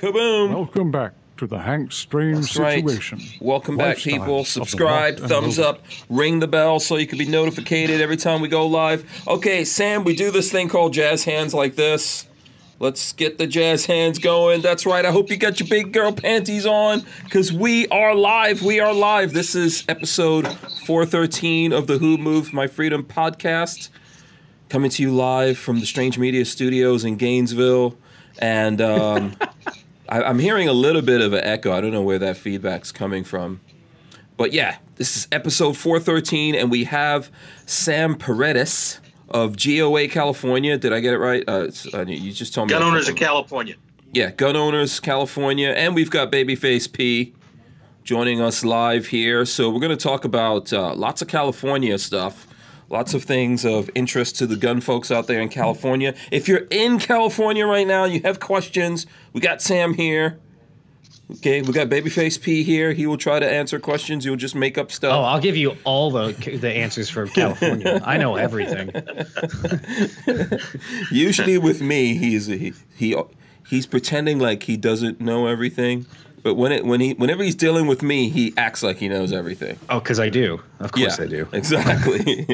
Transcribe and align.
Kaboom! 0.00 0.54
Welcome 0.54 0.90
back 0.90 1.12
to 1.36 1.46
the 1.46 1.58
Hank 1.58 1.92
Strange 1.92 2.46
That's 2.46 2.56
right. 2.56 2.88
situation. 2.88 3.20
Welcome 3.38 3.76
back, 3.76 3.98
people. 3.98 4.46
Subscribe, 4.46 5.18
thumbs 5.18 5.58
up, 5.58 5.84
ring 6.08 6.40
the 6.40 6.48
bell 6.48 6.80
so 6.80 6.96
you 6.96 7.06
can 7.06 7.18
be 7.18 7.26
notified 7.26 7.70
every 7.90 8.16
time 8.16 8.40
we 8.40 8.48
go 8.48 8.66
live. 8.66 9.04
Okay, 9.28 9.62
Sam, 9.62 10.02
we 10.04 10.16
do 10.16 10.30
this 10.30 10.50
thing 10.50 10.70
called 10.70 10.94
jazz 10.94 11.24
hands 11.24 11.52
like 11.52 11.76
this. 11.76 12.26
Let's 12.78 13.12
get 13.12 13.36
the 13.36 13.46
jazz 13.46 13.84
hands 13.84 14.18
going. 14.18 14.62
That's 14.62 14.86
right. 14.86 15.04
I 15.04 15.10
hope 15.10 15.28
you 15.28 15.36
got 15.36 15.60
your 15.60 15.68
big 15.68 15.92
girl 15.92 16.12
panties 16.12 16.64
on 16.64 17.04
because 17.24 17.52
we 17.52 17.86
are 17.88 18.14
live. 18.14 18.62
We 18.62 18.80
are 18.80 18.94
live. 18.94 19.34
This 19.34 19.54
is 19.54 19.84
episode 19.86 20.48
413 20.86 21.74
of 21.74 21.88
the 21.88 21.98
Who 21.98 22.16
Moved 22.16 22.54
My 22.54 22.68
Freedom 22.68 23.04
podcast. 23.04 23.90
Coming 24.70 24.90
to 24.92 25.02
you 25.02 25.14
live 25.14 25.58
from 25.58 25.80
the 25.80 25.84
Strange 25.84 26.16
Media 26.16 26.46
Studios 26.46 27.04
in 27.04 27.16
Gainesville. 27.16 27.98
And 28.38 28.80
um, 28.80 29.36
I, 30.10 30.22
I'm 30.22 30.38
hearing 30.38 30.68
a 30.68 30.72
little 30.72 31.02
bit 31.02 31.20
of 31.20 31.32
an 31.32 31.44
echo. 31.44 31.72
I 31.72 31.80
don't 31.80 31.92
know 31.92 32.02
where 32.02 32.18
that 32.18 32.36
feedback's 32.36 32.92
coming 32.92 33.24
from. 33.24 33.60
But 34.36 34.52
yeah, 34.52 34.78
this 34.96 35.16
is 35.16 35.28
episode 35.30 35.76
413, 35.76 36.54
and 36.54 36.70
we 36.70 36.84
have 36.84 37.30
Sam 37.66 38.16
Paredes 38.16 39.00
of 39.28 39.56
GOA 39.56 40.08
California. 40.08 40.76
Did 40.78 40.92
I 40.92 41.00
get 41.00 41.12
it 41.14 41.18
right? 41.18 41.44
Uh, 41.46 41.68
uh, 41.94 42.04
you 42.06 42.32
just 42.32 42.54
told 42.54 42.68
me. 42.68 42.72
Gun 42.72 42.82
owners 42.82 43.08
of 43.08 43.16
California. 43.16 43.76
yeah, 44.12 44.30
Gun 44.30 44.56
Owners 44.56 44.98
California, 44.98 45.68
and 45.68 45.94
we've 45.94 46.10
got 46.10 46.32
Babyface 46.32 46.90
P 46.90 47.34
joining 48.02 48.40
us 48.40 48.64
live 48.64 49.06
here. 49.08 49.44
So 49.44 49.70
we're 49.70 49.78
going 49.78 49.96
to 49.96 50.02
talk 50.02 50.24
about 50.24 50.72
uh, 50.72 50.94
lots 50.94 51.22
of 51.22 51.28
California 51.28 51.96
stuff, 51.98 52.46
lots 52.90 53.14
of 53.14 53.24
things 53.24 53.64
of 53.64 53.88
interest 53.94 54.36
to 54.36 54.46
the 54.46 54.56
gun 54.56 54.80
folks 54.80 55.10
out 55.10 55.26
there 55.26 55.40
in 55.40 55.48
California. 55.48 56.14
If 56.30 56.48
you're 56.48 56.66
in 56.70 56.98
California 56.98 57.64
right 57.66 57.86
now, 57.86 58.04
you 58.04 58.20
have 58.24 58.40
questions. 58.40 59.06
We 59.32 59.40
got 59.40 59.62
Sam 59.62 59.94
here. 59.94 60.38
Okay, 61.36 61.62
we 61.62 61.72
got 61.72 61.88
Babyface 61.88 62.40
P 62.40 62.64
here. 62.64 62.92
He 62.92 63.06
will 63.06 63.16
try 63.16 63.38
to 63.38 63.48
answer 63.48 63.78
questions. 63.78 64.24
You'll 64.24 64.34
just 64.34 64.56
make 64.56 64.76
up 64.76 64.90
stuff. 64.90 65.12
Oh, 65.12 65.22
I'll 65.22 65.40
give 65.40 65.56
you 65.56 65.76
all 65.84 66.10
the 66.10 66.32
the 66.60 66.68
answers 66.68 67.08
for 67.08 67.26
California. 67.26 68.00
I 68.04 68.16
know 68.16 68.34
everything. 68.34 68.90
Usually 71.12 71.56
with 71.56 71.80
me, 71.80 72.16
he's 72.16 72.46
he, 72.46 72.72
he 72.96 73.16
he's 73.68 73.86
pretending 73.86 74.40
like 74.40 74.64
he 74.64 74.76
doesn't 74.76 75.20
know 75.20 75.46
everything. 75.46 76.06
But 76.42 76.54
when 76.54 76.72
it 76.72 76.84
when 76.84 77.00
he 77.00 77.14
whenever 77.14 77.42
he's 77.42 77.54
dealing 77.54 77.86
with 77.86 78.02
me, 78.02 78.28
he 78.28 78.54
acts 78.56 78.82
like 78.82 78.96
he 78.96 79.08
knows 79.08 79.32
everything. 79.32 79.78
Oh, 79.88 80.00
because 80.00 80.18
I 80.18 80.28
do. 80.28 80.62
Of 80.78 80.92
course 80.92 81.20
I 81.20 81.26
do. 81.26 81.48
Exactly. 81.52 82.46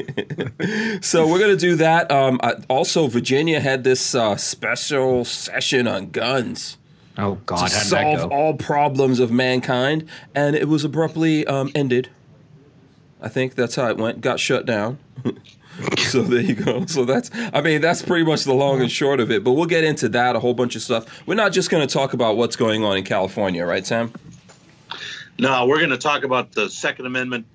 so 1.02 1.26
we're 1.28 1.38
gonna 1.38 1.56
do 1.56 1.76
that. 1.76 2.10
Um, 2.10 2.40
I, 2.42 2.54
also, 2.68 3.06
Virginia 3.06 3.60
had 3.60 3.84
this 3.84 4.14
uh, 4.14 4.36
special 4.36 5.24
session 5.24 5.86
on 5.86 6.10
guns 6.10 6.78
Oh 7.18 7.38
God, 7.46 7.56
to 7.56 7.62
how 7.62 7.68
did 7.68 7.76
that 7.76 8.18
solve 8.20 8.32
all 8.32 8.54
problems 8.54 9.20
of 9.20 9.30
mankind, 9.30 10.08
and 10.34 10.54
it 10.54 10.68
was 10.68 10.84
abruptly 10.84 11.46
um, 11.46 11.70
ended. 11.74 12.10
I 13.22 13.28
think 13.28 13.54
that's 13.54 13.76
how 13.76 13.88
it 13.88 13.96
went. 13.96 14.20
Got 14.20 14.38
shut 14.38 14.66
down. 14.66 14.98
so 15.98 16.22
there 16.22 16.40
you 16.40 16.54
go. 16.54 16.86
So 16.86 17.04
that's 17.04 17.30
I 17.52 17.60
mean 17.60 17.80
that's 17.80 18.02
pretty 18.02 18.24
much 18.24 18.44
the 18.44 18.54
long 18.54 18.80
and 18.80 18.90
short 18.90 19.20
of 19.20 19.30
it. 19.30 19.44
But 19.44 19.52
we'll 19.52 19.66
get 19.66 19.84
into 19.84 20.08
that 20.10 20.34
a 20.36 20.40
whole 20.40 20.54
bunch 20.54 20.76
of 20.76 20.82
stuff. 20.82 21.04
We're 21.26 21.34
not 21.34 21.52
just 21.52 21.70
going 21.70 21.86
to 21.86 21.92
talk 21.92 22.12
about 22.14 22.36
what's 22.36 22.56
going 22.56 22.82
on 22.84 22.96
in 22.96 23.04
California, 23.04 23.64
right, 23.66 23.86
Sam? 23.86 24.12
No, 25.38 25.66
we're 25.66 25.78
going 25.78 25.90
to 25.90 25.98
talk 25.98 26.22
about 26.24 26.52
the 26.52 26.70
Second 26.70 27.06
Amendment 27.06 27.46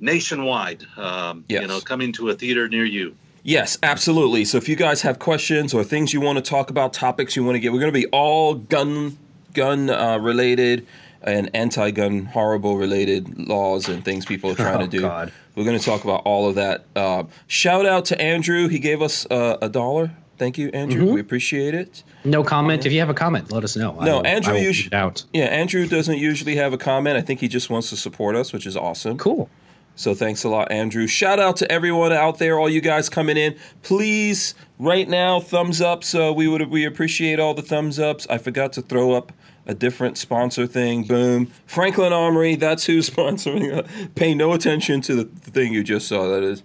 nationwide. 0.00 0.84
Um, 0.96 1.44
Yes. 1.48 1.62
You 1.62 1.68
know, 1.68 1.80
coming 1.80 2.12
to 2.14 2.28
a 2.30 2.34
theater 2.34 2.68
near 2.68 2.84
you. 2.84 3.16
Yes, 3.42 3.78
absolutely. 3.82 4.44
So 4.44 4.58
if 4.58 4.68
you 4.68 4.76
guys 4.76 5.02
have 5.02 5.18
questions 5.18 5.72
or 5.72 5.82
things 5.82 6.12
you 6.12 6.20
want 6.20 6.36
to 6.36 6.42
talk 6.42 6.70
about, 6.70 6.92
topics 6.92 7.34
you 7.34 7.44
want 7.44 7.54
to 7.56 7.60
get, 7.60 7.72
we're 7.72 7.80
going 7.80 7.92
to 7.92 7.98
be 7.98 8.06
all 8.08 8.54
gun 8.54 9.18
gun 9.54 9.88
uh, 9.88 10.18
related 10.18 10.86
and 11.22 11.50
anti-gun 11.54 12.26
horrible 12.26 12.76
related 12.76 13.48
laws 13.48 13.88
and 13.88 14.04
things 14.04 14.24
people 14.26 14.50
are 14.50 14.54
trying 14.54 14.76
Oh, 14.76 14.82
to 14.82 14.88
do. 14.88 15.00
God. 15.00 15.32
We're 15.58 15.64
going 15.64 15.78
to 15.78 15.84
talk 15.84 16.04
about 16.04 16.22
all 16.24 16.48
of 16.48 16.54
that. 16.54 16.84
Uh, 16.94 17.24
shout 17.48 17.84
out 17.84 18.04
to 18.06 18.20
Andrew. 18.20 18.68
He 18.68 18.78
gave 18.78 19.02
us 19.02 19.26
uh, 19.28 19.58
a 19.60 19.68
dollar. 19.68 20.12
Thank 20.38 20.56
you, 20.56 20.68
Andrew. 20.68 21.02
Mm-hmm. 21.06 21.14
We 21.14 21.20
appreciate 21.20 21.74
it. 21.74 22.04
No 22.24 22.44
comment. 22.44 22.86
If 22.86 22.92
you 22.92 23.00
have 23.00 23.10
a 23.10 23.14
comment, 23.14 23.50
let 23.50 23.64
us 23.64 23.74
know. 23.76 23.98
I 23.98 24.04
No, 24.04 24.18
will- 24.18 24.26
Andrew 24.28 24.52
I 24.54 24.56
will 24.58 24.62
usu- 24.62 24.90
out. 24.92 25.24
Yeah, 25.32 25.46
Andrew 25.46 25.88
doesn't 25.88 26.16
usually 26.18 26.54
have 26.54 26.72
a 26.72 26.78
comment. 26.78 27.16
I 27.16 27.22
think 27.22 27.40
he 27.40 27.48
just 27.48 27.70
wants 27.70 27.90
to 27.90 27.96
support 27.96 28.36
us, 28.36 28.52
which 28.52 28.64
is 28.66 28.76
awesome. 28.76 29.18
Cool. 29.18 29.50
So 29.96 30.14
thanks 30.14 30.44
a 30.44 30.48
lot, 30.48 30.70
Andrew. 30.70 31.08
Shout 31.08 31.40
out 31.40 31.56
to 31.56 31.72
everyone 31.72 32.12
out 32.12 32.38
there, 32.38 32.56
all 32.56 32.70
you 32.70 32.80
guys 32.80 33.08
coming 33.08 33.36
in. 33.36 33.56
Please, 33.82 34.54
right 34.78 35.08
now, 35.08 35.40
thumbs 35.40 35.80
up. 35.80 36.04
So 36.04 36.32
we 36.32 36.46
would 36.46 36.70
we 36.70 36.84
appreciate 36.84 37.40
all 37.40 37.52
the 37.52 37.62
thumbs 37.62 37.98
ups. 37.98 38.24
I 38.30 38.38
forgot 38.38 38.72
to 38.74 38.82
throw 38.82 39.10
up 39.14 39.32
a 39.68 39.74
different 39.74 40.18
sponsor 40.18 40.66
thing. 40.66 41.04
Boom, 41.04 41.52
Franklin 41.66 42.12
Armory. 42.12 42.56
That's 42.56 42.86
who's 42.86 43.08
sponsoring. 43.10 43.72
it. 43.72 44.14
Pay 44.14 44.34
no 44.34 44.52
attention 44.52 45.00
to 45.02 45.14
the 45.14 45.24
thing 45.24 45.72
you 45.72 45.84
just 45.84 46.08
saw. 46.08 46.26
That 46.28 46.42
is, 46.42 46.62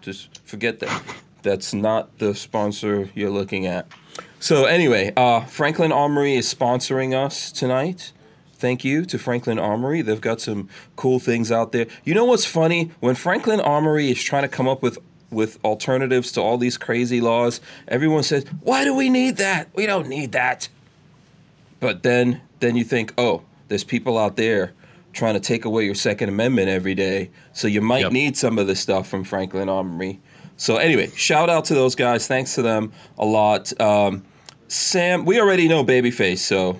just 0.00 0.40
forget 0.44 0.80
that. 0.80 1.02
That's 1.42 1.72
not 1.72 2.18
the 2.18 2.34
sponsor 2.34 3.10
you're 3.14 3.30
looking 3.30 3.66
at. 3.66 3.86
So 4.40 4.64
anyway, 4.64 5.12
uh, 5.16 5.42
Franklin 5.42 5.92
Armory 5.92 6.34
is 6.34 6.52
sponsoring 6.52 7.14
us 7.14 7.52
tonight. 7.52 8.12
Thank 8.54 8.84
you 8.84 9.04
to 9.04 9.18
Franklin 9.18 9.58
Armory. 9.58 10.02
They've 10.02 10.20
got 10.20 10.40
some 10.40 10.68
cool 10.96 11.18
things 11.18 11.52
out 11.52 11.72
there. 11.72 11.86
You 12.04 12.14
know 12.14 12.24
what's 12.24 12.46
funny? 12.46 12.90
When 13.00 13.14
Franklin 13.14 13.60
Armory 13.60 14.10
is 14.10 14.22
trying 14.22 14.42
to 14.42 14.48
come 14.48 14.66
up 14.66 14.82
with 14.82 14.98
with 15.30 15.58
alternatives 15.64 16.30
to 16.32 16.40
all 16.40 16.56
these 16.56 16.78
crazy 16.78 17.20
laws, 17.20 17.60
everyone 17.88 18.22
says, 18.22 18.44
"Why 18.60 18.84
do 18.84 18.94
we 18.94 19.10
need 19.10 19.36
that? 19.36 19.68
We 19.74 19.84
don't 19.84 20.08
need 20.08 20.32
that." 20.32 20.68
But 21.80 22.02
then 22.02 22.40
then 22.60 22.76
you 22.76 22.84
think, 22.84 23.12
"Oh, 23.18 23.42
there's 23.68 23.84
people 23.84 24.18
out 24.18 24.36
there 24.36 24.72
trying 25.12 25.34
to 25.34 25.40
take 25.40 25.64
away 25.64 25.84
your 25.84 25.94
second 25.94 26.28
amendment 26.28 26.68
every 26.68 26.94
day, 26.94 27.30
so 27.52 27.66
you 27.68 27.80
might 27.80 28.02
Yep. 28.02 28.12
need 28.12 28.36
some 28.36 28.58
of 28.58 28.66
this 28.66 28.80
stuff 28.80 29.08
from 29.08 29.24
Franklin 29.24 29.68
Armory." 29.68 30.20
So 30.56 30.76
anyway, 30.76 31.10
shout 31.14 31.50
out 31.50 31.64
to 31.66 31.74
those 31.74 31.94
guys. 31.94 32.26
Thanks 32.26 32.54
to 32.54 32.62
them 32.62 32.92
a 33.18 33.24
lot. 33.26 33.78
Um, 33.80 34.22
Sam, 34.68 35.24
we 35.24 35.38
already 35.40 35.68
know 35.68 35.84
Babyface, 35.84 36.38
so 36.38 36.78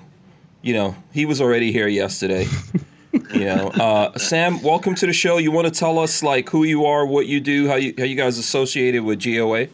you 0.62 0.72
know 0.74 0.96
he 1.12 1.24
was 1.26 1.40
already 1.40 1.72
here 1.72 1.88
yesterday. 1.88 2.46
you 3.12 3.44
know, 3.44 3.68
uh, 3.68 4.16
Sam, 4.18 4.62
welcome 4.62 4.94
to 4.96 5.06
the 5.06 5.12
show. 5.12 5.38
You 5.38 5.50
want 5.50 5.66
to 5.66 5.70
tell 5.72 5.98
us 5.98 6.22
like 6.22 6.48
who 6.50 6.64
you 6.64 6.84
are, 6.86 7.06
what 7.06 7.26
you 7.26 7.40
do, 7.40 7.68
how 7.68 7.76
you 7.76 7.94
how 7.96 8.04
you 8.04 8.16
guys 8.16 8.38
associated 8.38 9.02
with 9.04 9.22
GOA? 9.22 9.68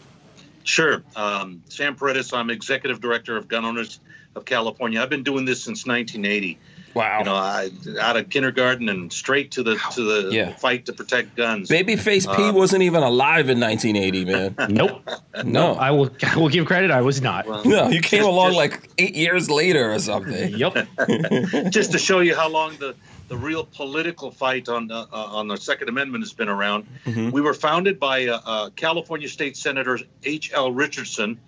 Sure. 0.64 1.02
Um, 1.16 1.62
Sam 1.69 1.94
Paredes, 1.96 2.32
I'm 2.32 2.50
executive 2.50 3.00
director 3.00 3.36
of 3.36 3.48
Gun 3.48 3.64
Owners 3.64 3.98
of 4.34 4.44
California. 4.44 5.00
I've 5.00 5.10
been 5.10 5.22
doing 5.22 5.44
this 5.44 5.62
since 5.62 5.87
1980. 5.87 6.59
Wow. 6.94 7.20
You 7.20 7.25
know, 7.25 7.34
I, 7.34 7.70
out 8.03 8.19
of 8.19 8.28
kindergarten 8.28 8.91
and 8.91 9.10
straight 9.10 9.50
to 9.53 9.62
the 9.62 9.76
to 9.93 10.03
the 10.03 10.31
Yeah. 10.34 10.54
fight 10.56 10.84
to 10.87 10.93
protect 10.93 11.37
guns. 11.37 11.70
Babyface 11.70 12.26
P 12.37 12.43
Uh, 12.48 12.53
wasn't 12.53 12.82
even 12.82 13.03
alive 13.03 13.48
in 13.48 13.59
1980, 13.59 14.25
man. 14.26 14.54
Nope. 14.69 15.09
No, 15.43 15.72
I 15.75 15.91
will. 15.91 16.10
I 16.22 16.37
will 16.37 16.50
give 16.50 16.66
credit. 16.66 16.91
I 16.91 17.00
was 17.00 17.22
not. 17.22 17.47
Well, 17.47 17.65
no, 17.65 17.88
you 17.88 18.03
came 18.03 18.19
just- 18.20 18.28
along 18.28 18.48
just- 18.50 18.56
like 18.59 18.91
eight 18.98 19.15
years 19.15 19.48
later 19.48 19.91
or 19.91 19.98
something. 20.00 20.53
Yep. 20.54 20.87
just 21.70 21.93
to 21.93 21.99
show 21.99 22.20
you 22.20 22.34
how 22.37 22.50
long 22.50 22.76
the, 22.78 22.94
the 23.28 23.38
real 23.38 23.64
political 23.64 24.31
fight 24.31 24.69
on 24.69 24.87
the, 24.88 24.94
uh, 24.94 25.06
on 25.12 25.49
the 25.49 25.56
Second 25.56 25.88
Amendment 25.88 26.22
has 26.25 26.34
been 26.34 26.50
around. 26.50 26.87
Mhm. 27.06 27.32
We 27.32 27.41
were 27.41 27.54
founded 27.54 27.99
by 27.99 28.26
uh, 28.26 28.41
uh, 28.44 28.70
California 28.76 29.28
State 29.31 29.56
Senator 29.56 29.99
H.L. 30.25 30.72
Richardson, 30.72 31.41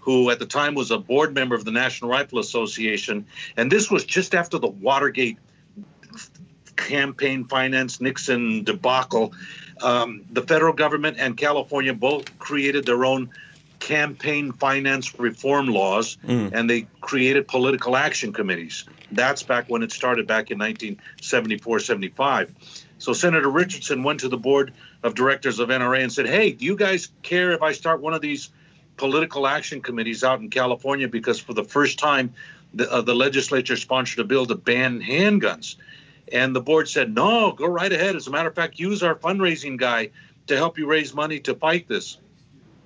who 0.00 0.30
at 0.30 0.38
the 0.38 0.46
time 0.46 0.74
was 0.74 0.90
a 0.90 0.98
board 0.98 1.34
member 1.34 1.54
of 1.54 1.64
the 1.64 1.70
National 1.70 2.10
Rifle 2.10 2.38
Association, 2.38 3.26
and 3.56 3.70
this 3.70 3.90
was 3.90 4.04
just 4.04 4.34
after 4.34 4.58
the 4.58 4.68
Watergate 4.68 5.38
campaign 6.76 7.44
finance 7.44 8.00
Nixon 8.00 8.64
debacle. 8.64 9.32
Um, 9.82 10.24
the 10.30 10.42
federal 10.42 10.72
government 10.72 11.16
and 11.18 11.36
California 11.36 11.94
both 11.94 12.38
created 12.38 12.86
their 12.86 13.04
own 13.04 13.30
campaign 13.78 14.52
finance 14.52 15.18
reform 15.18 15.66
laws 15.66 16.18
Mm. 16.26 16.50
and 16.52 16.68
they 16.68 16.86
created 17.00 17.48
political 17.48 17.96
action 17.96 18.32
committees. 18.32 18.84
That's 19.10 19.42
back 19.42 19.64
when 19.68 19.82
it 19.82 19.90
started 19.90 20.26
back 20.26 20.50
in 20.50 20.58
1974 20.58 21.80
75. 21.80 22.54
So 22.98 23.14
Senator 23.14 23.48
Richardson 23.48 24.02
went 24.02 24.20
to 24.20 24.28
the 24.28 24.36
board 24.36 24.74
of 25.02 25.14
directors 25.14 25.58
of 25.58 25.70
NRA 25.70 26.02
and 26.02 26.12
said, 26.12 26.26
Hey, 26.26 26.52
do 26.52 26.64
you 26.64 26.76
guys 26.76 27.08
care 27.22 27.52
if 27.52 27.62
I 27.62 27.72
start 27.72 28.02
one 28.02 28.12
of 28.12 28.20
these 28.20 28.50
political 29.00 29.46
action 29.46 29.80
committees 29.80 30.22
out 30.22 30.40
in 30.40 30.50
California? 30.50 31.08
Because 31.08 31.40
for 31.40 31.54
the 31.54 31.64
first 31.64 31.98
time, 31.98 32.34
the, 32.74 32.92
uh, 32.92 33.00
the 33.00 33.14
legislature 33.14 33.74
sponsored 33.74 34.18
a 34.18 34.24
bill 34.24 34.44
to 34.44 34.54
ban 34.54 35.00
handguns. 35.00 35.76
And 36.30 36.54
the 36.54 36.60
board 36.60 36.86
said, 36.86 37.14
No, 37.14 37.52
go 37.52 37.66
right 37.66 37.90
ahead. 37.90 38.14
As 38.14 38.26
a 38.26 38.30
matter 38.30 38.50
of 38.50 38.54
fact, 38.54 38.78
use 38.78 39.02
our 39.02 39.14
fundraising 39.14 39.78
guy 39.78 40.10
to 40.48 40.56
help 40.56 40.76
you 40.76 40.86
raise 40.86 41.14
money 41.14 41.40
to 41.40 41.54
fight 41.54 41.88
this. 41.88 42.18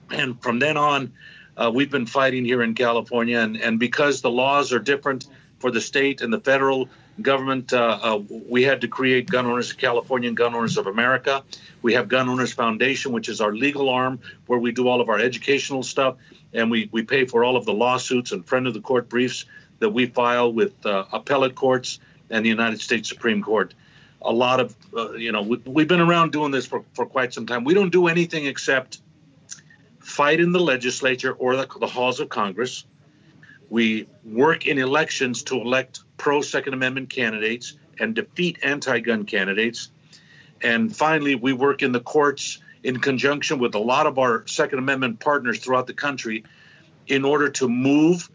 And 0.09 0.41
from 0.41 0.61
then 0.61 0.77
on, 0.77 1.13
uh, 1.57 1.73
we've 1.75 1.91
been 1.91 2.07
fighting 2.07 2.45
here 2.45 2.63
in 2.63 2.75
California. 2.75 3.41
And, 3.41 3.61
and 3.61 3.81
because 3.81 4.23
the 4.23 4.31
laws 4.31 4.73
are 4.73 4.79
different 4.79 5.27
for 5.59 5.73
the 5.73 5.81
state 5.81 6.21
and 6.21 6.33
the 6.33 6.41
federal 6.41 6.89
government, 7.21 7.73
uh, 7.73 7.99
uh, 8.03 8.21
we 8.29 8.63
had 8.63 8.81
to 8.81 8.89
create 8.89 9.31
Gun 9.31 9.47
Owners 9.47 9.71
of 9.71 9.79
California 9.79 10.29
and 10.29 10.37
Gun 10.37 10.55
Owners 10.55 10.77
of 10.77 10.87
America. 10.87 11.45
We 11.83 11.95
have 11.95 12.09
Gun 12.09 12.29
Owners 12.29 12.53
Foundation, 12.53 13.13
which 13.13 13.29
is 13.29 13.41
our 13.41 13.55
legal 13.55 13.89
arm 13.89 14.21
where 14.47 14.59
we 14.59 14.73
do 14.73 14.89
all 14.89 15.01
of 15.01 15.09
our 15.09 15.19
educational 15.19 15.83
stuff 15.83 16.17
and 16.53 16.71
we, 16.71 16.89
we 16.93 17.03
pay 17.03 17.25
for 17.27 17.45
all 17.45 17.57
of 17.57 17.65
the 17.65 17.73
lawsuits 17.73 18.33
and 18.33 18.47
friend 18.47 18.67
of 18.67 18.75
the 18.75 18.81
court 18.81 19.09
briefs 19.09 19.45
that 19.81 19.91
we 19.91 20.07
file 20.07 20.53
with 20.53 20.87
uh, 20.87 21.05
appellate 21.13 21.55
courts 21.55 21.99
and 22.31 22.45
the 22.45 22.49
United 22.49 22.81
States 22.81 23.09
Supreme 23.09 23.43
Court. 23.43 23.75
A 24.23 24.33
lot 24.33 24.61
of, 24.61 24.75
uh, 24.97 25.13
you 25.13 25.33
know, 25.33 25.43
we, 25.43 25.59
we've 25.65 25.89
been 25.89 26.01
around 26.01 26.33
doing 26.33 26.51
this 26.51 26.67
for, 26.67 26.85
for 26.95 27.07
quite 27.07 27.35
some 27.35 27.47
time. 27.47 27.65
We 27.65 27.75
don't 27.75 27.91
do 27.91 28.07
anything 28.07 28.47
except 28.47 29.01
fight 29.99 30.41
in 30.41 30.53
the 30.53 30.61
legislature 30.61 31.33
or 31.33 31.57
the, 31.57 31.69
the 31.81 31.87
halls 31.87 32.21
of 32.21 32.29
Congress. 32.29 32.85
We 33.75 34.07
work 34.23 34.69
in 34.69 34.79
elections 34.79 35.43
to 35.45 35.57
elect 35.61 35.99
pro 36.17 36.43
Second 36.43 36.75
Amendment 36.75 37.11
candidates 37.11 37.77
and 37.99 38.15
defeat 38.15 38.61
anti 38.63 39.01
gun 39.01 39.25
candidates. 39.25 39.91
And 40.63 40.95
finally, 40.95 41.35
we 41.35 41.55
work 41.55 41.83
in 41.83 41.91
the 41.91 41.99
courts 41.99 42.63
in 42.85 43.01
conjunction 43.01 43.59
with 43.59 43.75
a 43.75 43.81
lot 43.81 44.07
of 44.07 44.17
our 44.21 44.47
Second 44.47 44.79
Amendment 44.79 45.19
partners 45.19 45.59
throughout 45.59 45.89
the 45.89 45.93
country 45.93 46.45
in 47.09 47.25
order 47.25 47.49
to 47.49 47.69
move 47.69 48.31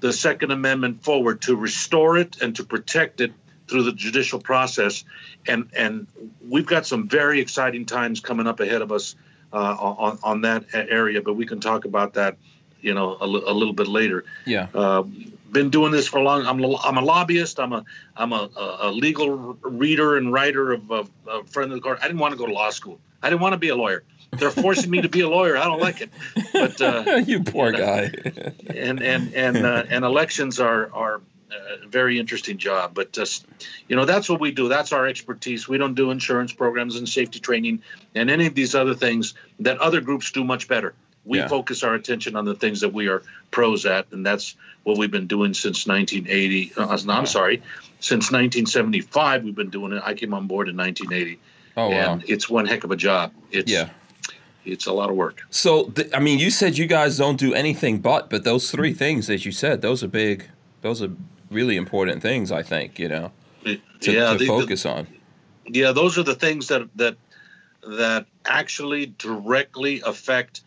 the 0.00 0.12
Second 0.12 0.50
Amendment 0.50 1.04
forward, 1.04 1.42
to 1.42 1.54
restore 1.54 2.18
it 2.18 2.42
and 2.42 2.56
to 2.56 2.64
protect 2.64 3.20
it 3.20 3.32
through 3.68 3.84
the 3.84 3.92
judicial 3.92 4.40
process. 4.40 5.04
And, 5.46 5.70
and 5.76 6.08
we've 6.44 6.66
got 6.66 6.84
some 6.84 7.06
very 7.06 7.40
exciting 7.40 7.86
times 7.86 8.18
coming 8.18 8.48
up 8.48 8.58
ahead 8.58 8.82
of 8.82 8.90
us 8.90 9.14
uh, 9.52 9.56
on, 9.56 10.18
on 10.24 10.40
that 10.40 10.64
area, 10.74 11.22
but 11.22 11.34
we 11.34 11.46
can 11.46 11.60
talk 11.60 11.84
about 11.84 12.14
that, 12.14 12.38
you 12.82 12.94
know, 12.94 13.16
a, 13.20 13.24
a 13.24 13.54
little 13.54 13.74
bit 13.74 13.88
later. 13.88 14.24
Yeah. 14.46 14.68
Uh, 14.74 15.04
been 15.52 15.70
doing 15.70 15.92
this 15.92 16.06
for 16.06 16.18
a 16.18 16.22
long. 16.22 16.46
I'm, 16.46 16.62
I'm 16.64 16.96
a 16.96 17.04
lobbyist. 17.04 17.58
I'm 17.58 17.72
a 17.72 17.84
I'm 18.16 18.32
a, 18.32 18.48
a 18.82 18.90
legal 18.90 19.58
reader 19.62 20.16
and 20.16 20.32
writer 20.32 20.72
of, 20.72 20.90
of, 20.90 21.10
of 21.26 21.50
friend 21.50 21.72
of 21.72 21.76
the 21.76 21.82
court. 21.82 21.98
I 22.02 22.06
didn't 22.06 22.20
want 22.20 22.32
to 22.32 22.38
go 22.38 22.46
to 22.46 22.52
law 22.52 22.70
school. 22.70 23.00
I 23.22 23.30
didn't 23.30 23.42
want 23.42 23.54
to 23.54 23.58
be 23.58 23.68
a 23.68 23.76
lawyer. 23.76 24.04
They're 24.32 24.50
forcing 24.50 24.90
me 24.90 25.02
to 25.02 25.08
be 25.08 25.22
a 25.22 25.28
lawyer. 25.28 25.56
I 25.56 25.64
don't 25.64 25.80
like 25.80 26.00
it. 26.00 26.10
But 26.52 26.80
uh, 26.80 27.16
you 27.26 27.42
poor 27.42 27.72
guy. 27.72 28.12
and 28.68 29.02
and 29.02 29.34
and 29.34 29.56
uh, 29.58 29.84
and 29.88 30.04
elections 30.04 30.60
are 30.60 30.90
are 30.92 31.20
a 31.50 31.86
very 31.86 32.18
interesting 32.18 32.58
job. 32.58 32.92
But 32.94 33.12
just 33.12 33.44
you 33.88 33.96
know, 33.96 34.04
that's 34.04 34.28
what 34.28 34.40
we 34.40 34.52
do. 34.52 34.68
That's 34.68 34.92
our 34.92 35.06
expertise. 35.06 35.68
We 35.68 35.78
don't 35.78 35.94
do 35.94 36.10
insurance 36.10 36.52
programs 36.52 36.96
and 36.96 37.08
safety 37.08 37.40
training 37.40 37.82
and 38.14 38.30
any 38.30 38.46
of 38.46 38.54
these 38.54 38.74
other 38.74 38.94
things 38.94 39.34
that 39.60 39.78
other 39.78 40.00
groups 40.00 40.30
do 40.30 40.44
much 40.44 40.68
better. 40.68 40.94
We 41.24 41.38
Yeah. 41.38 41.48
focus 41.48 41.82
our 41.82 41.94
attention 41.94 42.34
on 42.36 42.44
the 42.44 42.54
things 42.54 42.80
that 42.80 42.92
we 42.92 43.08
are 43.08 43.22
pros 43.50 43.84
at, 43.86 44.06
and 44.12 44.24
that's 44.24 44.56
what 44.84 44.96
we've 44.96 45.10
been 45.10 45.26
doing 45.26 45.52
since 45.54 45.86
1980. 45.86 46.72
Uh, 46.76 46.96
I'm 47.08 47.26
sorry, 47.26 47.62
since 48.00 48.30
1975 48.32 49.44
we've 49.44 49.54
been 49.54 49.70
doing 49.70 49.92
it. 49.92 50.02
I 50.04 50.14
came 50.14 50.32
on 50.32 50.46
board 50.46 50.68
in 50.68 50.76
1980, 50.76 51.38
Oh 51.76 51.88
wow. 51.90 52.12
and 52.14 52.24
it's 52.26 52.48
one 52.48 52.66
heck 52.66 52.84
of 52.84 52.90
a 52.90 52.96
job. 52.96 53.32
It's 53.50 53.70
Yeah. 53.70 53.90
it's 54.64 54.86
a 54.86 54.92
lot 54.92 55.10
of 55.10 55.16
work. 55.16 55.42
So 55.50 55.84
th- 55.90 56.08
I 56.14 56.20
mean, 56.20 56.38
you 56.38 56.50
said 56.50 56.78
you 56.78 56.86
guys 56.86 57.18
don't 57.18 57.38
do 57.38 57.52
anything 57.54 57.98
but, 57.98 58.30
but 58.30 58.44
those 58.44 58.70
three 58.70 58.92
things 58.94 59.26
that 59.26 59.44
you 59.44 59.52
said, 59.52 59.82
those 59.82 60.02
are 60.02 60.08
big. 60.08 60.46
Those 60.82 61.02
are 61.02 61.10
really 61.50 61.76
important 61.76 62.22
things. 62.22 62.50
I 62.50 62.62
think 62.62 62.98
you 62.98 63.08
know 63.08 63.32
to, 63.64 63.72
yeah, 64.12 64.32
to 64.32 64.38
the- 64.38 64.38
the- 64.38 64.46
focus 64.46 64.86
on. 64.86 65.06
yeah 65.66 65.92
those 65.92 66.16
are 66.16 66.22
the 66.22 66.34
things 66.34 66.68
that 66.68 66.88
that 66.96 67.16
that 67.86 68.26
actually 68.46 69.06
directly 69.18 70.00
affect 70.06 70.62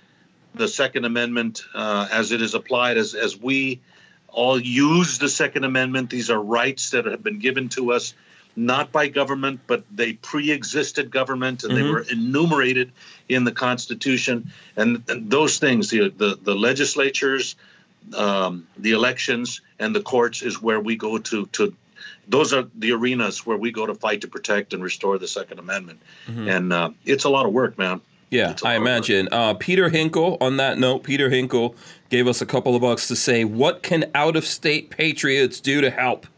the 0.56 0.68
second 0.68 1.06
amendment 1.06 1.64
uh, 1.74 2.08
as 2.12 2.32
it 2.32 2.42
is 2.42 2.54
applied 2.54 2.98
as 2.98 3.16
as 3.16 3.38
we 3.38 3.82
all 4.28 4.60
use 4.60 5.20
the 5.20 5.30
second 5.30 5.64
amendment 5.64 6.10
these 6.10 6.30
are 6.30 6.42
rights 6.42 6.92
that 6.92 7.06
have 7.06 7.24
been 7.24 7.40
given 7.40 7.70
to 7.70 7.92
us 7.92 8.14
not 8.56 8.92
by 8.92 9.08
government 9.08 9.62
but 9.68 9.84
they 9.92 10.14
pre-existed 10.14 11.10
government 11.10 11.64
and 11.64 11.76
they 11.76 11.84
were 11.84 12.02
enumerated 12.02 12.92
in 13.28 13.44
the 13.46 13.52
constitution. 13.52 14.52
And, 14.76 15.04
and 15.10 15.30
those 15.30 15.58
things 15.58 15.90
the 15.90 16.10
the, 16.10 16.38
the 16.42 16.56
legislatures 16.56 17.56
um, 18.16 18.68
the 18.78 18.92
elections 18.92 19.62
and 19.80 19.96
the 19.96 20.02
courts 20.02 20.42
is 20.42 20.62
where 20.62 20.80
we 20.80 20.96
go 20.96 21.18
to 21.18 21.46
to 21.48 21.76
those 22.28 22.54
are 22.54 22.66
the 22.76 22.92
arenas 22.92 23.46
where 23.46 23.58
we 23.58 23.72
go 23.72 23.86
to 23.86 23.96
fight 23.96 24.22
to 24.22 24.28
protect 24.28 24.74
and 24.74 24.84
restore 24.84 25.18
the 25.18 25.28
Second 25.28 25.60
Amendment, 25.60 26.02
and 26.50 26.74
uh, 26.74 26.90
it's 27.06 27.24
a 27.26 27.30
lot 27.30 27.46
of 27.46 27.54
work, 27.54 27.78
man. 27.78 28.02
Yeah, 28.34 28.56
I 28.64 28.74
of 28.74 28.82
imagine. 28.82 29.30
Uh, 29.32 29.54
Peter 29.54 29.90
Hinkle, 29.90 30.38
on 30.42 30.58
that 30.58 30.78
note, 30.78 31.04
Peter 31.04 31.30
Hinkle 31.30 31.76
gave 32.10 32.28
us 32.28 32.42
a 32.42 32.46
couple 32.46 32.76
of 32.76 32.82
bucks 32.82 33.08
to 33.08 33.16
say, 33.16 33.44
"What 33.46 33.84
can 33.84 34.10
out-of-state 34.16 34.90
patriots 34.90 35.60
do 35.60 35.82
to 35.82 35.90
help?" 35.90 36.28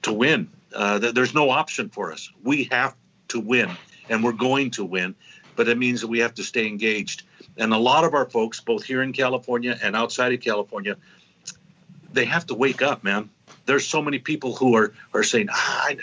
to 0.03 0.13
win 0.13 0.49
uh, 0.73 0.99
th- 0.99 1.13
there's 1.13 1.33
no 1.33 1.49
option 1.49 1.89
for 1.89 2.11
us. 2.11 2.31
We 2.43 2.65
have 2.65 2.95
to 3.29 3.39
win 3.39 3.69
and 4.09 4.23
we're 4.23 4.33
going 4.33 4.71
to 4.71 4.83
win 4.83 5.15
but 5.55 5.67
it 5.67 5.77
means 5.77 6.01
that 6.01 6.07
we 6.07 6.19
have 6.19 6.33
to 6.35 6.43
stay 6.43 6.67
engaged. 6.67 7.23
And 7.57 7.73
a 7.73 7.77
lot 7.77 8.03
of 8.03 8.13
our 8.13 8.29
folks 8.29 8.59
both 8.59 8.83
here 8.83 9.01
in 9.01 9.13
california 9.13 9.77
and 9.81 9.95
outside 9.95 10.33
of 10.33 10.41
california 10.41 10.97
they 12.11 12.25
have 12.25 12.45
to 12.47 12.53
wake 12.55 12.81
up 12.81 13.03
man. 13.03 13.29
There's 13.65 13.87
so 13.87 14.01
many 14.01 14.19
people 14.19 14.55
who 14.55 14.75
are 14.75 14.93
are 15.13 15.23
saying 15.23 15.47
ah, 15.51 15.85
I, 15.85 15.97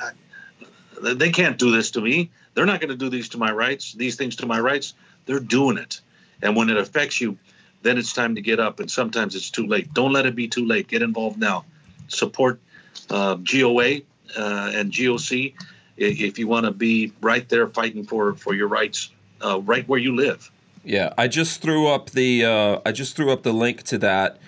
I, 1.02 1.14
they 1.14 1.30
can't 1.30 1.58
do 1.58 1.70
this 1.70 1.92
to 1.92 2.00
me. 2.00 2.30
They're 2.54 2.66
not 2.66 2.80
going 2.80 2.90
to 2.90 2.96
do 2.96 3.08
these 3.08 3.30
to 3.30 3.38
my 3.38 3.52
rights 3.52 3.92
these 3.92 4.16
things 4.16 4.36
to 4.36 4.46
my 4.46 4.60
rights. 4.60 4.94
They're 5.26 5.40
doing 5.40 5.78
it. 5.78 6.00
And 6.42 6.56
when 6.56 6.70
it 6.70 6.76
affects 6.76 7.20
you 7.20 7.38
then 7.82 7.96
it's 7.96 8.12
time 8.12 8.34
to 8.34 8.42
get 8.42 8.60
up 8.60 8.80
and 8.80 8.90
sometimes 8.90 9.34
it's 9.34 9.50
too 9.50 9.66
late. 9.66 9.94
Don't 9.94 10.12
let 10.12 10.26
it 10.26 10.34
be 10.34 10.48
too 10.48 10.66
late. 10.66 10.86
Get 10.86 11.02
involved 11.02 11.38
now. 11.38 11.64
Support 12.08 12.60
uh, 13.08 13.36
goa 13.36 14.00
uh, 14.36 14.72
and 14.74 14.92
goc 14.92 15.54
if 15.96 16.38
you 16.38 16.48
want 16.48 16.64
to 16.64 16.72
be 16.72 17.12
right 17.20 17.48
there 17.48 17.66
fighting 17.68 18.04
for 18.04 18.34
for 18.34 18.54
your 18.54 18.68
rights 18.68 19.10
uh, 19.44 19.60
right 19.60 19.86
where 19.88 19.98
you 19.98 20.14
live 20.14 20.50
Yeah, 20.84 21.12
I 21.18 21.28
just 21.28 21.60
threw 21.60 21.88
up 21.88 22.10
the 22.10 22.44
uh, 22.44 22.80
I 22.86 22.92
just 22.92 23.16
threw 23.16 23.30
up 23.30 23.42
the 23.42 23.52
link 23.52 23.82
to 23.84 23.98
that 23.98 24.38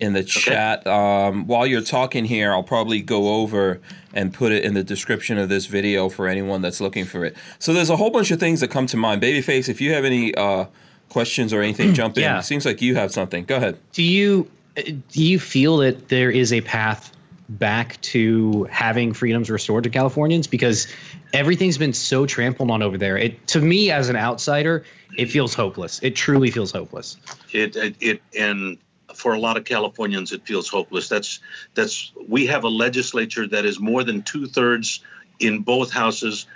in 0.00 0.12
the 0.12 0.24
chat. 0.24 0.86
Um, 0.86 1.46
while 1.46 1.66
you're 1.66 1.80
talking 1.80 2.24
here, 2.24 2.52
I'll 2.52 2.62
probably 2.62 3.00
go 3.00 3.40
over 3.40 3.80
and 4.14 4.32
put 4.32 4.52
it 4.52 4.64
in 4.64 4.74
the 4.74 4.84
description 4.84 5.38
of 5.38 5.48
this 5.48 5.66
video 5.66 6.08
for 6.08 6.26
anyone 6.28 6.62
that's 6.62 6.80
looking 6.80 7.04
for 7.04 7.24
it. 7.24 7.36
So 7.58 7.72
there's 7.72 7.90
a 7.90 7.96
whole 7.96 8.10
bunch 8.10 8.30
of 8.30 8.40
things 8.40 8.60
that 8.60 8.68
come 8.68 8.86
to 8.86 8.96
mind. 8.96 9.22
Babyface, 9.22 9.68
if 9.68 9.80
you 9.80 9.92
have 9.92 10.04
any 10.04 10.34
uh, 10.34 10.66
questions 11.08 11.52
or 11.52 11.62
anything, 11.62 11.94
jump 11.94 12.16
in. 12.16 12.22
Yeah. 12.22 12.38
It 12.38 12.44
seems 12.44 12.64
like 12.64 12.80
you 12.80 12.94
have 12.94 13.12
something. 13.12 13.44
Go 13.44 13.56
ahead. 13.56 13.78
Do 13.92 14.02
you 14.02 14.50
do 14.76 15.22
you 15.22 15.40
feel 15.40 15.78
that 15.78 16.08
there 16.08 16.30
is 16.30 16.52
a 16.52 16.60
path 16.60 17.12
back 17.48 18.00
to 18.02 18.64
having 18.64 19.12
freedoms 19.12 19.50
restored 19.50 19.84
to 19.84 19.90
Californians 19.90 20.46
because 20.46 20.86
everything's 21.32 21.78
been 21.78 21.92
so 21.92 22.26
trampled 22.26 22.70
on 22.70 22.82
over 22.82 22.98
there. 22.98 23.16
It 23.16 23.46
to 23.48 23.60
me 23.60 23.90
as 23.90 24.08
an 24.08 24.16
outsider, 24.16 24.84
it 25.16 25.26
feels 25.26 25.54
hopeless. 25.54 26.00
It 26.02 26.14
truly 26.14 26.50
feels 26.50 26.72
hopeless. 26.72 27.16
it, 27.52 27.76
it 27.76 27.96
it 28.00 28.22
and 28.38 28.78
for 29.14 29.32
a 29.32 29.38
lot 29.38 29.56
of 29.56 29.64
Californians 29.64 30.32
it 30.32 30.46
feels 30.46 30.68
hopeless. 30.68 31.08
That's 31.08 31.40
that's 31.74 32.12
we 32.28 32.46
have 32.46 32.64
a 32.64 32.68
legislature 32.68 33.46
that 33.46 33.64
is 33.64 33.80
more 33.80 34.04
than 34.04 34.22
two 34.22 34.46
thirds 34.46 35.00
in 35.40 35.60
both 35.60 35.90
houses, 35.90 36.46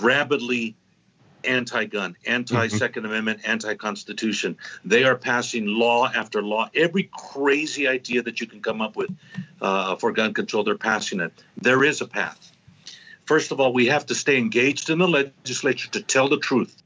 rapidly 0.00 0.74
anti-gun, 1.44 2.16
anti-Second 2.26 3.04
Amendment, 3.04 3.40
anti-Constitution. 3.44 4.56
They 4.84 5.04
are 5.04 5.16
passing 5.16 5.66
law 5.66 6.10
after 6.12 6.42
law. 6.42 6.70
Every 6.74 7.10
crazy 7.12 7.88
idea 7.88 8.22
that 8.22 8.40
you 8.40 8.46
can 8.46 8.60
come 8.60 8.80
up 8.80 8.96
with 8.96 9.10
uh, 9.60 9.96
for 9.96 10.12
gun 10.12 10.34
control, 10.34 10.64
they're 10.64 10.76
passing 10.76 11.20
it. 11.20 11.32
There 11.56 11.84
is 11.84 12.00
a 12.00 12.06
path. 12.06 12.52
First 13.26 13.52
of 13.52 13.60
all, 13.60 13.72
we 13.72 13.86
have 13.86 14.06
to 14.06 14.14
stay 14.14 14.38
engaged 14.38 14.90
in 14.90 14.98
the 14.98 15.08
legislature 15.08 15.88
to 15.90 16.02
tell 16.02 16.28
the 16.28 16.38
truth, 16.38 16.82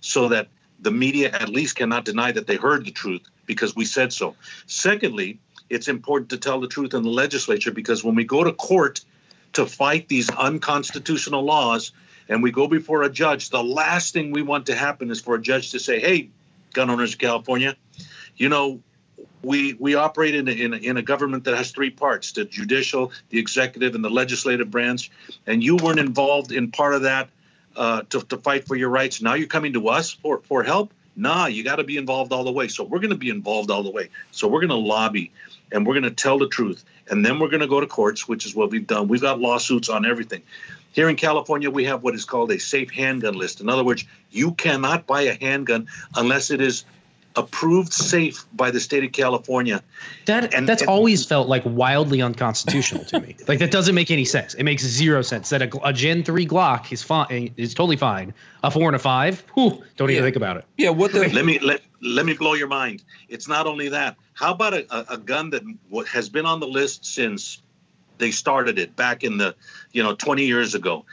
so 0.00 0.28
that 0.28 0.48
the 0.80 0.90
media 0.90 1.30
at 1.30 1.48
least 1.48 1.76
cannot 1.76 2.04
deny 2.04 2.30
that 2.32 2.46
they 2.46 2.56
heard 2.56 2.84
the 2.84 2.90
truth 2.90 3.22
because 3.46 3.74
we 3.74 3.84
said 3.84 4.12
so. 4.12 4.36
Secondly, 4.66 5.38
it's 5.70 5.88
important 5.88 6.30
to 6.30 6.38
tell 6.38 6.60
the 6.60 6.68
truth 6.68 6.94
in 6.94 7.02
the 7.02 7.08
legislature 7.08 7.72
because 7.72 8.04
when 8.04 8.14
we 8.14 8.24
go 8.24 8.44
to 8.44 8.52
court 8.52 9.00
to 9.54 9.66
fight 9.66 10.08
these 10.08 10.30
unconstitutional 10.30 11.42
laws 11.42 11.92
and 12.28 12.42
we 12.42 12.50
go 12.50 12.66
before 12.68 13.02
a 13.02 13.10
judge, 13.10 13.50
the 13.50 13.62
last 13.62 14.12
thing 14.12 14.32
we 14.32 14.42
want 14.42 14.66
to 14.66 14.74
happen 14.74 15.10
is 15.10 15.20
for 15.20 15.34
a 15.34 15.40
judge 15.40 15.72
to 15.72 15.80
say, 15.80 16.00
"Hey, 16.00 16.30
gun 16.74 16.90
owners 16.90 17.14
of 17.14 17.18
California, 17.18 17.76
you 18.36 18.48
know, 18.48 18.80
we 19.42 19.74
we 19.74 19.94
operate 19.94 20.34
in 20.34 20.48
a, 20.48 20.50
in 20.50 20.74
a, 20.74 20.76
in 20.76 20.96
a 20.96 21.02
government 21.02 21.44
that 21.44 21.56
has 21.56 21.70
three 21.70 21.90
parts: 21.90 22.32
the 22.32 22.44
judicial, 22.44 23.12
the 23.30 23.38
executive, 23.38 23.94
and 23.94 24.04
the 24.04 24.10
legislative 24.10 24.70
branch. 24.70 25.10
And 25.46 25.62
you 25.62 25.76
weren't 25.76 26.00
involved 26.00 26.52
in 26.52 26.70
part 26.70 26.94
of 26.94 27.02
that 27.02 27.28
uh, 27.76 28.02
to 28.10 28.20
to 28.22 28.36
fight 28.36 28.66
for 28.66 28.76
your 28.76 28.88
rights. 28.88 29.22
Now 29.22 29.34
you're 29.34 29.48
coming 29.48 29.74
to 29.74 29.88
us 29.88 30.10
for 30.10 30.40
for 30.44 30.62
help. 30.62 30.92
Nah, 31.16 31.46
you 31.46 31.64
got 31.64 31.76
to 31.76 31.84
be 31.84 31.96
involved 31.96 32.32
all 32.32 32.44
the 32.44 32.52
way. 32.52 32.68
So 32.68 32.84
we're 32.84 33.00
going 33.00 33.10
to 33.10 33.16
be 33.16 33.30
involved 33.30 33.72
all 33.72 33.82
the 33.82 33.90
way. 33.90 34.10
So 34.30 34.46
we're 34.46 34.60
going 34.60 34.70
to 34.70 34.76
lobby, 34.76 35.32
and 35.72 35.84
we're 35.84 35.94
going 35.94 36.04
to 36.04 36.12
tell 36.12 36.38
the 36.38 36.48
truth, 36.48 36.84
and 37.10 37.24
then 37.26 37.40
we're 37.40 37.48
going 37.48 37.60
to 37.60 37.66
go 37.66 37.80
to 37.80 37.88
courts, 37.88 38.28
which 38.28 38.46
is 38.46 38.54
what 38.54 38.70
we've 38.70 38.86
done. 38.86 39.08
We've 39.08 39.20
got 39.20 39.40
lawsuits 39.40 39.88
on 39.88 40.06
everything. 40.06 40.42
Here 40.92 41.08
in 41.08 41.16
California, 41.16 41.70
we 41.70 41.84
have 41.84 42.02
what 42.02 42.14
is 42.14 42.24
called 42.24 42.50
a 42.50 42.58
safe 42.58 42.90
handgun 42.90 43.34
list. 43.34 43.60
In 43.60 43.68
other 43.68 43.84
words, 43.84 44.04
you 44.30 44.52
cannot 44.52 45.06
buy 45.06 45.22
a 45.22 45.34
handgun 45.38 45.86
unless 46.16 46.50
it 46.50 46.60
is 46.60 46.84
approved 47.36 47.92
safe 47.92 48.44
by 48.52 48.70
the 48.72 48.80
state 48.80 49.04
of 49.04 49.12
California. 49.12 49.80
That 50.24 50.52
And- 50.54 50.68
that's 50.68 50.82
and- 50.82 50.88
always 50.88 51.24
felt 51.24 51.46
like 51.46 51.62
wildly 51.64 52.20
unconstitutional 52.20 53.04
to 53.04 53.20
me. 53.20 53.36
Like 53.48 53.60
that 53.60 53.70
doesn't 53.70 53.94
make 53.94 54.10
any 54.10 54.24
sense. 54.24 54.54
It 54.54 54.64
makes 54.64 54.82
zero 54.82 55.22
sense 55.22 55.50
that 55.50 55.62
a, 55.62 55.86
a 55.86 55.92
Gen 55.92 56.24
three 56.24 56.46
Glock 56.46 56.90
is 56.92 57.02
fine 57.02 57.52
is 57.56 57.74
totally 57.74 57.96
fine. 57.96 58.34
A 58.64 58.70
four 58.70 58.88
and 58.88 58.96
a 58.96 58.98
five, 58.98 59.44
whew, 59.54 59.82
don't 59.96 60.10
even 60.10 60.24
think 60.24 60.36
about 60.36 60.56
it. 60.56 60.64
Yeah, 60.76 60.90
what 60.90 61.12
the 61.12 61.28
Let 61.28 61.44
me 61.44 61.60
let 61.60 61.80
let 62.02 62.26
me 62.26 62.32
blow 62.34 62.54
your 62.54 62.66
mind. 62.66 63.04
It's 63.28 63.46
not 63.46 63.66
only 63.66 63.88
that. 63.90 64.16
How 64.34 64.52
about 64.52 64.74
a, 64.74 64.86
a, 64.94 65.14
a 65.14 65.18
gun 65.18 65.50
that 65.50 65.62
has 66.12 66.28
been 66.28 66.44
on 66.46 66.58
the 66.60 66.66
list 66.66 67.04
since 67.04 67.62
they 68.18 68.30
started 68.30 68.78
it 68.78 68.96
back 68.96 69.24
in 69.24 69.38
the 69.38 69.54
you 69.92 70.02
know 70.02 70.14
20 70.14 70.44
years 70.46 70.74
ago, 70.74 71.04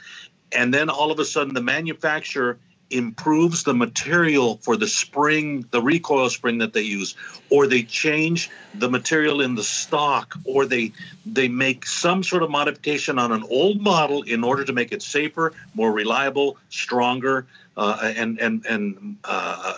and 0.52 0.72
then 0.72 0.90
all 0.90 1.10
of 1.10 1.18
a 1.18 1.24
sudden 1.24 1.54
the 1.54 1.62
manufacturer 1.62 2.58
improves 2.90 3.64
the 3.64 3.74
material 3.74 4.58
for 4.58 4.76
the 4.76 4.86
spring, 4.86 5.66
the 5.70 5.82
recoil 5.82 6.30
spring 6.30 6.58
that 6.58 6.72
they 6.72 6.82
use, 6.82 7.16
or 7.50 7.66
they 7.66 7.82
change 7.82 8.48
the 8.74 8.88
material 8.88 9.40
in 9.40 9.54
the 9.54 9.62
stock, 9.62 10.36
or 10.44 10.66
they 10.66 10.92
they 11.24 11.48
make 11.48 11.86
some 11.86 12.22
sort 12.22 12.42
of 12.42 12.50
modification 12.50 13.18
on 13.18 13.32
an 13.32 13.42
old 13.50 13.80
model 13.80 14.22
in 14.22 14.44
order 14.44 14.64
to 14.64 14.72
make 14.72 14.92
it 14.92 15.02
safer, 15.02 15.52
more 15.74 15.90
reliable, 15.90 16.56
stronger, 16.68 17.46
uh, 17.76 18.12
and 18.16 18.38
and 18.40 18.64
and 18.66 19.16
uh, 19.24 19.74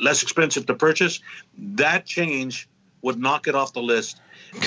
less 0.00 0.22
expensive 0.22 0.66
to 0.66 0.74
purchase. 0.74 1.20
That 1.56 2.04
change 2.04 2.68
would 3.02 3.18
knock 3.18 3.48
it 3.48 3.54
off 3.54 3.72
the 3.72 3.82
list. 3.82 4.20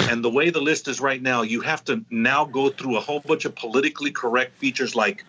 And 0.10 0.24
the 0.24 0.30
way 0.30 0.50
the 0.50 0.62
list 0.62 0.88
is 0.88 1.00
right 1.00 1.22
now, 1.22 1.42
you 1.42 1.62
have 1.62 1.84
to 1.86 2.04
now 2.10 2.46
go 2.46 2.70
through 2.70 2.98
a 2.98 3.00
whole 3.00 3.20
bunch 3.20 3.46
of 3.46 3.56
politically 3.56 4.12
correct 4.12 4.58
features 4.58 4.96
like 4.96 5.26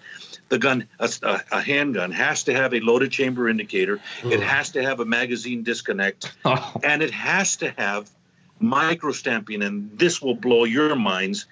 the 0.49 0.59
gun, 0.59 0.87
a, 0.99 1.11
a- 1.51 1.61
handgun 1.61 2.13
has 2.13 2.45
to 2.45 2.55
have 2.55 2.75
a 2.75 2.81
loaded 2.81 3.11
chamber 3.11 3.49
indicator. 3.49 4.01
It 4.23 4.41
has 4.41 4.71
to 4.73 4.83
have 4.83 5.01
a 5.01 5.05
magazine 5.05 5.63
disconnect. 5.63 6.33
Oh, 6.47 6.73
and 6.83 7.03
it 7.03 7.11
has 7.13 7.57
to 7.59 7.71
have 7.79 8.11
micro 8.61 9.13
stamping 9.13 9.63
and 9.63 9.99
this 9.99 10.21
will 10.21 10.35
blow 10.35 10.65
your 10.65 10.95
minds. 10.95 11.47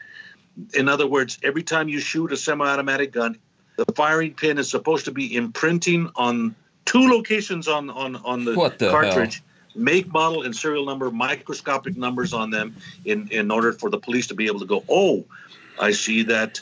In 0.74 0.88
other 0.88 1.06
words 1.06 1.38
every 1.42 1.62
time 1.62 1.88
you 1.88 1.98
shoot 1.98 2.30
a 2.30 2.36
semi-automatic 2.36 3.12
gun 3.12 3.38
the 3.76 3.86
firing 3.94 4.34
pin 4.34 4.58
is 4.58 4.70
supposed 4.70 5.06
to 5.06 5.12
be 5.12 5.34
imprinting 5.34 6.10
on 6.16 6.54
two 6.84 7.08
locations 7.08 7.68
on 7.68 7.90
on 7.90 8.16
on 8.16 8.44
the 8.44 8.54
What 8.54 8.78
the 8.78 8.90
cartridge 8.90 9.42
make 9.74 10.06
model 10.12 10.42
and 10.42 10.54
serial 10.54 10.84
number 10.84 11.10
microscopic 11.10 11.96
numbers 11.96 12.32
on 12.32 12.50
them 12.50 12.76
in 13.04 13.28
in 13.28 13.50
order 13.50 13.72
for 13.72 13.90
the 13.90 13.98
police 13.98 14.26
to 14.26 14.34
be 14.34 14.46
able 14.46 14.60
to 14.60 14.66
go 14.66 14.84
oh 14.88 15.24
i 15.80 15.90
see 15.90 16.22
that 16.24 16.60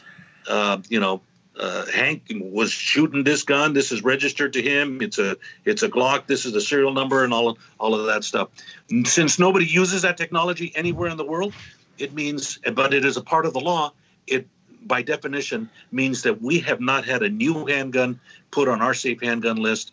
uh, 0.48 0.78
you 0.88 1.00
know 1.00 1.20
uh, 1.58 1.84
Hank 1.86 2.24
was 2.30 2.70
shooting 2.70 3.22
this 3.22 3.42
gun. 3.42 3.74
This 3.74 3.92
is 3.92 4.02
registered 4.02 4.54
to 4.54 4.62
him. 4.62 5.02
It's 5.02 5.18
a 5.18 5.36
it's 5.64 5.82
a 5.82 5.88
Glock. 5.88 6.26
This 6.26 6.46
is 6.46 6.52
the 6.52 6.60
serial 6.60 6.92
number 6.92 7.22
and 7.22 7.34
all 7.34 7.48
of, 7.50 7.58
all 7.78 7.94
of 7.94 8.06
that 8.06 8.24
stuff. 8.24 8.48
And 8.88 9.06
Since 9.06 9.38
nobody 9.38 9.66
uses 9.66 10.02
that 10.02 10.16
technology 10.16 10.72
anywhere 10.74 11.10
in 11.10 11.18
the 11.18 11.24
world, 11.24 11.52
it 11.98 12.14
means, 12.14 12.58
but 12.74 12.94
it 12.94 13.04
is 13.04 13.16
a 13.18 13.22
part 13.22 13.44
of 13.44 13.52
the 13.52 13.60
law. 13.60 13.92
It 14.26 14.48
by 14.82 15.02
definition 15.02 15.68
means 15.92 16.22
that 16.22 16.40
we 16.40 16.60
have 16.60 16.80
not 16.80 17.04
had 17.04 17.22
a 17.22 17.28
new 17.28 17.66
handgun 17.66 18.18
put 18.50 18.66
on 18.66 18.80
our 18.80 18.94
safe 18.94 19.20
handgun 19.20 19.56
list 19.56 19.92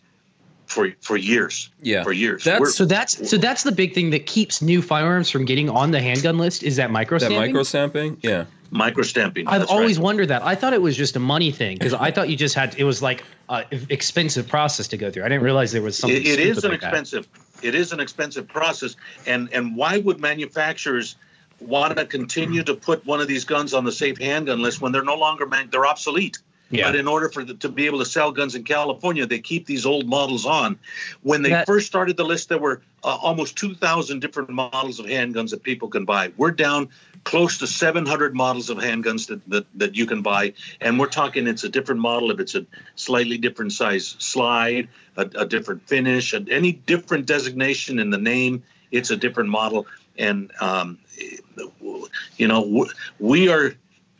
for 0.68 0.90
for 1.00 1.16
years. 1.16 1.70
Yeah. 1.82 2.04
for 2.04 2.12
years. 2.12 2.44
That's- 2.44 2.60
We're- 2.60 2.72
so 2.72 2.84
that's 2.84 3.28
so 3.28 3.36
that's 3.38 3.62
the 3.62 3.72
big 3.72 3.94
thing 3.94 4.10
that 4.10 4.26
keeps 4.26 4.62
new 4.62 4.82
firearms 4.82 5.30
from 5.30 5.44
getting 5.46 5.68
on 5.70 5.90
the 5.90 6.00
handgun 6.00 6.38
list 6.38 6.62
is 6.62 6.76
that 6.76 6.90
micro 6.90 7.18
that 7.18 7.26
stamping? 7.26 7.52
micro 7.52 7.62
stamping? 7.62 8.18
Yeah. 8.22 8.44
micro 8.70 9.02
stamping. 9.02 9.48
I've 9.48 9.68
always 9.70 9.96
right. 9.96 10.04
wondered 10.04 10.28
that. 10.28 10.42
I 10.44 10.54
thought 10.54 10.74
it 10.74 10.82
was 10.82 10.94
just 10.96 11.16
a 11.16 11.20
money 11.20 11.50
thing 11.50 11.78
because 11.78 11.94
I 11.94 12.10
thought 12.10 12.28
you 12.28 12.36
just 12.36 12.54
had 12.54 12.74
it 12.76 12.84
was 12.84 13.00
like 13.02 13.24
an 13.48 13.64
expensive 13.88 14.46
process 14.46 14.88
to 14.88 14.98
go 14.98 15.10
through. 15.10 15.24
I 15.24 15.28
didn't 15.30 15.42
realize 15.44 15.72
there 15.72 15.82
was 15.82 15.96
something. 15.96 16.20
It, 16.20 16.26
it 16.26 16.40
is 16.40 16.62
an 16.62 16.70
like 16.72 16.82
that. 16.82 16.88
expensive. 16.88 17.26
It 17.62 17.74
is 17.74 17.92
an 17.92 17.98
expensive 18.00 18.46
process, 18.46 18.94
and 19.26 19.48
and 19.52 19.74
why 19.74 19.98
would 19.98 20.20
manufacturers 20.20 21.16
want 21.60 21.96
to 21.96 22.04
continue 22.04 22.62
to 22.62 22.74
put 22.74 23.04
one 23.06 23.20
of 23.20 23.26
these 23.26 23.44
guns 23.44 23.74
on 23.74 23.84
the 23.84 23.90
safe 23.90 24.18
handgun 24.18 24.60
list 24.62 24.80
when 24.80 24.92
they're 24.92 25.02
no 25.02 25.16
longer 25.16 25.46
man- 25.46 25.68
they're 25.72 25.86
obsolete? 25.86 26.38
Yeah. 26.70 26.84
But 26.84 26.96
in 26.96 27.08
order 27.08 27.28
for 27.30 27.44
the, 27.44 27.54
to 27.54 27.68
be 27.68 27.86
able 27.86 27.98
to 28.00 28.04
sell 28.04 28.30
guns 28.30 28.54
in 28.54 28.64
California, 28.64 29.26
they 29.26 29.38
keep 29.38 29.66
these 29.66 29.86
old 29.86 30.06
models 30.06 30.44
on. 30.44 30.78
When 31.22 31.42
they 31.42 31.50
That- 31.50 31.66
first 31.66 31.86
started 31.86 32.16
the 32.16 32.24
list, 32.24 32.50
there 32.50 32.58
were 32.58 32.82
uh, 33.02 33.16
almost 33.22 33.56
2,000 33.56 34.20
different 34.20 34.50
models 34.50 34.98
of 35.00 35.06
handguns 35.06 35.50
that 35.50 35.62
people 35.62 35.88
can 35.88 36.04
buy. 36.04 36.32
We're 36.36 36.50
down 36.50 36.90
close 37.24 37.58
to 37.58 37.66
700 37.66 38.34
models 38.34 38.70
of 38.70 38.78
handguns 38.78 39.28
that, 39.28 39.48
that, 39.48 39.66
that 39.76 39.96
you 39.96 40.04
can 40.06 40.22
buy. 40.22 40.52
And 40.80 40.98
we're 40.98 41.06
talking 41.06 41.46
it's 41.46 41.64
a 41.64 41.68
different 41.68 42.00
model 42.00 42.30
if 42.30 42.40
it's 42.40 42.54
a 42.54 42.66
slightly 42.96 43.38
different 43.38 43.72
size 43.72 44.16
slide, 44.18 44.88
a, 45.16 45.22
a 45.36 45.46
different 45.46 45.86
finish, 45.88 46.32
and 46.32 46.48
any 46.50 46.72
different 46.72 47.26
designation 47.26 47.98
in 47.98 48.10
the 48.10 48.18
name, 48.18 48.62
it's 48.90 49.10
a 49.10 49.16
different 49.16 49.50
model. 49.50 49.86
And, 50.18 50.50
um, 50.60 50.98
you 52.36 52.48
know, 52.48 52.86
we 53.18 53.48
are 53.48 53.74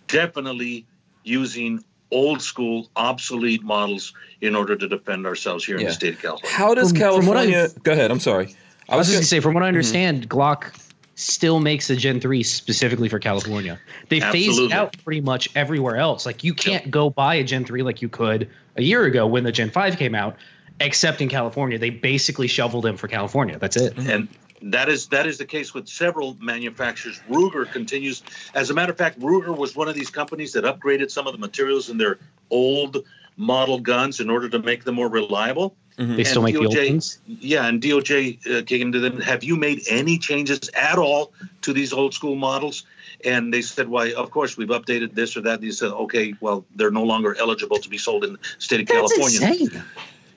definitely 0.06 0.86
using 1.24 1.84
old 2.10 2.42
school, 2.42 2.88
obsolete 2.96 3.62
models 3.62 4.12
in 4.40 4.54
order 4.54 4.76
to 4.76 4.88
defend 4.88 5.26
ourselves 5.26 5.64
here 5.64 5.76
in 5.76 5.84
the 5.84 5.92
state 5.92 6.14
of 6.14 6.22
California. 6.22 6.56
How 6.56 6.74
does 6.74 6.90
From- 6.90 6.98
from 6.98 7.06
what 7.26 7.34
California? 7.34 7.64
I've- 7.64 7.80
Go 7.82 7.92
ahead. 7.92 8.10
I'm 8.10 8.20
sorry. 8.20 8.54
I 8.88 8.96
was 8.96 9.06
just 9.06 9.16
gonna- 9.16 9.20
gonna 9.20 9.26
say, 9.26 9.40
from 9.40 9.54
what 9.54 9.62
I 9.62 9.66
mm-hmm. 9.66 9.76
understand, 9.76 10.28
Glock 10.28 10.74
still 11.14 11.58
makes 11.58 11.90
a 11.90 11.96
Gen 11.96 12.20
three 12.20 12.42
specifically 12.42 13.08
for 13.08 13.18
California. 13.18 13.78
They 14.08 14.20
phased 14.20 14.60
it 14.60 14.72
out 14.72 14.96
pretty 15.04 15.20
much 15.20 15.48
everywhere 15.56 15.96
else. 15.96 16.24
Like 16.24 16.44
you 16.44 16.54
can't 16.54 16.90
go 16.90 17.10
buy 17.10 17.34
a 17.34 17.44
Gen 17.44 17.64
three 17.64 17.82
like 17.82 18.00
you 18.00 18.08
could 18.08 18.48
a 18.76 18.82
year 18.82 19.04
ago 19.04 19.26
when 19.26 19.42
the 19.42 19.50
Gen 19.50 19.70
five 19.70 19.96
came 19.98 20.14
out, 20.14 20.36
except 20.80 21.20
in 21.20 21.28
California. 21.28 21.76
They 21.76 21.90
basically 21.90 22.46
shoveled 22.46 22.84
them 22.84 22.96
for 22.96 23.08
California. 23.08 23.58
That's 23.58 23.76
it. 23.76 23.98
and 23.98 24.28
that 24.62 24.88
is 24.88 25.08
that 25.08 25.26
is 25.26 25.38
the 25.38 25.44
case 25.46 25.72
with 25.74 25.88
several 25.88 26.36
manufacturers. 26.40 27.20
Ruger 27.28 27.70
continues. 27.70 28.22
As 28.54 28.70
a 28.70 28.74
matter 28.74 28.92
of 28.92 28.98
fact, 28.98 29.20
Ruger 29.20 29.56
was 29.56 29.74
one 29.76 29.88
of 29.88 29.94
these 29.94 30.10
companies 30.10 30.52
that 30.52 30.64
upgraded 30.64 31.10
some 31.10 31.26
of 31.26 31.32
the 31.32 31.38
materials 31.38 31.88
in 31.90 31.98
their 31.98 32.18
old 32.50 33.04
model 33.36 33.78
guns 33.80 34.20
in 34.20 34.30
order 34.30 34.48
to 34.48 34.58
make 34.58 34.84
them 34.84 34.96
more 34.96 35.08
reliable. 35.08 35.76
They 35.96 36.22
still 36.22 36.44
And 36.46 36.54
make 36.54 36.60
the 36.60 36.66
old 36.66 36.76
DOJ 36.76 36.90
ones. 36.90 37.18
Yeah, 37.26 37.66
and 37.66 37.82
DOJ 37.82 38.60
uh, 38.60 38.62
came 38.64 38.92
to 38.92 39.00
them. 39.00 39.20
Have 39.20 39.42
you 39.42 39.56
made 39.56 39.82
any 39.90 40.18
changes 40.18 40.70
at 40.72 40.96
all 40.96 41.32
to 41.62 41.72
these 41.72 41.92
old 41.92 42.14
school 42.14 42.36
models? 42.36 42.84
And 43.24 43.52
they 43.52 43.62
said, 43.62 43.88
"Why? 43.88 44.12
Of 44.12 44.30
course, 44.30 44.56
we've 44.56 44.68
updated 44.68 45.14
this 45.14 45.36
or 45.36 45.40
that." 45.42 45.54
And 45.54 45.62
they 45.64 45.72
said, 45.72 45.90
"Okay, 45.90 46.34
well, 46.40 46.64
they're 46.76 46.92
no 46.92 47.02
longer 47.02 47.36
eligible 47.36 47.78
to 47.78 47.88
be 47.88 47.98
sold 47.98 48.22
in 48.24 48.34
the 48.34 48.38
state 48.58 48.80
of 48.82 48.86
That's 48.86 49.12
California." 49.12 49.40
insane. 49.60 49.82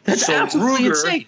That's 0.03 0.25
So 0.25 0.33
absolutely 0.33 0.87
Ruger- 0.89 1.05
insane. 1.05 1.25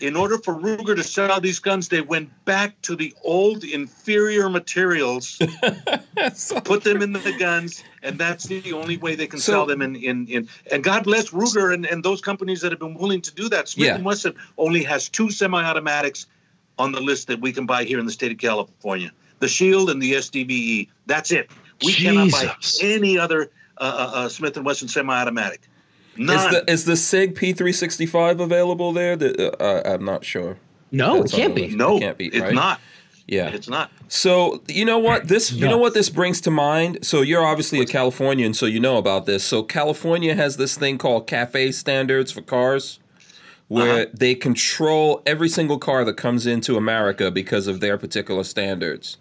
In 0.00 0.16
order 0.16 0.38
for 0.38 0.54
Ruger 0.54 0.94
to 0.96 1.02
sell 1.02 1.40
these 1.40 1.58
guns, 1.58 1.88
they 1.88 2.00
went 2.00 2.30
back 2.44 2.80
to 2.82 2.96
the 2.96 3.14
old 3.24 3.64
inferior 3.64 4.48
materials, 4.48 5.36
put 6.64 6.84
them 6.84 7.02
in 7.02 7.12
the 7.12 7.34
guns, 7.38 7.82
and 8.02 8.18
that's 8.18 8.44
the 8.44 8.72
only 8.72 8.96
way 8.96 9.14
they 9.14 9.26
can 9.26 9.38
So- 9.38 9.52
sell 9.52 9.66
them 9.66 9.82
in, 9.82 9.96
in, 9.96 10.26
in 10.28 10.48
and 10.70 10.84
God 10.84 11.04
bless 11.04 11.30
Ruger 11.30 11.72
and, 11.74 11.86
and 11.86 12.04
those 12.04 12.20
companies 12.20 12.60
that 12.60 12.72
have 12.72 12.78
been 12.80 12.94
willing 12.94 13.22
to 13.22 13.34
do 13.34 13.48
that. 13.50 13.68
Smith 13.68 13.86
Yeah. 13.86 13.94
and 13.96 14.04
Wesson 14.04 14.34
only 14.56 14.82
has 14.84 15.08
two 15.08 15.30
semi-automatics 15.30 16.26
on 16.78 16.92
the 16.92 17.00
list 17.00 17.26
that 17.28 17.40
we 17.40 17.52
can 17.52 17.66
buy 17.66 17.84
here 17.84 17.98
in 17.98 18.06
the 18.06 18.12
state 18.12 18.30
of 18.32 18.38
California. 18.38 19.10
The 19.40 19.48
Shield 19.48 19.90
and 19.90 20.00
the 20.02 20.12
SDVE. 20.14 20.50
E. 20.50 20.88
That's 21.06 21.30
it. 21.32 21.50
We 21.84 21.92
cannot 21.92 22.30
buy 22.32 22.54
any 22.82 23.18
other 23.18 23.50
uh, 23.78 23.82
uh, 23.84 24.10
uh, 24.16 24.28
Smith 24.28 24.56
and 24.56 24.66
Wesson 24.66 24.88
semi-automatic. 24.88 25.60
None. 26.18 26.36
Is 26.36 26.50
the 26.50 26.72
is 26.72 26.84
the 26.84 26.96
Sig 26.96 27.34
P365 27.34 28.40
available 28.40 28.92
there? 28.92 29.16
The, 29.16 29.56
uh, 29.62 29.94
I'm 29.94 30.04
not 30.04 30.24
sure. 30.24 30.58
No, 30.90 31.22
it 31.22 31.30
can't 31.30 31.54
be. 31.54 31.68
no, 31.68 31.96
it 31.96 32.00
can't 32.00 32.18
be, 32.18 32.26
it's 32.28 32.40
right? 32.40 32.54
not. 32.54 32.80
Yeah. 33.26 33.48
It's 33.48 33.68
not. 33.68 33.90
So 34.08 34.62
you 34.68 34.84
know 34.86 34.98
what 34.98 35.28
this 35.28 35.52
you 35.52 35.66
know 35.68 35.76
what 35.76 35.92
this 35.94 36.08
brings 36.08 36.40
to 36.42 36.50
mind. 36.50 36.98
So 37.04 37.20
you're 37.20 37.44
obviously 37.44 37.80
a 37.80 37.86
Californian, 37.86 38.54
so 38.54 38.64
you 38.64 38.80
know 38.80 38.96
about 38.96 39.26
this. 39.26 39.44
So 39.44 39.62
California 39.62 40.34
has 40.34 40.56
this 40.56 40.76
thing 40.78 40.96
called 40.96 41.26
cafe 41.26 41.72
standards 41.72 42.32
for 42.32 42.40
cars, 42.40 42.98
where 43.68 43.92
Uh-huh. 44.04 44.06
they 44.14 44.34
control 44.34 45.22
every 45.26 45.50
single 45.50 45.78
car 45.78 46.04
that 46.06 46.16
comes 46.16 46.46
into 46.46 46.76
America 46.78 47.30
because 47.30 47.66
of 47.66 47.80
their 47.80 47.98
particular 47.98 48.44
standards 48.44 49.18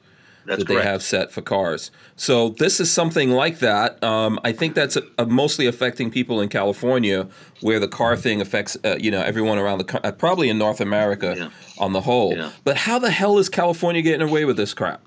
That's 0.47 0.59
that 0.59 0.67
correct. 0.67 0.83
they 0.85 0.89
have 0.89 1.03
set 1.03 1.31
for 1.31 1.41
cars. 1.41 1.91
So 2.15 2.49
this 2.49 2.79
is 2.79 2.89
something 2.91 3.29
like 3.31 3.59
that. 3.59 4.01
Um, 4.03 4.39
I 4.43 4.51
think 4.53 4.73
that's 4.73 4.97
uh 4.97 5.25
mostly 5.25 5.67
affecting 5.67 6.09
people 6.09 6.41
in 6.41 6.49
California, 6.49 7.27
where 7.61 7.79
the 7.79 7.87
car 7.87 8.15
thing 8.17 8.41
affects 8.41 8.75
uh, 8.83 8.95
you 8.99 9.11
know 9.11 9.21
everyone 9.21 9.57
around 9.59 9.77
the 9.77 9.83
co- 9.83 9.99
uh, 10.03 10.11
probably 10.11 10.49
in 10.49 10.57
North 10.57 10.81
America 10.81 11.35
Yeah. 11.37 11.49
on 11.77 11.93
the 11.93 12.01
whole. 12.01 12.35
Yeah. 12.35 12.51
But 12.63 12.77
how 12.77 12.97
the 12.97 13.11
hell 13.11 13.37
is 13.37 13.49
California 13.49 14.01
getting 14.01 14.27
away 14.27 14.45
with 14.45 14.57
this 14.57 14.73
crap? 14.73 15.01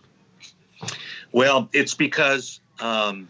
Well, 1.33 1.69
it's 1.73 1.95
because 1.95 2.61
um, 2.81 3.29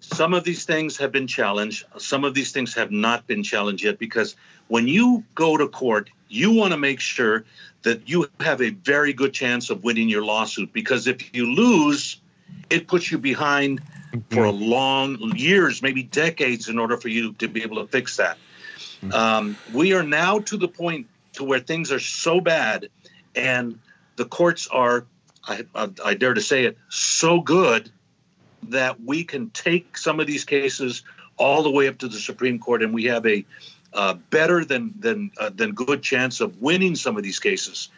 some 0.00 0.34
of 0.34 0.44
these 0.44 0.64
things 0.64 0.96
have 0.98 1.12
been 1.12 1.26
challenged. 1.26 1.84
Some 1.98 2.24
of 2.24 2.34
these 2.34 2.52
things 2.52 2.74
have 2.74 2.90
not 2.90 3.26
been 3.26 3.42
challenged 3.42 3.84
yet 3.84 3.98
because 3.98 4.36
when 4.68 4.88
you 4.88 5.24
go 5.34 5.56
to 5.56 5.68
court, 5.68 6.10
you 6.28 6.52
want 6.52 6.72
to 6.72 6.78
make 6.78 7.00
sure 7.00 7.44
that 7.82 8.08
you 8.08 8.28
have 8.40 8.62
a 8.62 8.70
very 8.70 9.12
good 9.12 9.32
chance 9.32 9.70
of 9.70 9.84
winning 9.84 10.08
your 10.08 10.24
lawsuit 10.24 10.72
because 10.72 11.06
if 11.06 11.34
you 11.34 11.52
lose, 11.52 12.20
it 12.70 12.86
puts 12.86 13.10
you 13.10 13.18
behind 13.18 13.82
for 14.30 14.44
a 14.44 14.50
long 14.50 15.18
years, 15.36 15.82
maybe 15.82 16.02
decades, 16.02 16.68
in 16.68 16.78
order 16.78 16.96
for 16.96 17.08
you 17.08 17.32
to 17.34 17.48
be 17.48 17.62
able 17.62 17.76
to 17.76 17.86
fix 17.86 18.16
that. 18.16 18.38
Um, 19.12 19.56
we 19.72 19.94
are 19.94 20.02
now 20.02 20.38
to 20.40 20.56
the 20.56 20.68
point 20.68 21.08
to 21.34 21.44
where 21.44 21.60
things 21.60 21.90
are 21.90 21.98
so 21.98 22.40
bad, 22.40 22.88
and 23.34 23.78
the 24.16 24.24
courts 24.24 24.68
are, 24.68 25.06
I, 25.44 25.64
I, 25.74 25.90
I 26.04 26.14
dare 26.14 26.34
to 26.34 26.40
say 26.40 26.64
it, 26.64 26.78
so 26.88 27.40
good 27.40 27.90
that 28.64 29.00
we 29.02 29.24
can 29.24 29.50
take 29.50 29.96
some 29.96 30.20
of 30.20 30.26
these 30.26 30.44
cases 30.44 31.02
all 31.36 31.62
the 31.62 31.70
way 31.70 31.88
up 31.88 31.98
to 31.98 32.08
the 32.08 32.18
Supreme 32.18 32.58
Court, 32.58 32.82
and 32.82 32.94
we 32.94 33.04
have 33.04 33.26
a 33.26 33.44
uh, 33.94 34.14
better 34.30 34.64
than 34.64 34.94
than 34.98 35.30
uh, 35.38 35.50
than 35.54 35.72
good 35.72 36.02
chance 36.02 36.40
of 36.40 36.60
winning 36.60 36.94
some 36.96 37.16
of 37.16 37.22
these 37.22 37.38
cases, 37.38 37.88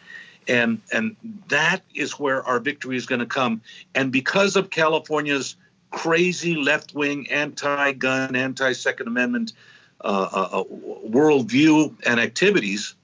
and 0.47 0.81
and 0.91 1.15
that 1.47 1.81
is 1.93 2.19
where 2.19 2.43
our 2.43 2.59
victory 2.59 2.97
is 2.97 3.05
going 3.05 3.19
to 3.19 3.25
come. 3.25 3.61
And 3.93 4.11
because 4.11 4.55
of 4.55 4.69
California's 4.69 5.55
crazy 5.91 6.55
left 6.55 6.93
wing, 6.93 7.29
anti 7.31 7.93
gun, 7.93 8.35
anti 8.35 8.73
Second 8.73 9.07
Amendment 9.07 9.53
uh, 10.01 10.29
uh, 10.31 10.59
uh, 10.59 10.63
worldview 11.09 11.95
and 12.05 12.19
activities, 12.19 12.95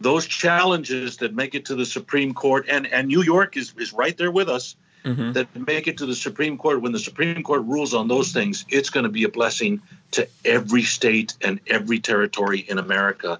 those 0.00 0.26
challenges 0.26 1.18
that 1.18 1.34
make 1.34 1.54
it 1.54 1.66
to 1.66 1.74
the 1.74 1.84
Supreme 1.84 2.32
Court, 2.34 2.66
and, 2.68 2.86
and 2.86 3.08
New 3.08 3.22
York 3.22 3.56
is, 3.56 3.74
is 3.78 3.92
right 3.92 4.16
there 4.16 4.30
with 4.30 4.48
us, 4.48 4.76
that 5.04 5.48
make 5.54 5.86
it 5.86 5.98
to 5.98 6.06
the 6.06 6.14
Supreme 6.14 6.56
Court, 6.56 6.80
when 6.80 6.92
the 6.92 6.98
Supreme 6.98 7.42
Court 7.42 7.62
rules 7.66 7.92
on 7.94 8.08
those 8.08 8.32
things, 8.32 8.64
it's 8.68 8.90
going 8.90 9.04
to 9.04 9.10
be 9.10 9.24
a 9.24 9.28
blessing 9.28 9.82
to 10.12 10.26
every 10.44 10.82
state 10.82 11.34
and 11.42 11.60
every 11.66 12.00
territory 12.00 12.60
in 12.60 12.78
America. 12.78 13.38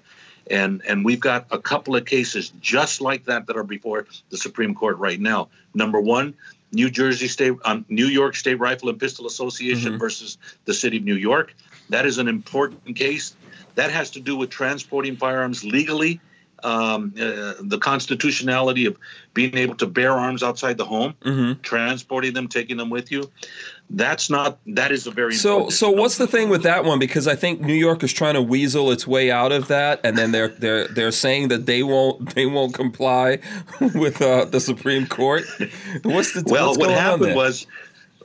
And, 0.49 0.83
and 0.87 1.03
we've 1.03 1.19
got 1.19 1.47
a 1.49 1.57
couple 1.57 1.95
of 1.95 2.05
cases 2.05 2.51
just 2.61 3.01
like 3.01 3.25
that 3.25 3.47
that 3.47 3.57
are 3.57 3.63
before 3.63 4.05
the 4.29 4.37
Supreme 4.37 4.75
Court 4.75 4.99
right 4.99 5.19
now. 5.19 5.49
Number 5.73 5.99
one, 5.99 6.35
New 6.71 6.91
Jersey 6.91 7.27
State, 7.27 7.53
um, 7.63 7.85
New 7.89 8.05
York 8.05 8.35
State 8.35 8.59
Rifle 8.59 8.89
and 8.89 8.99
Pistol 8.99 9.25
Association 9.25 9.97
versus 9.97 10.37
the 10.65 10.73
City 10.73 10.97
of 10.97 11.03
New 11.03 11.15
York. 11.15 11.55
That 11.89 12.05
is 12.05 12.19
an 12.19 12.27
important 12.27 12.95
case. 12.95 13.35
That 13.75 13.91
has 13.91 14.11
to 14.11 14.19
do 14.19 14.35
with 14.35 14.49
transporting 14.49 15.15
firearms 15.15 15.63
legally, 15.63 16.19
um, 16.65 17.13
uh, 17.15 17.53
the 17.61 17.77
constitutionality 17.79 18.87
of 18.87 18.97
being 19.33 19.55
able 19.55 19.75
to 19.75 19.85
bear 19.85 20.13
arms 20.13 20.41
outside 20.41 20.77
the 20.77 20.85
home, 20.85 21.13
transporting 21.61 22.33
them, 22.33 22.47
taking 22.47 22.77
them 22.77 22.89
with 22.89 23.11
you. 23.11 23.29
That's 23.91 24.31
not. 24.31 24.57
That 24.65 24.91
is 24.91 25.05
a 25.05 25.11
very 25.11 25.35
So, 25.35 25.69
so 25.69 25.91
what's 25.91 26.17
the 26.17 26.25
thing 26.25 26.49
with 26.49 26.63
that 26.63 26.83
one? 26.83 26.97
Because 26.97 27.27
I 27.27 27.35
think 27.35 27.61
New 27.61 27.75
York 27.75 28.03
is 28.03 28.11
trying 28.11 28.33
to 28.33 28.41
weasel 28.41 28.89
its 28.89 29.05
way 29.05 29.29
out 29.29 29.51
of 29.51 29.67
that, 29.67 30.01
and 30.03 30.17
then 30.17 30.31
they're 30.31 30.47
they're 30.47 30.87
they're 30.87 31.11
saying 31.11 31.49
that 31.49 31.67
they 31.67 31.83
won't 31.83 32.33
they 32.33 32.47
won't 32.47 32.73
comply 32.73 33.37
with 33.93 34.23
uh, 34.23 34.45
the 34.45 34.59
Supreme 34.59 35.05
Court. 35.05 35.43
What's 36.01 36.33
the 36.33 36.43
well, 36.47 36.69
what's 36.69 36.79
what 36.79 36.89
happened 36.89 37.35
was, 37.35 37.67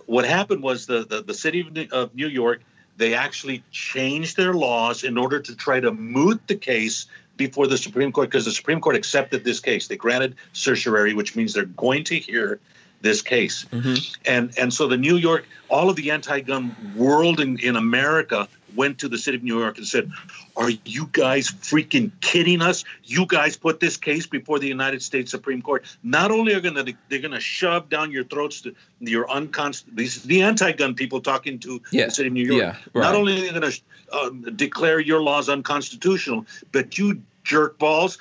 what 0.07 0.25
happened 0.25 0.63
was 0.63 0.87
the, 0.87 1.05
the 1.05 1.23
the 1.23 1.35
city 1.35 1.61
of 1.61 1.73
New, 1.73 1.89
of 1.93 2.15
New 2.15 2.29
York 2.29 2.63
they 3.01 3.15
actually 3.15 3.65
changed 3.71 4.37
their 4.37 4.53
laws 4.53 5.05
in 5.05 5.17
order 5.17 5.41
to 5.41 5.57
try 5.57 5.81
to 5.81 5.91
moot 5.91 6.47
the 6.49 6.55
case 6.55 7.07
before 7.41 7.67
the 7.67 7.79
Supreme 7.79 8.13
Court 8.13 8.29
because 8.29 8.45
the 8.45 8.53
Supreme 8.53 8.81
Court 8.81 8.97
accepted 8.97 9.45
this 9.45 9.61
case. 9.61 9.89
They 9.89 9.97
granted 9.97 10.37
certiorari, 10.53 11.15
which 11.15 11.35
means 11.37 11.55
they're 11.55 11.65
going 11.65 12.05
to 12.05 12.17
hear 12.19 12.61
this 13.01 13.23
case. 13.23 13.65
Mm-hmm. 13.73 13.95
And 14.27 14.59
and 14.59 14.75
so 14.75 14.87
the 14.87 14.99
New 14.99 15.17
York, 15.17 15.47
all 15.71 15.89
of 15.89 15.97
the 15.97 16.11
anti-gun 16.11 16.77
world 16.97 17.41
in, 17.41 17.59
in 17.59 17.77
America 17.77 18.47
went 18.77 18.99
to 18.99 19.09
the 19.09 19.19
city 19.19 19.37
of 19.37 19.43
New 19.43 19.59
York 19.59 19.79
and 19.79 19.87
said, 19.87 20.13
"Are 20.57 20.71
you 20.85 21.09
guys 21.11 21.51
freaking 21.51 22.11
kidding 22.21 22.63
us? 22.63 22.85
You 23.05 23.27
guys 23.27 23.57
put 23.57 23.81
this 23.81 23.97
case 23.97 24.27
before 24.27 24.59
the 24.59 24.69
United 24.69 25.03
States 25.03 25.31
Supreme 25.31 25.63
Court. 25.63 25.85
Not 26.03 26.31
only 26.31 26.53
are 26.55 26.61
going 26.61 26.75
to 26.75 26.93
they're 27.09 27.21
going 27.21 27.33
to 27.33 27.41
shove 27.41 27.89
down 27.89 28.13
your 28.13 28.25
throats 28.25 28.61
to 28.63 28.75
your 29.01 29.27
unconst 29.31 29.85
these 29.97 30.23
the 30.23 30.43
anti-gun 30.43 30.95
people 30.95 31.21
talking 31.21 31.59
to 31.61 31.81
Yeah. 31.91 32.07
the 32.07 32.11
city 32.11 32.29
of 32.29 32.35
New 32.35 32.45
York. 32.45 32.61
Yeah, 32.61 32.77
right. 32.93 33.03
Not 33.03 33.15
only 33.15 33.33
are 33.33 33.53
they 33.53 33.61
going 33.61 33.73
to 33.73 33.81
um, 34.13 34.43
declare 34.57 35.01
your 35.01 35.23
laws 35.23 35.49
unconstitutional, 35.49 36.45
but 36.73 36.99
you 36.99 37.23
jerk 37.45 37.79
balls." 37.79 38.19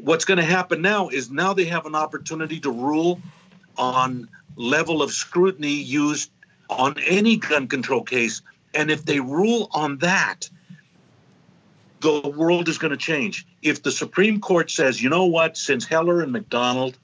What's 0.00 0.24
going 0.24 0.38
to 0.38 0.44
happen 0.44 0.82
now 0.82 1.08
is 1.08 1.30
now 1.30 1.54
they 1.54 1.64
have 1.66 1.86
an 1.86 1.94
opportunity 1.94 2.60
to 2.60 2.70
rule 2.70 3.20
on 3.76 4.28
level 4.56 5.02
of 5.02 5.12
scrutiny 5.12 5.72
used 5.72 6.30
on 6.68 6.96
any 7.06 7.36
gun 7.36 7.68
control 7.68 8.02
case. 8.02 8.42
And 8.74 8.90
if 8.90 9.04
they 9.04 9.20
rule 9.20 9.68
on 9.72 9.98
that, 9.98 10.50
the 12.00 12.28
world 12.28 12.68
is 12.68 12.78
going 12.78 12.90
to 12.90 12.96
change. 12.96 13.46
If 13.62 13.82
the 13.82 13.90
Supreme 13.90 14.40
Court 14.40 14.70
says, 14.70 15.02
you 15.02 15.08
know 15.08 15.26
what, 15.26 15.56
since 15.56 15.84
Heller 15.84 16.20
and 16.20 16.32
McDonald, 16.32 16.98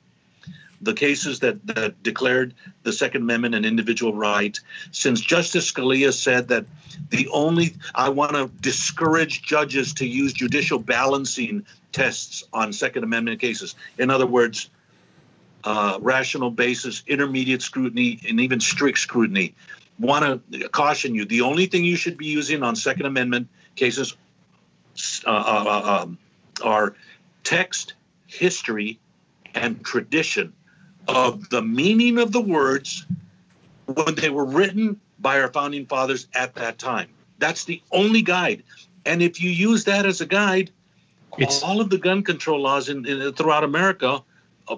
the 0.85 0.95
cases 0.95 1.41
that, 1.41 1.67
that 1.67 2.03
declared 2.03 2.55
the 2.83 2.93
Second 2.93 3.23
Amendment 3.23 3.55
an 3.55 3.65
individual 3.65 4.15
right, 4.15 4.59
since 4.91 5.21
Justice 5.21 5.71
Scalia 5.71 6.13
said 6.13 6.49
that 6.49 6.67
the 7.11 7.29
only, 7.33 7.75
I 7.95 8.11
want 8.11 8.33
to 8.33 8.51
discourage 8.61 9.43
judges 9.43 9.95
to 9.95 10.07
use 10.07 10.33
judicial 10.33 10.79
balancing 10.79 11.67
tests 11.93 12.45
on 12.53 12.73
Second 12.73 13.05
Amendment 13.05 13.41
cases. 13.41 13.75
In 13.99 14.11
other 14.11 14.27
words, 14.27 14.69
uh, 15.65 15.99
rational 16.01 16.51
basis, 16.51 17.03
intermediate 17.07 17.63
scrutiny, 17.63 18.21
and 18.29 18.41
even 18.41 18.61
strict 18.61 18.99
scrutiny. 18.99 19.55
Want 19.99 20.43
to 20.53 20.69
caution 20.69 21.15
you: 21.15 21.25
the 21.25 21.41
only 21.43 21.67
thing 21.67 21.85
you 21.85 21.97
should 21.97 22.19
be 22.19 22.27
using 22.27 22.63
on 22.63 22.77
Second 22.77 23.07
Amendment 23.07 23.49
cases 23.77 24.15
uh, 25.25 25.31
uh, 25.31 26.03
um, 26.03 26.19
are 26.63 26.95
text, 27.45 27.95
history, 28.27 28.99
and 29.55 29.83
tradition 29.85 30.53
of 31.09 31.49
the 31.51 31.63
meaning 31.63 32.19
of 32.19 32.33
the 32.33 32.41
words 32.41 33.07
when 33.87 34.15
they 34.15 34.31
were 34.31 34.45
written 34.45 35.01
by 35.21 35.41
our 35.41 35.49
founding 35.49 35.87
fathers 35.87 36.27
at 36.35 36.55
that 36.55 36.79
time. 36.79 37.09
That's 37.39 37.65
the 37.65 37.83
only 37.93 38.23
guide. 38.23 38.63
And 39.07 39.23
if 39.23 39.43
you 39.43 39.51
use 39.51 39.85
that 39.85 40.07
as 40.07 40.21
a 40.21 40.27
guide, 40.27 40.71
It's- 41.39 41.63
all 41.63 41.81
of 41.81 41.91
the 41.91 41.99
gun 41.99 42.23
control 42.23 42.61
laws 42.61 42.89
in, 42.89 43.05
in 43.07 43.33
throughout 43.33 43.65
America 43.65 44.23
uh, 44.69 44.77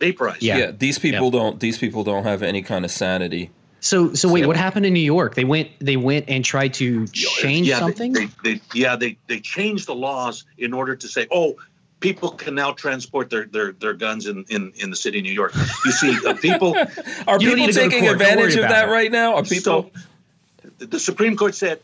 vaporized. 0.00 0.42
Yeah. 0.42 0.58
yeah, 0.58 0.70
these 0.70 0.98
people 0.98 1.30
don't 1.30 1.58
these 1.60 1.76
people 1.78 2.04
don't 2.04 2.24
have 2.24 2.42
any 2.42 2.62
kind 2.62 2.84
of 2.84 2.90
sanity. 2.90 3.50
So 3.80 4.14
so 4.14 4.32
wait, 4.32 4.42
So- 4.42 4.46
what 4.48 4.56
happened 4.56 4.86
in 4.86 4.94
New 4.94 5.00
York? 5.00 5.34
They 5.34 5.44
went 5.44 5.68
they 5.80 5.96
went 5.96 6.26
and 6.28 6.44
tried 6.44 6.74
to 6.74 7.06
change 7.08 7.66
yeah, 7.68 7.74
they- 7.74 7.80
something. 7.80 8.12
They, 8.12 8.28
they, 8.44 8.60
yeah, 8.74 8.96
they, 8.96 9.18
they 9.26 9.40
changed 9.40 9.86
the 9.86 9.94
laws 9.94 10.44
in 10.56 10.72
order 10.72 10.94
to 10.96 11.08
say, 11.08 11.26
oh, 11.32 11.56
people 12.00 12.30
can 12.30 12.54
now 12.54 12.72
transport 12.72 13.30
their, 13.30 13.46
their, 13.46 13.72
their 13.72 13.94
guns 13.94 14.26
in, 14.26 14.44
in, 14.48 14.72
in 14.76 14.90
the 14.90 14.96
city 14.96 15.18
of 15.18 15.24
New 15.24 15.32
York. 15.32 15.54
You 15.84 15.92
see, 15.92 16.26
uh, 16.26 16.34
people. 16.34 16.76
Are 17.26 17.38
people 17.38 17.56
need 17.56 17.72
to 17.72 17.72
go 17.72 17.84
to 17.84 17.90
taking 17.90 18.08
advantage 18.08 18.54
of 18.56 18.62
that 18.62 18.88
it. 18.88 18.92
right 18.92 19.10
now? 19.10 19.34
Are 19.36 19.42
people? 19.42 19.90
So 20.78 20.86
the- 20.86 20.98
Supreme 21.00 21.36
Court 21.36 21.54
said, 21.54 21.80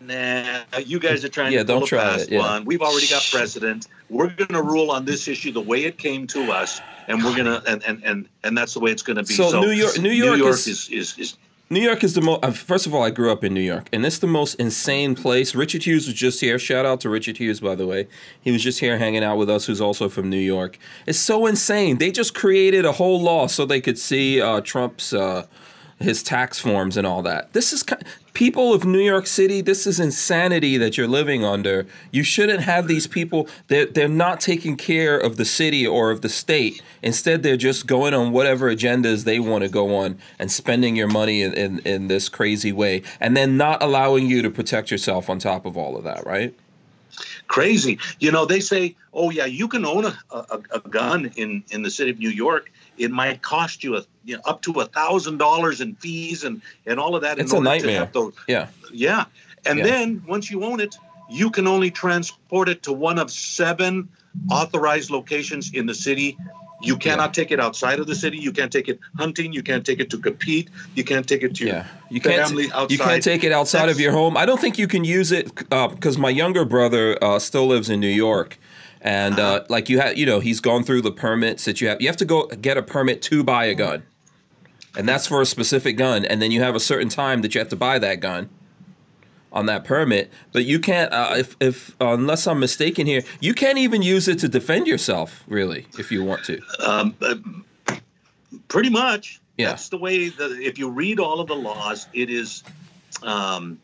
nah, 0.00 0.62
you 0.84 0.98
guys 0.98 1.24
are 1.24 1.28
trying 1.28 1.52
Yeah, 1.52 1.60
to 1.60 1.64
don't 1.64 1.86
try 1.86 2.16
it, 2.16 2.30
yeah. 2.30 2.40
one. 2.40 2.64
We've 2.64 2.82
already 2.82 3.06
got 3.06 3.22
precedent. 3.30 3.86
We're 4.10 4.28
going 4.28 4.48
to 4.54 4.62
rule 4.62 4.90
on 4.90 5.04
this 5.04 5.28
issue 5.28 5.52
the 5.52 5.60
way 5.60 5.84
it 5.84 5.98
came 5.98 6.26
to 6.28 6.50
us, 6.52 6.80
and 7.06 7.22
we're 7.22 7.36
going 7.36 7.46
to, 7.46 7.62
and, 7.70 7.82
and, 7.84 8.04
and, 8.04 8.28
and 8.42 8.58
that's 8.58 8.74
the 8.74 8.80
way 8.80 8.90
it's 8.90 9.02
going 9.02 9.16
to 9.16 9.22
be. 9.22 9.34
So 9.34 9.60
New 9.60 9.70
York- 9.70 9.98
New 10.00 10.10
York 10.10 10.40
is- 10.40 10.66
is, 10.66 10.88
is, 10.90 11.18
is 11.18 11.36
New 11.72 11.80
York 11.80 12.04
is 12.04 12.12
the 12.12 12.20
most. 12.20 12.44
Uh, 12.44 12.50
first 12.50 12.86
of 12.86 12.94
all, 12.94 13.02
I 13.02 13.08
grew 13.08 13.32
up 13.32 13.42
in 13.42 13.54
New 13.54 13.62
York, 13.62 13.88
and 13.94 14.04
it's 14.04 14.18
the 14.18 14.26
most 14.26 14.56
insane 14.56 15.14
place. 15.14 15.54
Richard 15.54 15.84
Hughes 15.84 16.06
was 16.06 16.14
just 16.14 16.42
here. 16.42 16.58
Shout 16.58 16.84
out 16.84 17.00
to 17.00 17.08
Richard 17.08 17.38
Hughes, 17.38 17.60
by 17.60 17.74
the 17.74 17.86
way. 17.86 18.08
He 18.42 18.52
was 18.52 18.62
just 18.62 18.80
here 18.80 18.98
hanging 18.98 19.24
out 19.24 19.38
with 19.38 19.48
us, 19.48 19.64
who's 19.64 19.80
also 19.80 20.10
from 20.10 20.28
New 20.28 20.36
York. 20.36 20.78
It's 21.06 21.18
so 21.18 21.46
insane. 21.46 21.96
They 21.96 22.10
just 22.10 22.34
created 22.34 22.84
a 22.84 22.92
whole 22.92 23.22
law 23.22 23.46
so 23.46 23.64
they 23.64 23.80
could 23.80 23.98
see 23.98 24.38
uh, 24.38 24.60
Trump's. 24.60 25.14
Uh, 25.14 25.46
his 26.02 26.22
tax 26.22 26.58
forms 26.58 26.96
and 26.96 27.06
all 27.06 27.22
that. 27.22 27.52
This 27.52 27.72
is 27.72 27.84
people 28.34 28.72
of 28.72 28.84
New 28.84 29.00
York 29.00 29.26
City. 29.26 29.60
This 29.60 29.86
is 29.86 30.00
insanity 30.00 30.76
that 30.78 30.96
you're 30.96 31.08
living 31.08 31.44
under. 31.44 31.86
You 32.10 32.22
shouldn't 32.22 32.60
have 32.60 32.88
these 32.88 33.06
people. 33.06 33.48
They're 33.68 33.86
they're 33.86 34.08
not 34.08 34.40
taking 34.40 34.76
care 34.76 35.18
of 35.18 35.36
the 35.36 35.44
city 35.44 35.86
or 35.86 36.10
of 36.10 36.22
the 36.22 36.28
state. 36.28 36.82
Instead, 37.02 37.42
they're 37.42 37.56
just 37.56 37.86
going 37.86 38.14
on 38.14 38.32
whatever 38.32 38.74
agendas 38.74 39.24
they 39.24 39.38
want 39.38 39.64
to 39.64 39.70
go 39.70 39.94
on 39.96 40.18
and 40.38 40.50
spending 40.50 40.96
your 40.96 41.08
money 41.08 41.42
in, 41.42 41.52
in, 41.54 41.78
in 41.80 42.08
this 42.08 42.28
crazy 42.28 42.72
way, 42.72 43.02
and 43.20 43.36
then 43.36 43.56
not 43.56 43.82
allowing 43.82 44.26
you 44.26 44.42
to 44.42 44.50
protect 44.50 44.90
yourself 44.90 45.28
on 45.28 45.38
top 45.38 45.66
of 45.66 45.76
all 45.76 45.96
of 45.96 46.04
that. 46.04 46.24
Right? 46.26 46.54
Crazy. 47.48 47.98
You 48.18 48.32
know, 48.32 48.46
they 48.46 48.60
say, 48.60 48.96
"Oh 49.12 49.30
yeah, 49.30 49.44
you 49.44 49.68
can 49.68 49.84
own 49.84 50.06
a, 50.06 50.16
a, 50.30 50.60
a 50.72 50.80
gun 50.88 51.32
in 51.36 51.62
in 51.70 51.82
the 51.82 51.90
city 51.90 52.10
of 52.10 52.18
New 52.18 52.30
York." 52.30 52.70
It 52.98 53.10
might 53.10 53.42
cost 53.42 53.82
you, 53.82 53.96
a, 53.96 54.04
you 54.24 54.36
know, 54.36 54.42
up 54.44 54.62
to 54.62 54.72
a 54.80 54.84
thousand 54.86 55.38
dollars 55.38 55.80
in 55.80 55.94
fees 55.96 56.44
and 56.44 56.62
and 56.86 56.98
all 56.98 57.14
of 57.16 57.22
that. 57.22 57.38
It's 57.38 57.52
a 57.52 57.60
nightmare. 57.60 58.10
Those, 58.12 58.34
yeah, 58.46 58.68
yeah. 58.92 59.24
And 59.64 59.78
yeah. 59.78 59.84
then 59.84 60.22
once 60.26 60.50
you 60.50 60.64
own 60.64 60.80
it, 60.80 60.96
you 61.30 61.50
can 61.50 61.66
only 61.66 61.90
transport 61.90 62.68
it 62.68 62.82
to 62.84 62.92
one 62.92 63.18
of 63.18 63.30
seven 63.30 64.08
authorized 64.50 65.10
locations 65.10 65.72
in 65.72 65.86
the 65.86 65.94
city. 65.94 66.36
You 66.80 66.96
cannot 66.96 67.28
yeah. 67.28 67.44
take 67.44 67.52
it 67.52 67.60
outside 67.60 68.00
of 68.00 68.08
the 68.08 68.14
city. 68.14 68.38
You 68.38 68.50
can't 68.50 68.72
take 68.72 68.88
it 68.88 68.98
hunting. 69.16 69.52
You 69.52 69.62
can't 69.62 69.86
take 69.86 70.00
it 70.00 70.10
to 70.10 70.18
compete. 70.18 70.68
You 70.96 71.04
can't 71.04 71.28
take 71.28 71.44
it 71.44 71.54
to 71.56 71.66
yeah. 71.66 71.86
you 72.10 72.20
can't, 72.20 72.40
outside. 72.40 72.90
You 72.90 72.98
can't 72.98 73.22
take 73.22 73.44
it 73.44 73.52
outside 73.52 73.86
That's, 73.86 73.92
of 73.92 74.00
your 74.00 74.12
home. 74.12 74.36
I 74.36 74.44
don't 74.44 74.60
think 74.60 74.78
you 74.78 74.88
can 74.88 75.04
use 75.04 75.30
it 75.30 75.54
because 75.54 76.16
uh, 76.16 76.20
my 76.20 76.30
younger 76.30 76.64
brother 76.64 77.16
uh, 77.22 77.38
still 77.38 77.68
lives 77.68 77.88
in 77.88 78.00
New 78.00 78.08
York, 78.08 78.58
and 79.02 79.38
uh, 79.38 79.42
uh-huh. 79.42 79.64
like 79.68 79.88
you 79.88 80.00
have, 80.00 80.16
you 80.16 80.24
know, 80.24 80.40
he's 80.40 80.60
gone 80.60 80.84
through 80.84 81.02
the 81.02 81.10
permits 81.10 81.64
that 81.64 81.80
you 81.80 81.88
have. 81.88 82.00
You 82.00 82.06
have 82.06 82.16
to 82.18 82.24
go 82.24 82.46
get 82.46 82.78
a 82.78 82.82
permit 82.82 83.20
to 83.22 83.42
buy 83.42 83.64
a 83.64 83.74
gun, 83.74 84.04
and 84.96 85.08
that's 85.08 85.26
for 85.26 85.42
a 85.42 85.46
specific 85.46 85.96
gun. 85.96 86.24
And 86.24 86.40
then 86.40 86.52
you 86.52 86.62
have 86.62 86.74
a 86.74 86.80
certain 86.80 87.08
time 87.08 87.42
that 87.42 87.54
you 87.54 87.58
have 87.58 87.68
to 87.70 87.76
buy 87.76 87.98
that 87.98 88.20
gun 88.20 88.48
on 89.52 89.66
that 89.66 89.84
permit. 89.84 90.30
But 90.52 90.64
you 90.64 90.78
can't, 90.78 91.12
uh, 91.12 91.34
if, 91.36 91.56
if 91.60 92.00
uh, 92.00 92.14
unless 92.14 92.46
I'm 92.46 92.60
mistaken 92.60 93.06
here, 93.06 93.22
you 93.40 93.54
can't 93.54 93.78
even 93.78 94.02
use 94.02 94.28
it 94.28 94.38
to 94.38 94.48
defend 94.48 94.86
yourself, 94.86 95.44
really, 95.48 95.86
if 95.98 96.12
you 96.12 96.24
want 96.24 96.44
to. 96.44 96.60
Um, 96.78 97.16
uh, 97.20 97.34
pretty 98.68 98.88
much. 98.88 99.40
Yeah. 99.58 99.68
That's 99.68 99.90
the 99.90 99.98
way 99.98 100.28
that 100.28 100.52
if 100.52 100.78
you 100.78 100.88
read 100.88 101.18
all 101.20 101.40
of 101.40 101.48
the 101.48 101.56
laws, 101.56 102.06
it 102.12 102.30
is. 102.30 102.62
Um, 103.22 103.78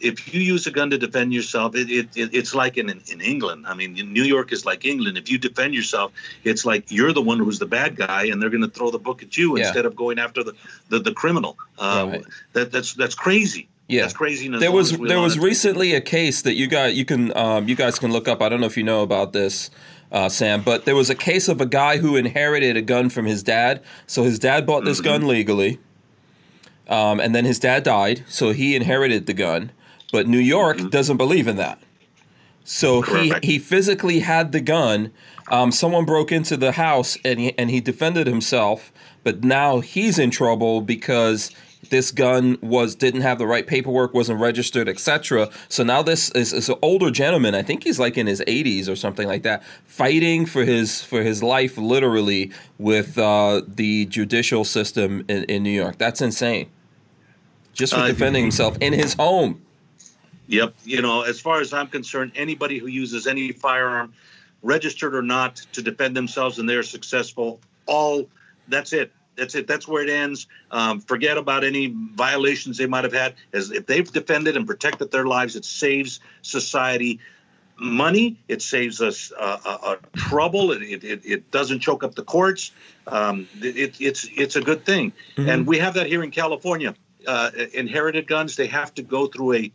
if 0.00 0.32
you 0.32 0.40
use 0.40 0.66
a 0.66 0.70
gun 0.70 0.90
to 0.90 0.98
defend 0.98 1.32
yourself, 1.32 1.74
it, 1.74 1.90
it, 1.90 2.08
it, 2.16 2.34
it's 2.34 2.54
like 2.54 2.76
in, 2.76 2.88
in 2.88 3.20
England. 3.20 3.66
I 3.66 3.74
mean, 3.74 3.92
New 3.92 4.22
York 4.22 4.52
is 4.52 4.64
like 4.64 4.84
England. 4.84 5.18
If 5.18 5.30
you 5.30 5.38
defend 5.38 5.74
yourself, 5.74 6.12
it's 6.44 6.64
like 6.64 6.90
you're 6.90 7.12
the 7.12 7.22
one 7.22 7.38
who's 7.38 7.58
the 7.58 7.66
bad 7.66 7.96
guy, 7.96 8.24
and 8.26 8.40
they're 8.40 8.50
going 8.50 8.62
to 8.62 8.70
throw 8.70 8.90
the 8.90 8.98
book 8.98 9.22
at 9.22 9.36
you 9.36 9.56
yeah. 9.56 9.66
instead 9.66 9.86
of 9.86 9.94
going 9.94 10.18
after 10.18 10.42
the 10.42 10.54
the, 10.88 10.98
the 10.98 11.12
criminal. 11.12 11.58
Uh, 11.78 12.08
right. 12.10 12.24
That 12.54 12.72
that's 12.72 12.94
that's 12.94 13.14
crazy. 13.14 13.68
Yeah, 13.88 14.02
that's 14.02 14.14
crazy. 14.14 14.48
There 14.48 14.72
was 14.72 14.96
there 14.98 15.20
was 15.20 15.38
recently 15.38 15.94
a 15.94 16.00
case 16.00 16.42
that 16.42 16.54
you 16.54 16.66
got 16.66 16.94
you 16.94 17.04
can 17.04 17.36
um, 17.36 17.68
you 17.68 17.74
guys 17.74 17.98
can 17.98 18.12
look 18.12 18.28
up. 18.28 18.40
I 18.40 18.48
don't 18.48 18.60
know 18.60 18.66
if 18.66 18.76
you 18.76 18.84
know 18.84 19.02
about 19.02 19.32
this. 19.32 19.70
Uh, 20.12 20.28
Sam, 20.28 20.62
but 20.62 20.86
there 20.86 20.96
was 20.96 21.08
a 21.08 21.14
case 21.14 21.46
of 21.46 21.60
a 21.60 21.66
guy 21.66 21.98
who 21.98 22.16
inherited 22.16 22.76
a 22.76 22.82
gun 22.82 23.10
from 23.10 23.26
his 23.26 23.44
dad. 23.44 23.80
So 24.08 24.24
his 24.24 24.40
dad 24.40 24.66
bought 24.66 24.84
this 24.84 24.98
mm-hmm. 24.98 25.04
gun 25.04 25.28
legally, 25.28 25.78
um, 26.88 27.20
and 27.20 27.32
then 27.32 27.44
his 27.44 27.60
dad 27.60 27.84
died, 27.84 28.24
so 28.26 28.50
he 28.50 28.74
inherited 28.74 29.26
the 29.26 29.34
gun 29.34 29.70
but 30.12 30.26
New 30.26 30.38
York 30.38 30.78
mm-hmm. 30.78 30.88
doesn't 30.88 31.16
believe 31.16 31.46
in 31.46 31.56
that. 31.56 31.78
So 32.64 33.02
Correct. 33.02 33.44
he, 33.44 33.54
he 33.54 33.58
physically 33.58 34.20
had 34.20 34.52
the 34.52 34.60
gun. 34.60 35.12
Um, 35.48 35.72
someone 35.72 36.04
broke 36.04 36.30
into 36.30 36.56
the 36.56 36.72
house 36.72 37.18
and 37.24 37.40
he, 37.40 37.58
and 37.58 37.70
he 37.70 37.80
defended 37.80 38.26
himself, 38.26 38.92
but 39.24 39.42
now 39.42 39.80
he's 39.80 40.18
in 40.18 40.30
trouble 40.30 40.80
because 40.80 41.50
this 41.88 42.10
gun 42.10 42.58
was 42.60 42.94
didn't 42.94 43.22
have 43.22 43.38
the 43.38 43.46
right 43.46 43.66
paperwork, 43.66 44.14
wasn't 44.14 44.38
registered, 44.38 44.88
etc. 44.88 45.48
So 45.68 45.82
now 45.82 46.02
this 46.02 46.30
is, 46.32 46.52
is, 46.52 46.68
an 46.68 46.76
older 46.82 47.10
gentleman. 47.10 47.54
I 47.54 47.62
think 47.62 47.84
he's 47.84 47.98
like 47.98 48.16
in 48.16 48.26
his 48.26 48.40
80s 48.42 48.88
or 48.88 48.96
something 48.96 49.26
like 49.26 49.42
that, 49.42 49.64
fighting 49.86 50.46
for 50.46 50.64
his 50.64 51.02
for 51.02 51.22
his 51.22 51.42
life, 51.42 51.78
literally 51.78 52.52
with 52.78 53.18
uh, 53.18 53.62
the 53.66 54.06
judicial 54.06 54.64
system 54.64 55.24
in, 55.28 55.44
in 55.44 55.62
New 55.62 55.70
York. 55.70 55.98
That's 55.98 56.20
insane. 56.20 56.70
Just 57.72 57.94
for 57.94 58.00
uh, 58.00 58.06
defending 58.06 58.44
himself 58.44 58.76
in 58.80 58.92
his 58.92 59.14
home. 59.14 59.62
Yep. 60.50 60.74
You 60.84 61.00
know, 61.00 61.22
as 61.22 61.40
far 61.40 61.60
as 61.60 61.72
I'm 61.72 61.86
concerned, 61.86 62.32
anybody 62.34 62.78
who 62.78 62.88
uses 62.88 63.26
any 63.28 63.52
firearm, 63.52 64.12
registered 64.62 65.14
or 65.14 65.22
not, 65.22 65.56
to 65.72 65.82
defend 65.82 66.16
themselves 66.16 66.58
and 66.58 66.68
they're 66.68 66.82
successful, 66.82 67.60
all 67.86 68.28
that's 68.68 68.92
it. 68.92 69.12
That's 69.36 69.54
it. 69.54 69.68
That's 69.68 69.86
where 69.86 70.02
it 70.02 70.10
ends. 70.10 70.48
Um, 70.70 71.00
forget 71.00 71.38
about 71.38 71.62
any 71.62 71.94
violations 72.14 72.76
they 72.76 72.86
might 72.86 73.04
have 73.04 73.12
had. 73.12 73.34
As 73.52 73.70
if 73.70 73.86
they've 73.86 74.10
defended 74.10 74.56
and 74.56 74.66
protected 74.66 75.12
their 75.12 75.24
lives, 75.24 75.54
it 75.54 75.64
saves 75.64 76.20
society 76.42 77.20
money. 77.78 78.36
It 78.48 78.60
saves 78.60 79.00
us 79.00 79.32
uh, 79.38 79.58
uh, 79.64 79.78
uh 79.82 79.96
trouble. 80.16 80.72
It, 80.72 80.82
it, 80.82 81.24
it, 81.24 81.50
doesn't 81.50 81.78
choke 81.78 82.02
up 82.02 82.16
the 82.16 82.24
courts. 82.24 82.72
Um, 83.06 83.48
it, 83.62 84.00
it's 84.00 84.28
it's 84.36 84.56
a 84.56 84.60
good 84.60 84.84
thing, 84.84 85.12
mm-hmm. 85.36 85.48
and 85.48 85.66
we 85.66 85.78
have 85.78 85.94
that 85.94 86.06
here 86.06 86.22
in 86.22 86.32
California. 86.32 86.94
Uh, 87.26 87.50
inherited 87.74 88.26
guns 88.26 88.56
they 88.56 88.66
have 88.66 88.94
to 88.94 89.02
go 89.02 89.26
through 89.26 89.52
a 89.54 89.72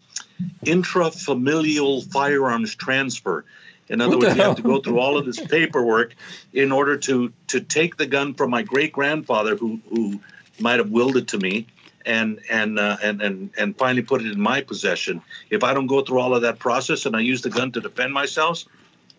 intrafamilial 0.65 2.05
firearms 2.11 2.75
transfer. 2.75 3.45
In 3.87 4.01
other 4.01 4.17
words, 4.17 4.35
you 4.35 4.41
have 4.41 4.55
to 4.55 4.63
go 4.63 4.79
through 4.79 4.99
all 4.99 5.17
of 5.17 5.25
this 5.25 5.39
paperwork 5.47 6.15
in 6.53 6.71
order 6.71 6.97
to 6.97 7.31
to 7.47 7.59
take 7.59 7.97
the 7.97 8.05
gun 8.07 8.33
from 8.33 8.49
my 8.49 8.63
great 8.63 8.91
grandfather, 8.91 9.55
who 9.55 9.79
who 9.89 10.19
might 10.59 10.79
have 10.79 10.89
willed 10.89 11.17
it 11.17 11.27
to 11.29 11.37
me, 11.37 11.67
and 12.05 12.39
and 12.49 12.79
uh, 12.79 12.97
and 13.03 13.21
and 13.21 13.51
and 13.57 13.77
finally 13.77 14.01
put 14.01 14.21
it 14.21 14.31
in 14.31 14.39
my 14.39 14.61
possession. 14.61 15.21
If 15.49 15.63
I 15.63 15.73
don't 15.73 15.87
go 15.87 16.01
through 16.01 16.19
all 16.19 16.35
of 16.35 16.41
that 16.41 16.59
process 16.59 17.05
and 17.05 17.15
I 17.15 17.19
use 17.19 17.41
the 17.41 17.49
gun 17.49 17.71
to 17.73 17.81
defend 17.81 18.13
myself, 18.13 18.65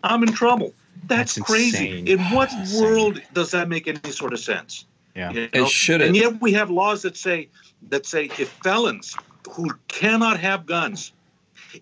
I'm 0.03 0.23
in 0.23 0.33
trouble. 0.33 0.73
That's, 1.05 1.35
That's 1.35 1.47
crazy. 1.47 1.99
Insane. 1.99 2.07
In 2.07 2.19
what 2.35 2.49
That's 2.49 2.79
world 2.79 3.17
insane. 3.17 3.29
does 3.33 3.51
that 3.51 3.69
make 3.69 3.87
any 3.87 4.11
sort 4.11 4.33
of 4.33 4.39
sense? 4.39 4.85
Yeah, 5.15 5.31
you 5.31 5.41
know? 5.41 5.49
it 5.53 5.69
should. 5.69 6.01
And 6.01 6.15
yet 6.15 6.41
we 6.41 6.53
have 6.53 6.69
laws 6.69 7.03
that 7.03 7.15
say 7.15 7.49
that 7.89 8.05
say 8.05 8.25
if 8.25 8.49
felons 8.63 9.15
who 9.51 9.69
cannot 9.87 10.39
have 10.39 10.65
guns, 10.65 11.13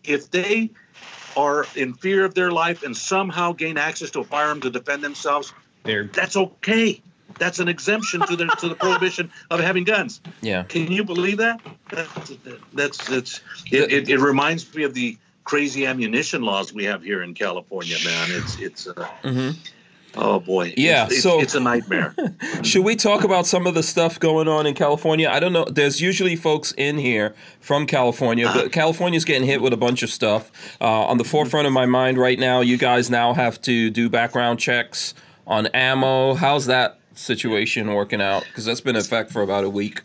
if 0.03 0.29
they 0.29 0.71
are 1.35 1.65
in 1.75 1.93
fear 1.93 2.25
of 2.25 2.33
their 2.33 2.51
life 2.51 2.83
and 2.83 2.95
somehow 2.95 3.51
gain 3.51 3.77
access 3.77 4.11
to 4.11 4.19
a 4.19 4.23
firearm 4.23 4.61
to 4.61 4.69
defend 4.69 5.03
themselves, 5.03 5.53
They're... 5.83 6.05
that's 6.05 6.35
okay. 6.35 7.01
That's 7.37 7.59
an 7.59 7.67
exemption 7.67 8.21
to 8.21 8.35
the 8.35 8.45
to 8.45 8.69
the 8.69 8.75
prohibition 8.75 9.31
of 9.49 9.59
having 9.59 9.83
guns. 9.83 10.21
Yeah. 10.41 10.63
Can 10.63 10.91
you 10.91 11.03
believe 11.03 11.37
that? 11.37 11.59
That's 11.89 12.33
that's, 12.73 13.07
that's 13.07 13.41
it, 13.71 13.91
it, 13.91 14.09
it 14.09 14.19
reminds 14.19 14.73
me 14.73 14.83
of 14.83 14.93
the 14.93 15.17
crazy 15.43 15.85
ammunition 15.85 16.43
laws 16.43 16.73
we 16.73 16.85
have 16.85 17.03
here 17.03 17.21
in 17.21 17.33
California, 17.33 17.97
man. 18.05 18.27
It's 18.31 18.59
it's 18.59 18.87
uh, 18.87 18.93
mm-hmm. 19.23 19.59
Oh 20.17 20.39
boy. 20.39 20.73
Yeah. 20.77 21.05
It's, 21.05 21.21
so 21.21 21.41
it's 21.41 21.55
a 21.55 21.59
nightmare. 21.59 22.15
should 22.63 22.83
we 22.83 22.95
talk 22.95 23.23
about 23.23 23.45
some 23.45 23.67
of 23.67 23.73
the 23.73 23.83
stuff 23.83 24.19
going 24.19 24.47
on 24.47 24.65
in 24.65 24.73
California? 24.73 25.29
I 25.29 25.39
don't 25.39 25.53
know. 25.53 25.65
There's 25.65 26.01
usually 26.01 26.35
folks 26.35 26.71
in 26.77 26.97
here 26.97 27.35
from 27.59 27.85
California, 27.85 28.49
but 28.53 28.71
California's 28.71 29.25
getting 29.25 29.47
hit 29.47 29.61
with 29.61 29.73
a 29.73 29.77
bunch 29.77 30.03
of 30.03 30.09
stuff. 30.09 30.51
Uh, 30.79 31.05
on 31.05 31.17
the 31.17 31.23
forefront 31.23 31.67
of 31.67 31.73
my 31.73 31.85
mind 31.85 32.17
right 32.17 32.39
now, 32.39 32.61
you 32.61 32.77
guys 32.77 33.09
now 33.09 33.33
have 33.33 33.61
to 33.61 33.89
do 33.89 34.09
background 34.09 34.59
checks 34.59 35.13
on 35.45 35.67
ammo. 35.67 36.35
How's 36.35 36.65
that 36.67 36.99
situation 37.13 37.93
working 37.93 38.21
out? 38.21 38.45
Because 38.45 38.65
that's 38.65 38.81
been 38.81 38.95
in 38.95 39.01
effect 39.01 39.31
for 39.31 39.41
about 39.41 39.63
a 39.63 39.69
week. 39.69 40.01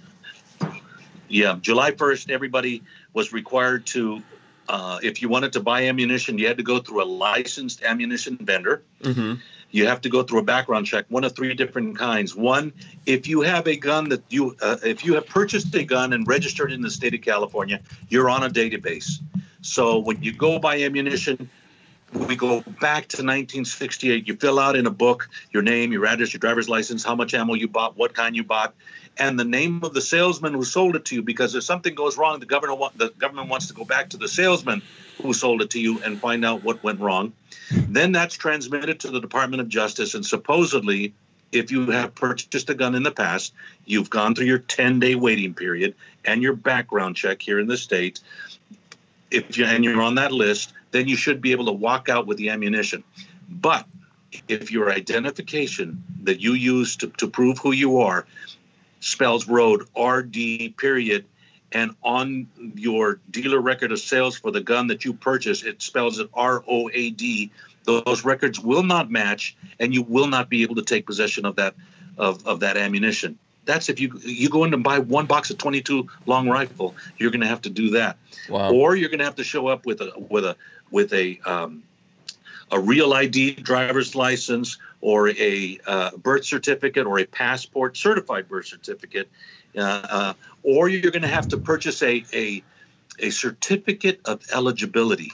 Yeah, 1.28 1.58
July 1.60 1.92
1st, 1.92 2.30
everybody 2.30 2.82
was 3.12 3.32
required 3.32 3.86
to 3.86 4.22
uh, 4.68 5.00
if 5.02 5.20
you 5.20 5.28
wanted 5.28 5.52
to 5.52 5.60
buy 5.60 5.86
ammunition, 5.86 6.38
you 6.38 6.46
had 6.46 6.56
to 6.56 6.62
go 6.62 6.78
through 6.78 7.02
a 7.02 7.04
licensed 7.04 7.82
ammunition 7.82 8.36
vendor. 8.40 8.82
Mm-hmm 9.02 9.34
you 9.70 9.86
have 9.86 10.00
to 10.02 10.08
go 10.08 10.22
through 10.22 10.40
a 10.40 10.44
background 10.44 10.86
check, 10.86 11.06
one 11.08 11.24
of 11.24 11.34
three 11.34 11.54
different 11.54 11.96
kinds. 11.96 12.34
One, 12.34 12.72
if 13.06 13.26
you 13.26 13.40
have 13.42 13.66
a 13.66 13.76
gun 13.76 14.08
that 14.08 14.22
you, 14.28 14.56
uh, 14.60 14.76
if 14.82 15.04
you 15.04 15.14
have 15.14 15.26
purchased 15.26 15.74
a 15.74 15.84
gun 15.84 16.12
and 16.12 16.26
registered 16.26 16.72
in 16.72 16.82
the 16.82 16.90
state 16.90 17.14
of 17.14 17.20
California, 17.20 17.80
you're 18.08 18.28
on 18.28 18.42
a 18.42 18.50
database. 18.50 19.20
So 19.62 19.98
when 19.98 20.22
you 20.22 20.32
go 20.32 20.58
buy 20.58 20.82
ammunition, 20.82 21.50
we 22.12 22.36
go 22.36 22.60
back 22.80 23.08
to 23.08 23.18
1968. 23.18 24.26
You 24.26 24.36
fill 24.36 24.58
out 24.58 24.76
in 24.76 24.86
a 24.86 24.90
book 24.90 25.28
your 25.52 25.62
name, 25.62 25.92
your 25.92 26.06
address, 26.06 26.32
your 26.32 26.38
driver's 26.38 26.68
license, 26.68 27.04
how 27.04 27.14
much 27.14 27.34
ammo 27.34 27.54
you 27.54 27.68
bought, 27.68 27.96
what 27.96 28.14
kind 28.14 28.34
you 28.34 28.42
bought, 28.42 28.74
and 29.16 29.38
the 29.38 29.44
name 29.44 29.82
of 29.84 29.94
the 29.94 30.00
salesman 30.00 30.54
who 30.54 30.64
sold 30.64 30.96
it 30.96 31.04
to 31.06 31.16
you. 31.16 31.22
Because 31.22 31.54
if 31.54 31.62
something 31.62 31.94
goes 31.94 32.18
wrong, 32.18 32.40
the 32.40 32.46
government 32.46 32.96
the 32.96 33.10
government 33.18 33.48
wants 33.48 33.68
to 33.68 33.74
go 33.74 33.84
back 33.84 34.10
to 34.10 34.16
the 34.16 34.28
salesman 34.28 34.82
who 35.22 35.32
sold 35.32 35.62
it 35.62 35.70
to 35.70 35.80
you 35.80 36.02
and 36.02 36.20
find 36.20 36.44
out 36.44 36.64
what 36.64 36.82
went 36.82 37.00
wrong. 37.00 37.32
Then 37.70 38.12
that's 38.12 38.34
transmitted 38.34 39.00
to 39.00 39.10
the 39.10 39.20
Department 39.20 39.60
of 39.60 39.68
Justice, 39.68 40.14
and 40.14 40.24
supposedly, 40.24 41.14
if 41.52 41.70
you 41.70 41.90
have 41.90 42.14
purchased 42.14 42.70
a 42.70 42.74
gun 42.74 42.94
in 42.94 43.02
the 43.02 43.10
past, 43.10 43.52
you've 43.84 44.10
gone 44.10 44.34
through 44.34 44.46
your 44.46 44.58
10 44.58 45.00
day 45.00 45.14
waiting 45.14 45.54
period 45.54 45.94
and 46.24 46.42
your 46.42 46.54
background 46.54 47.16
check 47.16 47.42
here 47.42 47.58
in 47.58 47.66
the 47.66 47.76
state. 47.76 48.20
If 49.30 49.56
you 49.56 49.64
and 49.64 49.84
you're 49.84 50.02
on 50.02 50.16
that 50.16 50.32
list, 50.32 50.72
then 50.90 51.08
you 51.08 51.16
should 51.16 51.40
be 51.40 51.52
able 51.52 51.66
to 51.66 51.72
walk 51.72 52.08
out 52.08 52.26
with 52.26 52.38
the 52.38 52.50
ammunition. 52.50 53.04
But 53.48 53.86
if 54.48 54.70
your 54.70 54.90
identification 54.90 56.04
that 56.22 56.40
you 56.40 56.52
use 56.52 56.96
to, 56.96 57.08
to 57.08 57.28
prove 57.28 57.58
who 57.58 57.72
you 57.72 58.00
are 58.00 58.26
spells 59.00 59.48
road 59.48 59.82
RD 59.98 60.76
period, 60.76 61.24
and 61.72 61.94
on 62.02 62.48
your 62.74 63.20
dealer 63.30 63.60
record 63.60 63.92
of 63.92 64.00
sales 64.00 64.36
for 64.36 64.50
the 64.50 64.60
gun 64.60 64.88
that 64.88 65.04
you 65.04 65.12
purchase, 65.12 65.62
it 65.62 65.80
spells 65.82 66.18
it 66.18 66.28
R 66.34 66.62
O 66.68 66.90
A 66.92 67.10
D. 67.10 67.50
Those 67.84 68.24
records 68.24 68.60
will 68.60 68.82
not 68.82 69.10
match, 69.10 69.56
and 69.78 69.94
you 69.94 70.02
will 70.02 70.26
not 70.26 70.50
be 70.50 70.62
able 70.62 70.74
to 70.76 70.82
take 70.82 71.06
possession 71.06 71.44
of 71.46 71.56
that 71.56 71.74
of, 72.18 72.46
of 72.46 72.60
that 72.60 72.76
ammunition. 72.76 73.38
That's 73.66 73.88
if 73.88 74.00
you 74.00 74.18
you 74.22 74.48
go 74.48 74.64
in 74.64 74.74
and 74.74 74.82
buy 74.82 74.98
one 74.98 75.26
box 75.26 75.50
of 75.50 75.58
22 75.58 76.08
long 76.26 76.48
rifle, 76.48 76.94
you're 77.18 77.30
going 77.30 77.42
to 77.42 77.46
have 77.46 77.62
to 77.62 77.70
do 77.70 77.90
that, 77.90 78.16
Wow. 78.48 78.72
or 78.72 78.96
you're 78.96 79.08
going 79.08 79.20
to 79.20 79.24
have 79.24 79.36
to 79.36 79.44
show 79.44 79.68
up 79.68 79.86
with 79.86 80.00
a 80.00 80.12
with 80.28 80.44
a 80.44 80.56
with 80.90 81.12
a 81.12 81.40
um, 81.44 81.82
a 82.70 82.78
real 82.78 83.12
ID 83.12 83.54
driver's 83.54 84.14
license 84.14 84.78
or 85.00 85.30
a 85.30 85.78
uh, 85.86 86.10
birth 86.16 86.44
certificate 86.44 87.06
or 87.06 87.18
a 87.18 87.24
passport 87.24 87.96
certified 87.96 88.48
birth 88.48 88.66
certificate, 88.66 89.28
uh, 89.76 89.80
uh, 89.80 90.34
or 90.62 90.88
you're 90.88 91.10
going 91.10 91.22
to 91.22 91.28
have 91.28 91.48
to 91.48 91.56
purchase 91.56 92.02
a 92.02 92.24
a 92.32 92.62
a 93.18 93.30
certificate 93.30 94.20
of 94.24 94.42
eligibility. 94.52 95.32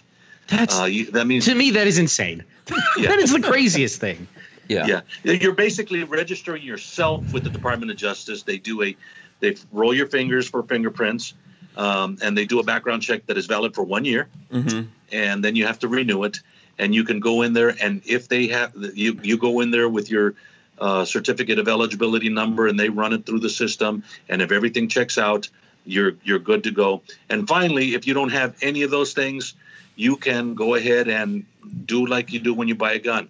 That's 0.49 0.79
Uh, 0.79 0.85
you, 0.85 1.11
that 1.13 1.27
means 1.27 1.47
to 1.47 1.55
me 1.55 1.73
that 1.73 1.87
is 1.87 1.99
insane. 1.99 2.45
Yeah. 2.99 3.11
that 3.11 3.19
is 3.21 3.33
the 3.33 3.41
craziest 3.41 4.01
thing. 4.01 4.27
yeah. 4.69 5.03
yeah, 5.23 5.33
you're 5.33 5.55
basically 5.55 6.03
registering 6.03 6.63
yourself 6.63 7.33
with 7.33 7.45
the 7.45 7.51
Department 7.51 7.91
of 7.91 7.97
Justice. 7.97 8.43
They 8.43 8.59
do 8.59 8.83
a, 8.83 8.97
they 9.39 9.57
roll 9.71 9.95
your 9.95 10.07
fingers 10.09 10.49
for 10.49 10.63
fingerprints, 10.65 11.35
um, 11.77 12.19
and 12.23 12.37
they 12.37 12.47
do 12.47 12.59
a 12.59 12.65
background 12.65 13.03
check 13.03 13.27
that 13.27 13.37
is 13.37 13.47
valid 13.47 13.75
for 13.75 13.85
one 13.85 14.05
year, 14.05 14.29
hmm 14.51 14.83
and 15.13 15.45
then 15.45 15.57
you 15.57 15.67
have 15.67 15.79
to 15.81 15.89
renew 15.89 16.25
it. 16.25 16.41
And 16.79 16.95
you 16.95 17.05
can 17.05 17.21
go 17.21 17.41
in 17.41 17.55
there, 17.55 17.75
and 17.81 18.03
if 18.05 18.29
they 18.29 18.49
have, 18.49 18.73
you 18.77 19.19
you 19.23 19.39
go 19.39 19.61
in 19.61 19.71
there 19.71 19.89
with 19.89 20.11
your 20.11 20.35
uh, 20.79 21.07
certificate 21.07 21.59
of 21.59 21.69
eligibility 21.69 22.29
number, 22.29 22.67
and 22.67 22.79
they 22.79 22.91
run 22.91 23.15
it 23.15 23.25
through 23.25 23.41
the 23.41 23.49
system. 23.49 24.05
And 24.29 24.43
if 24.43 24.53
everything 24.53 24.89
checks 24.89 25.17
out, 25.17 25.49
you're 25.87 26.13
you're 26.23 26.39
good 26.39 26.65
to 26.65 26.71
go. 26.71 27.01
And 27.31 27.49
finally, 27.49 27.95
if 27.95 28.07
you 28.07 28.13
don't 28.13 28.29
have 28.29 28.57
any 28.61 28.83
of 28.83 28.91
those 28.91 29.15
things, 29.15 29.55
you 29.95 30.17
can 30.17 30.55
go 30.55 30.75
ahead 30.75 31.09
and 31.09 31.47
do 31.87 32.07
like 32.07 32.33
you 32.33 32.41
do 32.41 32.53
when 32.53 32.69
you 32.69 32.75
buy 32.75 32.93
a 32.93 32.99
gun. 32.99 33.29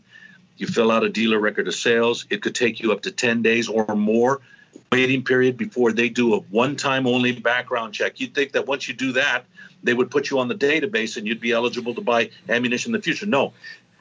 You 0.56 0.66
fill 0.66 0.90
out 0.90 1.04
a 1.04 1.08
dealer 1.08 1.38
record 1.38 1.68
of 1.68 1.74
sales. 1.74 2.26
It 2.30 2.42
could 2.42 2.54
take 2.54 2.80
you 2.80 2.92
up 2.92 3.02
to 3.02 3.12
10 3.12 3.42
days 3.42 3.68
or 3.68 3.94
more 3.94 4.40
waiting 4.90 5.22
period 5.22 5.56
before 5.56 5.92
they 5.92 6.08
do 6.08 6.34
a 6.34 6.38
one 6.38 6.76
time 6.76 7.06
only 7.06 7.32
background 7.32 7.94
check. 7.94 8.20
You'd 8.20 8.34
think 8.34 8.52
that 8.52 8.66
once 8.66 8.88
you 8.88 8.94
do 8.94 9.12
that, 9.12 9.44
they 9.86 9.94
would 9.94 10.10
put 10.10 10.30
you 10.30 10.38
on 10.38 10.48
the 10.48 10.54
database 10.54 11.16
and 11.16 11.26
you'd 11.26 11.40
be 11.40 11.52
eligible 11.52 11.94
to 11.94 12.00
buy 12.00 12.30
ammunition 12.48 12.94
in 12.94 12.98
the 12.98 13.02
future. 13.02 13.26
No, 13.26 13.52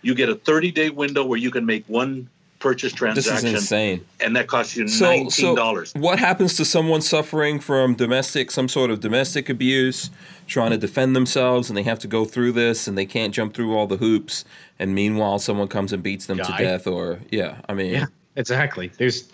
you 0.02 0.14
get 0.16 0.30
a 0.30 0.36
30 0.36 0.72
day 0.72 0.90
window 0.90 1.26
where 1.26 1.40
you 1.40 1.52
can 1.52 1.66
make 1.66 1.86
one 1.88 2.30
purchase 2.60 2.94
transaction. 2.94 3.16
This 3.16 3.26
transaction, 3.42 3.56
is 3.56 3.62
insane. 3.64 4.06
and 4.22 4.36
that 4.36 4.48
costs 4.48 4.76
you 4.76 4.88
So, 4.88 5.06
$19. 5.06 5.88
so 5.88 6.00
what 6.00 6.18
happens 6.18 6.56
to 6.58 6.66
someone 6.66 7.02
suffering 7.02 7.60
from 7.60 7.94
domestic, 7.94 8.50
some 8.50 8.68
sort 8.68 8.90
of 8.90 9.00
domestic 9.02 9.50
abuse, 9.50 10.10
trying 10.48 10.72
to 10.72 10.78
defend 10.78 11.16
themselves, 11.16 11.70
and 11.70 11.78
they 11.78 11.84
have 11.84 12.00
to 12.00 12.08
go 12.08 12.26
through 12.26 12.54
this, 12.54 12.88
and 12.88 12.98
they 12.98 13.06
can't 13.06 13.34
jump 13.34 13.54
through 13.54 13.76
all 13.76 13.86
the 13.88 13.98
hoops, 13.98 14.46
and 14.80 14.96
meanwhile, 14.96 15.38
someone 15.38 15.68
comes 15.68 15.94
and 15.94 16.02
beats 16.02 16.26
them 16.26 16.38
to 16.38 16.44
Die. 16.44 16.58
death, 16.58 16.88
or 16.88 17.20
yeah, 17.30 17.58
I 17.70 17.74
mean, 17.74 17.94
Yeah, 17.94 18.06
exactly. 18.36 18.92
There's 18.98 19.30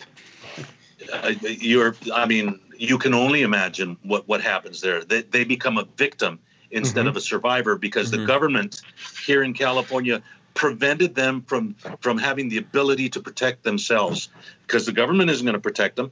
uh, 1.13 1.33
you're 1.41 1.95
i 2.13 2.25
mean 2.25 2.59
you 2.81 2.97
can 2.97 3.13
only 3.13 3.43
imagine 3.43 3.95
what 4.01 4.27
what 4.27 4.41
happens 4.41 4.81
there 4.81 5.03
they, 5.03 5.21
they 5.21 5.43
become 5.43 5.77
a 5.77 5.85
victim 5.97 6.39
instead 6.71 7.05
Mhm. 7.05 7.09
of 7.09 7.15
a 7.17 7.21
survivor 7.21 7.77
because 7.77 8.07
Mhm. 8.07 8.17
the 8.17 8.25
government 8.25 8.81
here 9.25 9.43
in 9.43 9.53
california 9.53 10.21
prevented 10.55 11.13
them 11.15 11.43
from 11.47 11.75
from 12.01 12.17
having 12.17 12.49
the 12.49 12.57
ability 12.57 13.07
to 13.09 13.19
protect 13.21 13.63
themselves 13.63 14.29
because 14.65 14.85
the 14.87 14.91
government 14.91 15.29
isn't 15.29 15.45
going 15.45 15.53
to 15.53 15.59
protect 15.69 15.95
them 15.95 16.11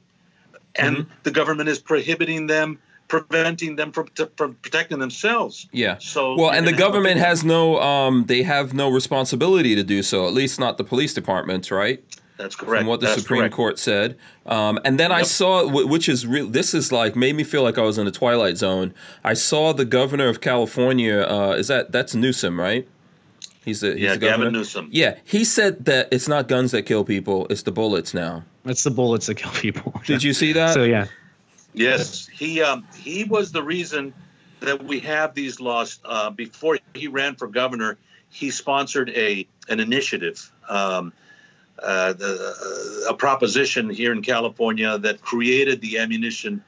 and 0.76 0.98
Mhm. 0.98 1.06
the 1.24 1.32
government 1.32 1.68
is 1.68 1.80
prohibiting 1.80 2.46
them 2.46 2.78
preventing 3.08 3.74
them 3.74 3.90
from, 3.90 4.06
from 4.36 4.54
protecting 4.62 5.00
themselves 5.00 5.66
yeah. 5.72 5.96
so 5.98 6.36
Well, 6.36 6.50
and 6.52 6.64
the 6.64 6.70
gonna 6.70 6.70
have 6.70 6.78
a 6.78 6.92
government 6.92 7.18
has 7.18 7.42
no, 7.42 7.80
um, 7.80 8.26
they 8.26 8.44
have 8.44 8.72
no 8.72 8.88
responsibility 8.88 9.74
to 9.74 9.82
do 9.82 10.04
so. 10.04 10.28
At 10.28 10.32
least 10.32 10.60
not 10.60 10.78
the 10.78 10.84
police 10.84 11.12
departments, 11.12 11.72
right? 11.72 11.98
That's 12.40 12.56
correct 12.56 12.80
from 12.80 12.86
what 12.86 13.00
the 13.00 13.06
That's 13.06 13.20
Supreme 13.20 13.40
correct. 13.42 13.54
Court 13.54 13.78
said. 13.78 14.16
Um, 14.46 14.78
and 14.84 14.98
then 14.98 15.12
I 15.12 15.22
saw, 15.22 15.68
which 15.68 16.08
is 16.08 16.26
real. 16.26 16.48
This 16.48 16.72
is 16.74 16.90
like 16.90 17.14
made 17.14 17.36
me 17.36 17.44
feel 17.44 17.62
like 17.62 17.76
I 17.76 17.82
was 17.82 17.98
in 17.98 18.06
the 18.06 18.10
twilight 18.10 18.56
zone. 18.56 18.94
I 19.22 19.34
saw 19.34 19.72
the 19.72 19.84
governor 19.84 20.28
of 20.28 20.40
California. 20.40 21.20
Uh, 21.20 21.52
is 21.52 21.68
that 21.68 21.92
that's 21.92 22.14
Newsom, 22.14 22.58
right? 22.58 22.88
He's 23.64 23.80
the 23.82 23.92
he's 23.92 24.00
yeah 24.02 24.14
the 24.14 24.18
governor. 24.20 24.44
gavin 24.44 24.52
newsom 24.54 24.88
Yeah, 24.90 25.16
he 25.24 25.44
said 25.44 25.84
that 25.84 26.08
it's 26.10 26.28
not 26.28 26.48
guns 26.48 26.70
that 26.72 26.82
kill 26.82 27.04
people; 27.04 27.46
it's 27.50 27.62
the 27.62 27.72
bullets 27.72 28.14
now. 28.14 28.44
It's 28.64 28.84
the 28.84 28.90
bullets 28.90 29.26
that 29.26 29.34
kill 29.36 29.52
people. 29.52 30.00
Did 30.06 30.22
you 30.22 30.32
see 30.32 30.52
that? 30.60 30.72
So 30.72 30.84
yeah, 30.84 31.06
Yes, 31.74 32.26
he 32.26 32.62
um, 32.62 32.86
he 32.96 33.24
was 33.24 33.52
the 33.52 33.62
reason 33.62 34.14
that 34.60 34.82
we 34.82 34.98
have 35.00 35.34
these 35.34 35.60
laws. 35.60 36.00
Uh, 36.04 36.30
before 36.30 36.78
he 36.94 37.06
ran 37.08 37.36
for 37.36 37.46
governor, 37.48 37.98
he 38.30 38.50
sponsored 38.50 39.10
a 39.10 39.46
an 39.68 39.78
initiative, 39.78 40.50
um, 40.68 41.12
uh, 41.82 42.12
the, 42.12 43.06
a 43.08 43.14
proposition 43.14 43.90
here 43.90 44.12
in 44.12 44.22
California 44.22 44.98
that 44.98 45.20
created 45.20 45.80
the 45.80 45.98
ammunition 45.98 46.62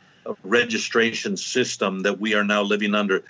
registration 0.44 1.36
system 1.36 2.00
that 2.00 2.20
we 2.20 2.34
are 2.34 2.44
now 2.44 2.62
living 2.62 2.94
under. 2.94 3.24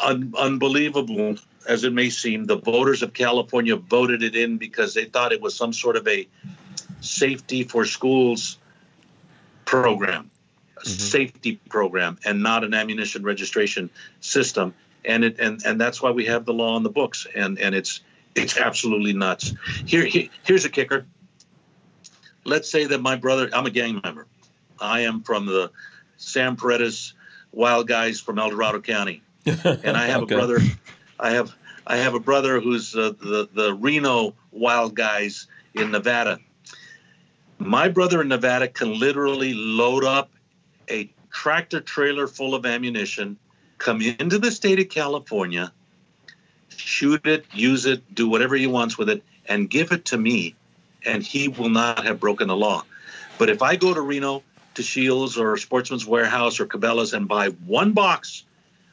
Un- 0.00 0.34
unbelievable 0.36 1.36
as 1.66 1.84
it 1.84 1.92
may 1.92 2.08
seem, 2.08 2.44
the 2.44 2.56
voters 2.56 3.02
of 3.02 3.12
California 3.12 3.76
voted 3.76 4.22
it 4.22 4.34
in 4.34 4.56
because 4.56 4.94
they 4.94 5.04
thought 5.04 5.32
it 5.32 5.40
was 5.40 5.54
some 5.54 5.72
sort 5.72 5.96
of 5.96 6.06
a 6.08 6.26
safety 7.00 7.62
for 7.62 7.84
schools 7.84 8.58
program 9.64 10.30
a 10.82 10.88
safety 10.88 11.60
program 11.68 12.18
and 12.24 12.42
not 12.42 12.64
an 12.64 12.74
ammunition 12.74 13.22
registration 13.22 13.90
system. 14.20 14.74
And 15.04 15.24
it 15.24 15.36
and 15.38 15.62
and 15.64 15.80
that's 15.80 16.02
why 16.02 16.10
we 16.10 16.26
have 16.26 16.44
the 16.44 16.52
law 16.52 16.74
on 16.74 16.82
the 16.82 16.90
books. 16.90 17.26
And 17.34 17.58
and 17.58 17.74
it's 17.74 18.00
it's 18.42 18.56
absolutely 18.56 19.12
nuts. 19.12 19.54
Here, 19.86 20.04
here 20.04 20.28
here's 20.44 20.64
a 20.64 20.70
kicker. 20.70 21.06
Let's 22.44 22.70
say 22.70 22.86
that 22.86 23.00
my 23.00 23.16
brother 23.16 23.50
i'm 23.52 23.66
a 23.66 23.70
gang 23.70 24.00
member. 24.02 24.26
I 24.80 25.00
am 25.00 25.22
from 25.22 25.46
the 25.46 25.70
sam 26.16 26.56
Paredes 26.56 27.14
wild 27.52 27.88
guys 27.88 28.20
from 28.20 28.38
el 28.38 28.50
dorado 28.50 28.80
county. 28.80 29.22
And 29.46 29.96
i 29.96 30.06
have 30.06 30.22
Okay. 30.22 30.34
a 30.34 30.38
brother 30.38 30.60
i 31.18 31.30
have 31.30 31.54
i 31.86 31.96
have 31.96 32.14
a 32.14 32.20
brother 32.20 32.60
who's 32.60 32.94
uh, 32.94 33.12
the 33.18 33.48
the 33.52 33.74
reno 33.74 34.34
wild 34.52 34.94
guys 34.94 35.46
in 35.74 35.90
nevada. 35.90 36.38
My 37.58 37.88
brother 37.88 38.22
in 38.22 38.28
nevada 38.28 38.68
can 38.68 38.98
literally 38.98 39.52
load 39.54 40.04
up 40.04 40.30
a 40.90 41.12
tractor 41.30 41.80
trailer 41.80 42.26
full 42.26 42.54
of 42.54 42.64
ammunition, 42.64 43.36
come 43.78 44.00
into 44.00 44.38
the 44.38 44.50
state 44.50 44.78
of 44.78 44.88
California, 44.88 45.72
shoot 46.78 47.26
it, 47.26 47.44
use 47.52 47.86
it, 47.86 48.14
do 48.14 48.28
whatever 48.28 48.56
he 48.56 48.66
wants 48.66 48.96
with 48.96 49.08
it, 49.08 49.22
and 49.46 49.68
give 49.68 49.92
it 49.92 50.06
to 50.06 50.18
me, 50.18 50.54
and 51.04 51.22
he 51.22 51.48
will 51.48 51.68
not 51.68 52.04
have 52.04 52.20
broken 52.20 52.48
the 52.48 52.56
law. 52.56 52.84
But 53.38 53.50
if 53.50 53.62
I 53.62 53.76
go 53.76 53.94
to 53.94 54.00
Reno, 54.00 54.42
to 54.74 54.82
Scheels 54.82 55.36
or 55.36 55.56
Sportsman's 55.56 56.06
Warehouse 56.06 56.60
or 56.60 56.66
Cabela's 56.66 57.12
and 57.12 57.26
buy 57.26 57.48
one 57.48 57.92
box 57.92 58.44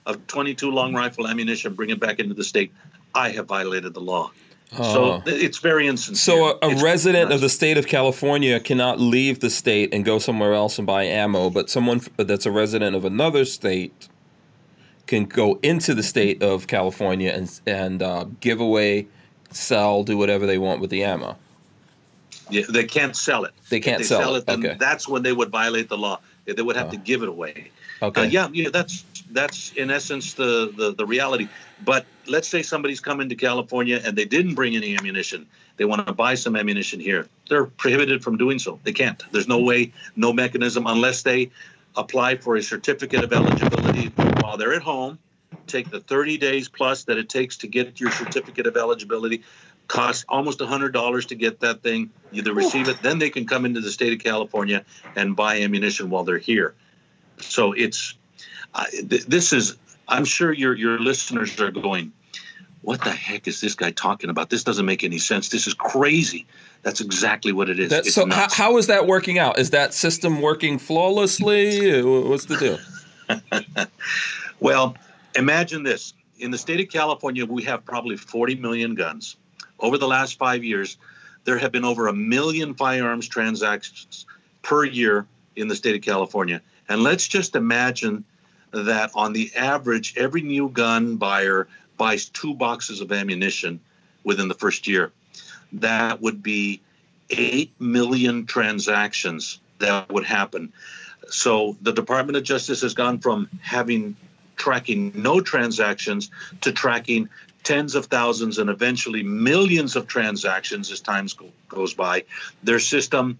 of 0.06 0.26
22 0.28 0.72
long 0.72 0.94
rifle 0.94 1.28
ammunition, 1.28 1.74
bring 1.74 1.90
it 1.90 2.00
back 2.00 2.20
into 2.20 2.34
the 2.34 2.44
state, 2.44 2.72
I 3.14 3.30
have 3.30 3.46
violated 3.46 3.94
the 3.94 4.02
law. 4.02 4.32
So 4.72 4.82
Oh. 4.82 5.24
it's 5.26 5.60
very 5.60 5.88
insincere. 5.88 6.36
So 6.36 6.60
a, 6.62 6.70
a 6.76 6.84
resident 6.84 7.32
of 7.32 7.40
the 7.40 7.50
state 7.50 7.78
of 7.78 7.88
California 7.88 8.60
cannot 8.60 9.00
leave 9.00 9.40
the 9.40 9.50
state 9.50 9.94
and 9.94 10.04
go 10.04 10.20
somewhere 10.20 10.54
else 10.54 10.78
and 10.78 10.86
buy 10.88 11.04
ammo, 11.04 11.50
but 11.50 11.70
someone 11.70 12.02
that's 12.18 12.46
a 12.46 12.52
resident 12.52 12.96
of 12.96 13.06
another 13.06 13.46
state 13.46 14.10
can 15.08 15.26
go 15.26 15.60
into 15.62 15.94
the 15.94 16.04
state 16.04 16.42
of 16.42 16.68
California 16.68 17.32
and 17.32 17.60
and 17.66 18.02
uh, 18.02 18.26
give 18.40 18.60
away, 18.60 19.08
sell, 19.52 20.04
do 20.04 20.18
whatever 20.18 20.46
they 20.46 20.58
want 20.58 20.82
with 20.82 20.90
the 20.90 21.04
ammo. 21.04 21.38
Yeah, 22.50 22.64
they 22.70 22.84
can't 22.84 23.16
sell 23.16 23.46
it. 23.46 23.54
They 23.70 23.80
can't 23.80 24.00
they 24.00 24.04
sell 24.04 24.36
it, 24.36 24.46
then 24.46 24.66
okay. 24.66 24.78
that's 24.80 25.08
when 25.08 25.24
they 25.24 25.34
would 25.34 25.50
violate 25.50 25.90
the 25.90 25.98
law. 25.98 26.20
They 26.46 26.62
would 26.62 26.76
have 26.76 26.88
Oh. 26.88 26.92
to 26.92 26.98
give 26.98 27.24
it 27.24 27.30
away. 27.30 27.72
Okay. 28.02 28.22
Uh, 28.22 28.26
yeah, 28.26 28.50
yeah, 28.54 28.70
that's 28.70 29.04
that's 29.32 29.74
in 29.74 29.90
essence 29.90 30.34
the, 30.34 30.72
the 30.76 30.94
the 30.94 31.06
reality. 31.06 31.48
But 31.84 32.06
let's 32.28 32.48
say 32.48 32.62
somebody's 32.62 33.00
coming 33.00 33.30
to 33.30 33.36
California 33.36 34.00
and 34.04 34.16
they 34.16 34.26
didn't 34.26 34.54
bring 34.56 34.76
any 34.76 34.96
ammunition. 34.96 35.48
They 35.78 35.86
want 35.86 36.06
to 36.08 36.14
buy 36.14 36.36
some 36.36 36.56
ammunition 36.56 37.00
here. 37.00 37.28
They're 37.50 37.66
prohibited 37.66 38.24
from 38.24 38.38
doing 38.38 38.60
so. 38.60 38.80
They 38.84 38.94
can't. 38.94 39.22
There's 39.32 39.48
no 39.48 39.60
way, 39.60 39.92
no 40.16 40.32
mechanism 40.32 40.88
unless 40.88 41.24
they 41.24 41.52
apply 41.98 42.38
for 42.38 42.56
a 42.56 42.62
certificate 42.62 43.24
of 43.24 43.34
eligibility 43.34 44.08
while 44.42 44.58
they're 44.58 44.74
at 44.74 44.82
home. 44.82 45.20
Take 45.68 45.90
the 45.90 46.00
30 46.00 46.38
days 46.38 46.70
plus 46.70 47.06
that 47.06 47.18
it 47.18 47.30
takes 47.30 47.58
to 47.58 47.68
get 47.68 48.00
your 48.00 48.12
certificate 48.12 48.68
of 48.68 48.78
eligibility. 48.78 49.44
Costs 49.88 50.26
almost 50.28 50.60
$100 50.60 51.28
to 51.28 51.36
get 51.36 51.60
that 51.62 51.82
thing. 51.82 52.10
Either 52.32 52.54
receive 52.54 52.88
it, 52.88 53.02
then 53.02 53.20
they 53.20 53.30
can 53.30 53.46
come 53.48 53.66
into 53.66 53.82
the 53.82 53.92
state 53.92 54.14
of 54.14 54.20
California 54.20 54.84
and 55.16 55.36
buy 55.36 55.62
ammunition 55.62 56.10
while 56.10 56.24
they're 56.24 56.38
here. 56.38 56.74
So 57.40 57.74
it's 57.74 58.16
I 58.74 58.90
th- 58.90 59.26
this 59.26 59.54
is. 59.54 59.78
I'm 60.08 60.26
sure 60.26 60.52
your 60.52 60.76
your 60.76 61.00
listeners 61.00 61.60
are 61.60 61.72
going. 61.72 62.12
what 62.82 63.04
the 63.04 63.12
heck 63.12 63.48
is 63.48 63.62
this 63.62 63.74
guy 63.76 63.92
talking 63.92 64.30
about? 64.30 64.50
This 64.50 64.64
doesn't 64.64 64.86
make 64.86 65.04
any 65.04 65.18
sense. 65.18 65.50
This 65.50 65.66
is 65.66 65.74
crazy. 65.74 66.46
That's 66.86 67.02
exactly 67.02 67.52
what 67.52 67.68
it 67.68 67.80
is. 67.80 67.90
That, 67.90 68.06
so 68.06 68.30
how, 68.30 68.48
how 68.52 68.78
is 68.78 68.86
that 68.88 69.08
working 69.08 69.40
out? 69.40 69.58
Is 69.58 69.72
that 69.72 69.92
system 69.92 70.40
working 70.40 70.78
flawlessly? 70.78 72.04
What's 72.04 72.46
the 72.46 72.58
deal? 73.28 73.88
well, 74.60 74.96
imagine 75.36 75.82
this. 75.82 76.14
In 76.38 76.52
the 76.52 76.60
state 76.60 76.80
of 76.80 76.90
California, 76.90 77.44
we 77.44 77.64
have 77.64 77.84
probably 77.86 78.18
40 78.18 78.58
million 78.58 78.94
guns. 78.94 79.36
Over 79.80 79.98
the 79.98 80.08
last 80.08 80.38
five 80.38 80.64
years, 80.64 80.98
there 81.44 81.58
have 81.58 81.72
been 81.72 81.86
over 81.86 82.06
a 82.06 82.14
million 82.14 82.76
firearms 82.76 83.28
transactions 83.28 84.28
per 84.62 84.86
year 84.86 85.26
in 85.56 85.68
the 85.68 85.76
state 85.76 85.96
of 85.96 86.04
California. 86.04 86.62
And 86.88 87.02
let's 87.02 87.28
just 87.28 87.56
imagine 87.56 88.24
that 88.72 89.10
on 89.16 89.34
the 89.34 89.52
average, 89.56 90.14
every 90.18 90.42
new 90.42 90.70
gun 90.70 91.16
buyer 91.16 91.68
buys 91.98 92.30
two 92.30 92.54
boxes 92.54 93.02
of 93.02 93.12
ammunition 93.12 93.80
within 94.24 94.50
the 94.50 94.54
first 94.54 94.88
year. 94.88 95.12
That 95.82 96.22
would 96.22 96.42
be 96.44 96.82
8 97.30 97.74
million 97.80 98.46
transactions 98.46 99.60
that 99.80 100.12
would 100.12 100.26
happen. 100.26 100.74
So 101.30 101.76
the 101.82 101.92
Department 101.92 102.38
of 102.38 102.44
Justice 102.44 102.82
has 102.82 102.94
gone 102.94 103.20
from 103.20 103.50
having 103.62 104.16
tracking 104.56 105.12
no 105.16 105.42
transactions 105.42 106.30
to 106.62 106.72
tracking 106.72 107.30
tens 107.64 107.96
of 107.96 108.06
thousands 108.06 108.60
and 108.60 108.70
eventually 108.70 109.24
millions 109.24 109.96
of 109.96 110.08
transactions 110.08 110.92
as 110.92 111.02
time 111.02 111.28
go, 111.36 111.50
goes 111.68 111.94
by. 111.94 112.24
Their 112.64 112.80
system, 112.80 113.40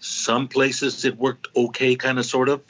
some 0.00 0.48
places 0.48 1.04
it 1.04 1.16
worked 1.16 1.48
okay, 1.56 1.94
kind 1.94 2.18
of 2.18 2.26
sort 2.26 2.48
of. 2.48 2.62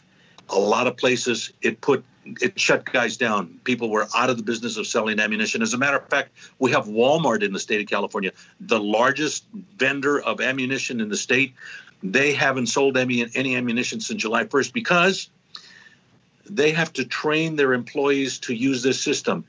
A 0.50 0.59
lot 0.59 0.87
of 0.87 0.96
places 0.96 1.52
it 1.62 1.80
put 1.80 2.04
it 2.40 2.58
shut 2.58 2.84
guys 2.84 3.16
down. 3.16 3.60
People 3.64 3.90
were 3.90 4.06
out 4.14 4.30
of 4.30 4.37
the 4.37 4.42
business 4.42 4.76
of 4.76 4.87
selling 4.87 5.20
ammunition. 5.20 5.62
As 5.62 5.74
a 5.74 5.78
matter 5.78 5.96
of 5.96 6.08
fact, 6.08 6.30
we 6.58 6.72
have 6.72 6.87
Walmart 6.87 7.42
in 7.42 7.52
the 7.52 7.58
state 7.58 7.80
of 7.80 7.87
California, 7.87 8.32
the 8.60 8.80
largest 8.80 9.44
vendor 9.76 10.20
of 10.20 10.40
ammunition 10.40 11.00
in 11.00 11.08
the 11.08 11.16
state. 11.16 11.54
They 12.02 12.32
haven't 12.32 12.66
sold 12.66 12.96
any, 12.96 13.26
any 13.34 13.56
ammunition 13.56 14.00
since 14.00 14.20
July 14.20 14.44
1st 14.44 14.72
because 14.72 15.28
they 16.48 16.72
have 16.72 16.92
to 16.94 17.04
train 17.04 17.56
their 17.56 17.72
employees 17.72 18.38
to 18.40 18.54
use 18.54 18.82
this 18.82 19.02
system. 19.02 19.44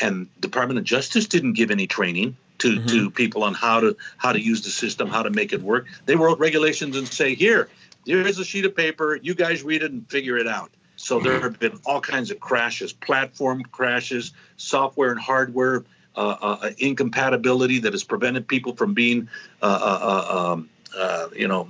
And 0.00 0.28
Department 0.40 0.78
of 0.78 0.84
Justice 0.84 1.26
didn't 1.26 1.54
give 1.54 1.70
any 1.70 1.86
training 1.86 2.36
to, 2.58 2.76
mm-hmm. 2.76 2.86
to 2.86 3.10
people 3.10 3.44
on 3.44 3.54
how 3.54 3.80
to 3.80 3.96
how 4.16 4.32
to 4.32 4.40
use 4.40 4.62
the 4.62 4.70
system, 4.70 5.08
how 5.08 5.22
to 5.22 5.30
make 5.30 5.52
it 5.52 5.62
work. 5.62 5.86
They 6.06 6.16
wrote 6.16 6.38
regulations 6.38 6.96
and 6.96 7.06
say, 7.06 7.34
here, 7.34 7.68
here's 8.04 8.38
a 8.38 8.44
sheet 8.44 8.64
of 8.64 8.76
paper. 8.76 9.16
You 9.16 9.34
guys 9.34 9.62
read 9.62 9.82
it 9.82 9.92
and 9.92 10.08
figure 10.08 10.36
it 10.36 10.46
out. 10.46 10.70
So 11.04 11.20
there 11.20 11.38
have 11.38 11.58
been 11.58 11.78
all 11.84 12.00
kinds 12.00 12.30
of 12.30 12.40
crashes, 12.40 12.94
platform 12.94 13.62
crashes, 13.64 14.32
software 14.56 15.10
and 15.10 15.20
hardware 15.20 15.84
uh, 16.16 16.36
uh, 16.40 16.70
incompatibility 16.78 17.80
that 17.80 17.92
has 17.92 18.02
prevented 18.02 18.48
people 18.48 18.74
from 18.74 18.94
being, 18.94 19.28
uh, 19.60 19.66
uh, 19.66 20.24
uh 20.32 20.52
um, 20.52 20.70
uh, 20.96 21.28
you 21.36 21.46
know, 21.46 21.68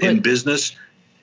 in 0.00 0.20
business, 0.20 0.74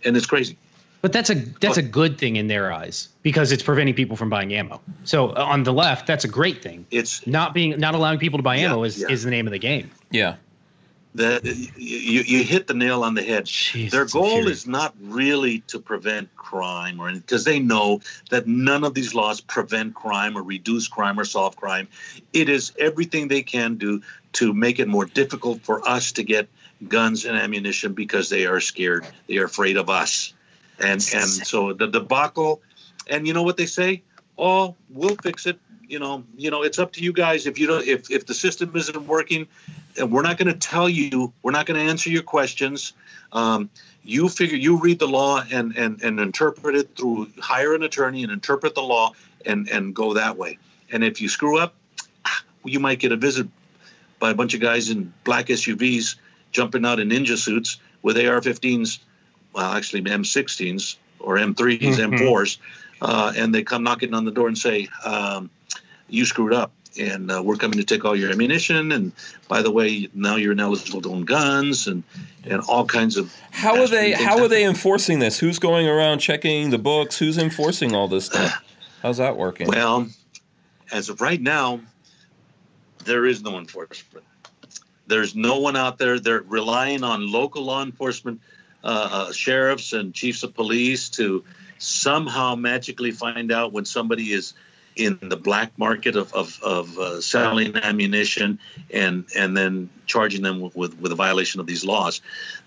and 0.05 0.15
it's 0.15 0.27
crazy. 0.27 0.57
But 1.01 1.11
that's 1.11 1.31
a 1.31 1.35
that's 1.35 1.77
a 1.77 1.81
good 1.81 2.19
thing 2.19 2.35
in 2.35 2.47
their 2.47 2.71
eyes 2.71 3.09
because 3.23 3.51
it's 3.51 3.63
preventing 3.63 3.95
people 3.95 4.15
from 4.15 4.29
buying 4.29 4.53
ammo. 4.53 4.79
So 5.03 5.33
on 5.33 5.63
the 5.63 5.73
left, 5.73 6.05
that's 6.05 6.25
a 6.25 6.29
great 6.29 6.61
thing. 6.61 6.85
It's 6.91 7.25
not 7.25 7.55
being 7.55 7.79
not 7.79 7.95
allowing 7.95 8.19
people 8.19 8.37
to 8.37 8.43
buy 8.43 8.57
yeah, 8.57 8.67
ammo 8.67 8.83
is, 8.83 9.01
yeah. 9.01 9.09
is 9.09 9.23
the 9.23 9.31
name 9.31 9.47
of 9.47 9.51
the 9.51 9.59
game. 9.59 9.89
Yeah 10.11 10.35
that 11.15 11.45
you, 11.45 12.21
you 12.21 12.43
hit 12.43 12.67
the 12.67 12.73
nail 12.73 13.03
on 13.03 13.13
the 13.13 13.21
head. 13.21 13.45
Jeez, 13.45 13.91
Their 13.91 14.05
goal 14.05 14.47
is 14.47 14.65
not 14.65 14.95
really 14.99 15.59
to 15.67 15.79
prevent 15.79 16.35
crime 16.35 16.99
or 16.99 17.11
because 17.11 17.43
they 17.43 17.59
know 17.59 18.01
that 18.29 18.47
none 18.47 18.83
of 18.83 18.93
these 18.93 19.13
laws 19.13 19.39
prevent 19.39 19.93
crime 19.93 20.37
or 20.37 20.43
reduce 20.43 20.87
crime 20.87 21.19
or 21.19 21.25
solve 21.25 21.55
crime. 21.55 21.87
It 22.31 22.49
is 22.49 22.73
everything 22.79 23.27
they 23.27 23.43
can 23.43 23.75
do 23.75 24.01
to 24.33 24.53
make 24.53 24.79
it 24.79 24.87
more 24.87 25.05
difficult 25.05 25.61
for 25.61 25.87
us 25.87 26.13
to 26.13 26.23
get 26.23 26.49
guns 26.87 27.25
and 27.25 27.37
ammunition 27.37 27.93
because 27.93 28.29
they 28.29 28.47
are 28.47 28.59
scared. 28.59 29.05
They 29.27 29.37
are 29.37 29.45
afraid 29.45 29.77
of 29.77 29.89
us. 29.89 30.33
And 30.79 30.93
and 30.93 31.29
so 31.29 31.73
the 31.73 31.87
debacle 31.87 32.61
and 33.07 33.27
you 33.27 33.33
know 33.33 33.43
what 33.43 33.57
they 33.57 33.67
say? 33.67 34.01
Oh, 34.35 34.75
we'll 34.89 35.15
fix 35.15 35.45
it 35.45 35.59
you 35.87 35.99
know, 35.99 36.23
you 36.35 36.49
know, 36.49 36.63
it's 36.63 36.79
up 36.79 36.93
to 36.93 37.03
you 37.03 37.13
guys. 37.13 37.45
If 37.45 37.59
you 37.59 37.67
don't, 37.67 37.85
if 37.85 38.09
if 38.09 38.25
the 38.25 38.33
system 38.33 38.75
isn't 38.75 39.05
working, 39.05 39.47
we're 39.97 40.21
not 40.21 40.37
going 40.37 40.51
to 40.51 40.57
tell 40.57 40.89
you, 40.89 41.33
we're 41.41 41.51
not 41.51 41.65
going 41.65 41.79
to 41.79 41.89
answer 41.89 42.09
your 42.09 42.23
questions. 42.23 42.93
Um, 43.31 43.69
you 44.03 44.29
figure, 44.29 44.57
you 44.57 44.77
read 44.79 44.99
the 44.99 45.07
law 45.07 45.43
and 45.51 45.75
and 45.77 46.01
and 46.01 46.19
interpret 46.19 46.75
it 46.75 46.95
through 46.95 47.29
hire 47.39 47.73
an 47.73 47.83
attorney 47.83 48.23
and 48.23 48.31
interpret 48.31 48.75
the 48.75 48.81
law 48.81 49.13
and 49.45 49.69
and 49.69 49.95
go 49.95 50.15
that 50.15 50.37
way. 50.37 50.57
And 50.91 51.03
if 51.03 51.21
you 51.21 51.29
screw 51.29 51.59
up, 51.59 51.73
you 52.63 52.79
might 52.79 52.99
get 52.99 53.11
a 53.11 53.17
visit 53.17 53.47
by 54.19 54.31
a 54.31 54.35
bunch 54.35 54.53
of 54.53 54.61
guys 54.61 54.89
in 54.89 55.13
black 55.23 55.47
SUVs 55.47 56.15
jumping 56.51 56.85
out 56.85 56.99
in 56.99 57.09
ninja 57.09 57.37
suits 57.37 57.79
with 58.01 58.17
AR-15s, 58.17 58.99
well, 59.53 59.73
actually 59.73 60.01
M16s 60.01 60.97
or 61.19 61.37
M3s, 61.37 61.79
mm-hmm. 61.79 62.13
M4s, 62.13 62.57
uh, 63.01 63.33
and 63.35 63.55
they 63.55 63.63
come 63.63 63.83
knocking 63.83 64.13
on 64.13 64.25
the 64.25 64.31
door 64.31 64.47
and 64.47 64.57
say. 64.57 64.87
Um, 65.03 65.49
you 66.09 66.25
screwed 66.25 66.53
up 66.53 66.71
and 66.97 67.31
uh, 67.31 67.41
we're 67.43 67.55
coming 67.55 67.77
to 67.77 67.83
take 67.83 68.05
all 68.05 68.15
your 68.15 68.31
ammunition 68.31 68.91
and 68.91 69.11
by 69.47 69.61
the 69.61 69.71
way 69.71 70.09
now 70.13 70.35
you're 70.35 70.51
ineligible 70.51 71.01
to 71.01 71.09
own 71.09 71.25
guns 71.25 71.87
and 71.87 72.03
and 72.45 72.61
all 72.67 72.85
kinds 72.85 73.17
of 73.17 73.33
how 73.51 73.79
are 73.81 73.87
they 73.87 74.11
how 74.11 74.39
are 74.39 74.47
they 74.47 74.65
enforcing 74.65 75.19
this? 75.19 75.39
Who's 75.39 75.59
going 75.59 75.87
around 75.87 76.19
checking 76.19 76.69
the 76.69 76.77
books? 76.77 77.17
Who's 77.17 77.37
enforcing 77.37 77.95
all 77.95 78.07
this 78.07 78.25
stuff? 78.25 78.63
How's 79.01 79.17
that 79.17 79.37
working? 79.37 79.67
Well 79.67 80.07
as 80.91 81.09
of 81.09 81.21
right 81.21 81.41
now 81.41 81.81
there 83.05 83.25
is 83.25 83.43
no 83.43 83.57
enforcement. 83.57 84.25
There's 85.07 85.35
no 85.35 85.59
one 85.59 85.75
out 85.75 85.97
there. 85.97 86.19
They're 86.19 86.41
relying 86.41 87.03
on 87.03 87.29
local 87.31 87.63
law 87.63 87.83
enforcement 87.83 88.41
uh, 88.83 89.09
uh, 89.11 89.31
sheriffs 89.31 89.93
and 89.93 90.13
chiefs 90.13 90.43
of 90.43 90.53
police 90.53 91.09
to 91.09 91.43
somehow 91.77 92.55
magically 92.55 93.11
find 93.11 93.51
out 93.51 93.73
when 93.73 93.85
somebody 93.85 94.31
is 94.31 94.53
in 94.95 95.17
the 95.21 95.37
black 95.37 95.77
market 95.77 96.15
of, 96.15 96.33
of, 96.33 96.61
of 96.63 96.97
uh, 96.97 97.21
selling 97.21 97.75
ammunition 97.75 98.59
and 98.91 99.25
and 99.35 99.55
then 99.57 99.89
charging 100.05 100.41
them 100.41 100.61
with, 100.73 100.99
with, 100.99 101.11
a 101.11 101.15
violation 101.15 101.59
of 101.59 101.65
these 101.65 101.83
laws. 101.83 102.21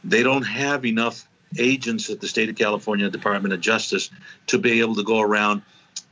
They 0.05 0.23
don't 0.23 0.43
have 0.43 0.85
enough 0.85 1.27
agents 1.59 2.11
at 2.11 2.21
the 2.21 2.29
state 2.29 2.49
of 2.49 2.57
California 2.57 3.09
Department 3.09 3.55
of 3.55 3.61
Justice 3.61 4.11
to 4.49 4.59
be 4.59 4.81
able 4.81 4.97
to 4.97 5.05
go 5.05 5.21
around 5.21 5.62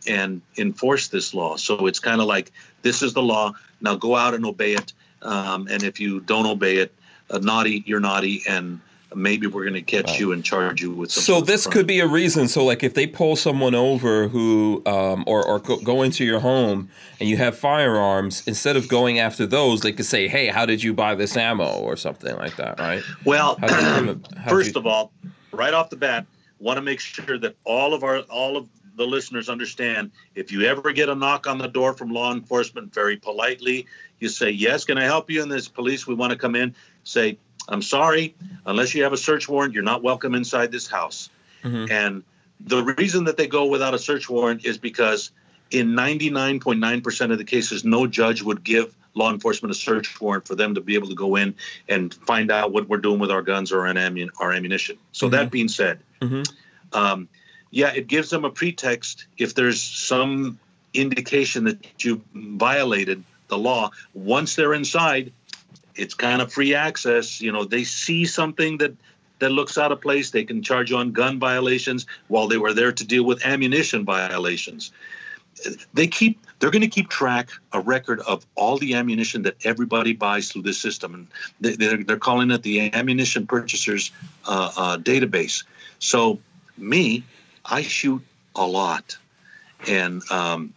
and 0.07 0.43
enforce 0.57 1.09
this 1.09 1.35
law. 1.35 1.57
So 1.57 1.87
it's 1.87 1.99
kind 1.99 2.21
of 2.21 2.27
like 2.27 2.53
this 2.83 3.03
is 3.03 3.15
the 3.15 3.23
law. 3.23 3.55
Now 3.81 3.97
go 3.97 4.15
out 4.15 4.35
and 4.35 4.45
obey 4.47 4.75
it. 4.75 4.93
Um, 5.23 5.69
and 5.71 5.83
if 5.83 6.01
you 6.01 6.21
don't 6.21 6.47
obey 6.47 6.77
it, 6.77 6.95
uh, 7.31 7.39
naughty, 7.39 7.83
you're 7.87 8.01
naughty, 8.01 8.43
and 8.47 8.81
maybe 9.17 9.47
we're 9.47 9.63
going 9.63 9.75
to 9.75 9.83
catch 9.83 10.09
wow. 10.09 10.17
you 10.17 10.33
and 10.33 10.45
charge 10.45 10.83
you 10.83 10.93
with 10.93 11.11
something. 11.11 11.35
So 11.35 11.41
this 11.41 11.67
could 11.67 11.87
be 11.87 12.01
a 12.01 12.07
reason. 12.07 12.49
So 12.49 12.65
like 12.65 12.83
if 12.83 12.95
they 12.95 13.07
pull 13.07 13.37
someone 13.37 13.75
over 13.75 14.29
who 14.29 14.83
um, 14.87 15.25
or 15.27 15.45
or 15.45 15.59
go, 15.59 15.77
go, 15.79 16.03
into 16.03 16.25
your 16.25 16.41
home 16.41 16.91
and 17.21 17.29
you 17.29 17.37
have 17.37 17.57
firearms, 17.57 18.47
instead 18.47 18.77
of 18.77 18.89
going 18.89 19.19
after 19.19 19.47
those, 19.47 19.81
they 19.81 19.93
could 19.93 20.07
say, 20.07 20.29
"Hey, 20.29 20.49
how 20.49 20.67
did 20.67 20.83
you 20.83 20.93
buy 20.95 21.15
this 21.15 21.37
ammo?" 21.37 21.81
or 21.81 21.97
something 21.97 22.37
like 22.37 22.57
that, 22.57 22.79
right? 22.79 23.03
Well, 23.25 23.57
first 24.49 24.75
you, 24.75 24.81
of 24.81 24.87
all, 24.87 25.13
right 25.53 25.73
off 25.73 25.91
the 25.91 25.97
bat, 25.97 26.27
want 26.59 26.77
to 26.77 26.83
make 26.83 27.01
sure 27.01 27.39
that 27.39 27.57
all 27.65 27.95
of 27.95 28.03
our 28.05 28.21
all 28.23 28.57
of 28.57 28.69
the 28.97 29.05
listeners 29.05 29.49
understand 29.49 30.11
if 30.35 30.53
you 30.53 30.63
ever 30.63 30.93
get 30.93 31.09
a 31.09 31.15
knock 31.15 31.47
on 31.47 31.59
the 31.59 31.67
door 31.67 31.95
from 31.95 32.11
law 32.11 32.33
enforcement 32.33 32.95
very 32.95 33.17
politely 33.17 33.87
you 34.21 34.29
say 34.29 34.51
yes 34.51 34.85
can 34.85 34.99
i 34.99 35.05
help 35.05 35.31
you 35.31 35.43
in 35.43 35.49
this 35.49 35.69
police 35.69 36.07
we 36.07 36.15
want 36.15 36.31
to 36.31 36.39
come 36.39 36.55
in 36.55 36.75
say 37.03 37.37
I'm 37.69 37.83
sorry, 37.83 38.35
unless 38.67 38.95
you 38.95 39.05
have 39.05 39.13
a 39.13 39.19
search 39.19 39.49
warrant, 39.49 39.75
you're 39.75 39.83
not 39.83 40.03
welcome 40.03 40.35
inside 40.35 40.71
this 40.71 40.87
house. 40.87 41.31
Mm-hmm. 41.63 41.91
And 41.91 42.23
the 42.61 42.83
reason 42.83 43.25
that 43.25 43.37
they 43.37 43.47
go 43.47 43.67
without 43.67 43.95
a 43.95 43.99
search 43.99 44.29
warrant 44.29 44.65
is 44.65 44.79
because 44.79 45.31
in 45.71 45.91
99.9% 45.91 47.33
of 47.33 47.39
the 47.39 47.45
cases, 47.45 47.85
no 47.85 48.07
judge 48.07 48.43
would 48.43 48.63
give 48.63 48.95
law 49.15 49.33
enforcement 49.33 49.71
a 49.71 49.75
search 49.75 50.21
warrant 50.21 50.47
for 50.47 50.55
them 50.55 50.75
to 50.75 50.81
be 50.81 50.95
able 50.95 51.09
to 51.09 51.15
go 51.15 51.37
in 51.37 51.55
and 51.89 52.13
find 52.13 52.51
out 52.51 52.73
what 52.73 52.89
we're 52.89 52.99
doing 52.99 53.19
with 53.19 53.31
our 53.31 53.43
guns 53.43 53.73
or 53.73 53.87
our, 53.87 54.53
ammunition. 54.53 54.99
So, 55.13 55.27
mm-hmm. 55.27 55.37
that 55.37 55.51
being 55.51 55.69
said, 55.69 56.01
mm-hmm. 56.21 56.43
um, 56.93 57.29
yeah, 57.71 57.93
it 57.93 58.07
gives 58.07 58.31
them 58.31 58.45
a 58.45 58.51
pretext 58.51 59.27
if 59.39 59.55
there's 59.55 59.81
some 59.81 60.59
indication 60.93 61.65
that 61.65 62.05
you 62.05 62.23
violated 62.35 63.25
the 63.49 63.59
law. 63.59 63.91
Once 64.15 64.55
they're 64.55 64.75
inside, 64.75 65.33
it's 65.97 66.15
kind 66.15 66.43
of 66.43 66.53
free 66.53 66.75
access. 66.75 67.41
You 67.41 67.53
know, 67.53 67.65
they 67.65 67.85
see 67.85 68.25
something 68.25 68.79
that 68.79 68.95
that 69.39 69.51
looks 69.51 69.77
out 69.77 69.93
of 69.93 70.01
place, 70.01 70.31
they 70.31 70.45
can 70.45 70.63
charge 70.63 70.91
you 70.91 70.97
on 70.97 71.13
gun 71.13 71.39
violations 71.39 72.07
while 72.29 72.49
they 72.49 72.57
were 72.57 72.73
there 72.73 72.93
to 72.93 73.05
deal 73.05 73.25
with 73.25 73.45
ammunition 73.45 74.05
violations. 74.05 74.93
They 75.93 76.07
keep 76.07 76.41
they're 76.59 76.71
going 76.71 76.83
to 76.83 76.89
keep 76.89 77.09
track 77.09 77.51
a 77.73 77.81
record 77.81 78.21
of 78.21 78.47
all 78.55 78.79
the 78.79 78.95
ammunition 78.95 79.43
that 79.43 79.57
everybody 79.65 80.13
buys 80.13 80.51
through 80.51 80.63
this 80.63 80.79
system, 80.79 81.15
and 81.15 81.79
they, 81.79 81.87
are 81.87 82.03
they're 82.03 82.17
calling 82.17 82.51
it 82.51 82.63
the 82.63 82.93
ammunition 82.93 83.47
purchasers 83.47 84.11
uh, 84.47 84.73
uh, 84.77 84.97
database. 84.99 85.65
So 85.99 86.41
me, 86.77 87.25
I 87.65 87.83
shoot 87.83 88.23
a 88.57 88.67
lot, 88.67 89.17
and 89.87 90.23
um, 90.31 90.75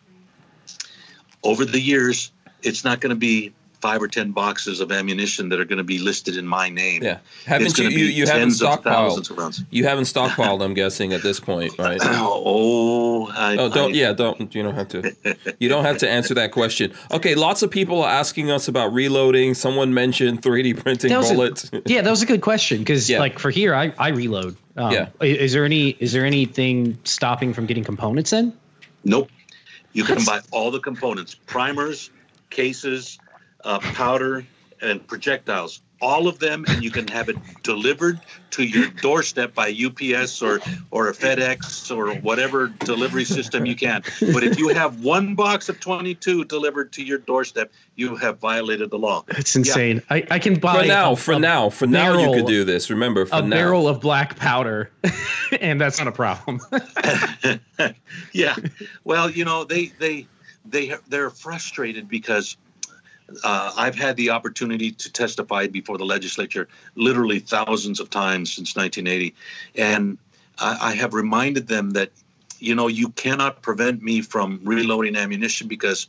over 1.43 1.65
the 1.65 1.79
years, 1.79 2.31
it's 2.61 2.83
not 2.83 3.01
going 3.01 3.11
to 3.11 3.19
be 3.19 3.53
five 3.81 4.01
or 4.01 4.07
ten 4.07 4.31
boxes 4.31 4.79
of 4.79 4.91
ammunition 4.91 5.49
that 5.49 5.59
are 5.59 5.65
going 5.65 5.77
to 5.77 5.83
be 5.83 5.99
listed 5.99 6.35
in 6.37 6.47
my 6.47 6.69
name. 6.69 7.03
Yeah, 7.03 7.19
haven't 7.45 7.67
It's 7.67 7.77
you 7.77 7.83
gonna 7.85 7.95
you, 7.95 8.07
be 8.07 8.13
you 8.13 8.25
haven't 8.25 8.41
tens 8.41 8.61
of 8.61 8.83
thousands 8.83 9.27
stockpiled? 9.27 9.31
of 9.31 9.37
rounds. 9.37 9.63
You 9.69 9.83
haven't 9.85 10.03
stockpiled. 10.05 10.63
I'm 10.63 10.73
guessing 10.83 11.13
at 11.13 11.21
this 11.21 11.39
point, 11.39 11.77
right? 11.77 11.99
Oh, 12.03 13.27
I, 13.31 13.55
Oh, 13.57 13.69
don't 13.69 13.91
I- 13.91 13.95
yeah, 13.95 14.13
don't 14.13 14.53
you 14.55 14.63
don't 14.63 14.75
have 14.75 14.87
to. 14.89 15.15
You 15.59 15.69
don't 15.69 15.83
have 15.85 15.97
to 15.99 16.09
answer 16.09 16.33
that 16.35 16.51
question. 16.51 16.93
Okay, 17.11 17.35
lots 17.35 17.61
of 17.63 17.71
people 17.71 18.01
are 18.03 18.09
asking 18.09 18.49
us 18.51 18.67
about 18.67 18.93
reloading. 18.93 19.53
Someone 19.53 19.93
mentioned 19.93 20.41
3D 20.41 20.77
printing 20.81 21.09
That 21.09 21.17
was 21.19 21.31
a- 21.31 21.33
bullets. 21.35 21.71
Yeah, 21.85 22.01
that 22.01 22.09
was 22.09 22.21
a 22.21 22.25
good 22.25 22.41
question 22.41 22.79
because 22.79 23.09
Yeah. 23.09 23.19
like 23.19 23.39
for 23.39 23.49
here, 23.51 23.73
I, 23.75 23.93
I 23.97 24.09
reload. 24.09 24.57
Um, 24.75 24.91
Yeah. 24.91 25.09
Is 25.21 25.53
there 25.53 25.65
any 25.65 25.89
is 25.99 26.11
there 26.13 26.25
anything 26.25 26.97
stopping 27.03 27.53
from 27.53 27.65
getting 27.65 27.83
components 27.83 28.33
in? 28.33 28.53
Nope. 29.03 29.29
You 29.93 30.03
can 30.03 30.23
buy 30.25 30.41
all 30.51 30.69
the 30.71 30.79
components: 30.79 31.33
primers, 31.35 32.11
cases, 32.49 33.17
uh, 33.63 33.79
powder, 33.79 34.45
and 34.81 35.05
projectiles. 35.07 35.81
All 35.99 36.27
of 36.27 36.37
them, 36.37 36.63
and 36.67 36.83
you 36.83 36.91
can 36.91 37.07
have 37.07 37.27
it 37.27 37.37
delivered 37.63 38.19
to 38.51 38.63
your 38.63 38.87
doorstep 39.01 39.55
by 39.55 39.69
UPS 39.75 40.43
or 40.43 40.59
or 40.91 41.09
a 41.09 41.11
FedEx 41.11 41.89
or 41.95 42.13
whatever 42.21 42.67
delivery 42.67 43.25
system 43.25 43.65
you 43.65 43.75
can. 43.75 44.03
But 44.31 44.43
if 44.43 44.59
you 44.59 44.67
have 44.67 45.03
one 45.03 45.33
box 45.33 45.69
of 45.69 45.79
22 45.79 46.45
delivered 46.45 46.91
to 46.93 47.03
your 47.03 47.17
doorstep, 47.17 47.71
you 47.95 48.15
have 48.15 48.37
violated 48.37 48.91
the 48.91 48.99
law. 48.99 49.23
It's 49.29 49.55
insane. 49.55 50.03
I, 50.11 50.23
I 50.29 50.37
can 50.37 50.59
buy 50.59 50.83
For 50.83 50.87
now, 50.87 51.13
a- 51.13 51.15
for 51.15 51.31
a 51.31 51.39
now, 51.39 51.71
for 51.71 51.87
now, 51.87 52.11
you 52.11 52.17
barrel- 52.19 52.33
could 52.35 52.45
do 52.45 52.63
this. 52.63 52.91
Remember, 52.91 53.25
for 53.25 53.37
a 53.37 53.41
now. 53.41 53.49
barrel 53.49 53.87
of 53.87 53.99
black 53.99 54.35
powder, 54.35 54.91
and 55.61 55.81
that's 55.81 55.97
not 55.97 56.07
a 56.07 56.11
problem. 56.11 56.59
yeah. 58.33 58.55
Well, 59.03 59.31
you 59.31 59.45
know, 59.45 59.63
they 59.63 59.87
they 59.97 60.27
they 60.63 60.93
they're 61.07 61.31
frustrated 61.31 62.07
because 62.07 62.55
uh, 63.43 63.73
I've 63.77 63.95
had 63.95 64.15
the 64.15 64.29
opportunity 64.31 64.91
to 64.91 65.11
testify 65.11 65.67
before 65.67 65.97
the 65.97 66.05
legislature 66.05 66.67
literally 66.95 67.39
thousands 67.39 67.99
of 67.99 68.09
times 68.09 68.53
since 68.53 68.75
1980, 68.75 69.35
and 69.75 70.17
I, 70.59 70.91
I 70.91 70.95
have 70.95 71.13
reminded 71.13 71.67
them 71.67 71.91
that 71.91 72.11
you 72.59 72.73
know 72.75 72.87
you 72.87 73.09
cannot 73.09 73.61
prevent 73.61 74.01
me 74.01 74.21
from 74.21 74.61
reloading 74.63 75.15
ammunition 75.15 75.67
because 75.67 76.07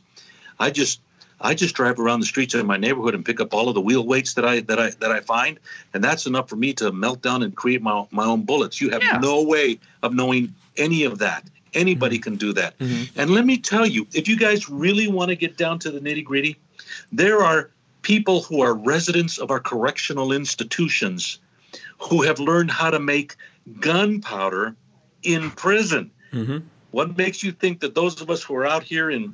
I 0.59 0.71
just 0.71 1.01
I 1.41 1.53
just 1.53 1.75
drive 1.75 1.99
around 1.99 2.19
the 2.19 2.25
streets 2.25 2.53
of 2.53 2.65
my 2.65 2.77
neighborhood 2.77 3.15
and 3.15 3.23
pick 3.23 3.39
up 3.39 3.53
all 3.53 3.69
of 3.69 3.75
the 3.75 3.81
wheel 3.81 4.05
weights 4.05 4.33
that 4.35 4.45
I 4.45 4.61
that 4.61 4.79
I 4.79 4.89
that 4.99 5.11
I 5.11 5.19
find, 5.19 5.59
and 5.93 6.03
that's 6.03 6.25
enough 6.25 6.49
for 6.49 6.55
me 6.55 6.73
to 6.75 6.91
melt 6.91 7.21
down 7.21 7.43
and 7.43 7.55
create 7.55 7.81
my 7.81 8.05
my 8.11 8.25
own 8.25 8.43
bullets. 8.43 8.79
You 8.81 8.89
have 8.91 9.01
Yeah. 9.03 9.19
no 9.21 9.43
way 9.43 9.79
of 10.03 10.13
knowing 10.13 10.53
any 10.77 11.03
of 11.03 11.19
that. 11.19 11.49
Anybody 11.73 12.17
can 12.17 12.35
do 12.35 12.53
that. 12.53 12.73
And 13.15 13.29
let 13.29 13.45
me 13.45 13.57
tell 13.57 13.85
you, 13.85 14.07
if 14.13 14.27
you 14.27 14.37
guys 14.37 14.69
really 14.69 15.07
want 15.07 15.29
to 15.29 15.35
get 15.35 15.55
down 15.55 15.77
to 15.79 15.91
the 15.91 15.99
nitty 15.99 16.23
gritty, 16.23 16.57
there 17.11 17.43
are 17.43 17.71
people 18.01 18.41
who 18.41 18.61
are 18.61 18.73
residents 18.73 19.37
of 19.37 19.51
our 19.51 19.59
correctional 19.59 20.31
institutions 20.31 21.39
who 21.99 22.21
have 22.23 22.39
learned 22.39 22.71
how 22.71 22.89
to 22.89 22.99
make 22.99 23.35
gunpowder 23.79 24.75
in 25.23 25.51
prison. 25.51 26.09
Mhm. 26.33 26.63
What 26.91 27.17
makes 27.17 27.43
you 27.43 27.51
think 27.51 27.81
that 27.81 27.93
those 27.95 28.21
of 28.21 28.29
us 28.29 28.41
who 28.41 28.55
are 28.55 28.65
out 28.65 28.83
here 28.83 29.09
in 29.11 29.33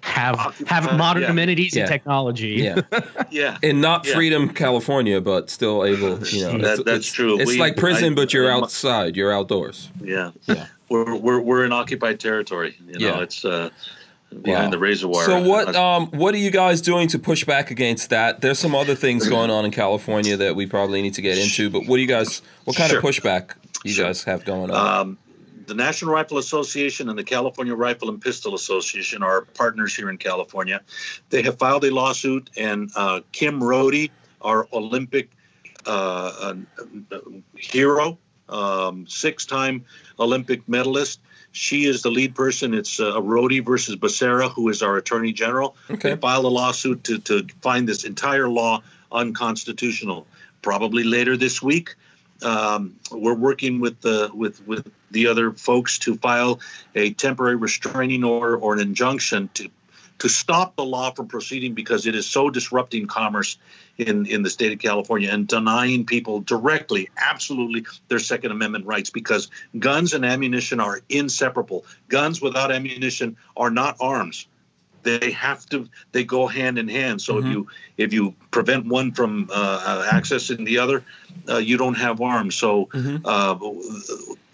have 0.00 0.34
Occupy- 0.36 0.74
have 0.74 0.96
modern 0.98 1.22
yeah. 1.22 1.30
amenities 1.30 1.72
Yeah. 1.76 1.82
and 1.82 1.92
technology. 1.92 2.48
Yeah, 2.64 2.80
yeah 3.30 3.58
in 3.62 3.80
not 3.80 4.04
Yeah. 4.04 4.14
Freedom, 4.14 4.48
California, 4.48 5.20
but 5.20 5.48
still 5.48 5.84
able. 5.84 6.18
You 6.26 6.44
know, 6.44 6.58
That- 6.58 6.72
it's, 6.78 6.84
that's 6.84 6.88
it's- 6.88 7.12
true. 7.12 7.38
It's 7.38 7.52
We- 7.52 7.58
like 7.58 7.76
prison, 7.76 8.12
I- 8.12 8.16
but 8.16 8.32
you're 8.32 8.50
I- 8.50 8.54
outside. 8.56 9.14
You're 9.16 9.30
outdoors. 9.32 9.90
yeah 10.02 10.32
Yeah. 10.48 10.66
we're 10.88 11.14
we're, 11.16 11.38
we're 11.40 11.64
in 11.64 11.72
occupied 11.72 12.18
territory 12.18 12.76
you 12.88 12.98
know 12.98 13.06
Yeah. 13.16 13.20
it's 13.22 13.44
uh 13.44 13.70
behind 14.42 14.64
Wow. 14.66 14.70
the 14.70 14.78
razor 14.78 15.08
wire 15.08 15.24
So 15.26 15.42
what 15.42 15.74
um 15.76 16.06
what 16.12 16.34
are 16.34 16.38
you 16.38 16.50
guys 16.50 16.80
doing 16.80 17.08
to 17.08 17.18
push 17.18 17.44
back 17.44 17.70
against 17.70 18.10
that? 18.10 18.40
There's 18.40 18.58
some 18.58 18.74
other 18.74 18.94
things 18.94 19.28
going 19.28 19.50
on 19.50 19.64
in 19.64 19.70
California 19.70 20.36
that 20.36 20.56
we 20.56 20.66
probably 20.66 21.02
need 21.02 21.14
to 21.14 21.22
get 21.22 21.38
into, 21.38 21.68
but 21.70 21.86
what 21.86 21.96
do 21.96 22.02
you 22.02 22.08
guys 22.08 22.42
what 22.64 22.76
kind 22.76 22.90
Sure. 22.90 22.98
of 22.98 23.04
pushback 23.04 23.52
you 23.84 23.92
Sure. 23.92 24.06
guys 24.06 24.24
have 24.24 24.44
going 24.44 24.70
on? 24.70 25.00
um, 25.00 25.18
the 25.66 25.74
National 25.74 26.12
Rifle 26.12 26.38
Association 26.38 27.08
and 27.08 27.16
the 27.18 27.24
California 27.24 27.74
Rifle 27.74 28.08
and 28.08 28.20
Pistol 28.20 28.54
Association 28.54 29.22
are 29.22 29.42
partners 29.42 29.94
here 29.94 30.10
in 30.10 30.18
California. 30.18 30.80
They 31.30 31.42
have 31.42 31.56
filed 31.58 31.84
a 31.84 31.90
lawsuit, 31.90 32.50
and 32.56 32.90
uh, 32.96 33.20
Kim 33.30 33.62
Rhode, 33.62 34.10
our 34.40 34.66
Olympic 34.72 35.30
uh, 35.86 36.54
uh, 37.10 37.18
hero, 37.56 38.18
um, 38.48 39.06
six-time 39.06 39.84
Olympic 40.18 40.68
medalist, 40.68 41.20
she 41.52 41.84
is 41.84 42.02
the 42.02 42.10
lead 42.10 42.34
person. 42.34 42.74
It's 42.74 42.98
uh, 42.98 43.22
Rhode 43.22 43.64
versus 43.64 43.96
Becerra, 43.96 44.50
who 44.50 44.68
is 44.70 44.82
our 44.82 44.96
Attorney 44.96 45.32
General. 45.32 45.76
Okay. 45.90 46.10
They 46.10 46.16
filed 46.16 46.46
a 46.46 46.48
lawsuit 46.48 47.04
to, 47.04 47.18
to 47.18 47.46
find 47.60 47.86
this 47.86 48.04
entire 48.04 48.48
law 48.48 48.82
unconstitutional. 49.12 50.26
Probably 50.62 51.04
later 51.04 51.36
this 51.36 51.62
week, 51.62 51.94
um, 52.42 52.96
we're 53.10 53.34
working 53.34 53.80
with 53.80 54.00
the 54.00 54.30
with 54.32 54.66
with 54.66 54.90
the 55.10 55.26
other 55.26 55.52
folks 55.52 55.98
to 56.00 56.16
file 56.16 56.60
a 56.94 57.12
temporary 57.12 57.56
restraining 57.56 58.24
order 58.24 58.56
or 58.56 58.74
an 58.74 58.80
injunction 58.80 59.50
to 59.54 59.68
to 60.22 60.28
stop 60.28 60.76
the 60.76 60.84
law 60.84 61.10
from 61.10 61.26
proceeding 61.26 61.74
because 61.74 62.06
it 62.06 62.14
is 62.14 62.30
so 62.30 62.48
disrupting 62.48 63.08
commerce 63.08 63.58
in 63.98 64.24
in 64.26 64.44
the 64.44 64.50
state 64.50 64.70
of 64.72 64.78
California 64.78 65.28
and 65.28 65.48
denying 65.48 66.06
people 66.06 66.38
directly 66.38 67.10
absolutely 67.16 67.84
their 68.06 68.20
second 68.20 68.52
amendment 68.52 68.86
rights 68.86 69.10
because 69.10 69.50
guns 69.76 70.14
and 70.14 70.24
ammunition 70.24 70.78
are 70.78 71.00
inseparable. 71.08 71.84
Guns 72.06 72.40
without 72.40 72.70
ammunition 72.70 73.36
are 73.56 73.70
not 73.70 73.96
arms. 74.00 74.46
They 75.02 75.32
have 75.32 75.66
to 75.70 75.88
they 76.12 76.22
go 76.22 76.46
hand 76.46 76.78
in 76.78 76.86
hand. 76.86 77.20
So 77.20 77.38
if 77.38 77.46
you 77.46 77.66
if 77.96 78.12
you 78.12 78.36
prevent 78.52 78.86
one 78.86 79.10
from 79.14 79.50
uh, 79.50 79.54
uh, 79.54 80.12
accessing 80.12 80.64
the 80.64 80.78
other 80.78 81.02
uh, 81.48 81.56
you 81.58 81.76
don't 81.76 81.96
have 81.96 82.20
arms. 82.20 82.54
So 82.54 82.88
uh, 83.24 83.58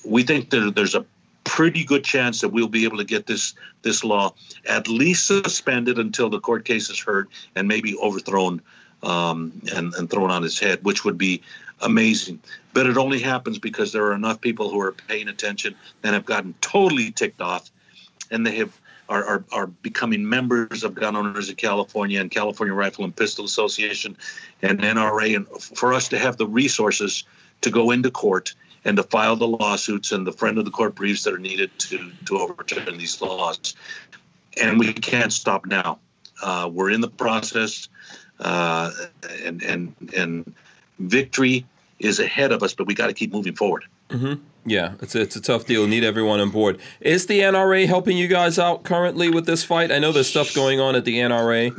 we 0.03 0.23
think 0.23 0.49
that 0.49 0.73
there's 0.75 0.95
a 0.95 1.05
pretty 1.49 1.83
good 1.83 2.05
chance 2.05 2.43
that 2.43 2.51
we'll 2.51 2.69
be 2.69 2.85
able 2.85 2.99
to 2.99 3.05
get 3.05 3.27
this 3.27 3.55
this 3.83 4.05
law 4.05 4.35
at 4.67 4.87
least 4.87 5.27
suspended 5.27 5.99
until 5.99 6.29
the 6.29 6.39
court 6.39 6.65
case 6.65 6.91
is 6.91 7.01
heard 7.01 7.29
and 7.57 7.67
maybe 7.67 7.97
overthrown 7.97 8.61
um, 9.03 9.53
and, 9.75 9.95
and 9.95 10.11
thrown 10.11 10.31
on 10.31 10.45
its 10.45 10.59
head 10.59 10.81
which 10.83 11.05
would 11.05 11.19
be 11.19 11.43
amazing. 11.81 12.41
But 12.75 12.87
it 12.87 12.97
only 12.97 13.21
happens 13.21 13.59
because 13.59 13.93
there 13.93 14.05
are 14.07 14.15
enough 14.15 14.41
people 14.41 14.69
who 14.69 14.81
are 14.81 14.93
paying 14.93 15.29
attention 15.29 15.75
and 16.05 16.15
have 16.15 16.25
gotten 16.25 16.55
totally 16.61 17.11
ticked 17.11 17.41
off 17.41 17.71
and 18.31 18.47
they 18.47 18.57
have 18.57 18.79
are, 19.09 19.25
are, 19.25 19.45
are 19.53 19.67
becoming 19.67 20.29
members 20.29 20.85
of 20.85 20.95
gun 20.95 21.17
owners 21.17 21.49
of 21.49 21.57
California 21.57 22.21
and 22.21 22.31
California 22.31 22.75
Rifle 22.75 23.05
and 23.05 23.17
Pistol 23.17 23.47
Association 23.47 24.17
and 24.61 24.81
NRA, 24.81 25.35
and 25.35 25.49
for 25.49 25.95
us 25.95 26.09
to 26.09 26.19
have 26.19 26.37
the 26.37 26.47
resources 26.47 27.25
to 27.63 27.71
go 27.71 27.91
into 27.91 28.11
court 28.11 28.55
and 28.85 28.97
to 28.97 29.03
file 29.03 29.37
the 29.37 29.47
lawsuits 29.49 30.13
and 30.13 30.27
the 30.27 30.33
friend 30.33 30.59
of 30.59 30.65
the 30.65 30.71
court 30.71 30.95
briefs 30.95 31.25
that 31.25 31.35
are 31.35 31.39
needed 31.39 31.71
to 31.79 32.11
to 32.27 32.39
overturn 32.39 32.97
these 32.99 33.21
laws. 33.21 33.75
And 34.61 34.79
we 34.79 34.93
can't 34.93 35.33
stop 35.33 35.67
now. 35.67 35.99
Uh, 36.43 36.69
we're 36.73 36.91
in 36.91 37.01
the 37.01 37.09
process, 37.09 37.89
uh, 38.41 38.91
and 39.45 39.63
and 39.63 39.95
and 40.17 40.55
victory 40.99 41.65
is 41.99 42.21
ahead 42.21 42.53
of 42.53 42.63
us, 42.63 42.75
but 42.75 42.87
we 42.87 42.95
got 42.95 43.09
to 43.09 43.13
keep 43.15 43.33
moving 43.33 43.55
forward. 43.57 43.85
yeah, 44.65 44.95
it's 45.03 45.15
a, 45.15 45.21
it's 45.21 45.37
a 45.37 45.41
tough 45.41 45.67
deal. 45.67 45.87
Need 45.87 46.05
everyone 46.05 46.39
on 46.41 46.51
board. 46.51 46.79
Is 47.01 47.27
the 47.27 47.41
NRA 47.41 47.87
helping 47.87 48.17
you 48.17 48.29
guys 48.29 48.59
out 48.59 48.85
currently 48.85 49.29
with 49.31 49.47
this 49.47 49.65
fight? 49.65 49.91
I 49.93 49.99
know 49.99 50.13
there's 50.13 50.29
stuff 50.29 50.55
going 50.55 50.81
on 50.81 50.95
at 50.95 51.05
the 51.05 51.17
NRA. 51.19 51.73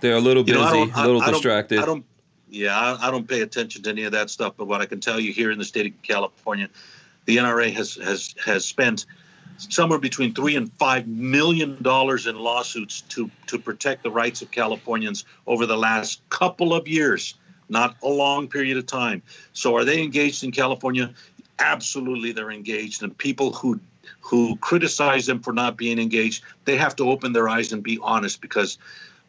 They're 0.00 0.16
a 0.16 0.20
little 0.20 0.42
You 0.46 0.54
busy, 0.54 0.58
know, 0.58 0.66
I 0.68 0.72
don't- 0.72 0.92
a 0.94 1.02
little 1.06 1.20
I- 1.20 1.24
I 1.24 1.26
don't- 1.26 1.34
distracted. 1.34 1.78
I 1.80 1.86
don't. 1.86 2.04
Yeah, 2.50 2.78
I, 2.78 3.08
I 3.08 3.10
don't 3.10 3.28
pay 3.28 3.40
attention 3.40 3.82
to 3.82 3.90
any 3.90 4.04
of 4.04 4.12
that 4.12 4.30
stuff. 4.30 4.54
But 4.56 4.66
what 4.66 4.80
I 4.80 4.86
can 4.86 5.00
tell 5.00 5.20
you 5.20 5.32
here 5.32 5.50
in 5.50 5.58
the 5.58 5.64
state 5.64 5.86
of 5.86 6.02
California, 6.02 6.68
the 7.26 7.36
NRA 7.36 7.72
has 7.72 7.94
has 7.96 8.34
has 8.44 8.64
spent 8.64 9.06
somewhere 9.58 9.98
between 9.98 10.34
three 10.34 10.56
and 10.56 10.72
five 10.74 11.06
million 11.06 11.82
dollars 11.82 12.26
in 12.26 12.38
lawsuits 12.38 13.02
to 13.02 13.30
to 13.46 13.58
protect 13.58 14.02
the 14.02 14.10
rights 14.10 14.42
of 14.42 14.50
Californians 14.50 15.24
over 15.46 15.66
the 15.66 15.76
last 15.76 16.20
couple 16.30 16.72
of 16.72 16.88
years, 16.88 17.34
not 17.68 17.96
a 18.02 18.08
long 18.08 18.48
period 18.48 18.76
of 18.76 18.86
time. 18.86 19.22
So, 19.52 19.76
are 19.76 19.84
they 19.84 20.02
engaged 20.02 20.44
in 20.44 20.52
California? 20.52 21.12
Absolutely, 21.58 22.32
they're 22.32 22.50
engaged. 22.50 23.02
And 23.02 23.16
people 23.16 23.52
who 23.52 23.80
who 24.20 24.56
criticize 24.56 25.26
them 25.26 25.40
for 25.40 25.52
not 25.52 25.76
being 25.76 25.98
engaged, 25.98 26.44
they 26.64 26.76
have 26.76 26.96
to 26.96 27.10
open 27.10 27.32
their 27.32 27.48
eyes 27.48 27.72
and 27.72 27.82
be 27.82 27.98
honest 28.00 28.40
because 28.40 28.78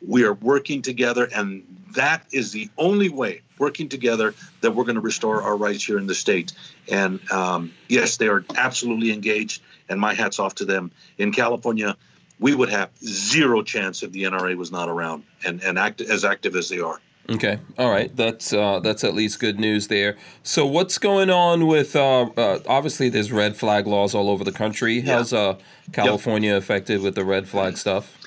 we 0.06 0.24
are 0.24 0.34
working 0.34 0.82
together 0.82 1.28
and 1.34 1.64
that 1.96 2.26
is 2.32 2.52
the 2.52 2.70
only 2.78 3.10
way 3.10 3.42
working 3.58 3.90
together 3.90 4.34
that 4.62 4.72
we're 4.72 4.84
going 4.84 4.96
to 4.96 5.02
restore 5.02 5.42
our 5.42 5.58
rights 5.58 5.84
here 5.86 5.98
in 5.98 6.08
the 6.08 6.16
state 6.16 6.54
and 6.92 7.20
um, 7.32 7.74
yes 7.88 8.18
they 8.18 8.28
are 8.28 8.46
absolutely 8.56 9.12
engaged 9.12 9.62
and 9.90 10.00
my 10.00 10.14
hat's 10.14 10.40
off 10.40 10.56
to 10.56 10.66
them 10.66 10.92
in 11.18 11.32
california 11.32 11.96
we 12.40 12.56
would 12.56 12.70
have 12.70 12.90
zero 13.04 13.62
chance 13.62 14.04
if 14.04 14.12
the 14.12 14.24
nra 14.24 14.56
was 14.56 14.72
not 14.72 14.90
around 14.90 15.24
and, 15.46 15.64
and 15.64 15.78
act, 15.78 16.02
as 16.02 16.24
active 16.24 16.56
as 16.56 16.70
they 16.70 16.80
are 16.80 17.00
Okay, 17.30 17.60
all 17.78 17.92
right. 17.92 18.16
That's 18.16 18.52
uh, 18.54 18.80
that's 18.80 19.04
at 19.04 19.14
least 19.14 19.40
good 19.40 19.60
news 19.60 19.88
there. 19.88 20.18
So 20.42 20.66
what's 20.66 20.98
going 20.98 21.30
on 21.30 21.68
with? 21.68 21.96
Uh, 21.96 22.32
uh, 22.36 22.60
obviously, 22.68 23.08
there's 23.10 23.32
red 23.32 23.56
flag 23.56 23.86
laws 23.86 24.16
all 24.16 24.32
over 24.32 24.44
the 24.44 24.52
country. 24.52 25.02
How's 25.02 25.32
uh, 25.32 25.60
California 25.92 26.56
affected 26.56 27.02
with 27.02 27.14
the 27.14 27.24
red 27.24 27.48
flag 27.48 27.78
stuff? 27.78 28.19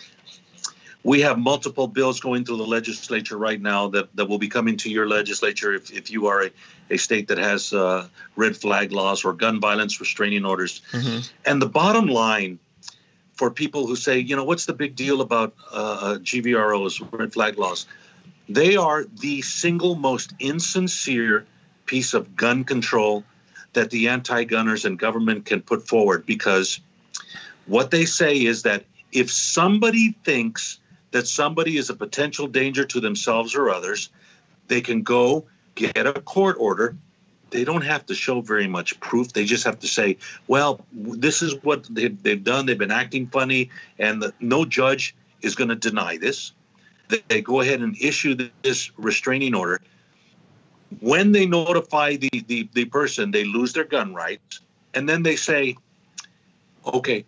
We 1.05 1.23
have 1.23 1.39
multiple 1.39 1.89
bills 1.89 2.21
going 2.21 2.45
through 2.45 2.59
the 2.59 2.67
legislature 2.67 3.37
right 3.37 3.61
now 3.61 3.89
that, 3.89 4.15
that 4.17 4.27
will 4.27 4.39
be 4.39 4.49
coming 4.49 4.77
to 4.79 4.91
your 4.91 5.09
legislature 5.09 5.75
if, 5.75 5.91
if 5.93 6.11
you 6.11 6.27
are 6.27 6.45
a, 6.45 6.51
a 6.91 6.97
state 6.97 7.29
that 7.29 7.39
has 7.39 7.73
uh, 7.73 8.07
red 8.37 8.57
flag 8.57 8.93
laws 8.93 9.25
or 9.25 9.33
gun 9.33 9.61
violence 9.61 9.99
restraining 10.01 10.45
orders. 10.45 10.83
Mm-hmm. 10.93 11.21
And 11.45 11.61
the 11.61 11.69
bottom 11.69 12.07
line 12.07 12.61
for 13.35 13.51
people 13.51 13.87
who 13.87 13.97
say, 13.97 14.21
you 14.21 14.37
know, 14.37 14.45
what's 14.45 14.67
the 14.67 14.75
big 14.75 14.95
deal 14.95 15.21
about 15.21 15.55
uh, 15.73 16.19
GVROs, 16.21 17.07
red 17.11 17.33
flag 17.33 17.59
laws? 17.59 17.87
They 18.49 18.77
are 18.77 19.05
the 19.05 19.43
single 19.43 19.97
most 19.97 20.35
insincere 20.39 21.47
piece 21.87 22.15
of 22.15 22.37
gun 22.37 22.65
control 22.65 23.25
that 23.73 23.91
the 23.91 24.09
anti 24.09 24.45
gunners 24.45 24.85
and 24.85 24.99
government 24.99 25.47
can 25.47 25.63
put 25.63 25.89
forward 25.89 26.27
because 26.27 26.81
what 27.67 27.91
they 27.91 28.05
say 28.05 28.37
is 28.37 28.63
that 28.63 28.85
if 29.13 29.31
somebody 29.31 30.15
thinks 30.25 30.79
that 31.13 31.29
somebody 31.29 31.77
is 31.77 31.89
a 31.91 31.95
potential 31.95 32.49
danger 32.49 32.85
to 32.85 33.01
themselves 33.01 33.55
or 33.55 33.71
others, 33.71 34.11
they 34.69 34.81
can 34.81 35.03
go 35.03 35.47
get 35.75 36.07
a 36.07 36.13
court 36.15 36.57
order. 36.59 36.97
They 37.51 37.65
don't 37.65 37.83
have 37.83 38.07
to 38.07 38.15
show 38.15 38.41
very 38.41 38.67
much 38.67 38.99
proof. 38.99 39.33
They 39.33 39.45
just 39.45 39.65
have 39.65 39.79
to 39.81 39.87
say, 39.87 40.17
well, 40.49 40.81
this 40.93 41.43
is 41.43 41.55
what 41.63 41.87
they've, 41.89 42.21
they've 42.23 42.43
done. 42.43 42.67
They've 42.67 42.79
been 42.79 42.91
acting 42.91 43.27
funny, 43.27 43.71
and 43.99 44.23
the, 44.23 44.33
no 44.41 44.65
judge 44.65 45.15
is 45.43 45.55
going 45.55 45.69
to 45.69 45.77
deny 45.77 46.17
this. 46.17 46.53
They, 47.29 47.43
go 47.43 47.61
ahead 47.61 47.81
and 47.81 47.95
issue 48.01 48.49
this 48.63 48.91
restraining 48.97 49.55
order. 49.55 49.83
When 51.01 51.33
they 51.33 51.45
notify 51.45 52.17
the, 52.17 52.31
the, 52.47 52.69
the 52.73 52.87
person, 52.87 53.33
they 53.33 53.45
lose 53.45 53.75
their 53.75 53.85
gun 53.85 54.15
rights, 54.15 54.61
and 54.95 55.07
then 55.07 55.23
they 55.23 55.37
say, 55.37 55.77
okay, 56.87 57.27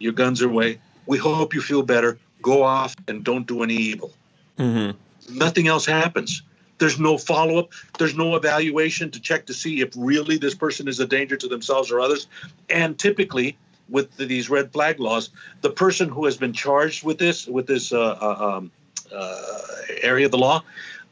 your 0.00 0.12
guns 0.12 0.42
are 0.42 0.48
away. 0.48 0.80
We 1.06 1.18
hope 1.18 1.54
you 1.54 1.60
feel 1.60 1.84
better 1.84 2.18
go 2.42 2.62
off 2.62 2.94
and 3.06 3.24
don't 3.24 3.46
do 3.46 3.62
any 3.62 3.74
evil. 3.74 4.12
Mm-hmm. 4.58 5.38
Nothing 5.38 5.68
else 5.68 5.86
happens. 5.86 6.42
There's 6.78 6.98
no 6.98 7.18
follow 7.18 7.58
up. 7.58 7.72
There's 7.98 8.16
no 8.16 8.36
evaluation 8.36 9.10
to 9.10 9.20
check 9.20 9.46
to 9.46 9.54
see 9.54 9.80
if 9.80 9.92
really 9.96 10.38
this 10.38 10.54
person 10.54 10.88
is 10.88 11.00
a 11.00 11.06
danger 11.06 11.36
to 11.36 11.48
themselves 11.48 11.90
or 11.90 12.00
others. 12.00 12.28
And 12.70 12.98
typically, 12.98 13.56
with 13.88 14.16
these 14.16 14.48
red 14.48 14.72
flag 14.72 15.00
laws, 15.00 15.30
the 15.60 15.70
person 15.70 16.08
who 16.08 16.24
has 16.26 16.36
been 16.36 16.52
charged 16.52 17.04
with 17.04 17.18
this, 17.18 17.46
with 17.46 17.66
this 17.66 17.92
uh, 17.92 18.00
uh, 18.00 18.56
um, 18.56 18.70
uh, 19.12 19.62
area 20.02 20.26
of 20.26 20.30
the 20.30 20.38
law, 20.38 20.62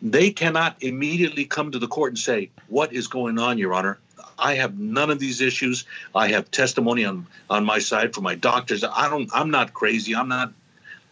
they 0.03 0.31
cannot 0.31 0.77
immediately 0.83 1.45
come 1.47 1.73
to 1.73 1.79
the 1.79 1.89
court 1.89 2.13
and 2.13 2.19
say, 2.19 2.51
"What 2.69 2.93
is 2.93 3.09
going 3.09 3.39
on, 3.39 3.59
Your 3.59 3.73
Honor? 3.73 3.99
I 4.39 4.55
have 4.55 4.79
none 4.79 5.11
of 5.11 5.19
these 5.19 5.41
issues. 5.41 5.85
I 6.15 6.29
have 6.29 6.51
testimony 6.51 7.05
on 7.05 7.27
on 7.49 7.65
my 7.65 7.79
side 7.79 8.15
from 8.15 8.25
my 8.25 8.35
doctors. 8.35 8.85
I 8.85 9.09
don't. 9.09 9.31
I'm 9.33 9.51
not 9.51 9.73
crazy. 9.73 10.15
I'm 10.15 10.29
not 10.29 10.53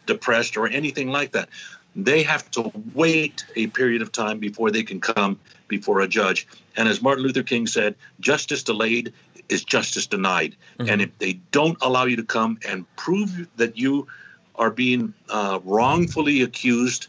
depressed 0.07 0.57
or 0.57 0.67
anything 0.67 1.09
like 1.09 1.33
that. 1.33 1.49
They 1.97 2.25
have 2.25 2.51
to 2.53 2.73
wait 2.93 3.45
a 3.55 3.69
period 3.69 4.03
of 4.03 4.11
time 4.11 4.39
before 4.39 4.71
they 4.71 4.83
can 4.83 5.01
come 5.01 5.39
before 5.69 6.01
a 6.01 6.09
judge. 6.09 6.47
And 6.77 6.89
as 6.89 7.01
Martin 7.01 7.23
Luther 7.23 7.45
King 7.45 7.67
said, 7.67 7.95
justice 8.21 8.65
delayed 8.65 9.13
is 9.49 9.63
justice 9.65 10.07
denied. 10.07 10.57
Mm-hmm. 10.79 10.91
And 10.91 11.03
if 11.03 11.17
they 11.19 11.35
don't 11.53 11.79
allow 11.81 12.05
you 12.05 12.17
to 12.17 12.25
come 12.25 12.59
and 12.67 12.85
prove 12.97 13.49
that 13.57 13.79
you 13.79 14.09
are 14.57 14.71
being 14.71 15.15
uh, 15.29 15.61
wrongfully 15.65 16.43
accused 16.43 17.09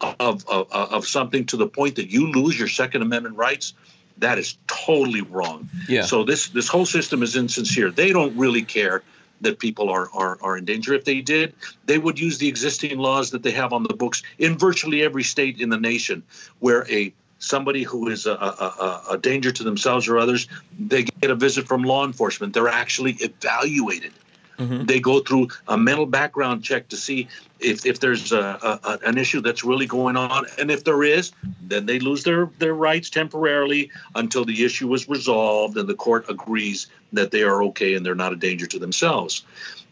of, 0.00 0.46
of, 0.48 0.70
of 0.72 1.06
something 1.06 1.46
to 1.46 1.56
the 1.56 1.66
point 1.66 1.96
that 1.96 2.10
you 2.10 2.30
lose 2.30 2.58
your 2.58 2.68
Second 2.68 3.02
Amendment 3.02 3.36
rights, 3.36 3.74
that 4.18 4.38
is 4.38 4.56
totally 4.66 5.22
wrong. 5.22 5.68
Yeah. 5.88 6.02
So 6.02 6.24
this 6.24 6.48
this 6.48 6.68
whole 6.68 6.86
system 6.86 7.22
is 7.22 7.36
insincere. 7.36 7.90
They 7.90 8.12
don't 8.12 8.36
really 8.36 8.62
care 8.62 9.02
that 9.40 9.58
people 9.58 9.90
are, 9.90 10.08
are, 10.12 10.38
are 10.42 10.56
in 10.56 10.64
danger. 10.64 10.94
If 10.94 11.04
they 11.04 11.20
did, 11.20 11.54
they 11.84 11.98
would 11.98 12.18
use 12.18 12.38
the 12.38 12.48
existing 12.48 12.98
laws 12.98 13.30
that 13.30 13.42
they 13.42 13.50
have 13.52 13.72
on 13.72 13.82
the 13.82 13.94
books 13.94 14.22
in 14.38 14.58
virtually 14.58 15.02
every 15.02 15.22
state 15.22 15.60
in 15.60 15.68
the 15.68 15.78
nation 15.78 16.22
where 16.60 16.90
a 16.90 17.12
somebody 17.38 17.82
who 17.82 18.08
is 18.08 18.26
a, 18.26 18.32
a, 18.32 19.02
a, 19.10 19.18
danger 19.18 19.52
to 19.52 19.62
themselves 19.62 20.08
or 20.08 20.18
others, 20.18 20.48
they 20.78 21.04
get 21.04 21.30
a 21.30 21.34
visit 21.34 21.66
from 21.66 21.82
law 21.82 22.04
enforcement. 22.06 22.54
They're 22.54 22.68
actually 22.68 23.12
evaluated. 23.20 24.12
Mm-hmm. 24.58 24.84
They 24.84 25.00
go 25.00 25.20
through 25.20 25.48
a 25.68 25.76
mental 25.76 26.06
background 26.06 26.64
check 26.64 26.88
to 26.88 26.96
see 26.96 27.28
if, 27.60 27.84
if 27.84 28.00
there's 28.00 28.32
a, 28.32 28.78
a, 28.84 28.98
an 29.06 29.18
issue 29.18 29.40
that's 29.40 29.64
really 29.64 29.86
going 29.86 30.16
on. 30.16 30.46
And 30.58 30.70
if 30.70 30.84
there 30.84 31.02
is, 31.02 31.32
then 31.62 31.86
they 31.86 31.98
lose 31.98 32.24
their, 32.24 32.50
their 32.58 32.74
rights 32.74 33.10
temporarily 33.10 33.90
until 34.14 34.44
the 34.44 34.64
issue 34.64 34.92
is 34.94 35.08
resolved 35.08 35.76
and 35.76 35.88
the 35.88 35.94
court 35.94 36.26
agrees 36.28 36.86
that 37.12 37.30
they 37.30 37.42
are 37.42 37.62
okay 37.64 37.94
and 37.94 38.04
they're 38.04 38.14
not 38.14 38.32
a 38.32 38.36
danger 38.36 38.66
to 38.66 38.78
themselves. 38.78 39.44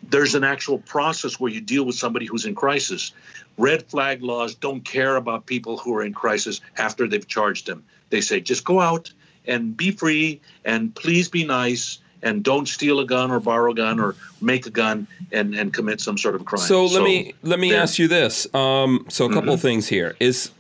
There's 0.02 0.34
an 0.34 0.44
actual 0.44 0.78
process 0.78 1.40
where 1.40 1.50
you 1.50 1.60
deal 1.60 1.84
with 1.84 1.96
somebody 1.96 2.26
who's 2.26 2.44
in 2.44 2.54
crisis. 2.54 3.12
Red 3.56 3.84
flag 3.84 4.22
laws 4.22 4.54
don't 4.54 4.82
care 4.82 5.16
about 5.16 5.46
people 5.46 5.78
who 5.78 5.94
are 5.96 6.02
in 6.02 6.12
crisis 6.12 6.60
after 6.76 7.06
they've 7.06 7.26
charged 7.26 7.66
them. 7.66 7.84
They 8.10 8.20
say, 8.20 8.40
just 8.40 8.64
go 8.64 8.80
out 8.80 9.12
and 9.46 9.76
be 9.76 9.90
free 9.90 10.40
and 10.64 10.94
please 10.94 11.28
be 11.28 11.44
nice 11.44 11.98
and 12.24 12.42
don't 12.42 12.66
steal 12.66 12.98
a 12.98 13.06
gun 13.06 13.30
or 13.30 13.38
borrow 13.38 13.70
a 13.70 13.74
gun 13.74 14.00
or 14.00 14.16
make 14.40 14.66
a 14.66 14.70
gun 14.70 15.06
and, 15.30 15.54
and 15.54 15.72
commit 15.72 16.00
some 16.00 16.18
sort 16.18 16.34
of 16.34 16.44
crime. 16.44 16.62
So, 16.62 16.88
so 16.88 16.94
let 16.94 17.04
me 17.04 17.34
let 17.42 17.60
me 17.60 17.72
ask 17.74 17.98
you 17.98 18.08
this. 18.08 18.52
Um, 18.52 19.06
so 19.08 19.26
a 19.26 19.32
couple 19.32 19.54
Mm-hmm. 19.54 19.60
things 19.60 19.88
here 19.88 20.16
is 20.18 20.50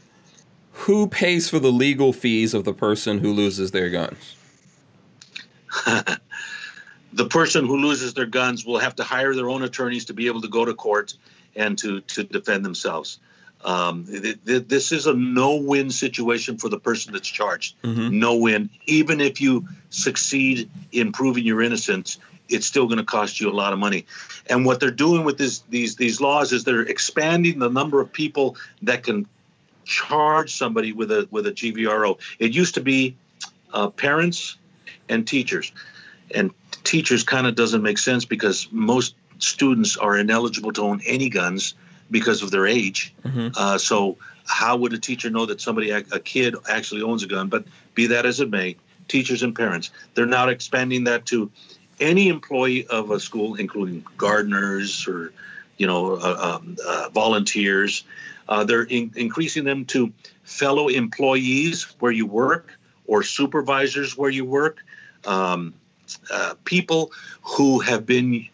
who 0.72 1.08
pays 1.08 1.48
for 1.48 1.58
the 1.58 1.72
legal 1.72 2.12
fees 2.12 2.52
of 2.52 2.64
the 2.64 2.74
person 2.74 3.18
who 3.18 3.32
loses 3.32 3.70
their 3.70 3.88
guns? 3.88 4.36
the 7.14 7.26
person 7.26 7.66
who 7.66 7.76
loses 7.78 8.12
their 8.14 8.26
guns 8.26 8.66
will 8.66 8.78
have 8.78 8.94
to 8.96 9.04
hire 9.04 9.34
their 9.34 9.48
own 9.48 9.62
attorneys 9.62 10.04
to 10.04 10.12
be 10.12 10.26
able 10.26 10.42
to 10.42 10.48
go 10.48 10.64
to 10.64 10.74
court 10.74 11.14
and 11.56 11.78
to 11.78 12.00
to 12.02 12.24
defend 12.24 12.64
themselves. 12.64 13.18
Um, 13.64 14.04
th- 14.04 14.44
th- 14.44 14.68
this 14.68 14.92
is 14.92 15.06
a 15.06 15.14
no-win 15.14 15.90
situation 15.90 16.58
for 16.58 16.68
the 16.68 16.78
person 16.78 17.14
that's 17.14 17.28
charged. 17.28 17.80
Mm-hmm. 17.82 18.18
No 18.18 18.36
win. 18.36 18.68
Even 18.86 19.22
if 19.22 19.40
you 19.40 19.66
succeed 19.88 20.70
in 20.92 21.12
proving 21.12 21.46
your 21.46 21.62
innocence, 21.62 22.18
it's 22.48 22.66
still 22.66 22.86
going 22.86 22.98
to 22.98 23.04
cost 23.04 23.40
you 23.40 23.50
a 23.50 23.52
lot 23.54 23.72
of 23.72 23.78
money. 23.78 24.04
And 24.48 24.66
what 24.66 24.80
they're 24.80 24.90
doing 24.90 25.24
with 25.24 25.38
this, 25.38 25.60
these 25.70 25.96
these 25.96 26.20
laws 26.20 26.52
is 26.52 26.64
they're 26.64 26.82
expanding 26.82 27.58
the 27.58 27.70
number 27.70 28.02
of 28.02 28.12
people 28.12 28.56
that 28.82 29.02
can 29.02 29.26
charge 29.84 30.54
somebody 30.54 30.92
with 30.92 31.10
a 31.10 31.26
with 31.30 31.46
a 31.46 31.52
GVRO. 31.52 32.18
It 32.38 32.52
used 32.52 32.74
to 32.74 32.82
be 32.82 33.16
uh, 33.72 33.88
parents 33.88 34.58
and 35.08 35.26
teachers, 35.26 35.72
and 36.30 36.52
teachers 36.84 37.24
kind 37.24 37.46
of 37.46 37.54
doesn't 37.54 37.82
make 37.82 37.96
sense 37.96 38.26
because 38.26 38.68
most 38.70 39.14
students 39.38 39.96
are 39.96 40.18
ineligible 40.18 40.72
to 40.72 40.82
own 40.82 41.00
any 41.06 41.30
guns 41.30 41.74
because 42.10 42.42
of 42.42 42.50
their 42.50 42.66
age. 42.66 43.14
Mm-hmm. 43.24 43.48
Uh, 43.56 43.78
so 43.78 44.16
how 44.46 44.76
would 44.76 44.92
a 44.92 44.98
teacher 44.98 45.30
know 45.30 45.46
that 45.46 45.60
somebody, 45.60 45.90
a 45.90 46.02
kid, 46.02 46.54
actually 46.68 47.02
owns 47.02 47.22
a 47.22 47.26
gun? 47.26 47.48
But 47.48 47.64
be 47.94 48.08
that 48.08 48.26
as 48.26 48.40
it 48.40 48.50
may, 48.50 48.76
teachers 49.08 49.42
and 49.42 49.54
parents, 49.54 49.90
they're 50.14 50.26
now 50.26 50.48
expanding 50.48 51.04
that 51.04 51.26
to 51.26 51.50
any 52.00 52.28
employee 52.28 52.86
of 52.86 53.10
a 53.10 53.20
school, 53.20 53.54
including 53.54 54.04
gardeners 54.16 55.06
or, 55.08 55.32
you 55.76 55.86
know, 55.86 56.14
uh, 56.14 56.58
um, 56.60 56.76
uh, 56.86 57.08
volunteers. 57.10 58.04
Uh, 58.48 58.64
they're 58.64 58.82
in- 58.82 59.12
increasing 59.16 59.64
them 59.64 59.84
to 59.86 60.12
fellow 60.42 60.88
employees 60.88 61.84
where 62.00 62.12
you 62.12 62.26
work 62.26 62.72
or 63.06 63.22
supervisors 63.22 64.16
where 64.16 64.30
you 64.30 64.44
work, 64.44 64.84
um, 65.26 65.74
uh, 66.30 66.54
people 66.64 67.12
who 67.42 67.80
have 67.80 68.04
been 68.04 68.46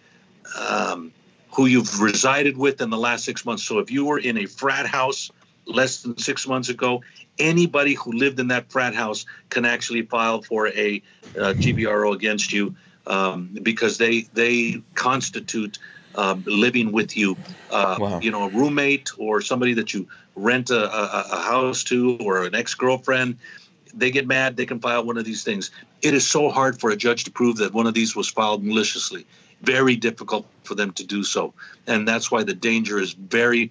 um, 0.58 1.12
who 1.52 1.66
you've 1.66 2.00
resided 2.00 2.56
with 2.56 2.80
in 2.80 2.90
the 2.90 2.98
last 2.98 3.24
six 3.24 3.44
months. 3.44 3.62
So 3.62 3.78
if 3.78 3.90
you 3.90 4.04
were 4.04 4.18
in 4.18 4.38
a 4.38 4.46
frat 4.46 4.86
house 4.86 5.30
less 5.66 6.02
than 6.02 6.18
six 6.18 6.46
months 6.46 6.68
ago, 6.68 7.02
anybody 7.38 7.94
who 7.94 8.12
lived 8.12 8.38
in 8.40 8.48
that 8.48 8.70
frat 8.70 8.94
house 8.94 9.26
can 9.48 9.64
actually 9.64 10.02
file 10.02 10.42
for 10.42 10.68
a 10.68 11.02
uh, 11.36 11.54
GVRO 11.54 12.14
against 12.14 12.52
you 12.52 12.74
um, 13.06 13.56
because 13.62 13.98
they 13.98 14.22
they 14.32 14.82
constitute 14.94 15.78
um, 16.14 16.44
living 16.46 16.92
with 16.92 17.16
you. 17.16 17.38
Uh, 17.68 17.96
Wow. 18.00 18.20
You 18.20 18.30
know, 18.30 18.44
a 18.44 18.48
roommate 18.48 19.10
or 19.16 19.40
somebody 19.40 19.74
that 19.74 19.94
you 19.94 20.08
rent 20.34 20.70
a, 20.70 20.84
a, 20.84 21.26
a 21.32 21.40
house 21.42 21.84
to 21.84 22.18
or 22.18 22.44
an 22.44 22.54
ex 22.54 22.74
girlfriend. 22.74 23.38
They 23.92 24.12
get 24.12 24.26
mad, 24.26 24.56
they 24.56 24.66
can 24.66 24.78
file 24.80 25.04
one 25.04 25.18
of 25.18 25.24
these 25.24 25.42
things. 25.42 25.72
It 26.00 26.14
is 26.14 26.28
so 26.28 26.48
hard 26.48 26.80
for 26.80 26.90
a 26.90 26.96
judge 26.96 27.24
to 27.24 27.30
prove 27.32 27.56
that 27.56 27.74
one 27.74 27.88
of 27.88 27.94
these 27.94 28.14
was 28.14 28.28
filed 28.28 28.64
maliciously 28.64 29.26
very 29.62 29.96
difficult 29.96 30.46
for 30.64 30.74
them 30.74 30.92
to 30.92 31.04
do 31.04 31.22
so. 31.22 31.54
And 31.86 32.06
that's 32.06 32.30
why 32.30 32.44
the 32.44 32.54
danger 32.54 32.98
is 32.98 33.12
very 33.12 33.70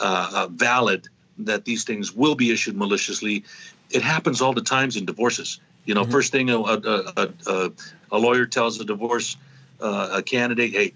uh, 0.00 0.30
uh, 0.34 0.48
valid 0.48 1.08
that 1.38 1.64
these 1.64 1.84
things 1.84 2.12
will 2.12 2.34
be 2.34 2.50
issued 2.50 2.76
maliciously. 2.76 3.44
It 3.90 4.02
happens 4.02 4.40
all 4.42 4.52
the 4.52 4.62
times 4.62 4.96
in 4.96 5.06
divorces. 5.06 5.60
You 5.84 5.94
know, 5.94 6.04
first 6.04 6.32
thing 6.32 6.50
a, 6.50 6.58
a, 6.58 6.76
a, 7.16 7.28
a, 7.46 7.72
a 8.12 8.18
lawyer 8.18 8.46
tells 8.46 8.80
a 8.80 8.84
divorce 8.84 9.36
uh, 9.80 10.10
a 10.14 10.22
candidate, 10.22 10.72
hey, 10.72 10.94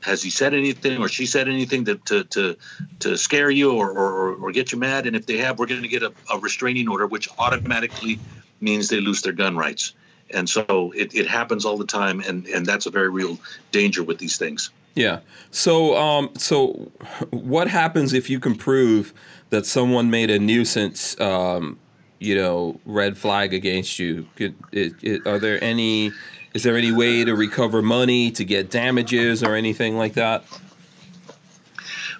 has 0.00 0.22
he 0.22 0.30
said 0.30 0.52
anything 0.52 0.98
or 0.98 1.08
she 1.08 1.26
said 1.26 1.48
anything 1.48 1.84
that, 1.84 2.04
to, 2.06 2.24
to, 2.24 2.56
to 3.00 3.16
scare 3.16 3.50
you 3.50 3.72
or, 3.72 3.90
or, 3.90 4.34
or 4.34 4.52
get 4.52 4.72
you 4.72 4.78
mad? 4.78 5.06
And 5.06 5.14
if 5.14 5.26
they 5.26 5.36
have, 5.38 5.58
we're 5.58 5.66
going 5.66 5.82
to 5.82 5.88
get 5.88 6.02
a, 6.02 6.12
a 6.32 6.38
restraining 6.38 6.88
order, 6.88 7.06
which 7.06 7.28
automatically 7.38 8.18
means 8.60 8.88
they 8.88 9.00
lose 9.00 9.22
their 9.22 9.32
gun 9.32 9.56
rights 9.56 9.92
and 10.32 10.48
so 10.48 10.92
it, 10.96 11.14
it 11.14 11.26
happens 11.26 11.64
all 11.64 11.76
the 11.76 11.86
time 11.86 12.20
and, 12.20 12.46
and 12.48 12.66
that's 12.66 12.86
a 12.86 12.90
very 12.90 13.08
real 13.08 13.38
danger 13.70 14.02
with 14.02 14.18
these 14.18 14.36
things 14.36 14.70
Yeah. 14.94 15.20
So, 15.50 15.96
um, 15.96 16.30
so 16.36 16.90
what 17.30 17.68
happens 17.68 18.12
if 18.12 18.28
you 18.28 18.38
can 18.38 18.54
prove 18.54 19.14
that 19.50 19.66
someone 19.66 20.10
made 20.10 20.30
a 20.30 20.38
nuisance, 20.38 21.18
um, 21.20 21.78
you 22.18 22.34
know, 22.34 22.80
red 22.84 23.16
flag 23.16 23.54
against 23.54 23.98
you? 23.98 24.26
Could, 24.36 24.54
it, 24.70 24.94
it, 25.02 25.26
are 25.26 25.38
there 25.38 25.62
any? 25.62 26.12
Is 26.54 26.62
there 26.64 26.76
any 26.76 26.92
way 26.92 27.24
to 27.24 27.34
recover 27.34 27.80
money 27.80 28.30
to 28.32 28.44
get 28.44 28.70
damages 28.70 29.42
or 29.42 29.54
anything 29.54 29.96
like 29.96 30.12
that? 30.14 30.44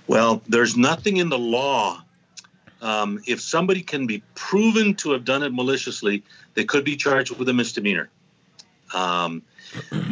Well, 0.06 0.42
there's 0.48 0.74
nothing 0.74 1.18
in 1.18 1.28
the 1.28 1.38
law. 1.38 2.02
Um, 2.80 3.20
if 3.26 3.40
somebody 3.40 3.82
can 3.82 4.06
be 4.06 4.22
proven 4.34 4.94
to 4.96 5.12
have 5.12 5.24
done 5.24 5.42
it 5.42 5.52
maliciously, 5.52 6.24
they 6.54 6.64
could 6.64 6.84
be 6.84 6.96
charged 6.96 7.36
with 7.36 7.48
a 7.48 7.52
misdemeanor. 7.52 8.10
Um, 8.94 9.42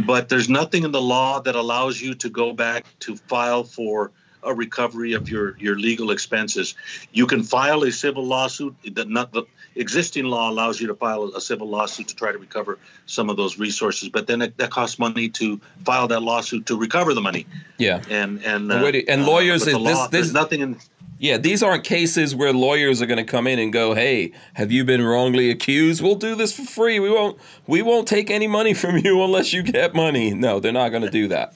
but 0.06 0.28
there's 0.28 0.48
nothing 0.48 0.84
in 0.84 0.92
the 0.92 1.02
law 1.02 1.40
that 1.40 1.54
allows 1.54 2.00
you 2.00 2.14
to 2.14 2.30
go 2.30 2.52
back 2.52 2.86
to 3.00 3.16
file 3.16 3.64
for 3.64 4.10
a 4.42 4.54
recovery 4.54 5.12
of 5.12 5.28
your 5.28 5.56
your 5.58 5.76
legal 5.76 6.10
expenses. 6.10 6.74
You 7.12 7.26
can 7.26 7.42
file 7.42 7.82
a 7.82 7.92
civil 7.92 8.24
lawsuit. 8.24 8.74
That 8.94 9.08
not 9.08 9.32
the 9.32 9.44
existing 9.74 10.24
law 10.24 10.50
allows 10.50 10.80
you 10.80 10.86
to 10.88 10.94
file 10.94 11.24
a 11.34 11.40
civil 11.40 11.68
lawsuit 11.68 12.08
to 12.08 12.16
try 12.16 12.32
to 12.32 12.38
recover 12.38 12.78
some 13.06 13.30
of 13.30 13.36
those 13.36 13.58
resources, 13.58 14.08
but 14.08 14.26
then 14.26 14.42
it, 14.42 14.56
that 14.56 14.70
costs 14.70 14.98
money 14.98 15.28
to 15.30 15.60
file 15.84 16.08
that 16.08 16.20
lawsuit 16.20 16.66
to 16.66 16.78
recover 16.78 17.14
the 17.14 17.20
money. 17.20 17.46
Yeah, 17.78 18.02
and 18.08 18.42
and 18.44 18.72
uh, 18.72 18.92
and 19.08 19.26
lawyers. 19.26 19.62
Uh, 19.66 19.72
the 19.72 19.84
this, 19.84 19.98
this, 19.98 20.08
there's 20.08 20.32
nothing 20.32 20.60
in. 20.60 20.78
Yeah, 21.20 21.36
these 21.36 21.62
aren't 21.62 21.84
cases 21.84 22.34
where 22.34 22.50
lawyers 22.50 23.02
are 23.02 23.06
going 23.06 23.18
to 23.18 23.30
come 23.30 23.46
in 23.46 23.58
and 23.58 23.70
go, 23.70 23.92
"Hey, 23.92 24.32
have 24.54 24.72
you 24.72 24.86
been 24.86 25.02
wrongly 25.02 25.50
accused? 25.50 26.02
We'll 26.02 26.14
do 26.14 26.34
this 26.34 26.56
for 26.56 26.62
free. 26.62 26.98
We 26.98 27.10
won't 27.10 27.38
we 27.66 27.82
won't 27.82 28.08
take 28.08 28.30
any 28.30 28.46
money 28.46 28.72
from 28.72 28.96
you 28.96 29.22
unless 29.22 29.52
you 29.52 29.62
get 29.62 29.94
money." 29.94 30.32
No, 30.32 30.60
they're 30.60 30.72
not 30.72 30.88
going 30.88 31.02
to 31.02 31.10
do 31.10 31.28
that. 31.28 31.54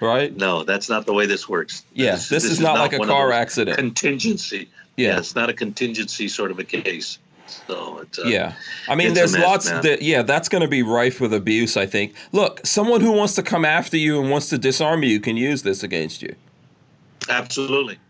Right? 0.00 0.36
No, 0.36 0.64
that's 0.64 0.88
not 0.88 1.06
the 1.06 1.14
way 1.14 1.26
this 1.26 1.48
works. 1.48 1.84
Yeah, 1.94 2.12
this, 2.12 2.28
this, 2.28 2.28
this 2.28 2.44
is, 2.44 2.50
is, 2.58 2.60
not, 2.60 2.74
not 2.74 2.80
like 2.80 2.92
a 2.94 3.06
car 3.06 3.30
accident. 3.30 3.78
Contingency. 3.78 4.68
Yeah. 4.96 5.10
yeah. 5.10 5.18
it's 5.18 5.36
not 5.36 5.48
a 5.48 5.54
contingency 5.54 6.26
sort 6.26 6.50
of 6.50 6.58
a 6.58 6.64
case. 6.64 7.18
So 7.46 7.98
it's, 7.98 8.18
uh, 8.18 8.24
yeah, 8.24 8.54
I 8.88 8.96
mean, 8.96 9.14
there's 9.14 9.38
lots. 9.38 9.70
That, 9.70 10.02
yeah, 10.02 10.22
that's 10.22 10.48
going 10.48 10.62
to 10.62 10.68
be 10.68 10.82
rife 10.82 11.20
with 11.20 11.32
abuse. 11.32 11.76
I 11.76 11.86
think. 11.86 12.14
Look, 12.32 12.66
someone 12.66 13.00
who 13.00 13.12
wants 13.12 13.36
to 13.36 13.44
come 13.44 13.64
after 13.64 13.96
you 13.96 14.20
and 14.20 14.28
wants 14.28 14.48
to 14.48 14.58
disarm 14.58 15.04
you 15.04 15.20
can 15.20 15.36
use 15.36 15.62
this 15.62 15.84
against 15.84 16.20
you. 16.20 16.34
Absolutely. 17.28 18.00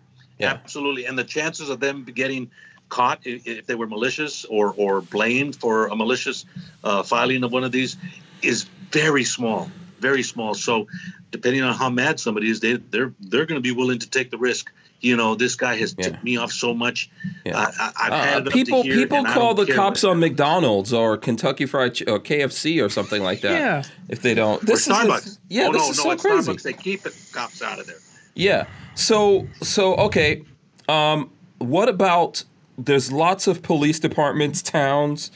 Yeah. 0.44 0.52
Absolutely. 0.52 1.06
And 1.06 1.18
the 1.18 1.24
chances 1.24 1.70
of 1.70 1.80
them 1.80 2.04
getting 2.04 2.50
caught 2.88 3.20
if 3.24 3.66
they 3.66 3.74
were 3.74 3.86
malicious 3.86 4.44
or, 4.44 4.72
or 4.76 5.00
blamed 5.00 5.56
for 5.56 5.88
a 5.88 5.96
malicious 5.96 6.44
uh, 6.82 7.02
filing 7.02 7.42
of 7.42 7.52
one 7.52 7.64
of 7.64 7.72
these 7.72 7.96
is 8.42 8.64
very 8.90 9.24
small, 9.24 9.70
very 9.98 10.22
small. 10.22 10.54
So, 10.54 10.86
depending 11.30 11.62
on 11.62 11.74
how 11.74 11.90
mad 11.90 12.20
somebody 12.20 12.48
is, 12.48 12.60
they 12.60 12.74
they're 12.74 13.12
they're 13.20 13.46
going 13.46 13.60
to 13.60 13.68
be 13.68 13.72
willing 13.72 13.98
to 13.98 14.08
take 14.08 14.30
the 14.30 14.38
risk. 14.38 14.70
You 15.00 15.16
know, 15.16 15.34
this 15.34 15.54
guy 15.56 15.76
has 15.76 15.94
yeah. 15.98 16.04
tipped 16.04 16.24
me 16.24 16.36
off 16.36 16.52
so 16.52 16.72
much. 16.72 17.10
Yeah. 17.44 17.58
I, 17.58 18.04
have 18.04 18.12
uh, 18.12 18.22
had 18.22 18.50
people 18.50 18.82
people 18.84 19.24
call 19.24 19.54
the 19.54 19.66
cops 19.66 20.04
on 20.04 20.20
McDonald's 20.20 20.92
or 20.92 21.18
Kentucky 21.18 21.66
Fried 21.66 21.94
Ch- 21.94 22.02
or 22.02 22.20
KFC 22.20 22.84
or 22.84 22.88
something 22.88 23.22
like 23.22 23.40
that. 23.42 23.52
Yeah. 23.52 23.82
If 24.08 24.22
they 24.22 24.34
don't, 24.34 24.62
this 24.62 24.88
or 24.88 24.92
Starbucks. 24.92 25.26
Is, 25.26 25.38
yeah, 25.48 25.66
oh, 25.68 25.72
this 25.72 25.82
no, 25.82 25.90
is 25.90 25.96
no, 25.98 26.02
so 26.04 26.16
crazy. 26.16 26.52
Starbucks. 26.52 26.62
They 26.62 26.72
keep 26.72 27.02
the 27.02 27.14
cops 27.32 27.60
out 27.60 27.80
of 27.80 27.86
there. 27.86 27.96
Yeah. 28.34 28.66
So 28.94 29.46
so 29.62 29.94
okay. 29.96 30.44
Um, 30.88 31.30
what 31.58 31.88
about 31.88 32.44
there's 32.76 33.12
lots 33.12 33.46
of 33.46 33.62
police 33.62 33.98
departments, 33.98 34.62
towns, 34.62 35.30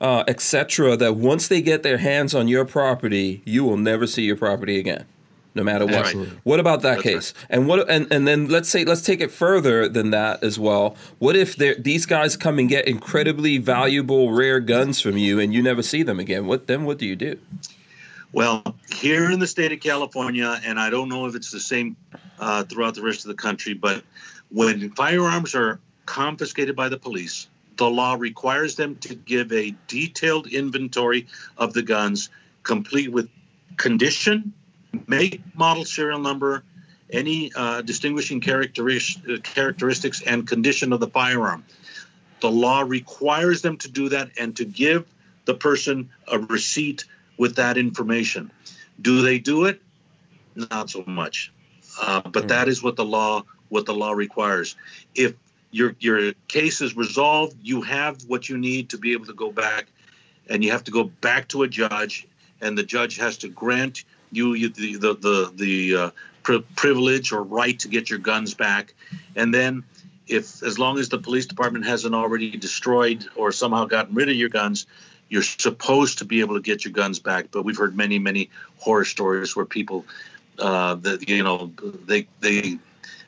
uh, 0.00 0.24
etc. 0.28 0.96
That 0.96 1.16
once 1.16 1.48
they 1.48 1.62
get 1.62 1.82
their 1.82 1.98
hands 1.98 2.34
on 2.34 2.48
your 2.48 2.64
property, 2.64 3.42
you 3.44 3.64
will 3.64 3.76
never 3.76 4.06
see 4.06 4.22
your 4.22 4.36
property 4.36 4.78
again, 4.78 5.06
no 5.54 5.62
matter 5.62 5.86
what. 5.86 6.14
Right. 6.14 6.28
What 6.42 6.60
about 6.60 6.82
that 6.82 6.96
That's 6.96 7.02
case? 7.02 7.34
Right. 7.36 7.46
And 7.50 7.66
what? 7.66 7.88
And, 7.90 8.06
and 8.12 8.26
then 8.26 8.48
let's 8.48 8.68
say 8.68 8.84
let's 8.84 9.02
take 9.02 9.20
it 9.20 9.30
further 9.30 9.88
than 9.88 10.10
that 10.10 10.42
as 10.42 10.58
well. 10.58 10.96
What 11.18 11.36
if 11.36 11.56
these 11.56 12.06
guys 12.06 12.36
come 12.36 12.58
and 12.58 12.68
get 12.68 12.86
incredibly 12.86 13.58
valuable, 13.58 14.32
rare 14.32 14.60
guns 14.60 15.00
from 15.00 15.16
you, 15.16 15.40
and 15.40 15.52
you 15.52 15.62
never 15.62 15.82
see 15.82 16.02
them 16.02 16.20
again? 16.20 16.46
What 16.46 16.66
then? 16.66 16.84
What 16.84 16.98
do 16.98 17.06
you 17.06 17.16
do? 17.16 17.38
Well, 18.32 18.64
here 18.92 19.30
in 19.30 19.38
the 19.38 19.46
state 19.46 19.70
of 19.70 19.78
California, 19.78 20.60
and 20.64 20.78
I 20.80 20.90
don't 20.90 21.08
know 21.08 21.26
if 21.26 21.36
it's 21.36 21.52
the 21.52 21.60
same 21.60 21.96
uh, 22.38 22.64
throughout 22.64 22.94
the 22.94 23.02
rest 23.02 23.24
of 23.24 23.28
the 23.28 23.34
country, 23.34 23.74
but 23.74 24.02
when 24.50 24.90
firearms 24.90 25.54
are 25.54 25.80
confiscated 26.06 26.76
by 26.76 26.88
the 26.88 26.98
police, 26.98 27.48
the 27.76 27.88
law 27.88 28.14
requires 28.14 28.76
them 28.76 28.96
to 28.96 29.14
give 29.14 29.52
a 29.52 29.74
detailed 29.88 30.46
inventory 30.46 31.26
of 31.56 31.72
the 31.72 31.82
guns, 31.82 32.30
complete 32.62 33.10
with 33.10 33.28
condition, 33.76 34.52
make, 35.06 35.40
model, 35.54 35.84
serial 35.84 36.20
number, 36.20 36.62
any 37.10 37.52
uh, 37.54 37.82
distinguishing 37.82 38.40
characteristics, 38.40 40.22
and 40.22 40.46
condition 40.46 40.92
of 40.92 41.00
the 41.00 41.08
firearm. 41.08 41.64
The 42.40 42.50
law 42.50 42.82
requires 42.82 43.62
them 43.62 43.76
to 43.78 43.90
do 43.90 44.10
that 44.10 44.30
and 44.38 44.56
to 44.56 44.64
give 44.64 45.06
the 45.44 45.54
person 45.54 46.10
a 46.28 46.38
receipt 46.38 47.04
with 47.36 47.56
that 47.56 47.76
information. 47.76 48.50
Do 49.00 49.22
they 49.22 49.38
do 49.38 49.64
it? 49.64 49.80
Not 50.54 50.90
so 50.90 51.04
much. 51.06 51.52
Uh, 52.00 52.20
but 52.20 52.44
mm. 52.44 52.48
that 52.48 52.68
is 52.68 52.82
what 52.82 52.96
the 52.96 53.04
law 53.04 53.42
what 53.68 53.86
the 53.86 53.94
law 53.94 54.12
requires. 54.12 54.76
If 55.14 55.34
your 55.70 55.96
your 56.00 56.32
case 56.48 56.80
is 56.80 56.96
resolved, 56.96 57.56
you 57.62 57.82
have 57.82 58.22
what 58.24 58.48
you 58.48 58.58
need 58.58 58.90
to 58.90 58.98
be 58.98 59.12
able 59.12 59.26
to 59.26 59.34
go 59.34 59.50
back, 59.50 59.86
and 60.48 60.62
you 60.64 60.70
have 60.70 60.84
to 60.84 60.90
go 60.90 61.04
back 61.04 61.48
to 61.48 61.62
a 61.62 61.68
judge, 61.68 62.26
and 62.60 62.76
the 62.78 62.82
judge 62.82 63.16
has 63.16 63.38
to 63.38 63.48
grant 63.48 64.04
you 64.30 64.68
the 64.68 64.96
the 64.96 65.14
the, 65.14 65.52
the 65.54 65.96
uh, 65.96 66.10
pri- 66.42 66.64
privilege 66.76 67.32
or 67.32 67.42
right 67.42 67.78
to 67.80 67.88
get 67.88 68.10
your 68.10 68.18
guns 68.18 68.54
back, 68.54 68.94
and 69.36 69.52
then 69.52 69.84
if 70.26 70.62
as 70.62 70.78
long 70.78 70.98
as 70.98 71.08
the 71.08 71.18
police 71.18 71.46
department 71.46 71.84
hasn't 71.84 72.14
already 72.14 72.56
destroyed 72.56 73.26
or 73.36 73.52
somehow 73.52 73.84
gotten 73.84 74.14
rid 74.14 74.28
of 74.28 74.36
your 74.36 74.48
guns 74.48 74.86
you're 75.28 75.42
supposed 75.42 76.18
to 76.18 76.24
be 76.24 76.40
able 76.40 76.54
to 76.54 76.62
get 76.62 76.84
your 76.84 76.92
guns 76.92 77.18
back 77.18 77.46
but 77.50 77.62
we've 77.62 77.76
heard 77.76 77.96
many 77.96 78.18
many 78.18 78.48
horror 78.78 79.04
stories 79.04 79.54
where 79.54 79.66
people 79.66 80.04
uh, 80.58 80.94
that 80.96 81.28
you 81.28 81.42
know 81.42 81.72
they 82.06 82.26
they 82.40 82.78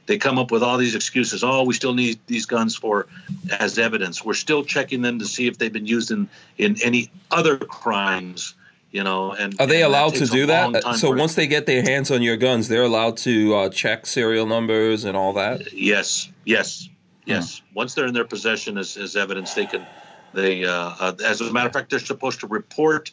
they 0.07 0.19
come 0.19 0.39
up 0.39 0.51
with 0.51 0.63
all 0.63 0.79
these 0.79 0.95
excuses. 0.95 1.43
Oh, 1.43 1.65
we 1.65 1.75
still 1.75 1.95
need 1.95 2.19
these 2.27 2.47
guns 2.47 2.77
for 2.77 3.07
as 3.51 3.79
evidence. 3.79 4.25
We're 4.25 4.35
still 4.35 4.65
checking 4.65 5.03
them 5.03 5.19
to 5.19 5.25
see 5.27 5.47
if 5.47 5.59
they've 5.59 5.73
been 5.73 5.87
used 5.87 6.11
in 6.11 6.29
in 6.59 6.77
any 6.83 7.11
other 7.31 7.59
crimes. 7.59 8.55
You 8.93 9.05
know, 9.05 9.33
and 9.33 9.61
are 9.61 9.67
they 9.67 9.83
and 9.83 9.93
allowed 9.93 10.15
to 10.15 10.27
do 10.27 10.47
that? 10.47 10.97
So 10.97 11.11
once 11.11 11.35
they 11.35 11.47
get 11.47 11.67
their 11.67 11.83
hands 11.83 12.11
on 12.11 12.23
your 12.23 12.37
guns, 12.37 12.69
they're 12.69 12.85
allowed 12.85 13.17
to 13.19 13.55
uh, 13.55 13.69
check 13.69 14.07
serial 14.07 14.47
numbers 14.47 15.05
and 15.05 15.17
all 15.17 15.33
that. 15.35 15.73
Yes, 15.75 16.31
yes, 16.45 16.89
yes. 17.27 17.59
Hmm. 17.59 17.75
Once 17.75 17.95
they're 17.95 18.07
in 18.07 18.15
their 18.15 18.25
possession 18.25 18.79
as, 18.79 18.97
as 18.97 19.17
evidence, 19.17 19.53
they 19.55 19.67
can. 19.67 19.85
They, 20.33 20.65
uh, 20.65 20.73
uh, 20.73 21.13
as 21.25 21.41
a 21.41 21.53
matter 21.53 21.67
of 21.67 21.73
fact, 21.73 21.91
they're 21.91 21.99
supposed 21.99 22.41
to 22.41 22.47
report 22.47 23.13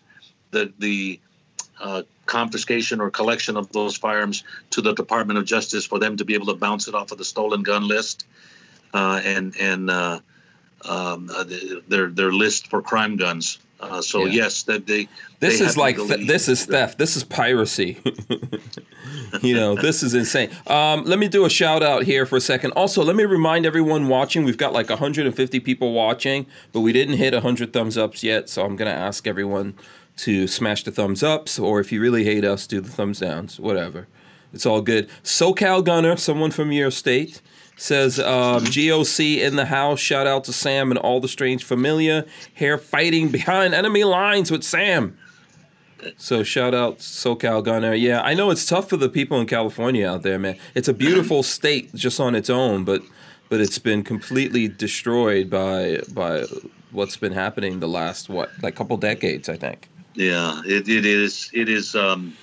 the 0.51 0.71
the 0.77 1.19
uh, 1.79 2.03
confiscation 2.25 3.01
or 3.01 3.09
collection 3.09 3.57
of 3.57 3.71
those 3.71 3.97
firearms 3.97 4.43
to 4.71 4.81
the 4.81 4.93
Department 4.93 5.39
of 5.39 5.45
Justice 5.45 5.85
for 5.85 5.99
them 5.99 6.17
to 6.17 6.25
be 6.25 6.33
able 6.33 6.47
to 6.47 6.53
bounce 6.53 6.87
it 6.87 6.95
off 6.95 7.11
of 7.11 7.17
the 7.17 7.25
stolen 7.25 7.63
gun 7.63 7.87
list 7.87 8.25
uh, 8.93 9.21
and 9.23 9.55
and 9.59 9.89
uh, 9.89 10.19
um, 10.87 11.29
uh, 11.33 11.43
their 11.87 12.07
their 12.07 12.31
list 12.31 12.67
for 12.67 12.81
crime 12.81 13.17
guns. 13.17 13.59
Uh, 13.79 14.01
so 14.01 14.25
yeah. 14.25 14.43
yes, 14.43 14.63
that 14.63 14.87
they. 14.87 15.09
This 15.39 15.59
they 15.59 15.65
is 15.65 15.75
like 15.75 15.97
th- 15.97 16.25
this 16.25 16.47
is 16.47 16.65
theft. 16.65 16.97
This 16.97 17.17
is 17.17 17.25
piracy. 17.25 17.97
you 19.41 19.55
know, 19.55 19.75
this 19.75 20.03
is 20.03 20.13
insane. 20.13 20.49
Um, 20.67 21.03
let 21.03 21.19
me 21.19 21.27
do 21.27 21.43
a 21.43 21.49
shout 21.49 21.83
out 21.83 22.03
here 22.03 22.25
for 22.25 22.37
a 22.37 22.41
second. 22.41 22.71
Also, 22.71 23.03
let 23.03 23.17
me 23.17 23.25
remind 23.25 23.65
everyone 23.65 24.07
watching. 24.07 24.45
We've 24.45 24.57
got 24.57 24.71
like 24.71 24.87
150 24.87 25.59
people 25.59 25.91
watching, 25.91 26.45
but 26.71 26.79
we 26.79 26.93
didn't 26.93 27.15
hit 27.15 27.33
100 27.33 27.73
thumbs 27.73 27.97
ups 27.97 28.23
yet. 28.23 28.47
So 28.47 28.63
I'm 28.63 28.77
gonna 28.77 28.91
ask 28.91 29.27
everyone 29.27 29.73
to 30.17 30.47
smash 30.47 30.83
the 30.83 30.91
thumbs 30.91 31.23
ups, 31.23 31.57
or 31.57 31.79
if 31.79 31.91
you 31.91 32.01
really 32.01 32.23
hate 32.23 32.45
us, 32.45 32.67
do 32.67 32.79
the 32.81 32.89
thumbs 32.89 33.19
downs, 33.19 33.59
whatever. 33.59 34.07
It's 34.53 34.65
all 34.65 34.81
good. 34.81 35.09
SoCal 35.23 35.83
Gunner, 35.83 36.15
someone 36.15 36.51
from 36.51 36.71
your 36.71 36.91
state, 36.91 37.41
says 37.75 38.19
um, 38.19 38.63
GOC 38.65 39.39
in 39.39 39.55
the 39.55 39.65
house. 39.65 39.99
Shout 39.99 40.27
out 40.27 40.43
to 40.45 40.53
Sam 40.53 40.91
and 40.91 40.99
all 40.99 41.19
the 41.19 41.27
strange 41.27 41.63
familia 41.63 42.25
here 42.53 42.77
fighting 42.77 43.29
behind 43.29 43.73
enemy 43.73 44.03
lines 44.03 44.51
with 44.51 44.63
Sam. 44.63 45.17
So 46.17 46.43
shout 46.43 46.75
out 46.75 46.99
SoCal 46.99 47.63
Gunner. 47.63 47.93
Yeah, 47.93 48.21
I 48.21 48.33
know 48.33 48.51
it's 48.51 48.65
tough 48.65 48.89
for 48.89 48.97
the 48.97 49.09
people 49.09 49.39
in 49.39 49.47
California 49.47 50.07
out 50.07 50.21
there, 50.21 50.37
man. 50.37 50.57
It's 50.75 50.87
a 50.87 50.93
beautiful 50.93 51.43
state 51.43 51.93
just 51.95 52.19
on 52.19 52.35
its 52.35 52.49
own, 52.49 52.83
but 52.83 53.01
but 53.49 53.61
it's 53.61 53.79
been 53.79 54.03
completely 54.03 54.67
destroyed 54.67 55.49
by 55.49 56.01
by 56.13 56.45
what's 56.91 57.17
been 57.17 57.33
happening 57.33 57.79
the 57.79 57.87
last 57.87 58.29
what 58.29 58.51
like 58.61 58.75
couple 58.75 58.97
decades, 58.97 59.47
I 59.49 59.57
think. 59.57 59.89
Yeah, 60.15 60.61
it, 60.65 60.87
it 60.87 61.05
is. 61.05 61.49
It 61.53 61.69
is. 61.69 61.95
Um, 61.95 62.35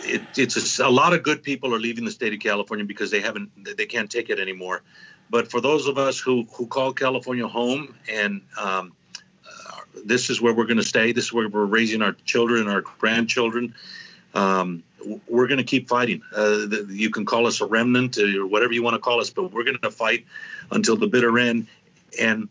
it, 0.00 0.22
it's 0.36 0.78
a, 0.78 0.86
a, 0.86 0.90
lot 0.90 1.12
of 1.12 1.22
good 1.22 1.42
people 1.42 1.74
are 1.74 1.78
leaving 1.78 2.04
the 2.04 2.10
state 2.10 2.32
of 2.32 2.40
California 2.40 2.84
because 2.84 3.10
they 3.10 3.20
haven't, 3.20 3.50
they 3.76 3.86
can't 3.86 4.10
take 4.10 4.30
it 4.30 4.38
anymore. 4.38 4.82
But 5.30 5.50
for 5.50 5.60
those 5.60 5.86
of 5.86 5.98
us 5.98 6.18
who 6.18 6.44
who 6.54 6.66
call 6.66 6.92
California 6.92 7.48
home, 7.48 7.96
and 8.12 8.42
um, 8.60 8.92
uh, 9.44 9.80
this 10.04 10.30
is 10.30 10.40
where 10.40 10.54
we're 10.54 10.66
going 10.66 10.76
to 10.76 10.84
stay. 10.84 11.12
This 11.12 11.26
is 11.26 11.32
where 11.32 11.48
we're 11.48 11.64
raising 11.64 12.02
our 12.02 12.12
children 12.12 12.68
our 12.68 12.82
grandchildren. 12.82 13.74
Um, 14.34 14.84
we're 15.28 15.46
going 15.46 15.58
to 15.58 15.64
keep 15.64 15.88
fighting. 15.88 16.22
Uh, 16.34 16.66
the, 16.66 16.86
you 16.90 17.10
can 17.10 17.24
call 17.24 17.46
us 17.46 17.60
a 17.60 17.66
remnant 17.66 18.18
or 18.18 18.46
whatever 18.46 18.72
you 18.72 18.82
want 18.82 18.94
to 18.94 19.00
call 19.00 19.20
us, 19.20 19.30
but 19.30 19.52
we're 19.52 19.64
going 19.64 19.78
to 19.78 19.90
fight 19.90 20.26
until 20.70 20.96
the 20.96 21.06
bitter 21.06 21.38
end. 21.38 21.68
And 22.20 22.48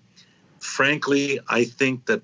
frankly, 0.59 1.39
I 1.47 1.65
think 1.65 2.05
that 2.05 2.21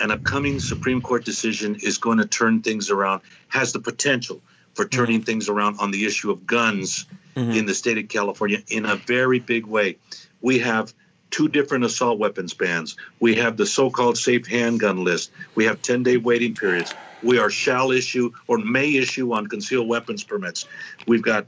an 0.00 0.10
upcoming 0.10 0.60
Supreme 0.60 1.00
Court 1.00 1.24
decision 1.24 1.76
is 1.82 1.98
going 1.98 2.18
to 2.18 2.26
turn 2.26 2.62
things 2.62 2.90
around, 2.90 3.22
has 3.48 3.72
the 3.72 3.80
potential 3.80 4.40
for 4.74 4.86
turning 4.86 5.22
things 5.22 5.48
around 5.48 5.78
on 5.80 5.90
the 5.90 6.04
issue 6.04 6.30
of 6.30 6.46
guns 6.46 7.06
in 7.36 7.66
the 7.66 7.74
state 7.74 7.98
of 7.98 8.08
California 8.08 8.62
in 8.68 8.86
a 8.86 8.96
very 8.96 9.38
big 9.38 9.66
way. 9.66 9.98
We 10.40 10.60
have 10.60 10.92
two 11.30 11.48
different 11.48 11.84
assault 11.84 12.18
weapons 12.18 12.54
bans. 12.54 12.96
We 13.20 13.34
have 13.36 13.56
the 13.56 13.66
so 13.66 13.90
called 13.90 14.16
safe 14.16 14.46
handgun 14.46 15.04
list. 15.04 15.30
We 15.54 15.64
have 15.64 15.82
10 15.82 16.02
day 16.02 16.16
waiting 16.16 16.54
periods. 16.54 16.94
We 17.22 17.38
are 17.38 17.50
shall 17.50 17.90
issue 17.90 18.32
or 18.46 18.58
may 18.58 18.94
issue 18.96 19.32
on 19.32 19.48
concealed 19.48 19.88
weapons 19.88 20.24
permits. 20.24 20.66
We've 21.06 21.22
got 21.22 21.46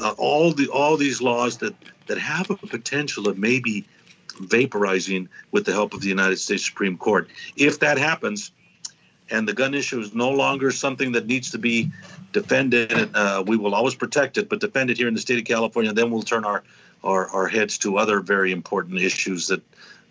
uh, 0.00 0.14
all 0.16 0.52
the 0.52 0.68
all 0.68 0.96
these 0.96 1.20
laws 1.20 1.58
that 1.58 1.74
that 2.06 2.18
have 2.18 2.50
a 2.50 2.56
potential 2.56 3.28
of 3.28 3.38
maybe 3.38 3.86
vaporizing 4.36 5.28
with 5.50 5.64
the 5.64 5.72
help 5.72 5.94
of 5.94 6.00
the 6.00 6.08
United 6.08 6.38
States 6.38 6.64
Supreme 6.64 6.96
Court. 6.96 7.28
If 7.56 7.80
that 7.80 7.98
happens, 7.98 8.52
and 9.30 9.48
the 9.48 9.52
gun 9.52 9.74
issue 9.74 10.00
is 10.00 10.14
no 10.14 10.30
longer 10.30 10.70
something 10.70 11.12
that 11.12 11.26
needs 11.26 11.50
to 11.50 11.58
be 11.58 11.90
defended, 12.32 13.10
uh, 13.14 13.42
we 13.46 13.56
will 13.56 13.74
always 13.74 13.94
protect 13.94 14.38
it, 14.38 14.48
but 14.48 14.60
defend 14.60 14.90
it 14.90 14.96
here 14.96 15.08
in 15.08 15.14
the 15.14 15.20
state 15.20 15.38
of 15.38 15.44
California. 15.44 15.92
Then 15.92 16.10
we'll 16.10 16.22
turn 16.22 16.44
our 16.44 16.62
our, 17.04 17.28
our 17.28 17.46
heads 17.46 17.78
to 17.78 17.98
other 17.98 18.20
very 18.20 18.52
important 18.52 19.00
issues 19.00 19.48
that 19.48 19.62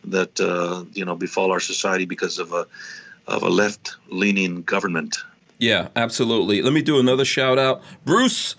that 0.05 0.39
uh, 0.39 0.85
you 0.93 1.05
know 1.05 1.15
befall 1.15 1.51
our 1.51 1.59
society 1.59 2.05
because 2.05 2.39
of 2.39 2.53
a 2.53 2.67
of 3.27 3.43
a 3.43 3.49
left 3.49 3.95
leaning 4.09 4.61
government. 4.61 5.17
Yeah, 5.57 5.87
absolutely. 5.95 6.61
Let 6.61 6.73
me 6.73 6.81
do 6.81 6.99
another 6.99 7.25
shout 7.25 7.57
out. 7.57 7.81
Bruce 8.03 8.55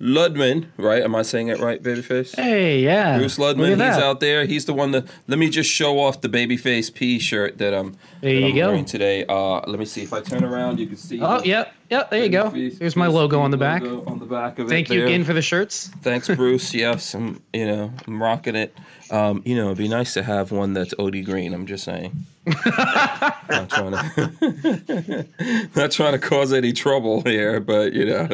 Ludman, 0.00 0.66
right? 0.76 1.02
Am 1.02 1.14
I 1.14 1.22
saying 1.22 1.48
it 1.48 1.58
right, 1.58 1.82
Babyface? 1.82 2.34
Hey, 2.36 2.80
yeah. 2.80 3.16
Bruce 3.18 3.38
Ludman, 3.38 3.68
he's 3.70 3.78
that. 3.78 4.02
out 4.02 4.20
there. 4.20 4.44
He's 4.44 4.64
the 4.66 4.74
one 4.74 4.90
that. 4.92 5.06
Let 5.26 5.38
me 5.38 5.48
just 5.48 5.70
show 5.70 5.98
off 5.98 6.20
the 6.20 6.28
Babyface 6.28 6.92
P 6.92 7.18
shirt 7.18 7.58
that 7.58 7.72
I'm, 7.74 7.96
There 8.20 8.32
that 8.34 8.40
you 8.40 8.46
I'm 8.48 8.54
go. 8.54 8.66
wearing 8.68 8.84
today. 8.84 9.24
Uh, 9.26 9.60
let 9.66 9.78
me 9.78 9.84
see 9.86 10.02
if 10.02 10.12
I 10.12 10.20
turn 10.20 10.44
around, 10.44 10.78
you 10.78 10.86
can 10.86 10.96
see. 10.96 11.20
Oh, 11.20 11.40
the 11.40 11.46
yep, 11.48 11.72
yep. 11.90 12.10
There 12.10 12.22
you 12.22 12.28
go. 12.28 12.50
Babyface 12.50 12.78
There's 12.78 12.96
my 12.96 13.06
logo 13.06 13.40
on 13.40 13.50
the 13.50 13.56
back. 13.56 13.82
logo 13.82 14.10
On 14.10 14.18
the 14.18 14.26
back 14.26 14.58
of 14.58 14.68
Thank 14.68 14.90
it. 14.90 14.94
you 14.94 15.00
there. 15.00 15.08
again 15.08 15.24
for 15.24 15.32
the 15.32 15.42
shirts. 15.42 15.88
Thanks, 16.02 16.28
Bruce. 16.28 16.74
yes, 16.74 17.14
I'm. 17.14 17.42
You 17.52 17.66
know, 17.66 17.92
I'm 18.06 18.22
rocking 18.22 18.56
it. 18.56 18.76
Um, 19.10 19.42
you 19.44 19.54
know, 19.56 19.66
it'd 19.66 19.78
be 19.78 19.88
nice 19.88 20.14
to 20.14 20.22
have 20.22 20.52
one 20.52 20.72
that's 20.72 20.94
OD 20.98 21.24
green. 21.24 21.54
I'm 21.54 21.66
just 21.66 21.84
saying. 21.84 22.12
not 22.46 23.68
trying 23.70 23.92
to, 23.92 25.26
not 25.76 25.90
trying 25.90 26.12
to 26.12 26.18
cause 26.18 26.52
any 26.52 26.72
trouble 26.72 27.22
here, 27.22 27.60
but 27.60 27.92
you 27.92 28.04
know. 28.06 28.28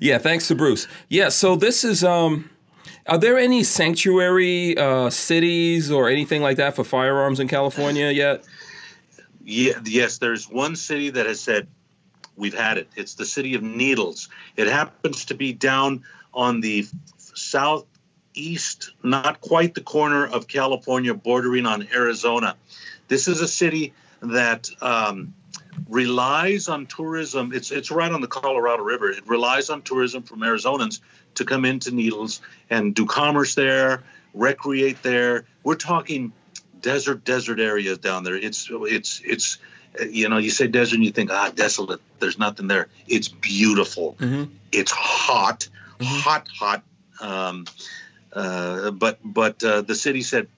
yeah, 0.00 0.18
thanks 0.18 0.48
to 0.48 0.54
Bruce. 0.54 0.86
Yeah, 1.08 1.28
so 1.28 1.56
this 1.56 1.84
is. 1.84 2.04
Um, 2.04 2.50
are 3.06 3.16
there 3.18 3.38
any 3.38 3.62
sanctuary 3.64 4.76
uh, 4.76 5.08
cities 5.08 5.90
or 5.90 6.10
anything 6.10 6.42
like 6.42 6.58
that 6.58 6.76
for 6.76 6.84
firearms 6.84 7.40
in 7.40 7.48
California 7.48 8.10
yet? 8.10 8.44
Yeah, 9.42 9.80
yes, 9.86 10.18
there's 10.18 10.44
one 10.46 10.76
city 10.76 11.08
that 11.08 11.24
has 11.24 11.40
said 11.40 11.68
we've 12.38 12.54
had 12.54 12.78
it. 12.78 12.88
It's 12.96 13.14
the 13.14 13.26
city 13.26 13.54
of 13.54 13.62
Needles. 13.62 14.28
It 14.56 14.68
happens 14.68 15.26
to 15.26 15.34
be 15.34 15.52
down 15.52 16.04
on 16.32 16.60
the 16.60 16.86
southeast, 17.16 18.92
not 19.02 19.40
quite 19.40 19.74
the 19.74 19.80
corner 19.80 20.26
of 20.26 20.46
California, 20.46 21.14
bordering 21.14 21.66
on 21.66 21.86
Arizona. 21.92 22.56
This 23.08 23.28
is 23.28 23.40
a 23.40 23.48
city 23.48 23.92
that 24.22 24.70
um, 24.80 25.34
relies 25.88 26.68
on 26.68 26.86
tourism. 26.86 27.52
It's 27.52 27.70
it's 27.70 27.90
right 27.90 28.10
on 28.10 28.20
the 28.20 28.26
Colorado 28.28 28.82
River. 28.82 29.10
It 29.10 29.26
relies 29.26 29.70
on 29.70 29.82
tourism 29.82 30.22
from 30.22 30.40
Arizonans 30.40 31.00
to 31.34 31.44
come 31.44 31.64
into 31.64 31.94
Needles 31.94 32.40
and 32.70 32.94
do 32.94 33.06
commerce 33.06 33.54
there, 33.54 34.02
recreate 34.34 35.02
there. 35.02 35.44
We're 35.62 35.76
talking 35.76 36.32
desert 36.80 37.24
desert 37.24 37.60
areas 37.60 37.98
down 37.98 38.24
there. 38.24 38.36
It's 38.36 38.68
it's 38.70 39.20
it's 39.24 39.58
you 40.10 40.28
know 40.28 40.38
you 40.38 40.50
say 40.50 40.66
desert 40.66 40.96
and 40.96 41.04
you 41.04 41.10
think 41.10 41.30
ah 41.30 41.50
desolate. 41.54 42.00
There's 42.18 42.38
nothing 42.38 42.68
there. 42.68 42.88
It's 43.06 43.28
beautiful. 43.28 44.16
It's 44.72 44.90
hot, 44.90 45.68
hot, 46.00 46.48
hot. 46.48 46.82
Um, 47.20 47.66
uh, 48.32 48.90
but 48.90 49.18
but 49.24 49.62
uh, 49.64 49.82
the 49.82 49.94
city 49.94 50.22
said, 50.22 50.48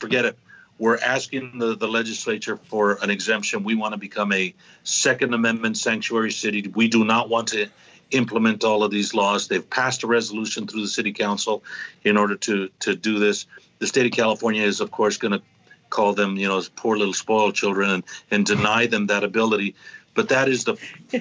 forget 0.00 0.24
it. 0.24 0.38
We're 0.78 0.98
asking 0.98 1.58
the, 1.58 1.76
the 1.76 1.88
legislature 1.88 2.56
for 2.56 2.98
an 3.02 3.10
exemption. 3.10 3.64
We 3.64 3.74
want 3.74 3.92
to 3.92 3.98
become 3.98 4.32
a 4.32 4.54
Second 4.82 5.34
Amendment 5.34 5.76
sanctuary 5.76 6.32
city. 6.32 6.66
We 6.74 6.88
do 6.88 7.04
not 7.04 7.28
want 7.28 7.48
to 7.48 7.68
implement 8.12 8.64
all 8.64 8.82
of 8.82 8.90
these 8.90 9.12
laws. 9.12 9.46
They've 9.46 9.68
passed 9.68 10.02
a 10.04 10.06
resolution 10.06 10.66
through 10.66 10.80
the 10.80 10.88
city 10.88 11.12
council 11.12 11.62
in 12.02 12.16
order 12.16 12.36
to 12.36 12.70
to 12.80 12.96
do 12.96 13.18
this. 13.18 13.46
The 13.78 13.86
state 13.86 14.06
of 14.06 14.12
California 14.12 14.62
is, 14.62 14.80
of 14.80 14.90
course, 14.90 15.16
going 15.18 15.32
to 15.32 15.42
call 15.90 16.14
them, 16.14 16.36
you 16.36 16.48
know, 16.48 16.62
poor 16.76 16.96
little 16.96 17.14
spoiled 17.14 17.54
children 17.54 17.90
and, 17.90 18.04
and 18.30 18.46
deny 18.46 18.86
them 18.86 19.06
that 19.08 19.24
ability. 19.24 19.74
But 20.14 20.28
that 20.30 20.48
is 20.48 20.64
the 20.64 20.76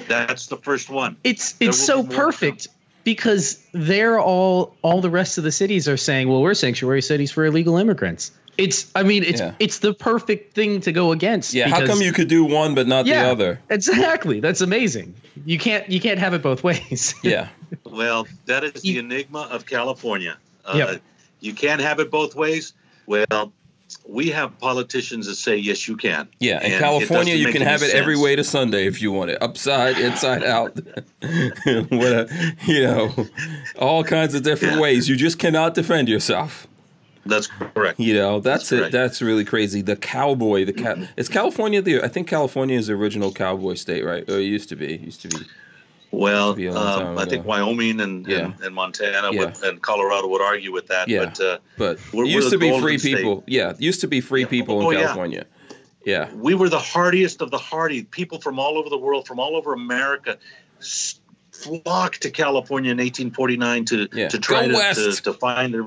that's 0.08 0.48
the 0.48 0.58
first 0.58 0.90
one. 0.90 1.18
It's 1.24 1.56
it's 1.60 1.78
so 1.78 2.02
be 2.02 2.04
more 2.04 2.10
to 2.10 2.16
come. 2.16 2.26
perfect 2.26 2.68
because 3.04 3.64
they're 3.74 4.20
all 4.20 4.76
all 4.82 5.02
the 5.02 5.10
rest 5.10 5.38
of 5.38 5.44
the 5.44 5.52
cities 5.52 5.88
are 5.88 5.98
saying, 5.98 6.28
well, 6.28 6.42
we're 6.42 6.54
sanctuary 6.54 7.02
cities 7.02 7.32
for 7.32 7.46
illegal 7.46 7.78
immigrants. 7.78 8.32
It's 8.58 8.92
I 8.96 9.04
mean 9.04 9.24
it's 9.24 9.40
Yeah. 9.40 9.54
it's 9.60 9.80
the 9.80 9.94
perfect 9.94 10.54
thing 10.54 10.82
to 10.82 10.92
go 10.92 11.12
against. 11.12 11.54
Yeah, 11.54 11.70
how 11.70 11.86
come 11.86 12.02
you 12.02 12.12
could 12.12 12.28
do 12.28 12.44
one 12.44 12.76
but 12.76 12.88
not 12.88 13.06
yeah, 13.06 13.24
the 13.24 13.30
other? 13.32 13.60
Exactly. 13.70 14.40
That's 14.42 14.60
amazing. 14.62 15.14
You 15.46 15.58
can't 15.60 15.88
you 15.90 16.02
can't 16.02 16.20
have 16.20 16.34
it 16.34 16.42
both 16.42 16.64
ways. 16.64 17.14
Yeah. 17.24 17.48
Well, 17.86 18.28
that 18.48 18.64
is 18.64 18.82
the 18.82 18.88
You- 18.90 19.00
enigma 19.00 19.48
of 19.52 19.66
California. 19.66 20.36
Uh, 20.66 20.74
Yep. 20.76 21.02
You 21.42 21.54
can't 21.54 21.80
have 21.80 22.00
it 22.00 22.12
both 22.12 22.36
ways. 22.36 22.74
Well, 23.06 23.54
we 24.10 24.30
have 24.32 24.58
politicians 24.58 25.28
that 25.28 25.36
say 25.36 25.56
yes, 25.56 25.88
you 25.88 25.96
can. 25.96 26.28
Yeah, 26.40 26.64
in 26.66 26.72
And 26.74 26.82
California, 26.82 27.36
you 27.36 27.52
can 27.52 27.62
have 27.62 27.84
it 27.84 27.94
every 27.94 28.18
way 28.18 28.36
to 28.36 28.44
Sunday 28.44 28.88
if 28.88 29.02
you 29.02 29.12
want 29.12 29.30
it, 29.30 29.42
upside, 29.42 30.00
inside 30.00 30.44
out, 30.44 30.76
what 31.22 32.12
a, 32.12 32.56
you 32.66 32.82
know, 32.84 33.28
all 33.78 34.04
kinds 34.04 34.34
of 34.34 34.42
different 34.42 34.76
Yeah. 34.76 34.82
ways. 34.82 35.08
You 35.08 35.16
just 35.16 35.38
cannot 35.38 35.76
defend 35.76 36.10
yourself. 36.10 36.68
That's 37.26 37.48
correct. 37.48 38.00
You 38.00 38.16
know, 38.16 38.40
that's, 38.40 38.70
That's 38.70 38.88
it. 38.88 38.92
That's 38.92 39.22
really 39.22 39.46
crazy. 39.46 39.82
The 39.84 39.96
cowboy, 39.96 40.66
the 40.66 40.74
ca- 40.74 40.96
mm-hmm. 40.96 41.04
it's 41.16 41.30
California. 41.30 41.82
The 41.82 42.02
I 42.02 42.08
think 42.08 42.28
California 42.28 42.78
is 42.80 42.88
the 42.88 42.94
original 42.94 43.32
cowboy 43.32 43.76
state, 43.76 44.04
right? 44.04 44.28
Or 44.28 44.40
it 44.40 44.44
used 44.46 44.70
to 44.70 44.76
be. 44.76 44.96
It 44.96 45.02
used 45.02 45.22
to 45.22 45.28
be. 45.28 45.38
Well, 46.12 46.54
be 46.56 46.66
a 46.66 46.74
long 46.74 47.00
time 47.00 47.08
um, 47.10 47.18
I 47.20 47.26
think. 47.26 47.46
Wyoming 47.46 48.00
and, 48.02 48.26
Yeah. 48.28 48.38
and, 48.46 48.60
and 48.62 48.76
Montana 48.76 49.30
Yeah. 49.32 49.40
would, 49.46 49.64
and 49.64 49.82
Colorado 49.82 50.28
would 50.28 50.42
argue 50.42 50.72
with 50.72 50.88
that. 50.88 51.08
Yeah. 51.08 51.26
But 51.26 51.40
uh, 51.40 51.58
But 51.78 52.00
We're- 52.14 52.28
used 52.30 52.48
we're 52.48 52.52
to 52.52 52.58
be 52.58 52.80
free 52.82 52.98
state. 52.98 53.18
people. 53.18 53.44
Yeah, 53.48 53.74
used 53.78 54.02
to 54.02 54.08
be 54.08 54.20
free 54.22 54.46
people 54.46 54.82
Oh, 54.84 54.90
in. 54.90 55.00
California. 55.00 55.46
Yeah. 56.06 56.34
we 56.34 56.56
were 56.56 56.70
the 56.70 56.80
hardiest 56.80 57.42
of 57.42 57.52
the 57.52 57.58
hardy. 57.60 58.04
People 58.04 58.40
from 58.42 58.58
all 58.58 58.78
over 58.78 58.90
the 58.90 58.98
world, 58.98 59.28
from 59.28 59.40
all 59.40 59.56
over 59.56 59.74
America, 59.74 60.38
flocked 61.52 62.22
to 62.22 62.32
California 62.32 62.92
in 62.92 62.98
1849 62.98 63.86
to 63.86 64.08
to 64.08 64.40
try 64.40 64.68
to, 64.68 64.94
to, 64.94 65.22
to 65.24 65.34
find 65.34 65.74
their 65.74 65.86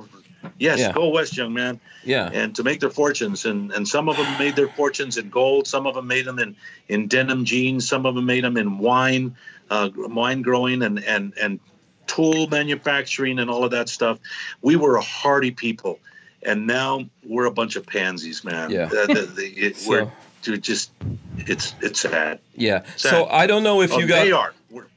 yes, 0.59 0.93
go 0.93 1.09
west, 1.09 1.37
young 1.37 1.53
man. 1.55 1.81
Yeah. 2.05 2.29
and 2.33 2.55
to 2.57 2.63
make 2.65 2.81
their 2.81 2.91
fortunes. 2.91 3.45
And, 3.47 3.71
and 3.73 3.87
some 3.87 4.09
of 4.09 4.17
them 4.17 4.39
made 4.39 4.57
their 4.57 4.69
fortunes 4.69 5.17
in 5.19 5.31
gold. 5.31 5.67
Some 5.69 5.87
of 5.87 5.95
them 5.95 6.09
made 6.09 6.25
them 6.25 6.39
in, 6.41 6.57
in 6.89 7.07
denim 7.07 7.45
jeans. 7.45 7.89
Some 7.89 8.07
of 8.07 8.15
them 8.17 8.27
made 8.27 8.43
them 8.43 8.57
in 8.57 8.79
wine, 8.79 9.37
uh, 9.73 9.89
wine 9.97 10.43
growing 10.43 10.83
and, 10.83 11.03
and, 11.03 11.33
and 11.41 11.59
tool 12.07 12.47
manufacturing 12.49 13.39
and 13.39 13.49
all 13.51 13.65
of 13.65 13.71
that 13.71 13.89
stuff. 13.89 14.19
We 14.61 14.77
were 14.77 14.97
a 14.97 15.03
hardy 15.03 15.51
people. 15.53 15.99
And 16.45 16.67
now 16.67 17.05
we're 17.25 17.47
a 17.47 17.53
bunch 17.53 17.77
of 17.77 17.87
pansies, 17.87 18.43
man. 18.45 18.71
Yeah. 18.71 18.87
The- 18.87 19.07
the- 19.07 19.33
the- 19.37 19.49
it- 19.67 19.77
So- 19.77 19.91
we're 19.91 20.13
dude, 20.43 20.63
just, 20.63 20.91
it's, 21.39 21.75
it's 21.81 22.01
sad. 22.01 22.41
Yeah. 22.57 22.83
Sad. 22.97 23.11
So 23.13 23.27
I 23.27 23.47
don't 23.47 23.63
know 23.63 23.81
if 23.81 23.93
Oh, 23.93 23.99
you 24.01 24.07
got. 24.09 24.25
they 24.25 24.33
are. 24.33 24.53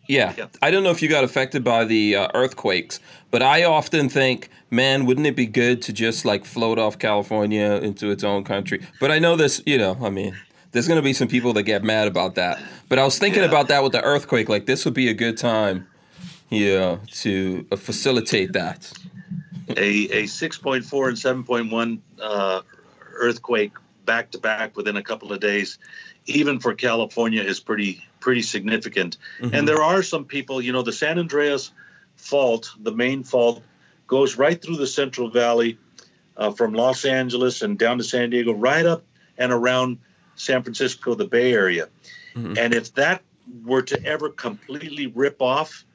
Yeah. 0.08 0.34
Yeah. 0.38 0.48
I 0.62 0.72
don't 0.72 0.84
know 0.84 0.92
if 0.92 1.02
you 1.02 1.08
got 1.10 1.24
affected 1.24 1.64
by 1.64 1.86
the 1.86 2.16
uh, 2.16 2.28
earthquakes, 2.34 3.00
but 3.32 3.42
I 3.44 3.64
often 3.64 4.10
think, 4.10 4.50
man, 4.72 5.06
wouldn't 5.06 5.26
it 5.28 5.36
be 5.36 5.46
good 5.46 5.82
to 5.84 5.94
just 5.94 6.26
like 6.26 6.46
float 6.46 6.78
off 6.80 6.98
California 7.00 7.80
into 7.82 8.10
its 8.12 8.24
own 8.24 8.44
country? 8.44 8.80
But 9.00 9.12
I 9.12 9.20
know 9.20 9.36
this, 9.36 9.62
you 9.66 9.78
know, 9.78 9.98
I 10.02 10.10
mean, 10.10 10.36
there's 10.76 10.90
going 10.90 10.98
to 11.00 11.02
be 11.02 11.14
some 11.14 11.30
people 11.30 11.54
that 11.54 11.64
get 11.64 11.86
mad 11.86 12.06
about 12.06 12.36
that. 12.36 12.62
But 12.90 13.00
I 13.00 13.06
was 13.06 13.18
thinking 13.18 13.44
Yeah. 13.44 13.48
about 13.48 13.70
that 13.70 13.82
with 13.82 13.94
the 13.94 14.04
earthquake. 14.04 14.50
Like, 14.50 14.66
this 14.66 14.84
would 14.84 14.94
be 14.94 15.08
a 15.08 15.14
good 15.14 15.38
time, 15.38 15.88
know, 16.68 17.00
to 17.24 17.66
uh, 17.72 17.78
facilitate 17.78 18.52
that. 18.54 18.92
a, 19.70 19.74
a 20.10 20.24
6.4 20.24 21.08
and 21.08 21.46
7.1 21.46 22.00
uh, 22.22 22.62
earthquake 23.14 23.72
back 24.06 24.32
to 24.32 24.38
back 24.38 24.76
within 24.76 24.98
a 24.98 25.02
couple 25.02 25.32
of 25.32 25.40
days, 25.40 25.80
even 26.26 26.60
for 26.60 26.74
California, 26.76 27.42
is 27.42 27.62
pretty 27.62 28.04
pretty 28.20 28.42
significant. 28.42 29.18
And 29.40 29.66
there 29.68 29.82
are 29.82 30.04
some 30.04 30.26
people, 30.26 30.62
you 30.62 30.74
know, 30.74 30.82
the 30.82 30.92
San 30.92 31.20
Andreas 31.20 31.72
fault, 32.18 32.72
the 32.80 32.92
main 32.92 33.24
fault, 33.24 33.64
goes 34.08 34.36
right 34.36 34.62
through 34.62 34.76
the 34.78 34.88
Central 34.88 35.30
Valley 35.30 35.78
uh, 36.36 36.52
from 36.52 36.74
Los 36.74 37.06
Angeles 37.06 37.62
and 37.62 37.78
down 37.80 37.98
to 38.00 38.04
San 38.04 38.32
Diego, 38.32 38.52
right 38.52 38.86
up 38.86 39.04
and 39.38 39.54
around 39.54 40.00
San 40.36 40.64
Francisco, 40.64 41.16
the 41.16 41.26
Bay 41.26 41.54
Area. 41.54 41.90
And 42.58 42.74
if 42.74 42.94
that 42.96 43.22
were 43.64 43.82
to 43.84 44.04
ever 44.06 44.30
completely 44.30 45.08
rip 45.08 45.42
off, 45.42 45.86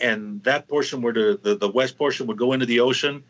and 0.00 0.42
that 0.44 0.68
portion 0.68 1.02
were 1.02 1.12
to 1.12 1.36
the, 1.36 1.56
the 1.56 1.68
west 1.68 1.98
portion 1.98 2.26
would 2.26 2.38
go 2.38 2.52
into 2.52 2.66
the 2.66 2.80
ocean, 2.80 3.22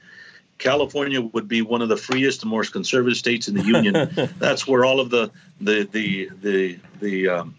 California 0.59 1.21
would 1.21 1.49
be 1.49 1.63
one 1.63 1.83
of 1.83 1.89
the 1.89 1.97
freest 1.97 2.43
and 2.43 2.51
most 2.51 2.73
conservative 2.73 3.17
states 3.17 3.49
in 3.49 3.55
the 3.55 3.63
union. 3.63 4.11
That's 4.39 4.67
where 4.67 4.85
all 4.85 5.01
of 5.01 5.11
the 5.11 5.31
the 5.61 5.85
the 5.85 6.31
the 6.41 6.79
the 7.01 7.29
um, 7.29 7.55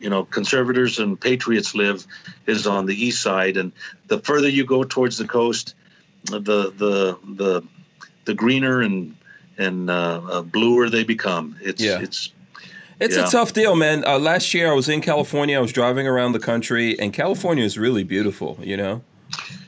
you 0.00 0.10
know 0.10 0.24
conservators 0.24 0.98
and 0.98 1.20
patriots 1.20 1.74
live 1.74 2.06
is 2.46 2.66
on 2.66 2.86
the 2.86 2.94
east 2.94 3.22
side, 3.22 3.56
and 3.56 3.72
the 4.06 4.18
further 4.18 4.48
you 4.48 4.64
go 4.64 4.82
towards 4.82 5.18
the 5.18 5.28
coast, 5.28 5.74
the 6.24 6.40
the 6.40 7.18
the 7.24 7.64
the 8.24 8.34
greener 8.34 8.80
and 8.80 9.16
and 9.58 9.90
uh, 9.90 10.20
uh, 10.30 10.42
bluer 10.42 10.88
they 10.90 11.04
become. 11.04 11.56
It's 11.62 11.82
Yeah. 11.82 12.00
it's 12.00 12.30
It's 12.98 13.14
Yeah. 13.16 13.28
a 13.28 13.30
tough 13.30 13.52
deal, 13.52 13.76
man. 13.76 14.04
Uh, 14.06 14.18
last 14.18 14.54
year 14.54 14.70
I 14.70 14.74
was 14.74 14.88
in 14.88 15.02
California. 15.02 15.58
I 15.58 15.60
was 15.60 15.72
driving 15.72 16.06
around 16.06 16.32
the 16.32 16.38
country, 16.38 16.98
and 16.98 17.12
California 17.12 17.62
is 17.64 17.76
really 17.76 18.04
beautiful. 18.04 18.58
You 18.62 18.78
know, 18.78 19.02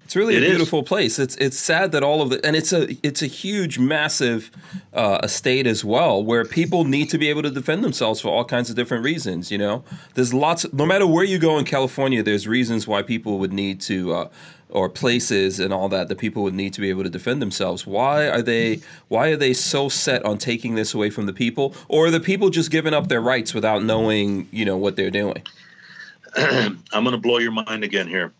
it's 0.02 0.16
really 0.16 0.34
It 0.36 0.42
a 0.42 0.46
is. 0.46 0.50
beautiful 0.52 0.82
place. 0.82 1.18
It's 1.18 1.36
it's 1.36 1.58
sad 1.58 1.92
that 1.92 2.02
all 2.02 2.22
of 2.22 2.30
the 2.30 2.38
and 2.46 2.56
it's 2.56 2.72
a 2.72 2.88
it's 3.02 3.20
a 3.20 3.26
huge, 3.26 3.78
massive 3.78 4.50
uh, 4.94 5.18
estate 5.22 5.66
as 5.66 5.84
well, 5.84 6.24
where 6.24 6.42
people 6.46 6.84
need 6.84 7.10
to 7.10 7.18
be 7.18 7.28
able 7.28 7.42
to 7.42 7.50
defend 7.50 7.84
themselves 7.84 8.18
for 8.22 8.28
all 8.30 8.44
kinds 8.46 8.70
of 8.70 8.76
different 8.76 9.04
reasons. 9.04 9.50
You 9.50 9.58
know, 9.58 9.84
there's 10.14 10.32
lots. 10.32 10.64
no 10.72 10.86
matter 10.86 11.06
where 11.06 11.24
you 11.24 11.38
go 11.38 11.58
in 11.58 11.66
California, 11.66 12.22
there's 12.22 12.48
reasons 12.48 12.86
why 12.88 13.02
people 13.02 13.38
would 13.40 13.52
need 13.52 13.82
to. 13.82 14.14
Uh, 14.14 14.28
or 14.70 14.88
places 14.88 15.60
and 15.60 15.72
all 15.72 15.88
that 15.88 16.08
that 16.08 16.18
people 16.18 16.42
would 16.42 16.54
need 16.54 16.74
to 16.74 16.80
be 16.80 16.90
able 16.90 17.02
to 17.02 17.10
defend 17.10 17.40
themselves. 17.40 17.86
Why 17.86 18.28
are 18.28 18.42
they 18.42 18.80
why 19.08 19.28
are 19.28 19.36
they 19.36 19.52
so 19.52 19.88
set 19.88 20.24
on 20.24 20.38
taking 20.38 20.74
this 20.74 20.94
away 20.94 21.10
from 21.10 21.26
the 21.26 21.32
people? 21.32 21.74
Or 21.88 22.06
are 22.06 22.10
the 22.10 22.20
people 22.20 22.50
just 22.50 22.70
giving 22.70 22.94
up 22.94 23.08
their 23.08 23.20
rights 23.20 23.54
without 23.54 23.82
knowing, 23.82 24.48
you 24.50 24.64
know, 24.64 24.76
what 24.76 24.96
they're 24.96 25.10
doing? 25.10 25.42
I'm 26.36 26.78
going 26.92 27.12
to 27.12 27.18
blow 27.18 27.38
your 27.38 27.52
mind 27.52 27.84
again 27.84 28.08
here. 28.08 28.32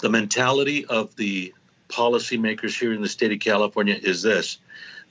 The 0.00 0.10
mentality 0.10 0.84
of 0.84 1.14
the 1.16 1.52
policymakers 1.88 2.78
here 2.78 2.92
in 2.92 3.00
the 3.00 3.08
state 3.08 3.32
of 3.32 3.40
California 3.40 3.98
is 4.00 4.22
this 4.22 4.58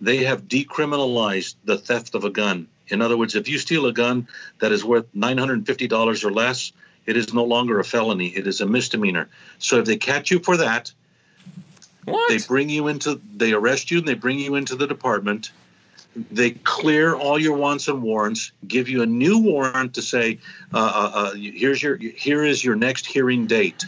they 0.02 0.26
have 0.26 0.44
decriminalized 0.44 1.56
the 1.64 1.78
theft 1.78 2.16
of 2.16 2.26
a 2.26 2.30
gun. 2.30 2.68
In 2.88 3.02
other 3.02 3.18
words, 3.18 3.36
if 3.36 3.48
you 3.48 3.58
steal 3.58 3.86
a 3.86 3.94
gun 3.94 4.28
that 4.60 4.72
is 4.72 4.84
worth 4.84 5.12
$950 5.14 6.24
or 6.24 6.32
less, 6.32 6.72
it 7.06 7.18
is 7.18 7.34
no 7.34 7.44
longer 7.44 7.80
a 7.80 7.84
felony, 7.84 8.28
it 8.28 8.48
is 8.48 8.62
a 8.62 8.66
misdemeanor. 8.66 9.30
So 9.60 9.80
if 9.80 9.86
they 9.86 9.98
catch 9.98 10.32
you 10.32 10.40
for 10.40 10.58
that, 10.58 10.92
What? 12.06 12.30
they 12.30 12.40
bring 12.40 12.70
you 12.70 12.88
into 12.88 13.20
they 13.36 13.54
arrest 13.54 13.92
you 13.92 14.00
and 14.00 14.08
they 14.08 14.14
bring 14.16 14.40
you 14.40 14.56
into 14.56 14.76
the 14.76 14.88
department. 14.88 15.52
They 16.32 16.52
clear 16.52 17.14
all 17.14 17.38
your 17.38 17.58
wants 17.58 17.88
and 17.90 18.02
warrants 18.02 18.52
give 18.68 18.88
you 18.88 19.02
a 19.02 19.06
new 19.06 19.40
warrant 19.40 19.96
to 19.96 20.02
say 20.02 20.40
uh, 20.74 20.78
uh, 20.78 21.12
uh, 21.14 21.34
here's 21.34 21.84
your 21.84 21.98
here 21.98 22.44
is 22.44 22.64
your 22.64 22.76
next 22.76 23.06
hearing 23.06 23.48
date. 23.48 23.86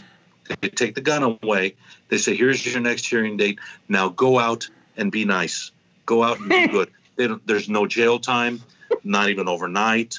They 0.60 0.68
take 0.68 0.94
the 0.94 1.00
gun 1.00 1.38
away. 1.42 1.74
They 2.08 2.18
say 2.18 2.36
here's 2.36 2.64
your 2.66 2.80
next 2.80 3.06
hearing 3.06 3.36
date. 3.36 3.58
Now 3.88 4.08
go 4.10 4.38
out 4.38 4.68
and 4.96 5.10
be 5.10 5.24
nice. 5.24 5.70
Go 6.06 6.22
out 6.22 6.38
and 6.38 6.48
be 6.48 6.66
good. 6.76 6.90
They 7.16 7.28
don't, 7.28 7.46
there's 7.46 7.68
no 7.68 7.86
jail 7.86 8.18
time 8.18 8.60
not 9.04 9.28
even 9.30 9.48
overnight 9.48 10.18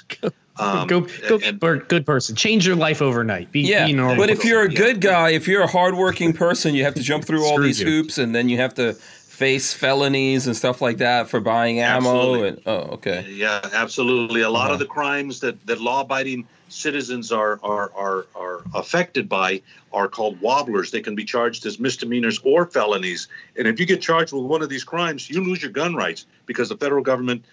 um, 0.59 0.87
go 0.87 1.01
go 1.27 1.39
and- 1.43 1.59
per- 1.59 1.77
good 1.77 2.05
person. 2.05 2.35
Change 2.35 2.65
your 2.67 2.75
life 2.75 3.01
overnight. 3.01 3.51
Be, 3.51 3.61
yeah, 3.61 3.85
be 3.87 3.93
normal. 3.93 4.17
but 4.17 4.29
if 4.29 4.43
you're 4.43 4.63
a 4.63 4.69
good 4.69 5.01
guy, 5.01 5.29
if 5.31 5.47
you're 5.47 5.61
a 5.63 5.67
hardworking 5.67 6.33
person, 6.33 6.75
you 6.75 6.83
have 6.83 6.95
to 6.95 7.01
jump 7.01 7.25
through 7.25 7.45
all 7.45 7.59
these 7.59 7.79
you. 7.79 7.87
hoops, 7.87 8.17
and 8.17 8.35
then 8.35 8.49
you 8.49 8.57
have 8.57 8.73
to 8.75 8.93
face 8.93 9.71
felonies 9.73 10.47
and 10.47 10.55
stuff 10.57 10.81
like 10.81 10.97
that 10.97 11.29
for 11.29 11.39
buying 11.39 11.79
ammo. 11.79 12.09
Absolutely. 12.09 12.47
And 12.49 12.61
oh, 12.65 12.77
okay, 12.95 13.25
Yeah, 13.29 13.61
absolutely. 13.73 14.41
A 14.41 14.49
lot 14.49 14.65
Uh-huh. 14.65 14.73
of 14.73 14.79
the 14.79 14.85
crimes 14.85 15.39
that, 15.39 15.65
that 15.65 15.79
law-abiding 15.79 16.45
citizens 16.67 17.31
are, 17.31 17.57
are 17.63 17.89
are 17.95 18.25
are 18.35 18.61
affected 18.75 19.27
by 19.29 19.61
are 19.93 20.07
called 20.09 20.39
wobblers. 20.41 20.91
They 20.91 21.01
can 21.01 21.15
be 21.15 21.23
charged 21.25 21.65
as 21.65 21.79
misdemeanors 21.79 22.39
or 22.43 22.65
felonies. 22.67 23.27
And 23.57 23.65
if 23.67 23.79
you 23.79 23.85
get 23.87 24.01
charged 24.01 24.33
with 24.33 24.43
one 24.43 24.61
of 24.61 24.69
these 24.69 24.83
crimes, 24.83 25.29
you 25.29 25.41
lose 25.43 25.61
your 25.63 25.71
gun 25.71 25.95
rights 25.95 26.25
because 26.45 26.69
the 26.69 26.77
federal 26.77 27.03
government 27.03 27.43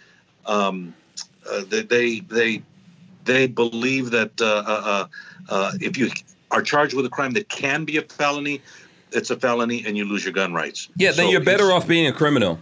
um, 0.45 0.93
uh, 1.51 1.63
they, 1.69 1.83
they 1.83 2.21
they 2.21 2.63
they 3.27 3.47
believe 3.47 4.11
that 4.13 4.41
uh, 4.41 4.47
uh, 4.67 5.07
uh, 5.49 5.73
if 5.81 5.99
you 5.99 6.11
are 6.51 6.63
charged 6.63 6.95
with 6.95 7.05
a 7.07 7.11
crime 7.11 7.33
that 7.33 7.49
can 7.49 7.85
be 7.85 7.97
a 7.99 8.03
felony, 8.03 8.63
it's 9.13 9.31
a 9.31 9.37
felony 9.37 9.85
and 9.87 9.97
you 9.97 10.05
lose 10.05 10.25
your 10.25 10.33
gun 10.33 10.55
rights. 10.55 10.89
yeah, 10.97 11.11
then 11.11 11.27
So 11.27 11.31
you're 11.31 11.41
better 11.45 11.73
off 11.73 11.87
being 11.87 12.07
a 12.07 12.13
criminal. 12.13 12.59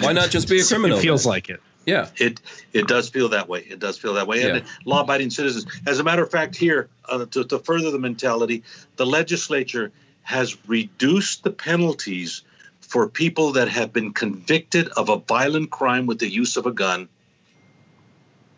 Why 0.00 0.12
not 0.12 0.30
just 0.30 0.48
be 0.48 0.60
a 0.60 0.64
criminal? 0.72 0.98
it 0.98 1.02
feels 1.02 1.26
like 1.26 1.48
it. 1.48 1.60
yeah. 1.86 2.08
It 2.16 2.40
it 2.72 2.86
does 2.86 3.08
feel 3.08 3.30
that 3.30 3.48
way. 3.48 3.60
It 3.60 3.78
does 3.78 3.98
feel 3.98 4.14
that 4.14 4.26
way. 4.26 4.40
Yeah. 4.42 4.56
And 4.56 4.64
law-abiding 4.84 5.30
citizens. 5.30 5.66
As 5.86 5.98
a 5.98 6.04
matter 6.04 6.22
of 6.22 6.30
fact, 6.30 6.54
here 6.56 6.88
uh, 7.08 7.24
to, 7.26 7.44
to 7.44 7.58
further 7.58 7.90
the 7.90 7.98
mentality, 7.98 8.62
the 8.96 9.06
legislature 9.06 9.90
has 10.22 10.56
reduced 10.68 11.42
the 11.44 11.50
penalties 11.50 12.42
for 12.80 13.08
people 13.08 13.52
that 13.52 13.68
have 13.68 13.92
been 13.92 14.12
convicted 14.12 14.88
of 14.88 15.08
a 15.08 15.16
violent 15.16 15.70
crime 15.70 16.06
with 16.06 16.18
the 16.18 16.28
use 16.28 16.56
of 16.58 16.66
a 16.66 16.70
gun. 16.72 17.08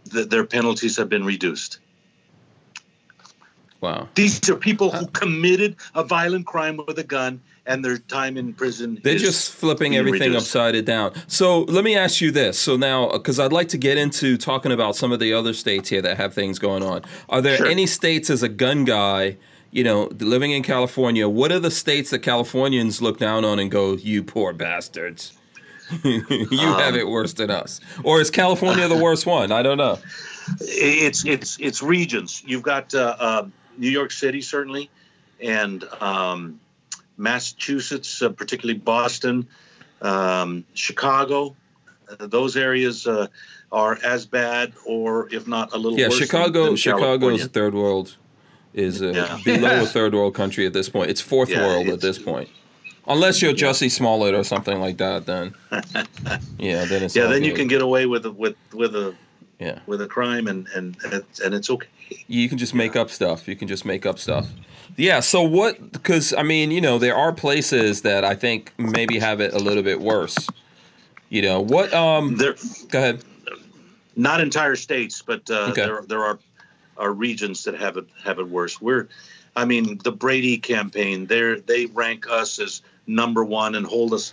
That 0.06 0.30
their 0.30 0.44
penalties 0.44 0.96
have 0.96 1.08
been 1.08 1.24
reduced. 1.24 1.78
Wow. 3.80 4.08
These 4.14 4.48
are 4.50 4.56
people 4.56 4.90
who 4.90 5.06
uh, 5.06 5.10
committed 5.12 5.76
a 5.94 6.04
violent 6.04 6.46
crime 6.46 6.80
with 6.86 6.98
a 6.98 7.04
gun, 7.04 7.40
and 7.66 7.84
their 7.84 7.98
time 7.98 8.36
in 8.36 8.52
prison. 8.52 8.98
They're 9.02 9.16
just 9.16 9.52
flipping 9.52 9.96
everything 9.96 10.32
reduced. 10.32 10.54
upside 10.54 10.84
down. 10.84 11.12
So 11.28 11.60
let 11.60 11.84
me 11.84 11.96
ask 11.96 12.20
you 12.20 12.30
this. 12.30 12.58
So 12.58 12.76
now, 12.76 13.06
uh, 13.06 13.18
because 13.18 13.38
I'd 13.38 13.52
like 13.52 13.68
to 13.68 13.78
get 13.78 13.96
into 13.96 14.36
talking 14.36 14.72
about 14.72 14.96
some 14.96 15.12
of 15.12 15.20
the 15.20 15.32
other 15.32 15.54
states 15.54 15.88
here 15.88 16.02
that 16.02 16.16
have 16.16 16.34
things 16.34 16.58
going 16.58 16.82
on. 16.82 17.02
Are 17.28 17.40
there 17.40 17.58
Sure. 17.58 17.66
any 17.66 17.86
states 17.86 18.28
as 18.28 18.42
a 18.42 18.48
gun 18.48 18.84
guy, 18.84 19.36
you 19.70 19.84
know, 19.84 20.10
living 20.18 20.50
in 20.50 20.62
California, 20.62 21.28
what 21.28 21.52
are 21.52 21.60
the 21.60 21.70
states 21.70 22.10
that 22.10 22.20
Californians 22.20 23.00
look 23.00 23.18
down 23.18 23.44
on 23.44 23.58
and 23.58 23.70
go, 23.70 23.94
you 23.94 24.22
poor 24.24 24.52
bastards? 24.52 25.32
you 26.04 26.22
have 26.58 26.94
Um, 26.94 26.96
it 26.96 27.08
worse 27.08 27.32
than 27.34 27.50
us. 27.50 27.80
Or 28.04 28.20
is 28.20 28.30
California 28.30 28.86
the 28.88 28.96
worst 28.96 29.26
one? 29.26 29.52
I 29.52 29.62
don't 29.62 29.78
know. 29.78 29.98
it's 30.60 31.24
it's 31.24 31.58
it's 31.60 31.82
regions. 31.82 32.42
You've 32.46 32.62
got 32.62 32.94
uh, 32.94 33.16
uh, 33.18 33.46
New 33.78 33.88
York 33.90 34.10
City 34.12 34.40
certainly, 34.40 34.90
and 35.40 35.84
um, 36.00 36.60
Massachusetts, 37.16 38.22
uh, 38.22 38.30
particularly 38.30 38.78
Boston, 38.78 39.46
um, 40.02 40.64
Chicago. 40.74 41.54
Uh, 42.08 42.26
those 42.26 42.56
areas 42.56 43.06
uh, 43.06 43.26
are 43.70 43.98
as 44.02 44.26
bad, 44.26 44.72
or 44.84 45.28
if 45.32 45.46
not 45.46 45.72
a 45.72 45.76
little 45.78 45.98
Yeah, 45.98 46.06
worse. 46.08 46.18
than- 46.18 46.26
Chicago. 46.26 46.64
than 46.66 46.76
Chicago's 46.76 47.46
third 47.46 47.74
world 47.74 48.16
is 48.74 49.02
uh, 49.02 49.12
Yeah. 49.14 49.38
below 49.44 49.82
a 49.82 49.86
third 49.96 50.14
world 50.14 50.34
country 50.34 50.66
at 50.66 50.72
this 50.72 50.88
point. 50.88 51.10
It's 51.10 51.20
fourth 51.20 51.50
Yeah, 51.50 51.66
world 51.66 51.88
at 51.88 52.00
this 52.00 52.18
point. 52.18 52.48
Unless 53.10 53.42
you're 53.42 53.52
Jussie 53.52 53.90
Smollett 53.90 54.34
or 54.34 54.44
something 54.44 54.78
like 54.80 54.96
that, 54.98 55.26
then 55.26 55.54
yeah, 56.58 56.84
then 56.84 57.02
it's 57.02 57.14
Yeah, 57.16 57.26
then 57.26 57.44
you 57.44 57.52
can 57.52 57.66
get 57.68 57.82
away 57.82 58.06
with 58.06 58.24
a- 58.26 58.30
with 58.30 58.56
with 58.72 58.94
a 58.94 59.14
yeah. 59.58 59.80
with 59.86 60.00
a 60.00 60.06
crime, 60.06 60.46
and 60.46 60.66
and 60.74 60.96
it's- 61.06 61.40
and 61.40 61.54
it's 61.54 61.68
okay. 61.70 61.88
You 62.26 62.48
can 62.48 62.56
just 62.58 62.74
make 62.74 62.96
up 62.96 63.10
stuff. 63.10 63.46
You 63.48 63.56
can 63.56 63.68
just 63.68 63.84
make 63.84 64.06
up 64.06 64.18
stuff. 64.18 64.48
Yeah. 64.96 65.20
So 65.20 65.42
what? 65.42 65.92
Because 65.92 66.32
I 66.34 66.42
mean, 66.42 66.70
you 66.70 66.80
know, 66.80 66.98
there 66.98 67.14
are 67.16 67.32
places 67.32 68.02
that 68.02 68.24
I 68.24 68.34
think 68.34 68.72
maybe 68.78 69.18
have 69.18 69.40
it 69.40 69.52
a 69.54 69.58
little 69.58 69.82
bit 69.82 70.00
worse. 70.00 70.48
You 71.28 71.42
know 71.42 71.60
what? 71.60 71.92
Um, 71.94 72.36
There, 72.36 72.54
go 72.90 72.98
ahead. 72.98 73.22
not 74.16 74.40
entire 74.40 74.74
states, 74.76 75.22
but 75.22 75.48
uh, 75.50 75.68
Okay. 75.70 75.82
there 75.86 76.02
there 76.08 76.24
are 76.24 76.38
are 76.96 77.12
regions 77.12 77.64
that 77.64 77.74
have 77.74 77.96
it 77.96 78.06
have 78.24 78.38
it 78.38 78.48
worse. 78.48 78.80
We're, 78.80 79.08
I 79.56 79.64
mean, 79.64 79.98
the 80.04 80.12
Brady 80.12 80.58
campaign. 80.58 81.26
They 81.26 81.60
they 81.64 81.86
rank 81.86 82.26
us 82.28 82.58
as 82.58 82.82
number 83.14 83.44
one 83.44 83.74
and 83.74 83.86
hold 83.86 84.14
us, 84.14 84.32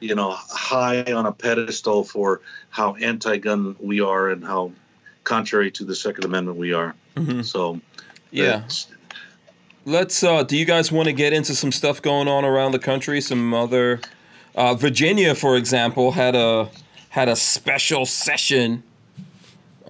you 0.00 0.14
know, 0.14 0.30
high 0.30 1.02
on 1.04 1.26
a 1.26 1.32
pedestal 1.32 2.04
for 2.04 2.40
how 2.70 2.94
anti-gun 2.96 3.76
we 3.80 4.00
are 4.00 4.28
and 4.28 4.44
how 4.44 4.72
contrary 5.24 5.70
to 5.72 5.84
the 5.84 5.94
Second 5.94 6.24
Amendment 6.24 6.58
we 6.58 6.72
are. 6.72 6.94
Mhm. 7.16 7.44
So 7.44 7.80
Yeah. 8.30 8.62
Let's. 9.84 10.22
Uh, 10.22 10.42
do 10.42 10.54
you 10.54 10.66
guys 10.66 10.92
want 10.92 11.06
to 11.06 11.14
get 11.14 11.32
into 11.32 11.54
some 11.54 11.72
stuff 11.72 12.02
going 12.02 12.28
on 12.28 12.44
around 12.44 12.72
the 12.72 12.78
country? 12.78 13.22
Some 13.22 13.54
other. 13.54 14.00
Uh, 14.54 14.74
Virginia, 14.74 15.34
for 15.34 15.56
example, 15.56 16.12
had 16.12 16.34
a 16.34 16.68
had 17.10 17.28
a 17.28 17.36
special 17.36 18.04
session 18.04 18.82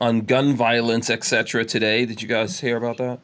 on 0.00 0.20
gun 0.20 0.54
violence, 0.54 1.10
etc. 1.10 1.64
Today. 1.64 2.06
Did 2.06 2.22
you 2.22 2.28
guys 2.28 2.60
hear 2.60 2.76
about 2.76 2.98
that? 2.98 3.18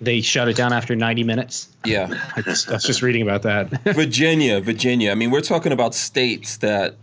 They 0.00 0.20
shut 0.20 0.48
it 0.48 0.56
down 0.56 0.72
after 0.72 0.94
90 0.94 1.24
minutes. 1.24 1.68
Yeah. 1.84 2.08
I, 2.36 2.42
just, 2.42 2.68
I 2.68 2.74
was 2.74 2.82
just 2.84 3.02
reading 3.02 3.22
about 3.22 3.42
that. 3.42 3.68
Virginia, 3.94 4.60
Virginia. 4.60 5.10
I 5.10 5.14
mean, 5.14 5.30
we're 5.30 5.40
talking 5.40 5.72
about 5.72 5.94
states 5.94 6.58
that, 6.58 6.96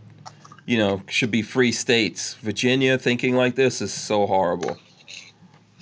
you 0.66 0.78
know, 0.78 1.02
should 1.10 1.32
be 1.32 1.42
free 1.42 1.72
states. 1.72 2.36
Virginia 2.36 2.98
thinking 2.98 3.36
like 3.36 3.56
this 3.56 3.82
is 3.82 3.92
so 3.92 4.28
horrible. 4.28 4.78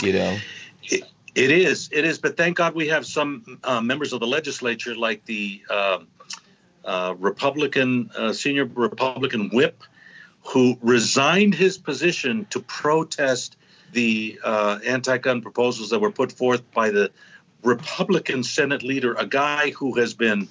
You 0.01 0.14
know. 0.14 0.38
It 1.34 1.51
is. 1.51 1.89
It 1.91 2.03
is. 2.03 2.20
But 2.20 2.36
thank 2.36 2.57
God 2.57 2.76
we 2.76 2.89
have 2.89 3.05
some 3.05 3.59
uh, 3.64 3.80
members 3.82 4.12
of 4.14 4.20
the 4.20 4.28
legislature, 4.28 4.95
like 4.95 5.24
the 5.26 5.62
uh, 5.70 5.99
uh, 6.84 7.16
Republican 7.18 8.09
uh, 8.18 8.34
senior 8.34 8.66
Republican 8.66 9.49
whip, 9.49 9.84
who 10.43 10.78
resigned 10.82 11.55
his 11.55 11.78
position 11.78 12.45
to 12.49 12.59
protest 12.59 13.55
the 13.91 14.39
uh, 14.43 14.79
anti-gun 14.85 15.41
proposals 15.41 15.89
that 15.89 15.99
were 15.99 16.11
put 16.11 16.31
forth 16.31 16.69
by 16.71 16.89
the 16.89 17.11
Republican 17.63 18.43
Senate 18.43 18.83
leader, 18.83 19.13
a 19.13 19.25
guy 19.25 19.71
who 19.71 19.93
has 19.99 20.13
been, 20.13 20.47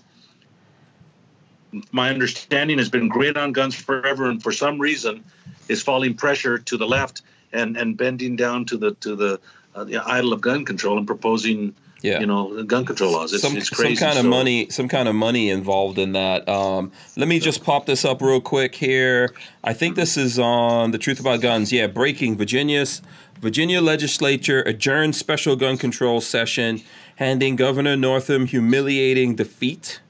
my 1.91 2.11
understanding, 2.11 2.79
has 2.79 2.91
been 2.91 3.09
great 3.09 3.37
on 3.37 3.53
guns 3.53 3.75
forever, 3.75 4.29
and 4.29 4.43
for 4.43 4.53
some 4.53 4.79
reason, 4.79 5.25
is 5.69 5.83
falling 5.83 6.15
pressure 6.15 6.59
to 6.59 6.77
the 6.77 6.87
left 6.87 7.23
and 7.53 7.77
and 7.77 7.97
bending 7.97 8.37
down 8.37 8.65
to 8.67 8.77
the 8.77 8.93
to 8.97 9.17
the, 9.17 9.41
uh, 9.75 9.85
the 9.85 9.97
idol 9.97 10.33
of 10.33 10.41
gun 10.41 10.65
control 10.65 10.99
and 10.99 11.07
proposing 11.07 11.75
Yeah. 12.03 12.21
you 12.21 12.27
know, 12.27 12.63
gun 12.65 12.85
control 12.87 13.13
laws. 13.13 13.33
It's, 13.33 13.43
some, 13.43 13.57
it's 13.57 13.69
crazy. 13.69 13.97
some 13.97 14.07
kind 14.09 14.19
of 14.19 14.25
So- 14.25 14.31
money 14.31 14.69
some 14.71 14.89
kind 14.89 15.09
of 15.09 15.15
money 15.15 15.51
involved 15.51 15.99
in 15.99 16.13
that 16.13 16.49
um, 16.49 16.93
let 17.17 17.29
me 17.29 17.39
just 17.39 17.63
pop 17.63 17.87
this 17.87 18.05
up 18.05 18.23
real 18.23 18.41
quick 18.41 18.75
here 18.77 19.35
i 19.65 19.73
think 19.75 19.97
this 19.97 20.17
is 20.17 20.39
on 20.39 20.93
the 20.93 20.99
truth 20.99 21.21
about 21.21 21.41
guns 21.41 21.73
yeah 21.73 21.87
breaking 21.87 22.37
virginia's 22.37 23.03
virginia 23.41 23.81
legislature 23.81 24.63
adjourned 24.63 25.15
special 25.15 25.57
gun 25.57 25.77
control 25.77 26.21
session 26.21 26.81
handing 27.17 27.55
governor 27.57 27.97
northam 27.97 28.47
humiliating 28.47 29.35
defeat 29.37 30.01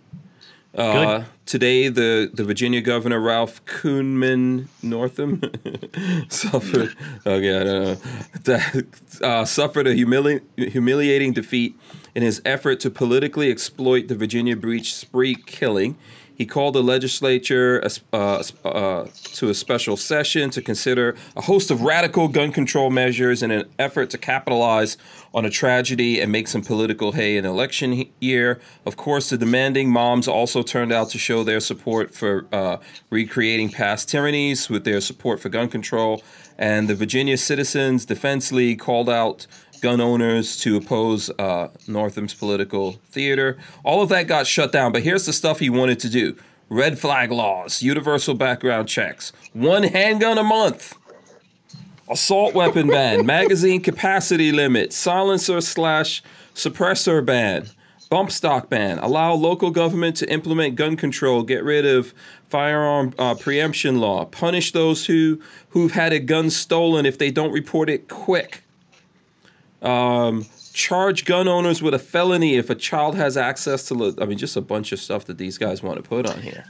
uh, 0.75 1.25
today, 1.47 1.89
the, 1.89 2.31
the 2.33 2.45
Virginia 2.45 2.81
Governor 2.81 3.21
Ralph 3.21 3.65
Kuhnman 3.65 4.67
Northam 4.83 5.43
suffered. 6.29 6.95
Okay. 7.27 7.97
That, 8.45 8.87
uh, 9.23 9.45
suffered 9.45 9.87
a 9.87 9.95
humili- 9.95 10.41
humiliating 10.57 11.33
defeat 11.33 11.77
in 12.15 12.23
his 12.23 12.41
effort 12.45 12.81
to 12.81 12.91
politically 12.91 13.51
exploit 13.51 14.09
the 14.09 14.15
Virginia 14.15 14.57
Beach 14.57 14.95
spree 14.95 15.35
killing. 15.35 15.97
He 16.41 16.47
called 16.47 16.75
the 16.75 16.83
legislature 16.83 17.87
uh, 18.15 18.43
uh, 18.65 19.07
to 19.35 19.51
a 19.51 19.55
special 19.55 19.99
session 19.99 20.49
to 20.53 20.63
consider 20.63 21.15
a 21.37 21.43
host 21.43 21.71
of 21.71 21.83
radical 21.83 22.29
gun 22.29 22.51
control 22.51 22.89
measures 22.89 23.43
in 23.43 23.51
an 23.51 23.69
effort 23.79 24.09
to 24.09 24.17
capitalize 24.17 24.97
on 25.35 25.45
a 25.45 25.51
tragedy 25.51 26.19
and 26.19 26.33
make 26.33 26.49
some 26.49 26.63
political 26.63 27.13
hay 27.13 27.37
in 27.37 27.45
election 27.45 28.09
year. 28.21 28.59
Of 28.87 28.97
course, 28.97 29.29
the 29.29 29.37
demanding 29.37 29.91
moms 29.91 30.27
also 30.27 30.63
turned 30.63 30.93
out 30.93 31.11
to 31.11 31.19
show 31.19 31.45
their 31.45 31.61
support 31.61 32.15
for 32.15 32.47
uh, 32.53 32.79
recreating 33.11 33.69
past 33.69 34.09
tyrannies 34.09 34.71
with 34.71 34.85
their 34.87 35.03
support 35.03 35.41
for 35.41 35.51
gun 35.51 35.69
control. 35.69 36.23
And 36.57 36.89
the 36.89 36.95
Virginia 36.95 37.37
Citizens 37.37 38.07
Defense 38.07 38.51
League 38.51 38.79
called 38.79 39.11
out 39.11 39.47
gun 39.81 40.01
owners 40.01 40.57
to 40.59 40.77
oppose 40.77 41.31
uh, 41.39 41.69
Northam's 41.87 42.35
political 42.35 42.93
theater. 43.11 43.59
All 43.83 44.03
of 44.03 44.09
that 44.11 44.27
got 44.27 44.47
shut 44.47 44.73
down, 44.73 44.93
but 44.93 45.03
here's 45.03 45.27
the 45.27 45.33
stuff 45.33 45.59
he 45.59 45.71
wanted 45.71 45.99
to 46.01 46.09
do 46.09 46.37
red 46.69 46.99
flag 46.99 47.33
laws, 47.33 47.83
universal 47.83 48.35
background 48.35 48.89
checks, 48.89 49.33
one 49.53 49.83
handgun 49.83 50.39
a 50.39 50.45
month, 50.45 50.97
assault 52.09 52.55
weapon 52.55 52.89
ban, 52.89 53.27
magazine 53.27 53.81
capacity 53.81 54.53
limit, 54.53 54.93
silencer 54.93 55.61
slash 55.61 56.23
suppressor 56.55 57.25
ban. 57.25 57.67
Bump 58.09 58.33
stock 58.33 58.69
ban. 58.69 58.99
Allow 58.99 59.35
local 59.35 59.71
government 59.71 60.17
to 60.17 60.29
implement 60.33 60.75
gun 60.75 60.97
control. 60.97 61.45
Get 61.45 61.63
rid 61.63 61.87
of 61.87 62.13
firearm 62.49 63.15
uh, 63.21 63.37
preemption 63.37 64.01
law. 64.01 64.25
Punish 64.25 64.73
those 64.73 65.07
who 65.07 65.41
who've 65.69 65.93
had 65.93 66.13
a 66.13 66.19
gun 66.19 66.51
stolen 66.51 67.07
if 67.07 67.19
they 67.19 67.31
don't 67.31 67.53
report 67.53 67.89
it 67.89 68.09
quick 68.09 68.65
um, 69.83 70.47
charge 70.73 71.25
gun 71.25 71.49
owners 71.49 71.83
with 71.83 71.95
a 71.95 71.99
felony 71.99 72.57
if 72.57 72.71
a 72.71 72.75
child 72.75 73.17
has 73.17 73.37
access 73.37 73.87
to. 73.89 73.95
li- 73.95 74.15
I 74.21 74.25
mean, 74.27 74.39
just 74.39 74.57
a 74.57 74.61
bunch 74.61 74.93
of 74.93 75.01
stuff 75.01 75.25
that 75.27 75.39
these 75.39 75.59
guys 75.59 75.83
want 75.83 76.03
to 76.03 76.09
put 76.09 76.27
on 76.27 76.41
here. 76.41 76.65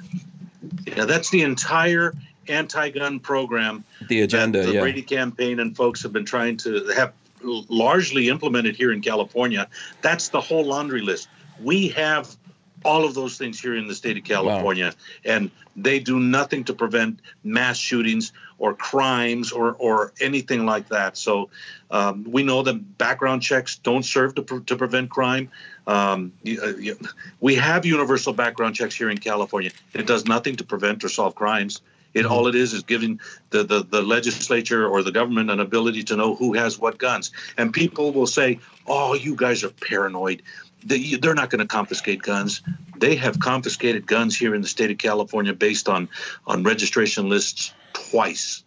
Yeah, 0.86 1.04
that's 1.04 1.30
the 1.30 1.42
entire 1.42 2.14
anti-gun 2.48 3.20
program 3.20 3.84
The 4.08 4.22
agenda, 4.22 4.64
the 4.66 4.74
yeah. 4.74 4.80
Brady 4.80 5.02
campaign 5.02 5.61
and 5.61 5.76
folks 5.76 6.02
have 6.02 6.12
been 6.12 6.24
trying 6.24 6.56
to 6.58 6.86
have 6.96 7.12
largely 7.42 8.28
implemented 8.28 8.76
here 8.76 8.92
in 8.92 9.00
California. 9.00 9.68
That's 10.02 10.28
the 10.28 10.40
whole 10.40 10.64
laundry 10.64 11.00
list. 11.00 11.28
We 11.62 11.88
have 11.88 12.36
all 12.84 13.04
of 13.04 13.14
those 13.14 13.36
things 13.36 13.61
here 13.61 13.76
in 13.76 13.86
the 13.88 13.94
state 13.94 14.16
of 14.16 14.24
California, 14.24 14.94
and 15.24 15.50
they 15.76 15.98
do 15.98 16.18
nothing 16.18 16.64
to 16.64 16.74
prevent 16.74 17.20
mass 17.44 17.76
shootings 17.76 18.32
or 18.61 18.74
crimes 18.74 19.50
or, 19.52 19.72
or 19.78 20.12
anything 20.20 20.66
like 20.66 20.88
that. 20.90 21.16
So 21.16 21.48
um, 21.90 22.24
we 22.30 22.42
know 22.44 22.62
that 22.62 22.98
background 22.98 23.42
checks 23.42 23.76
don't 23.76 24.04
serve 24.04 24.34
to, 24.36 24.42
pre- 24.42 24.61
to 24.64 24.76
prevent 24.76 25.11
crime. 25.11 25.50
Um, 25.86 26.32
you- 26.44 26.62
uh, 26.62 26.76
you- 26.78 26.98
we 27.40 27.56
have 27.56 27.84
universal 27.86 28.32
background 28.34 28.76
checks 28.76 28.94
here 28.94 29.11
in 29.11 29.18
California. 29.18 29.70
It 29.94 30.06
does 30.06 30.26
nothing 30.26 30.56
to 30.56 30.64
prevent 30.64 31.02
or 31.02 31.08
solve 31.08 31.34
crimes. 31.34 31.80
It 32.12 32.26
all 32.26 32.48
it 32.48 32.54
is 32.54 32.74
is 32.74 32.82
giving 32.82 33.20
the, 33.50 33.62
the, 33.64 33.82
the 33.82 34.02
legislature 34.02 34.86
or 34.86 35.02
the 35.02 35.12
government 35.12 35.50
an 35.50 35.61
ability 35.61 36.02
to 36.04 36.16
know 36.16 36.34
who 36.34 36.52
has 36.54 36.78
what 36.78 36.98
guns. 36.98 37.30
And 37.56 37.72
people 37.72 38.12
will 38.12 38.26
say, 38.26 38.58
"Oh, 38.86 39.14
you 39.14 39.36
guys 39.36 39.64
are 39.64 39.70
paranoid. 39.70 40.42
They- 40.84 41.14
They're 41.14 41.34
not 41.34 41.50
going 41.50 41.61
to 41.61 41.66
confiscate 41.68 42.20
guns. 42.20 42.62
They 42.98 43.14
have 43.16 43.38
confiscated 43.38 44.06
guns 44.06 44.36
here 44.36 44.54
in 44.56 44.61
the 44.61 44.68
state 44.68 44.90
of 44.90 44.98
California 44.98 45.54
based 45.54 45.88
on 45.88 46.08
on 46.46 46.62
registration 46.64 47.28
lists 47.28 47.72
twice. 48.11 48.64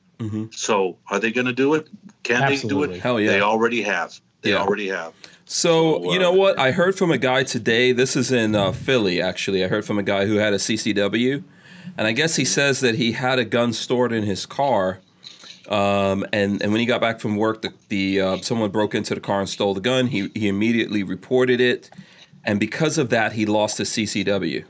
So 0.52 0.98
are 1.10 1.20
they 1.20 1.32
going 1.34 1.48
to 1.48 1.54
do 1.54 1.74
it? 1.74 1.90
Can 2.24 2.48
they 2.48 2.56
do 2.58 2.84
it? 2.84 3.02
Hell 3.02 3.20
yeah. 3.20 3.32
They 3.32 3.42
already 3.42 3.82
have. 3.82 4.20
They 4.42 4.52
Yeah. 4.52 4.60
already 4.62 4.88
have. 4.88 5.12
So 5.46 6.00
So, 6.02 6.12
you 6.14 6.20
uh, 6.20 6.22
know 6.22 6.32
what? 6.32 6.58
I 6.58 6.72
heard 6.72 6.98
from 6.98 7.12
a 7.12 7.18
guy 7.18 7.44
today. 7.44 7.92
This 7.92 8.16
is 8.16 8.32
in 8.32 8.56
uh, 8.56 8.72
Philly, 8.72 9.22
actually. 9.22 9.66
I 9.66 9.68
heard 9.68 9.84
from 9.84 10.00
a 10.00 10.04
guy 10.04 10.26
who 10.26 10.36
had 10.36 10.54
a 10.54 10.58
CCW, 10.60 11.44
and 11.98 12.08
I 12.08 12.14
guess 12.14 12.38
he 12.38 12.46
says 12.46 12.80
that 12.80 12.96
he 12.96 13.12
had 13.12 13.38
a 13.38 13.44
gun 13.44 13.74
stored 13.74 14.14
in 14.14 14.24
his 14.24 14.46
car. 14.46 15.00
Um, 15.68 16.26
and 16.32 16.62
and 16.62 16.72
when 16.72 16.80
he 16.80 16.86
got 16.86 17.02
back 17.02 17.20
from 17.20 17.36
work, 17.36 17.62
the, 17.62 17.74
the 17.90 18.22
uh, 18.22 18.38
someone 18.38 18.70
broke 18.72 18.96
into 18.96 19.14
the 19.16 19.22
car 19.22 19.40
and 19.42 19.50
stole 19.50 19.74
the 19.74 19.82
gun. 19.82 20.08
He 20.08 20.30
he 20.34 20.48
immediately 20.48 21.04
reported 21.04 21.60
it, 21.60 21.90
and 22.46 22.60
because 22.60 22.98
of 22.98 23.10
that, 23.10 23.34
he 23.34 23.46
lost 23.46 23.78
his 23.78 23.90
CCW. 23.90 24.64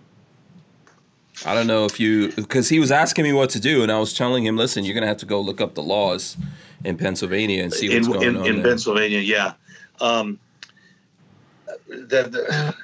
I 1.45 1.53
don't 1.53 1.67
know 1.67 1.85
if 1.85 1.99
you 1.99 2.31
because 2.31 2.69
he 2.69 2.79
was 2.79 2.91
asking 2.91 3.23
me 3.23 3.33
what 3.33 3.49
to 3.51 3.59
do, 3.59 3.83
and 3.83 3.91
I 3.91 3.99
was 3.99 4.13
telling 4.13 4.45
him, 4.45 4.55
"Listen, 4.55 4.85
you're 4.85 4.93
gonna 4.93 5.07
have 5.07 5.17
to 5.17 5.25
go 5.25 5.41
look 5.41 5.61
up 5.61 5.73
the 5.73 5.83
laws 5.83 6.37
in 6.83 6.97
Pennsylvania 6.97 7.63
and 7.63 7.73
see 7.73 7.89
what's 7.89 8.07
in, 8.07 8.13
going 8.13 8.27
in, 8.27 8.37
on." 8.37 8.45
in 8.45 8.55
there. 8.57 8.65
Pennsylvania, 8.65 9.19
yeah. 9.19 9.53
Um, 9.99 10.39
the, 11.87 12.23
the, 12.23 12.75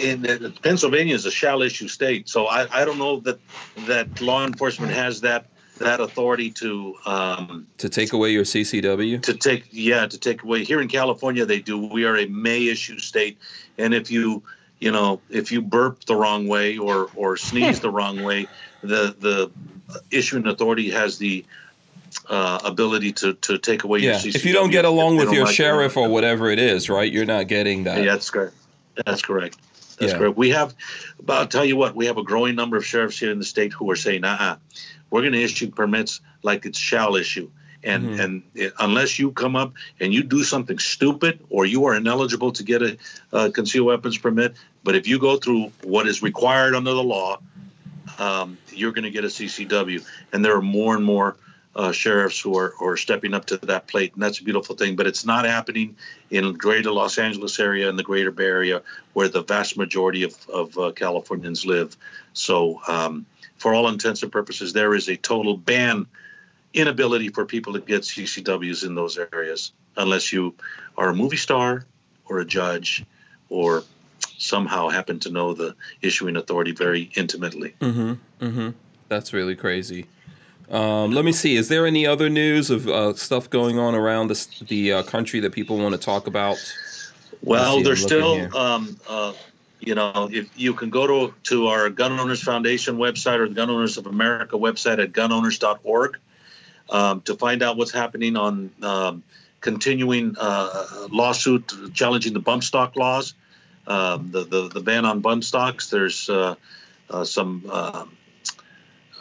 in, 0.00 0.24
in 0.24 0.52
Pennsylvania 0.62 1.14
is 1.14 1.26
a 1.26 1.30
shall 1.30 1.62
issue 1.62 1.88
state, 1.88 2.28
so 2.28 2.46
I, 2.46 2.66
I 2.72 2.84
don't 2.84 2.98
know 2.98 3.20
that 3.20 3.38
that 3.86 4.20
law 4.20 4.44
enforcement 4.44 4.92
has 4.92 5.20
that 5.22 5.46
that 5.78 6.00
authority 6.00 6.50
to 6.50 6.94
um, 7.06 7.66
to 7.78 7.88
take 7.88 8.12
away 8.12 8.30
your 8.30 8.44
CCW. 8.44 9.22
to 9.22 9.34
take 9.34 9.68
yeah 9.70 10.06
to 10.06 10.18
take 10.18 10.42
away. 10.42 10.64
Here 10.64 10.80
in 10.80 10.88
California, 10.88 11.44
they 11.44 11.60
do. 11.60 11.78
We 11.78 12.04
are 12.04 12.16
a 12.16 12.26
may 12.26 12.68
issue 12.68 12.98
state, 12.98 13.38
and 13.78 13.94
if 13.94 14.10
you 14.10 14.42
you 14.82 14.90
know 14.90 15.20
if 15.30 15.52
you 15.52 15.62
burp 15.62 16.04
the 16.06 16.16
wrong 16.16 16.48
way 16.48 16.76
or 16.76 17.08
or 17.14 17.36
sneeze 17.36 17.78
the 17.80 17.90
wrong 17.90 18.20
way, 18.20 18.48
the 18.82 19.14
the 19.18 19.50
issuing 20.10 20.46
authority 20.48 20.90
has 20.90 21.18
the 21.18 21.44
uh, 22.28 22.58
ability 22.64 23.12
to 23.12 23.34
to 23.34 23.58
take 23.58 23.84
away 23.84 24.00
your 24.00 24.12
Yeah, 24.12 24.18
CCW. 24.18 24.34
if 24.34 24.44
you 24.44 24.52
don't 24.52 24.70
get 24.70 24.84
along 24.84 25.16
with 25.16 25.32
your 25.32 25.44
like 25.44 25.54
sheriff 25.54 25.96
or 25.96 26.08
whatever 26.08 26.50
it 26.50 26.58
is, 26.58 26.90
right? 26.90 27.10
You're 27.10 27.24
not 27.26 27.46
getting 27.46 27.84
that. 27.84 27.98
Yeah, 27.98 28.12
that's 28.12 28.30
correct. 28.30 28.54
That's 29.06 29.22
correct. 29.22 29.56
That's 29.98 30.12
Yeah. 30.12 30.18
correct. 30.18 30.36
We 30.36 30.50
have, 30.50 30.74
but 31.22 31.36
I'll 31.38 31.46
tell 31.46 31.64
you 31.64 31.76
what, 31.76 31.94
we 31.94 32.06
have 32.06 32.18
a 32.18 32.24
growing 32.24 32.56
number 32.56 32.76
of 32.76 32.84
sheriffs 32.84 33.18
here 33.18 33.30
in 33.30 33.38
the 33.38 33.44
state 33.44 33.72
who 33.72 33.88
are 33.90 33.96
saying, 33.96 34.24
uh-uh, 34.24 34.56
we're 35.10 35.20
going 35.20 35.32
to 35.32 35.42
issue 35.42 35.70
permits 35.70 36.20
like 36.42 36.66
it's 36.66 36.78
shall 36.78 37.14
issue. 37.16 37.50
And 37.84 38.10
Mm-hmm. 38.10 38.20
and 38.20 38.42
it, 38.54 38.72
unless 38.78 39.18
you 39.18 39.32
come 39.32 39.56
up 39.56 39.72
and 40.00 40.14
you 40.14 40.22
do 40.22 40.44
something 40.44 40.78
stupid 40.78 41.40
or 41.50 41.66
you 41.66 41.86
are 41.86 41.96
ineligible 41.96 42.52
to 42.52 42.62
get 42.62 42.82
a, 42.82 42.96
uh 43.32 43.50
concealed 43.52 43.86
weapons 43.86 44.18
permit, 44.18 44.54
but 44.84 44.94
if 44.94 45.06
you 45.08 45.18
go 45.18 45.36
through 45.36 45.72
what 45.82 46.06
is 46.06 46.22
required 46.22 46.74
under 46.74 46.92
the 46.92 47.02
law, 47.02 47.38
um, 48.18 48.58
you're 48.72 48.92
going 48.92 49.04
to 49.04 49.10
get 49.10 49.24
a 49.24 49.28
CCW. 49.28 50.04
And 50.32 50.44
there 50.44 50.56
are 50.56 50.62
more 50.62 50.94
and 50.94 51.04
more 51.04 51.36
uh, 51.74 51.92
sheriffs 51.92 52.38
who 52.40 52.56
are, 52.58 52.74
are 52.80 52.96
stepping 52.96 53.34
up 53.34 53.46
to 53.46 53.56
that 53.56 53.86
plate, 53.86 54.12
and 54.14 54.22
that's 54.22 54.40
a 54.40 54.44
beautiful 54.44 54.76
thing. 54.76 54.96
But 54.96 55.06
it's 55.06 55.24
not 55.24 55.44
happening 55.44 55.96
in 56.30 56.52
greater 56.54 56.92
Los 56.92 57.18
Angeles 57.18 57.58
area 57.58 57.88
and 57.88 57.98
the 57.98 58.02
greater 58.02 58.30
Bay 58.30 58.44
Area, 58.44 58.82
where 59.14 59.28
the 59.28 59.42
vast 59.42 59.76
majority 59.76 60.24
of, 60.24 60.36
of 60.50 60.78
uh, 60.78 60.92
Californians 60.92 61.64
live. 61.64 61.96
So, 62.34 62.80
um, 62.86 63.26
for 63.56 63.74
all 63.74 63.88
intents 63.88 64.22
and 64.22 64.32
purposes, 64.32 64.72
there 64.72 64.94
is 64.94 65.08
a 65.08 65.16
total 65.16 65.56
ban, 65.56 66.06
inability 66.74 67.28
for 67.28 67.44
people 67.44 67.74
to 67.74 67.80
get 67.80 68.02
CCWs 68.02 68.86
in 68.86 68.94
those 68.94 69.18
areas, 69.18 69.72
unless 69.96 70.32
you 70.32 70.54
are 70.96 71.10
a 71.10 71.14
movie 71.14 71.36
star 71.36 71.84
or 72.26 72.38
a 72.40 72.44
judge 72.44 73.04
or 73.48 73.84
somehow 74.38 74.88
happen 74.88 75.18
to 75.20 75.30
know 75.30 75.54
the 75.54 75.74
issuing 76.00 76.36
authority 76.36 76.72
very 76.72 77.10
intimately. 77.14 77.74
Mhm, 77.80 78.18
mhm. 78.40 78.74
That's 79.08 79.32
really 79.32 79.54
crazy. 79.54 80.06
Um, 80.70 81.12
let 81.12 81.24
me 81.24 81.32
see. 81.32 81.56
Is 81.56 81.68
there 81.68 81.86
any 81.86 82.06
other 82.06 82.30
news 82.30 82.70
of 82.70 82.88
uh, 82.88 83.14
stuff 83.14 83.50
going 83.50 83.78
on 83.78 83.94
around 83.94 84.28
the, 84.28 84.64
the 84.68 84.92
uh, 84.92 85.02
country 85.02 85.38
that 85.40 85.52
people 85.52 85.76
want 85.76 85.94
to 85.94 86.00
talk 86.00 86.26
about? 86.26 86.56
Well, 87.42 87.76
see, 87.76 87.82
there's 87.82 88.02
still, 88.02 88.56
um, 88.56 88.98
uh, 89.08 89.34
you 89.80 89.94
know, 89.94 90.30
if 90.32 90.48
you 90.56 90.72
can 90.74 90.90
go 90.90 91.06
to 91.06 91.34
to 91.44 91.66
our 91.66 91.90
Gun 91.90 92.18
Owners 92.18 92.42
Foundation 92.42 92.96
website 92.96 93.38
or 93.38 93.48
the 93.48 93.54
Gun 93.54 93.68
Owners 93.68 93.98
of 93.98 94.06
America 94.06 94.56
website 94.56 95.02
at 95.02 95.12
gunowners.org 95.12 96.18
um, 96.92 97.22
to 97.22 97.34
find 97.34 97.62
out 97.62 97.76
what's 97.76 97.90
happening 97.90 98.36
on 98.36 98.70
um, 98.82 99.22
continuing 99.60 100.36
uh, 100.38 101.08
lawsuit 101.10 101.72
challenging 101.94 102.34
the 102.34 102.40
bump 102.40 102.62
stock 102.62 102.94
laws, 102.96 103.34
um, 103.86 104.30
the, 104.30 104.44
the 104.44 104.68
the 104.68 104.80
ban 104.80 105.04
on 105.04 105.20
bump 105.20 105.42
stocks. 105.42 105.90
There's 105.90 106.28
uh, 106.28 106.54
uh, 107.10 107.24
some 107.24 107.64
uh, 107.68 108.04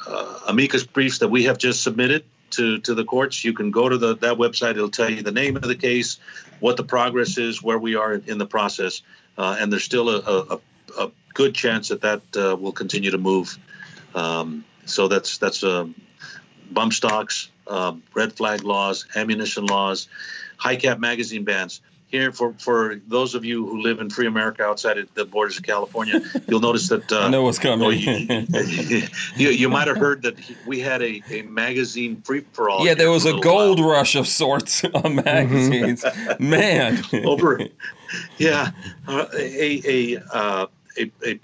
uh, 0.05 0.39
amicus 0.47 0.83
briefs 0.83 1.19
that 1.19 1.29
we 1.29 1.45
have 1.45 1.57
just 1.57 1.81
submitted 1.81 2.25
to 2.51 2.79
to 2.79 2.93
the 2.93 3.05
courts. 3.05 3.43
You 3.43 3.53
can 3.53 3.71
go 3.71 3.87
to 3.87 3.97
the 3.97 4.17
that 4.17 4.35
website. 4.35 4.71
It'll 4.71 4.89
tell 4.89 5.09
you 5.09 5.23
the 5.23 5.31
name 5.31 5.55
of 5.55 5.63
the 5.63 5.75
case, 5.75 6.19
what 6.59 6.75
the 6.75 6.83
progress 6.83 7.37
is, 7.37 7.63
where 7.63 7.79
we 7.79 7.95
are 7.95 8.13
in 8.13 8.37
the 8.37 8.45
process, 8.45 9.01
uh, 9.37 9.55
and 9.59 9.71
there's 9.71 9.85
still 9.85 10.09
a, 10.09 10.19
a, 10.19 10.59
a, 10.99 11.11
good 11.33 11.55
chance 11.55 11.87
that 11.87 12.01
that 12.01 12.21
uh, 12.35 12.57
will 12.57 12.73
continue 12.73 13.11
to 13.11 13.17
move. 13.17 13.57
Um, 14.13 14.65
so 14.85 15.07
that's 15.07 15.37
that's 15.37 15.63
uh, 15.63 15.87
bump 16.71 16.93
stocks, 16.93 17.49
uh, 17.71 17.95
red 18.13 18.33
flag 18.33 18.63
laws, 18.63 19.05
ammunition 19.15 19.65
laws, 19.65 20.07
high 20.57 20.75
cap 20.75 20.99
magazine 20.99 21.43
bans 21.43 21.81
here 22.11 22.31
for 22.31 22.53
for 22.59 23.01
those 23.07 23.33
of 23.33 23.45
you 23.45 23.65
who 23.65 23.81
live 23.81 23.99
in 23.99 24.09
free 24.09 24.27
America 24.27 24.63
outside 24.63 24.97
of 24.97 25.11
the 25.15 25.25
borders 25.25 25.57
of 25.57 25.63
California, 25.63 26.21
you'll 26.47 26.59
notice 26.59 26.89
that 26.89 27.11
uh, 27.11 27.21
I 27.21 27.29
know 27.29 27.43
what's 27.43 27.57
coming. 27.57 27.87
oh, 27.87 27.89
you, 27.89 29.07
you, 29.35 29.49
you 29.49 29.69
might 29.69 29.87
have 29.87 29.97
heard 29.97 30.21
that 30.23 30.35
we 30.67 30.81
had 30.81 31.01
a, 31.01 31.23
a 31.31 31.41
magazine 31.43 32.21
free 32.21 32.45
for 32.51 32.69
all. 32.69 32.85
yeah, 32.85 32.93
there 32.93 33.09
was 33.09 33.25
a 33.25 33.39
gold 33.39 33.79
while. 33.79 33.89
rush 33.89 34.15
of 34.15 34.27
sorts 34.27 34.83
on 34.93 35.15
magazines. 35.15 36.05
Man, 36.39 37.01
over. 37.25 37.61
Yeah, 38.37 38.71
uh, 39.07 39.25
a 39.33 40.15
a, 40.15 40.23
uh, 40.33 40.67
a 40.97 41.11
a 41.25 41.39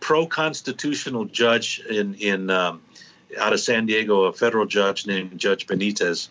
pro 0.00 0.26
constitutional 0.26 1.24
judge 1.24 1.80
in 1.90 2.14
in 2.14 2.50
um, 2.50 2.80
out 3.36 3.52
of 3.52 3.60
San 3.60 3.86
Diego, 3.86 4.24
a 4.24 4.32
federal 4.32 4.66
judge 4.66 5.06
named 5.06 5.38
Judge 5.38 5.66
Benitez. 5.66 6.28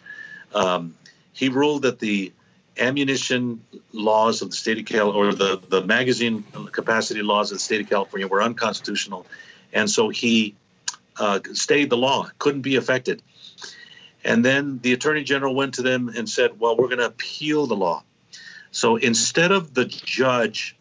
Um, 0.54 0.96
he 1.34 1.50
ruled 1.50 1.84
that 1.84 2.00
the 2.00 2.32
ammunition 2.80 3.64
laws 3.92 4.42
of 4.42 4.50
the 4.52 4.56
state 4.56 4.80
of 4.80 4.86
Cal 4.86 5.10
or 5.10 5.34
the, 5.34 5.60
the 5.68 5.84
magazine 5.84 6.44
capacity 6.72 7.22
laws 7.22 7.52
of 7.52 7.58
the 7.58 7.64
state 7.64 7.82
of 7.82 7.90
California 7.90 8.28
were 8.28 8.42
unconstitutional. 8.42 9.26
And 9.74 9.90
so 9.90 10.10
he 10.10 10.56
uh, 11.20 11.40
stayed 11.54 11.90
the 11.90 11.98
law, 11.98 12.30
couldn't 12.40 12.62
be 12.62 12.76
affected. 12.76 13.22
And 14.24 14.44
then 14.44 14.80
the 14.80 14.94
attorney 14.94 15.24
general 15.24 15.56
went 15.56 15.76
to 15.76 15.82
them 15.82 16.10
and 16.10 16.30
said, 16.30 16.60
well, 16.60 16.76
we're 16.76 16.88
going 16.88 17.00
to 17.00 17.06
appeal 17.08 17.66
the 17.68 17.76
law. 17.76 18.04
So 18.72 18.96
instead 18.98 19.52
of 19.52 19.74
the 19.74 19.86
judge 19.86 20.77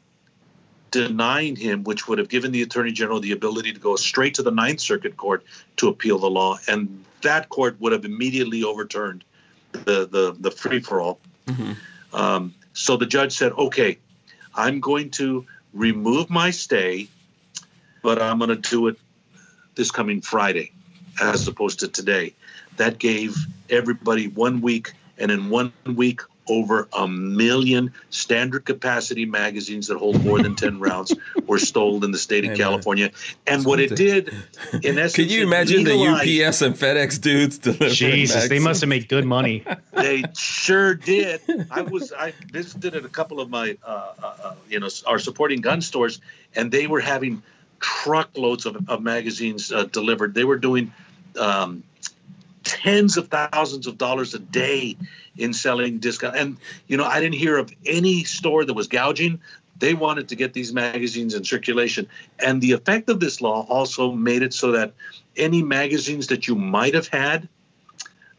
denying 0.91 1.57
him, 1.57 1.85
which 1.85 2.09
would 2.09 2.19
have 2.19 2.29
given 2.29 2.53
the 2.53 2.63
attorney 2.63 2.93
general 2.93 3.21
the 3.21 3.33
ability 3.33 3.73
to 3.73 3.81
go 3.81 3.97
straight 3.97 4.35
to 4.35 4.43
the 4.43 4.51
Ninth 4.51 4.81
Circuit 4.81 5.17
Court 5.17 5.45
to 5.77 5.89
appeal 5.89 6.19
the 6.19 6.31
law, 6.31 6.59
and 6.69 7.05
that 7.23 7.49
court 7.49 7.81
would 7.81 7.93
have 7.93 8.05
immediately 8.05 8.65
overturned 8.65 9.25
the 9.73 10.07
the, 10.07 10.37
the 10.39 10.51
free 10.51 10.81
for 10.81 11.01
all. 11.01 11.19
Mm-hmm. 11.47 11.73
Um, 12.15 12.55
so 12.73 12.97
the 12.97 13.07
judge 13.07 13.37
said, 13.37 13.53
okay, 13.53 13.99
I'm 14.55 14.81
going 14.81 15.11
to 15.13 15.47
remove 15.73 16.31
my 16.31 16.51
stay, 16.51 17.09
but 18.03 18.21
I'm 18.21 18.39
going 18.39 18.51
to 18.51 18.57
do 18.57 18.89
it 18.89 18.99
this 19.75 19.91
coming 19.91 20.21
Friday 20.21 20.73
as 21.21 21.47
opposed 21.49 21.81
to 21.81 21.89
today. 21.89 22.35
That 22.77 22.99
gave 22.99 23.37
everybody 23.71 24.29
one 24.29 24.61
week, 24.61 24.93
and 25.19 25.31
in 25.31 25.49
one 25.51 25.73
week, 25.85 26.21
over 26.49 26.89
a 26.93 27.09
million 27.09 27.93
standard 28.11 28.65
capacity 28.65 29.25
magazines 29.25 29.89
that 29.89 29.97
hold 29.97 30.25
more 30.25 30.43
than 30.43 30.55
10 30.55 30.79
rounds 30.81 31.15
were 31.47 31.59
stolen 31.59 32.05
in 32.05 32.11
the 32.13 32.19
state 32.19 32.45
of 32.45 32.57
California. 32.57 33.11
And 33.47 33.65
what 33.65 33.81
it 33.81 33.97
did, 33.97 34.29
in 34.83 34.99
essence, 34.99 35.15
can 35.15 35.29
you 35.29 35.43
imagine 35.43 35.85
the 35.85 35.93
UPS 35.93 36.63
and 36.63 36.75
FedEx 36.75 37.21
dudes 37.21 37.59
delivering 37.59 37.93
Jesus, 37.93 38.37
magazines? 38.37 38.49
they 38.49 38.59
must 38.59 38.81
have 38.81 38.89
made 38.89 39.09
good 39.09 39.25
money. 39.25 39.65
they 39.93 40.25
sure 40.35 40.95
did. 40.95 41.41
I 41.71 41.83
was 41.83 42.13
I 42.13 42.33
visited 42.51 42.95
at 42.95 43.05
a 43.05 43.09
couple 43.09 43.41
of 43.41 43.51
my 43.51 43.77
uh, 43.85 44.13
uh, 44.23 44.35
uh, 44.45 44.55
you 44.69 44.81
know 44.81 44.89
our 45.07 45.19
supporting 45.19 45.61
gun 45.61 45.81
stores, 45.81 46.21
and 46.55 46.71
they 46.71 46.87
were 46.87 47.01
having 47.01 47.43
truckloads 47.81 48.67
of, 48.67 48.89
of 48.89 49.03
magazines 49.03 49.73
uh, 49.73 49.85
delivered. 49.85 50.35
They 50.35 50.45
were 50.45 50.59
doing 50.59 50.93
um, 51.39 51.83
tens 52.67 53.17
of 53.17 53.29
thousands 53.29 53.87
of 53.87 53.97
dollars 53.97 54.35
a 54.35 54.41
day 54.41 54.97
in 55.37 55.53
selling 55.53 55.99
discount. 55.99 56.37
And 56.37 56.57
you 56.89 56.97
know, 56.97 57.05
I 57.05 57.21
didn't 57.21 57.37
hear 57.37 57.57
of 57.57 57.73
any 57.87 58.25
store 58.25 58.65
that 58.65 58.75
was 58.75 58.89
gouging. 58.89 59.41
They 59.79 59.95
wanted 59.95 60.29
to 60.29 60.37
get 60.37 60.53
these 60.53 60.73
magazines 60.73 61.35
in 61.35 61.45
circulation. 61.45 62.09
And 62.39 62.61
the 62.61 62.73
effect 62.73 63.09
of 63.09 63.21
this 63.21 63.41
law 63.41 63.67
also 63.69 64.11
made 64.11 64.43
it 64.43 64.53
so 64.53 64.73
that 64.73 64.95
any 65.37 65.63
magazines 65.63 66.27
that 66.29 66.49
you 66.49 66.57
might 66.57 66.95
have 66.95 67.07
had 67.07 67.49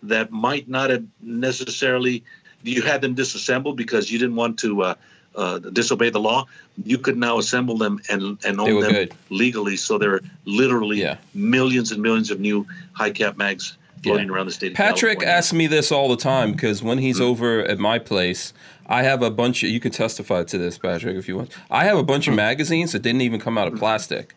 that 0.03 0.31
might 0.31 0.67
not 0.67 0.89
have 0.89 1.05
necessarily 1.21 2.23
you 2.63 2.81
had 2.81 3.01
them 3.01 3.13
disassembled 3.13 3.77
because 3.77 4.11
you 4.11 4.19
didn't 4.19 4.35
want 4.35 4.59
to 4.59 4.81
uh, 4.81 4.95
uh, 5.35 5.59
disobey 5.59 6.09
the 6.09 6.19
law, 6.19 6.47
you 6.83 6.97
could 6.97 7.15
now 7.15 7.37
assemble 7.37 7.77
them 7.77 8.01
and 8.09 8.37
and 8.43 8.59
own 8.59 8.81
them 8.81 8.91
good. 8.91 9.13
legally. 9.29 9.77
So 9.77 9.97
there 9.97 10.15
are 10.15 10.21
literally 10.43 11.01
yeah. 11.01 11.17
millions 11.33 11.93
and 11.93 12.01
millions 12.01 12.29
of 12.29 12.41
new 12.41 12.67
high 12.93 13.11
cap 13.11 13.37
mags 13.37 13.77
floating 14.03 14.27
yeah. 14.27 14.33
around 14.33 14.45
the 14.47 14.51
state. 14.51 14.75
Patrick 14.75 15.23
asks 15.23 15.53
me 15.53 15.67
this 15.67 15.91
all 15.91 16.09
the 16.09 16.17
time 16.17 16.51
because 16.51 16.83
when 16.83 16.97
he's 16.97 17.17
mm-hmm. 17.17 17.25
over 17.25 17.61
at 17.61 17.79
my 17.79 17.99
place, 17.99 18.53
I 18.87 19.03
have 19.03 19.21
a 19.21 19.31
bunch 19.31 19.63
of. 19.63 19.69
You 19.69 19.79
can 19.79 19.91
testify 19.91 20.43
to 20.43 20.57
this, 20.57 20.77
Patrick, 20.77 21.17
if 21.17 21.27
you 21.27 21.37
want. 21.37 21.55
I 21.69 21.85
have 21.85 21.97
a 21.97 22.03
bunch 22.03 22.23
mm-hmm. 22.23 22.33
of 22.33 22.37
magazines 22.37 22.91
that 22.93 23.01
didn't 23.01 23.21
even 23.21 23.39
come 23.39 23.57
out 23.57 23.67
of 23.67 23.77
plastic. 23.77 24.35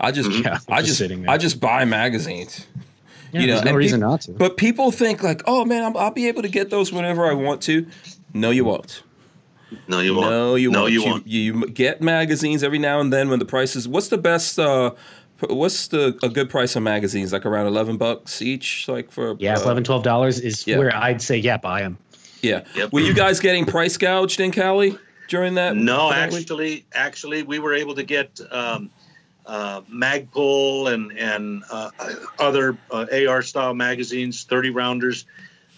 I 0.00 0.12
just, 0.12 0.30
mm-hmm. 0.30 0.44
yeah, 0.44 0.58
I 0.68 0.82
just, 0.82 1.00
just 1.00 1.28
I 1.28 1.36
just 1.38 1.60
buy 1.60 1.84
magazines. 1.84 2.66
Yeah, 3.32 3.40
you 3.40 3.46
know, 3.48 3.60
no 3.60 3.74
reason 3.74 4.00
pe- 4.00 4.06
not 4.06 4.20
to. 4.22 4.32
But 4.32 4.56
people 4.56 4.90
think 4.90 5.22
like, 5.22 5.42
oh 5.46 5.64
man, 5.64 5.84
i 5.84 5.88
will 5.88 6.10
be 6.12 6.28
able 6.28 6.42
to 6.42 6.48
get 6.48 6.70
those 6.70 6.92
whenever 6.92 7.26
I 7.26 7.34
want 7.34 7.62
to. 7.62 7.86
No, 8.32 8.50
you 8.50 8.64
won't. 8.64 9.02
No, 9.86 10.00
you 10.00 10.14
won't. 10.14 10.30
No, 10.30 10.54
you 10.54 10.70
no, 10.70 10.82
won't. 10.82 10.92
You, 10.92 11.04
won't. 11.04 11.26
You, 11.26 11.40
you, 11.40 11.66
get 11.68 12.00
magazines 12.00 12.62
every 12.62 12.78
now 12.78 13.00
and 13.00 13.12
then 13.12 13.28
when 13.28 13.38
the 13.38 13.44
prices. 13.44 13.86
What's 13.86 14.08
the 14.08 14.18
best? 14.18 14.58
Uh, 14.58 14.92
What's 15.40 15.88
the 15.88 16.18
a 16.22 16.28
good 16.28 16.50
price 16.50 16.74
on 16.74 16.82
magazines? 16.82 17.32
Like 17.32 17.46
around 17.46 17.66
eleven 17.66 17.96
bucks 17.96 18.42
each, 18.42 18.88
like 18.88 19.12
for 19.12 19.36
yeah, 19.38 19.54
uh, 19.54 19.62
11 19.62 19.84
12 19.84 20.02
dollars 20.02 20.40
is 20.40 20.66
yeah. 20.66 20.78
where 20.78 20.94
I'd 20.94 21.22
say 21.22 21.36
yeah, 21.36 21.58
buy 21.58 21.82
them. 21.82 21.96
Yeah. 22.42 22.64
Yep. 22.74 22.92
Were 22.92 23.00
you 23.00 23.14
guys 23.14 23.38
getting 23.38 23.64
price 23.64 23.96
gouged 23.96 24.40
in 24.40 24.50
Cali 24.50 24.98
during 25.28 25.54
that? 25.54 25.76
No, 25.76 26.10
that 26.10 26.34
actually, 26.34 26.66
week? 26.66 26.86
actually, 26.92 27.42
we 27.42 27.60
were 27.60 27.74
able 27.74 27.94
to 27.94 28.02
get 28.02 28.40
um, 28.50 28.90
uh, 29.46 29.82
Magpul 29.82 30.92
and 30.92 31.16
and 31.16 31.62
uh, 31.70 31.90
other 32.40 32.76
uh, 32.90 33.06
AR 33.28 33.42
style 33.42 33.74
magazines, 33.74 34.42
thirty 34.42 34.70
rounders. 34.70 35.24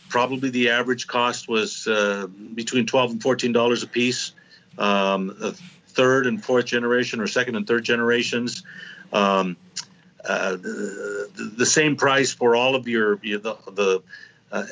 Probably 0.09 0.49
the 0.49 0.71
average 0.71 1.07
cost 1.07 1.49
was 1.49 1.87
uh, 1.87 2.27
between 2.55 2.87
twelve 2.87 3.11
and 3.11 3.23
fourteen 3.23 3.53
dollars 3.53 3.83
a 3.83 3.87
piece. 3.87 4.33
Um, 4.79 5.55
third 5.89 6.27
and 6.27 6.43
fourth 6.43 6.65
generation, 6.65 7.21
or 7.21 7.27
second 7.27 7.57
and 7.57 7.67
third 7.67 7.85
generations 7.85 8.63
um, 9.13 9.57
uh, 10.25 10.53
the, 10.53 11.53
the, 11.57 11.67
same 11.67 11.97
price 11.97 12.33
for 12.33 12.55
all 12.55 12.75
of 12.75 12.87
your, 12.87 13.19
your 13.23 13.39
the, 13.39 13.57
the 13.73 14.03
uh, 14.53 14.67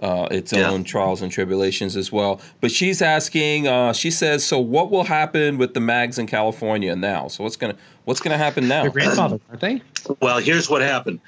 uh, 0.00 0.28
its 0.30 0.52
Yeah. 0.52 0.70
own 0.70 0.82
trials 0.84 1.20
and 1.22 1.30
tribulations 1.30 1.96
as 1.96 2.10
well. 2.10 2.40
But 2.60 2.70
she's 2.70 3.02
asking, 3.02 3.68
uh, 3.68 3.92
she 3.92 4.10
says, 4.10 4.44
so 4.44 4.58
what 4.58 4.90
will 4.90 5.04
happen 5.04 5.58
with 5.58 5.74
the 5.74 5.80
mags 5.80 6.18
in 6.18 6.26
California 6.26 6.96
now? 6.96 7.28
So 7.28 7.44
what's 7.44 7.56
gonna 7.56 7.76
what's 8.04 8.20
gonna 8.20 8.38
happen 8.38 8.66
now? 8.66 8.82
Their 8.82 8.90
grandfather, 8.92 9.40
aren't 9.48 9.60
they? 9.60 9.82
Well, 10.20 10.38
here's 10.38 10.70
what 10.70 10.80
happened. 10.82 11.20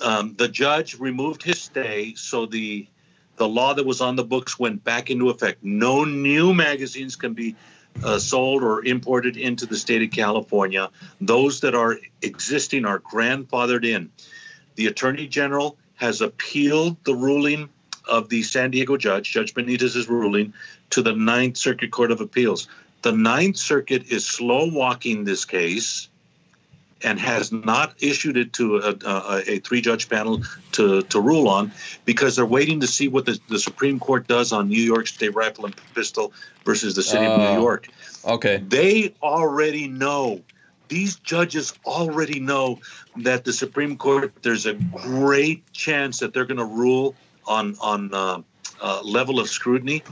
Um, 0.00 0.34
the 0.36 0.48
judge 0.48 0.98
removed 0.98 1.42
his 1.42 1.60
stay, 1.60 2.14
so 2.16 2.46
the 2.46 2.86
the 3.36 3.48
law 3.48 3.72
that 3.74 3.86
was 3.86 4.00
on 4.00 4.16
the 4.16 4.24
books 4.24 4.58
went 4.58 4.84
back 4.84 5.10
into 5.10 5.30
effect. 5.30 5.62
No 5.62 6.04
new 6.04 6.52
magazines 6.52 7.16
can 7.16 7.32
be 7.34 7.56
uh, 8.04 8.18
sold 8.18 8.62
or 8.62 8.84
imported 8.84 9.36
into 9.36 9.66
the 9.66 9.76
state 9.76 10.02
of 10.02 10.10
California. 10.10 10.90
Those 11.20 11.60
that 11.60 11.74
are 11.74 11.98
existing 12.20 12.84
are 12.84 12.98
grandfathered 13.00 13.84
in. 13.84 14.10
The 14.76 14.86
attorney 14.86 15.26
general 15.26 15.76
has 15.96 16.20
appealed 16.20 16.96
the 17.04 17.14
ruling 17.14 17.68
of 18.08 18.28
the 18.28 18.42
San 18.42 18.70
Diego 18.70 18.96
judge, 18.96 19.30
Judge 19.30 19.54
Benitez's 19.54 20.08
ruling, 20.08 20.52
to 20.90 21.02
the 21.02 21.12
Ninth 21.12 21.56
Circuit 21.56 21.90
Court 21.90 22.10
of 22.10 22.20
Appeals. 22.20 22.68
The 23.02 23.12
Ninth 23.12 23.56
Circuit 23.56 24.12
is 24.12 24.26
slow 24.26 24.66
walking 24.66 25.24
this 25.24 25.44
case 25.44 26.08
and 27.04 27.18
has 27.18 27.50
not 27.50 27.94
issued 28.00 28.36
it 28.36 28.52
to 28.54 28.76
a, 28.76 28.94
a, 29.04 29.42
a 29.48 29.58
three 29.58 29.80
judge 29.80 30.08
panel 30.08 30.42
to, 30.72 31.02
to 31.02 31.20
rule 31.20 31.48
on 31.48 31.72
because 32.04 32.36
they're 32.36 32.46
waiting 32.46 32.80
to 32.80 32.86
see 32.86 33.08
what 33.08 33.26
the, 33.26 33.38
the 33.48 33.58
Supreme 33.58 33.98
Court 33.98 34.28
does 34.28 34.52
on 34.52 34.68
New 34.68 34.80
York 34.80 35.08
State 35.08 35.34
Rifle 35.34 35.66
and 35.66 35.74
Pistol 35.94 36.32
versus 36.64 36.94
the 36.94 37.02
city 37.02 37.24
of 37.24 37.32
Oh. 37.32 37.54
New 37.54 37.60
York. 37.60 37.88
Okay, 38.24 38.62
They 38.68 39.14
already 39.20 39.88
know. 39.88 40.42
These 40.86 41.16
judges 41.16 41.72
already 41.86 42.38
know 42.38 42.78
that 43.16 43.44
the 43.44 43.52
Supreme 43.52 43.96
Court. 43.96 44.32
There's 44.42 44.66
a 44.66 44.74
great 44.74 45.72
chance 45.72 46.20
that 46.20 46.32
they're 46.34 46.44
going 46.44 46.58
to 46.58 46.64
rule 46.64 47.16
on 47.46 47.76
on 47.80 48.12
uh, 48.12 48.42
uh, 48.80 49.00
level 49.02 49.40
of 49.40 49.48
scrutiny, 49.48 50.02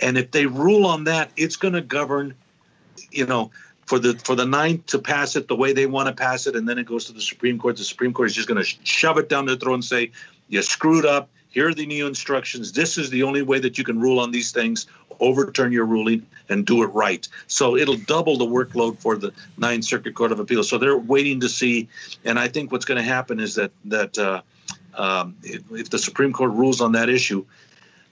and 0.00 0.18
if 0.18 0.30
they 0.30 0.46
rule 0.46 0.86
on 0.86 1.04
that, 1.04 1.30
it's 1.36 1.56
going 1.56 1.74
to 1.74 1.82
govern. 1.82 2.34
You 3.10 3.26
know, 3.26 3.50
for 3.86 3.98
the 3.98 4.14
for 4.24 4.34
the 4.34 4.46
ninth 4.46 4.86
to 4.86 4.98
pass 4.98 5.36
it 5.36 5.48
the 5.48 5.56
way 5.56 5.72
they 5.72 5.86
want 5.86 6.08
to 6.08 6.14
pass 6.14 6.46
it, 6.46 6.56
and 6.56 6.68
then 6.68 6.78
it 6.78 6.86
goes 6.86 7.06
to 7.06 7.12
the 7.12 7.20
Supreme 7.20 7.58
Court. 7.58 7.76
The 7.76 7.84
Supreme 7.84 8.12
Court 8.12 8.28
is 8.28 8.34
just 8.34 8.48
going 8.48 8.62
to 8.62 8.76
shove 8.84 9.18
it 9.18 9.28
down 9.28 9.46
their 9.46 9.56
throat 9.56 9.74
and 9.74 9.84
say, 9.84 10.12
"You 10.48 10.62
screwed 10.62 11.04
up. 11.04 11.28
Here 11.50 11.68
are 11.68 11.74
the 11.74 11.84
new 11.84 12.06
instructions. 12.06 12.72
This 12.72 12.96
is 12.96 13.10
the 13.10 13.24
only 13.24 13.42
way 13.42 13.58
that 13.58 13.76
you 13.76 13.84
can 13.84 14.00
rule 14.00 14.18
on 14.18 14.30
these 14.30 14.52
things. 14.52 14.86
Overturn 15.20 15.72
your 15.72 15.84
ruling 15.84 16.26
and 16.48 16.64
do 16.64 16.82
it 16.82 16.86
right." 16.86 17.26
So 17.48 17.76
it'll 17.76 17.96
double 17.96 18.38
the 18.38 18.46
workload 18.46 18.98
for 18.98 19.16
the 19.16 19.32
Ninth 19.58 19.84
Circuit 19.84 20.14
Court 20.14 20.32
of 20.32 20.40
Appeals. 20.40 20.68
So 20.68 20.78
they're 20.78 20.96
waiting 20.96 21.40
to 21.40 21.48
see, 21.48 21.88
and 22.24 22.38
I 22.38 22.48
think 22.48 22.72
what's 22.72 22.86
going 22.86 22.98
to 22.98 23.08
happen 23.08 23.40
is 23.40 23.56
that 23.56 23.72
that 23.86 24.16
uh, 24.16 24.42
um, 24.94 25.36
if, 25.42 25.62
if 25.72 25.90
the 25.90 25.98
Supreme 25.98 26.32
Court 26.32 26.52
rules 26.52 26.80
on 26.80 26.92
that 26.92 27.08
issue, 27.08 27.44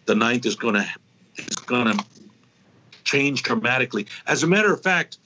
the 0.07 0.15
Ninth 0.15 0.47
is 0.47 0.57
going 0.57 0.75
to 0.75 0.87
is 1.37 1.57
going 1.57 1.97
to 1.97 2.05
change 3.05 3.43
dramatically. 3.43 4.07
As 4.27 4.43
a 4.43 4.47
matter 4.47 4.73
of 4.73 4.83
fact, 4.83 5.19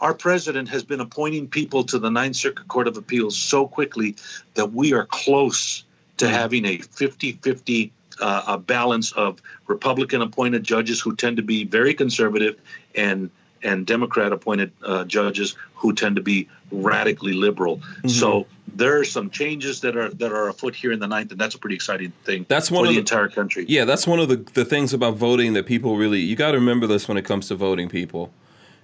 our 0.00 0.14
president 0.14 0.68
has 0.68 0.84
been 0.84 1.00
appointing 1.00 1.48
people 1.48 1.84
to 1.84 1.98
the 1.98 2.10
Ninth 2.10 2.36
Circuit 2.36 2.68
Court 2.68 2.88
of 2.88 2.96
Appeals 2.96 3.36
so 3.36 3.66
quickly 3.66 4.16
that 4.54 4.72
we 4.72 4.92
are 4.92 5.06
close 5.06 5.84
to 6.18 6.28
having 6.28 6.64
a 6.64 6.78
50 6.78 7.32
50 7.32 7.92
uh, 8.20 8.56
balance 8.56 9.12
of 9.12 9.42
Republican 9.66 10.22
appointed 10.22 10.64
judges 10.64 11.00
who 11.00 11.14
tend 11.14 11.36
to 11.36 11.42
be 11.42 11.64
very 11.64 11.94
conservative 11.94 12.58
and 12.94 13.30
and 13.66 13.86
Democrat 13.86 14.32
appointed 14.32 14.70
uh, 14.82 15.04
judges 15.04 15.56
who 15.74 15.92
tend 15.92 16.16
to 16.16 16.22
be 16.22 16.48
radically 16.70 17.32
liberal. 17.32 17.80
So 18.06 18.46
there 18.74 18.98
are 18.98 19.04
some 19.04 19.30
changes 19.30 19.80
that 19.80 19.96
are 19.96 20.08
that 20.20 20.32
are 20.32 20.48
afoot 20.48 20.74
here 20.74 20.92
in 20.92 21.00
the 21.00 21.06
ninth, 21.08 21.30
and 21.32 21.40
that's 21.40 21.54
a 21.54 21.58
pretty 21.58 21.76
exciting 21.76 22.12
thing 22.24 22.46
That's 22.48 22.70
one 22.70 22.84
for 22.84 22.86
of 22.86 22.88
the 22.90 22.94
the- 22.94 23.00
entire 23.00 23.28
country. 23.28 23.64
yeah, 23.68 23.84
that's 23.84 24.06
one 24.06 24.20
of 24.20 24.28
the 24.28 24.36
the 24.54 24.64
things 24.64 24.94
about 24.94 25.16
voting 25.16 25.52
that 25.54 25.66
people 25.66 25.96
really 25.96 26.20
you 26.20 26.36
got 26.36 26.52
to 26.52 26.58
remember 26.58 26.86
this 26.86 27.08
when 27.08 27.16
it 27.18 27.24
comes 27.24 27.48
to 27.48 27.54
voting, 27.56 27.88
people. 27.88 28.30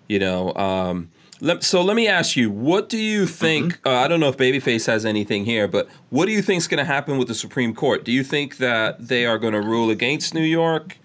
You 0.08 0.18
know, 0.18 0.52
um, 0.54 1.10
let, 1.40 1.62
so 1.64 1.80
let 1.82 1.96
me 1.96 2.06
ask 2.06 2.36
you, 2.36 2.50
what 2.50 2.88
do 2.88 2.98
you 2.98 3.26
think? 3.26 3.78
Uh, 3.86 3.90
I 4.04 4.08
don't 4.08 4.20
know 4.20 4.28
if 4.28 4.36
Babyface 4.36 4.86
has 4.86 5.04
anything 5.06 5.44
here, 5.44 5.66
but 5.68 5.88
what 6.10 6.26
do 6.26 6.32
you 6.32 6.42
think 6.42 6.58
is 6.58 6.68
going 6.68 6.84
to 6.86 6.92
happen 6.96 7.18
with 7.18 7.28
the 7.28 7.34
Supreme 7.34 7.72
Court? 7.74 8.04
Do 8.04 8.12
you 8.12 8.22
think 8.24 8.56
that 8.58 9.08
they 9.08 9.24
are 9.26 9.38
going 9.38 9.54
to 9.54 9.60
rule 9.62 9.90
against 9.90 10.34
New 10.34 10.42
York, 10.60 10.98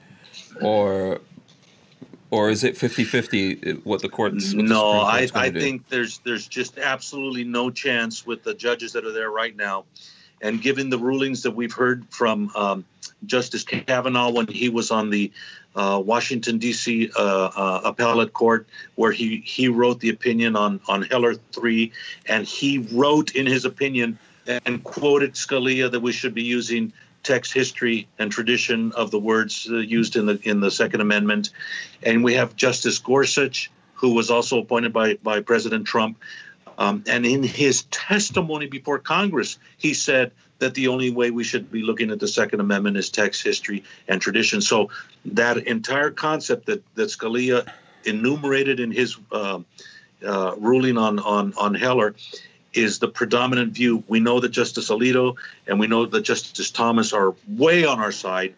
or 0.61 1.21
or 2.29 2.49
is 2.49 2.63
it 2.63 2.75
50-50 2.75 3.85
what 3.85 4.01
the 4.01 4.09
courts? 4.09 4.53
What 4.53 4.63
the 4.63 4.63
No, 4.63 5.05
Supreme 5.05 5.31
I, 5.35 5.45
I 5.45 5.49
do? 5.49 5.59
think 5.59 5.87
there's 5.89 6.19
there's 6.19 6.47
just 6.47 6.77
absolutely 6.77 7.43
no 7.43 7.69
chance 7.69 8.25
with 8.25 8.43
the 8.43 8.53
judges 8.53 8.93
that 8.93 9.05
are 9.05 9.11
there 9.13 9.31
right 9.31 9.55
now, 9.55 9.85
and 10.41 10.61
given 10.61 10.89
the 10.89 10.97
rulings 10.97 11.43
that 11.43 11.51
we've 11.51 11.73
heard 11.73 12.05
from 12.09 12.51
um, 12.55 12.85
Justice 13.25 13.63
Kavanaugh 13.63 14.31
when 14.31 14.47
he 14.47 14.69
was 14.69 14.91
on 14.91 15.09
the 15.09 15.31
uh, 15.75 16.01
Washington 16.03 16.57
D.C. 16.57 17.09
Uh, 17.15 17.21
uh, 17.21 17.81
appellate 17.85 18.33
court, 18.33 18.67
where 18.95 19.11
he 19.11 19.37
he 19.45 19.67
wrote 19.67 19.99
the 19.99 20.09
opinion 20.09 20.55
on 20.55 20.79
on 20.87 21.03
Heller 21.03 21.35
three, 21.53 21.91
and 22.25 22.45
he 22.45 22.79
wrote 22.91 23.35
in 23.35 23.45
his 23.45 23.63
opinion 23.65 24.17
and 24.65 24.83
quoted 24.83 25.33
Scalia 25.33 25.91
that 25.91 25.99
we 25.99 26.11
should 26.11 26.33
be 26.33 26.43
using 26.43 26.93
text 27.27 27.53
history 27.53 28.07
and 28.17 28.31
tradition 28.31 28.93
of 28.93 29.11
the 29.11 29.19
words 29.19 29.67
uh, 29.69 29.75
used 29.75 30.15
in 30.15 30.25
the 30.25 30.39
in 30.43 30.61
the 30.61 30.71
Second 30.71 31.01
Amendment, 31.01 31.49
and 32.01 32.23
we 32.23 32.35
have 32.35 32.55
Justice 32.55 32.99
Gorsuch, 32.99 33.69
who 33.93 34.13
was 34.13 34.31
also 34.31 34.59
appointed 34.59 34.93
by 34.93 35.15
by 35.21 35.41
President 35.41 35.85
Trump, 35.85 36.17
um, 36.77 37.03
and 37.07 37.25
in 37.25 37.43
his 37.43 37.83
testimony 37.91 38.67
before 38.67 38.97
Congress, 38.97 39.59
he 39.77 39.93
said 39.93 40.31
that 40.59 40.73
the 40.73 40.87
only 40.87 41.11
way 41.11 41.29
we 41.29 41.43
should 41.43 41.69
be 41.69 41.83
looking 41.83 42.11
at 42.11 42.19
the 42.19 42.27
Second 42.27 42.61
Amendment 42.61 42.97
is 42.97 43.09
text 43.09 43.43
history 43.43 43.83
and 44.07 44.21
tradition. 44.21 44.61
So 44.61 44.89
that 45.25 45.57
entire 45.57 46.11
concept 46.11 46.67
that 46.67 46.81
that 46.95 47.09
Scalia 47.09 47.69
enumerated 48.05 48.79
in 48.79 48.91
his 48.91 49.17
uh, 49.33 49.59
uh, 50.25 50.55
ruling 50.57 50.97
on 50.97 51.19
on 51.19 51.53
on 51.57 51.75
Heller 51.75 52.15
is 52.77 52.99
the 52.99 53.07
predominant 53.07 53.73
view. 53.73 54.03
We 54.07 54.19
know 54.19 54.39
that 54.39 54.49
Justice 54.49 54.89
Alito 54.89 55.35
and 55.65 55.79
we 55.79 55.87
know 55.87 56.05
that 56.05 56.21
Justice 56.21 56.71
Thomas 56.71 57.11
are 57.11 57.35
way 57.47 57.85
on 57.85 57.99
our 57.99 58.11
side. 58.11 58.53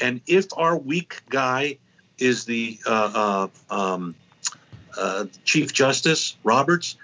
And 0.00 0.20
if 0.26 0.46
our 0.56 0.76
weak 0.76 1.22
guy 1.28 1.78
is 2.18 2.44
the 2.44 2.78
uh, 2.86 3.48
uh, 3.70 3.74
um, 3.74 4.14
uh, 4.96 5.26
Chief 5.44 5.72
Justice 5.72 6.36
Roberts, 6.44 6.96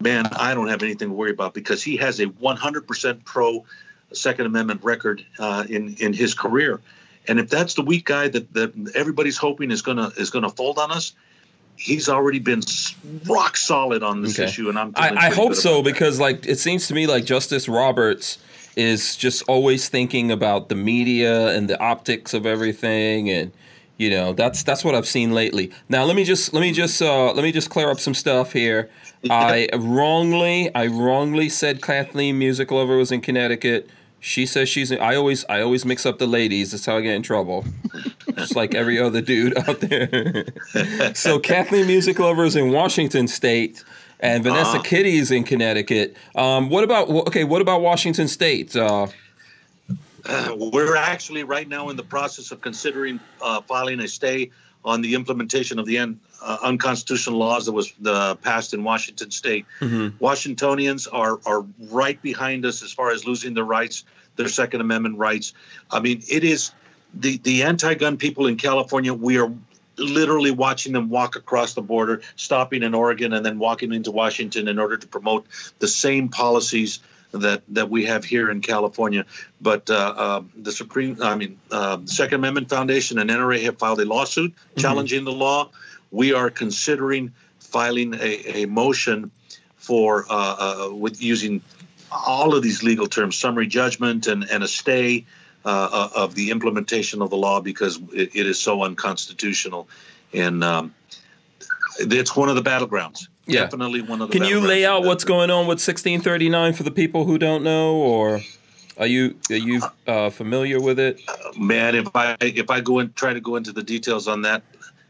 man, 0.00 0.26
I 0.26 0.54
don't 0.54 0.68
have 0.68 0.82
anything 0.82 1.08
to 1.08 1.14
worry 1.14 1.32
about 1.32 1.54
because 1.54 1.82
he 1.82 1.96
has 1.96 2.20
a 2.20 2.26
100% 2.26 3.24
pro 3.24 3.64
Second 4.12 4.46
Amendment 4.46 4.84
record 4.84 5.24
uh, 5.40 5.64
in 5.68 5.96
in 5.98 6.12
his 6.12 6.34
career. 6.34 6.80
And 7.26 7.40
if 7.40 7.48
that's 7.48 7.74
the 7.74 7.82
weak 7.82 8.04
guy 8.04 8.28
that, 8.28 8.52
that 8.52 8.92
everybody's 8.94 9.38
hoping 9.38 9.70
is 9.70 9.82
gonna 9.82 10.12
is 10.16 10.30
gonna 10.30 10.50
fold 10.50 10.78
on 10.78 10.92
us, 10.92 11.14
he's 11.76 12.08
already 12.08 12.38
been 12.38 12.62
rock 13.28 13.56
solid 13.56 14.02
on 14.02 14.22
this 14.22 14.38
Okay. 14.38 14.48
issue. 14.48 14.68
And 14.68 14.78
I'm 14.78 14.92
I, 14.96 15.26
I 15.26 15.34
hope 15.34 15.54
so 15.54 15.74
about 15.80 15.84
that. 15.84 15.92
because 15.92 16.20
like 16.20 16.46
it 16.46 16.58
seems 16.58 16.86
to 16.88 16.94
me 16.94 17.06
like 17.06 17.24
Justice 17.24 17.68
Roberts 17.68 18.38
is 18.76 19.16
just 19.16 19.42
always 19.48 19.88
thinking 19.88 20.30
about 20.30 20.68
the 20.68 20.74
media 20.74 21.48
and 21.56 21.68
the 21.70 21.80
optics 21.80 22.34
of 22.34 22.44
everything 22.46 23.30
and 23.30 23.52
you 23.96 24.10
know 24.10 24.32
that's 24.32 24.64
that's 24.64 24.84
what 24.84 24.94
I've 24.96 25.06
seen 25.06 25.32
lately. 25.32 25.70
Now 25.88 26.04
let 26.04 26.16
me 26.16 26.24
just 26.24 26.52
let 26.52 26.60
me 26.60 26.72
just 26.72 27.00
uh, 27.00 27.32
let 27.32 27.42
me 27.44 27.52
just 27.52 27.70
clear 27.70 27.90
up 27.90 28.00
some 28.00 28.14
stuff 28.14 28.52
here. 28.52 28.90
I 29.30 29.68
wrongly 29.76 30.74
I 30.74 30.86
wrongly 30.86 31.48
said 31.48 31.80
Kathleen 31.82 32.38
Music 32.38 32.70
Lover 32.70 32.96
was 32.96 33.12
in 33.12 33.20
Connecticut. 33.20 33.88
She 34.26 34.46
says 34.46 34.70
she's 34.70 34.90
I 34.90 35.16
always 35.16 35.44
I 35.50 35.60
always 35.60 35.84
mix 35.84 36.06
up 36.06 36.18
the 36.18 36.26
ladies. 36.26 36.70
That's 36.70 36.86
how 36.86 36.96
I 36.96 37.02
get 37.02 37.14
in 37.14 37.22
trouble. 37.22 37.66
Just 38.38 38.56
like 38.56 38.74
every 38.74 38.98
other 38.98 39.20
dude 39.20 39.56
out 39.68 39.80
there. 39.80 40.46
so 41.14 41.38
Kathleen 41.38 41.86
Music 41.86 42.18
Lover 42.18 42.44
is 42.46 42.56
in 42.56 42.70
Washington 42.72 43.28
State, 43.28 43.84
and 44.20 44.42
Vanessa 44.42 44.70
Uh-huh. 44.78 44.82
Kitty 44.82 45.18
is 45.18 45.30
in 45.30 45.44
Connecticut. 45.44 46.16
Um, 46.34 46.70
what 46.70 46.84
about 46.84 47.10
okay? 47.28 47.44
What 47.44 47.60
about 47.60 47.82
Washington 47.82 48.26
State? 48.28 48.74
Uh, 48.74 49.08
Uh, 50.26 50.56
we're 50.56 50.96
actually 50.96 51.44
right 51.44 51.68
now 51.68 51.90
in 51.90 51.96
the 51.96 52.02
process 52.02 52.50
of 52.50 52.62
considering 52.62 53.20
uh, 53.42 53.60
filing 53.60 54.00
a 54.00 54.08
stay 54.08 54.50
on 54.82 55.02
the 55.02 55.14
implementation 55.14 55.78
of 55.78 55.84
the 55.84 55.98
un, 55.98 56.18
uh, 56.42 56.56
unconstitutional 56.62 57.38
laws 57.38 57.66
that 57.66 57.72
was 57.72 57.92
uh, 58.06 58.34
passed 58.36 58.72
in 58.72 58.82
Washington 58.84 59.30
State. 59.30 59.66
Washingtonians 60.18 61.06
are 61.06 61.38
are 61.44 61.66
right 61.90 62.20
behind 62.22 62.64
us 62.64 62.82
as 62.82 62.90
far 62.90 63.10
as 63.10 63.26
losing 63.26 63.52
their 63.54 63.64
rights, 63.64 64.04
their 64.36 64.48
Second 64.48 64.80
Amendment 64.80 65.18
rights. 65.18 65.52
I 65.90 66.00
mean, 66.00 66.22
it 66.28 66.44
is 66.44 66.72
the 67.12 67.38
the 67.38 67.62
anti-gun 67.62 68.16
people 68.16 68.46
in 68.46 68.56
California. 68.56 69.14
We 69.14 69.38
are 69.38 69.52
literally 69.96 70.50
watching 70.50 70.92
them 70.92 71.08
walk 71.08 71.36
across 71.36 71.74
the 71.74 71.82
border, 71.82 72.22
stopping 72.36 72.82
in 72.82 72.94
Oregon 72.94 73.32
and 73.32 73.44
then 73.44 73.58
walking 73.58 73.92
into 73.92 74.10
Washington 74.10 74.68
in 74.68 74.78
order 74.78 74.96
to 74.96 75.06
promote 75.06 75.46
the 75.78 75.88
same 75.88 76.28
policies 76.28 77.00
that 77.32 77.62
that 77.68 77.90
we 77.90 78.06
have 78.06 78.24
here 78.24 78.50
in 78.50 78.60
California. 78.60 79.24
But 79.60 79.90
uh, 79.90 80.14
uh, 80.16 80.42
the 80.56 80.72
Supreme, 80.72 81.18
I 81.22 81.34
mean, 81.34 81.58
uh, 81.70 81.98
Second 82.04 82.36
Amendment 82.36 82.70
Foundation 82.70 83.18
and 83.18 83.30
NRA 83.30 83.62
have 83.64 83.78
filed 83.78 84.00
a 84.00 84.04
lawsuit 84.04 84.52
mm-hmm. 84.52 84.80
challenging 84.80 85.24
the 85.24 85.32
law. 85.32 85.70
We 86.10 86.32
are 86.32 86.50
considering 86.50 87.32
filing 87.58 88.14
a, 88.14 88.62
a 88.62 88.66
motion 88.66 89.32
for 89.76 90.26
uh, 90.30 90.86
uh, 90.90 90.94
with 90.94 91.20
using 91.22 91.60
all 92.14 92.54
of 92.54 92.62
these 92.62 92.82
legal 92.82 93.06
terms, 93.06 93.36
summary 93.36 93.66
judgment 93.66 94.26
and, 94.26 94.44
and 94.50 94.62
a 94.62 94.68
stay 94.68 95.26
uh, 95.64 96.08
of 96.14 96.34
the 96.34 96.50
implementation 96.50 97.22
of 97.22 97.30
the 97.30 97.36
law 97.36 97.60
because 97.60 97.98
it, 98.12 98.34
it 98.34 98.46
is 98.46 98.60
so 98.60 98.82
unconstitutional. 98.82 99.88
And 100.32 100.62
um, 100.62 100.94
it's 101.98 102.36
one 102.36 102.48
of 102.48 102.56
the 102.56 102.62
battlegrounds. 102.62 103.28
Yeah. 103.46 103.62
Definitely 103.62 104.02
one 104.02 104.22
of 104.22 104.30
the 104.30 104.38
Can 104.38 104.48
you 104.48 104.60
lay 104.60 104.86
out 104.86 105.04
what's 105.04 105.24
going 105.24 105.50
on 105.50 105.66
with 105.66 105.76
1639 105.76 106.72
for 106.72 106.82
the 106.82 106.90
people 106.90 107.24
who 107.24 107.38
don't 107.38 107.62
know 107.62 107.94
or 107.94 108.40
are 108.96 109.06
you 109.06 109.36
are 109.50 109.56
you 109.56 109.82
uh, 110.06 110.30
familiar 110.30 110.80
with 110.80 110.98
it? 110.98 111.20
Uh, 111.26 111.34
man, 111.58 111.94
if 111.94 112.08
I 112.14 112.36
if 112.40 112.70
I 112.70 112.80
go 112.80 113.00
and 113.00 113.14
try 113.14 113.32
to 113.32 113.40
go 113.40 113.56
into 113.56 113.72
the 113.72 113.82
details 113.82 114.28
on 114.28 114.42
that, 114.42 114.62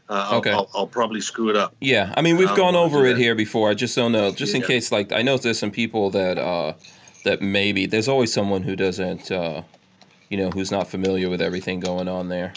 uh, 0.09 0.31
okay. 0.33 0.51
I'll, 0.51 0.57
I'll, 0.57 0.69
I'll, 0.73 0.87
probably 0.87 1.21
screw 1.21 1.49
it 1.49 1.55
up. 1.55 1.75
Yeah, 1.79 2.11
I 2.17 2.21
mean 2.21 2.37
we've 2.37 2.55
gone 2.55 2.75
over 2.75 3.05
it 3.05 3.17
here 3.17 3.35
before. 3.35 3.69
I 3.69 3.75
just 3.75 3.95
don't 3.95 4.11
know, 4.11 4.31
just 4.31 4.55
in 4.55 4.63
case. 4.63 4.91
Like 4.91 5.11
I 5.11 5.21
know 5.21 5.37
there's 5.37 5.59
some 5.59 5.71
people 5.71 6.09
that 6.11 6.39
uh, 6.39 6.73
that 7.25 7.41
maybe 7.41 7.85
there's 7.85 8.07
always 8.07 8.31
someone 8.31 8.63
who 8.63 8.75
doesn't, 8.75 9.31
uh, 9.31 9.63
you 10.29 10.37
know, 10.37 10.49
who's 10.49 10.71
not 10.71 10.87
familiar 10.87 11.29
with 11.29 11.41
everything 11.41 11.79
going 11.79 12.07
on 12.07 12.29
there. 12.29 12.53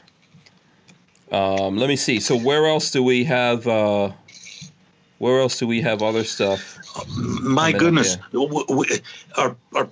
Um, 1.32 1.76
let 1.76 1.88
me 1.88 1.96
see. 1.96 2.20
So 2.20 2.38
where 2.38 2.66
else 2.66 2.90
do 2.90 3.02
we 3.02 3.24
have? 3.24 3.66
Uh, 3.66 4.12
where 5.18 5.40
else 5.40 5.58
do 5.58 5.66
we 5.66 5.80
have 5.82 6.02
other 6.02 6.24
stuff? 6.24 6.78
My 7.16 7.72
goodness, 7.72 8.16
our, 9.36 9.56
our 9.74 9.88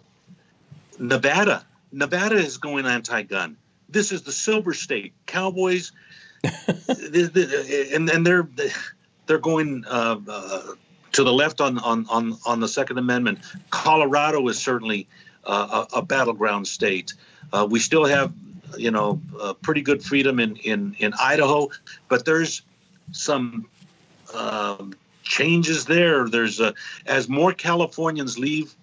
Nevada, 0.98 1.64
Nevada 1.92 2.36
is 2.36 2.58
going 2.58 2.86
anti-gun. 2.86 3.56
This 3.88 4.12
is 4.12 4.22
the 4.22 4.32
silver 4.32 4.72
state. 4.72 5.12
Cowboys, 5.26 5.92
and 6.44 8.08
and 8.08 8.26
they're 8.26 8.48
they're 9.26 9.38
going 9.38 9.84
uh, 9.86 10.16
uh, 10.28 10.62
to 11.16 11.24
the 11.24 11.32
left 11.32 11.62
on, 11.62 11.78
on 11.78 12.06
on 12.10 12.36
on 12.44 12.60
the 12.60 12.68
Second 12.68 12.98
Amendment. 12.98 13.38
Colorado 13.70 14.46
is 14.48 14.58
certainly 14.58 15.08
uh, 15.44 15.86
a, 15.94 15.98
a, 15.98 16.02
battleground 16.02 16.68
state. 16.68 17.14
Uh, 17.54 17.66
we 17.68 17.78
still 17.80 18.04
have 18.04 18.34
you 18.76 18.90
know 18.90 19.20
uh, 19.40 19.54
pretty 19.54 19.80
good 19.80 20.04
freedom 20.04 20.38
in 20.38 20.56
in 20.56 20.94
in 20.98 21.14
Idaho, 21.18 21.70
but 22.08 22.26
there's 22.26 22.60
some 23.12 23.66
um, 24.34 24.94
changes 25.22 25.86
there. 25.86 26.28
There's 26.28 26.60
a, 26.60 26.74
as 27.06 27.30
more 27.30 27.54
Californians 27.54 28.38
leave 28.38 28.74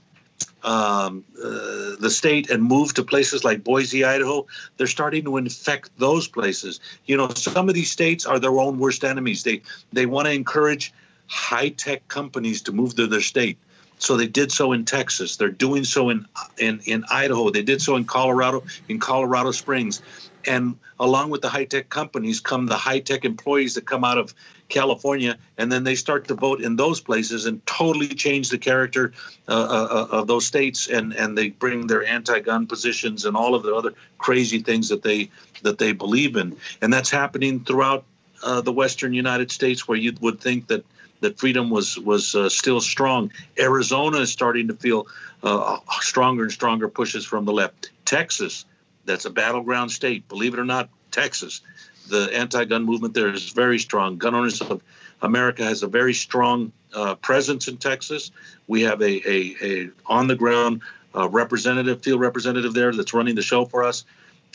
um, 0.64 1.24
uh, 1.38 1.98
the 2.00 2.10
state 2.10 2.50
and 2.50 2.64
move 2.64 2.96
to 2.96 3.04
places 3.04 3.44
like 3.44 3.64
Boise, 3.64 4.06
Idaho, 4.06 4.48
they're 4.78 4.88
starting 4.88 5.24
to 5.26 5.38
infect 5.38 5.92
those 6.00 6.28
places. 6.28 6.80
You 7.06 7.16
know, 7.18 7.30
some 7.30 7.70
of 7.70 7.76
these 7.76 7.92
states 7.92 8.26
are 8.26 8.40
their 8.40 8.58
own 8.58 8.80
worst 8.80 9.04
enemies. 9.04 9.44
They 9.44 9.62
they 9.92 10.08
want 10.08 10.26
to 10.26 10.34
encourage 10.34 10.92
high 11.34 11.70
tech 11.70 12.08
companies 12.08 12.62
to 12.62 12.72
move 12.72 12.96
to 12.96 13.08
their 13.08 13.22
state. 13.22 13.58
So 13.98 14.18
they 14.18 14.28
did 14.28 14.52
so 14.52 14.74
in 14.74 14.86
Texas. 14.86 15.38
They're 15.38 15.50
doing 15.50 15.84
so 15.84 16.10
in 16.10 16.28
in 16.58 16.80
in 16.86 17.06
Idaho. 17.10 17.50
They 17.50 17.64
did 17.64 17.82
so 17.82 17.96
in 17.96 18.06
Colorado, 18.06 18.64
in 18.88 19.00
Colorado 19.00 19.52
Springs. 19.52 20.02
And 20.46 20.76
along 21.00 21.32
with 21.32 21.42
the 21.42 21.50
high 21.50 21.66
tech 21.66 21.90
companies 21.90 22.42
come 22.42 22.68
the 22.68 22.78
high 22.78 23.00
tech 23.00 23.26
employees 23.26 23.74
that 23.76 23.86
come 23.86 24.04
out 24.04 24.18
of 24.18 24.36
California, 24.68 25.38
and 25.58 25.72
then 25.72 25.84
they 25.84 25.96
start 25.96 26.28
to 26.28 26.36
vote 26.36 26.62
in 26.62 26.76
those 26.76 27.00
places 27.00 27.46
and 27.46 27.66
totally 27.66 28.10
change 28.10 28.50
the 28.50 28.58
character 28.58 29.14
uh, 29.48 29.52
uh, 29.54 29.88
uh, 29.90 30.18
of 30.20 30.28
those 30.28 30.46
states, 30.46 30.88
and 30.88 31.14
and 31.14 31.38
they 31.38 31.50
bring 31.50 31.88
their 31.88 32.04
anti-gun 32.06 32.68
positions 32.68 33.26
and 33.26 33.38
all 33.38 33.56
of 33.56 33.64
the 33.64 33.74
other 33.74 33.94
crazy 34.18 34.60
things 34.60 34.90
that 34.90 35.02
they 35.02 35.30
that 35.62 35.78
they 35.78 35.94
believe 35.94 36.36
in, 36.36 36.58
and 36.82 36.92
that's 36.92 37.12
happening 37.12 37.64
throughout 37.64 38.04
uh, 38.44 38.62
the 38.62 38.74
Western 38.74 39.14
United 39.14 39.52
States, 39.52 39.88
where 39.88 39.98
you 39.98 40.14
would 40.20 40.42
think 40.42 40.68
that 40.68 40.84
that 41.24 41.40
freedom 41.40 41.70
was 41.70 41.98
was 42.00 42.36
uh, 42.36 42.48
still 42.50 42.80
strong. 42.80 43.32
Arizona 43.60 44.20
is 44.20 44.32
starting 44.32 44.68
to 44.68 44.76
feel 44.76 45.08
uh, 45.42 45.80
stronger 46.00 46.44
and 46.44 46.52
stronger 46.52 46.88
pushes 46.88 47.26
from 47.26 47.46
the 47.46 47.54
left. 47.54 47.92
Texas, 48.06 48.66
that's 49.06 49.26
a 49.26 49.30
battleground 49.30 49.92
state. 49.92 50.28
Believe 50.30 50.54
it 50.54 50.60
or 50.60 50.66
not, 50.66 50.90
Texas 51.12 51.62
the 52.08 52.30
anti-gun 52.34 52.84
movement 52.84 53.14
there 53.14 53.30
is 53.30 53.50
very 53.50 53.80
strong. 53.80 54.18
Gun 54.18 54.36
Owners 54.36 54.62
of 54.62 54.82
America 55.22 55.64
has 55.64 55.84
a 55.84 55.88
very 55.88 56.14
strong 56.14 56.72
uh, 56.94 57.16
presence 57.16 57.68
in 57.68 57.78
Texas. 57.78 58.32
We 58.68 58.84
have 58.84 59.02
a, 59.02 59.30
a, 59.30 59.56
a 59.62 59.90
on-the-ground 60.06 60.82
uh, 61.16 61.30
representative, 61.30 62.02
field 62.02 62.20
representative 62.20 62.74
there 62.74 62.92
that's 62.92 63.14
running 63.14 63.36
the 63.36 63.42
show 63.42 63.66
for 63.66 63.84
us, 63.84 64.04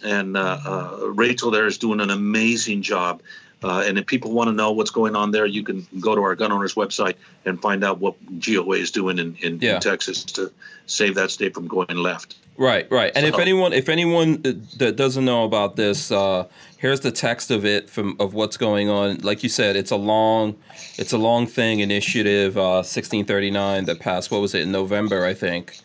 and 0.05 0.37
uh, 0.37 0.59
uh 0.65 1.11
Rachel 1.11 1.51
there 1.51 1.67
is 1.67 1.79
doing 1.79 2.01
an 2.01 2.11
amazing 2.11 2.83
job. 2.83 3.23
Uh, 3.63 3.83
and 3.87 3.99
if 3.99 4.07
people 4.07 4.33
want 4.33 4.49
to 4.49 4.55
know 4.55 4.71
what's 4.71 4.91
going 4.91 5.17
on 5.17 5.33
there, 5.33 5.47
you 5.47 5.65
can 5.65 5.87
go 5.99 6.15
to 6.15 6.23
our 6.23 6.37
gun 6.37 6.53
owners 6.53 6.75
website 6.75 7.15
and 7.45 7.61
find 7.61 7.83
out 7.83 7.99
what 7.99 8.15
GOA 8.41 8.77
is 8.77 8.91
doing 8.91 9.19
in, 9.19 9.37
in, 9.37 9.59
yeah. 9.61 9.77
in 9.77 9.81
Texas 9.81 10.23
to 10.25 10.53
save 10.87 11.17
that 11.17 11.31
state 11.31 11.55
from 11.55 11.67
going 11.67 11.97
left. 11.97 12.37
Right, 12.57 12.91
right. 12.91 13.13
And 13.15 13.25
so, 13.25 13.29
if 13.29 13.39
anyone 13.39 13.73
if 13.73 13.89
anyone 13.89 14.43
that 14.79 14.97
doesn't 14.97 15.25
know 15.25 15.45
about 15.45 15.77
this, 15.77 16.11
uh, 16.11 16.49
here's 16.77 17.01
the 17.01 17.13
text 17.13 17.53
of 17.53 17.65
it 17.65 17.89
from 17.89 18.17
of 18.19 18.35
what's 18.35 18.57
going 18.57 18.89
on. 18.89 19.19
Like 19.19 19.45
you 19.45 19.49
said, 19.49 19.77
it's 19.77 19.93
a 19.93 19.97
long 19.97 20.57
it's 20.97 21.13
a 21.13 21.19
long 21.19 21.47
thing. 21.47 21.79
Initiative 21.79 22.57
uh, 22.57 22.83
1639 22.83 23.85
that 23.85 24.01
passed. 24.01 24.33
What 24.33 24.41
was 24.41 24.55
it 24.55 24.63
in 24.63 24.73
November? 24.73 25.25
I 25.25 25.35
think. 25.35 25.79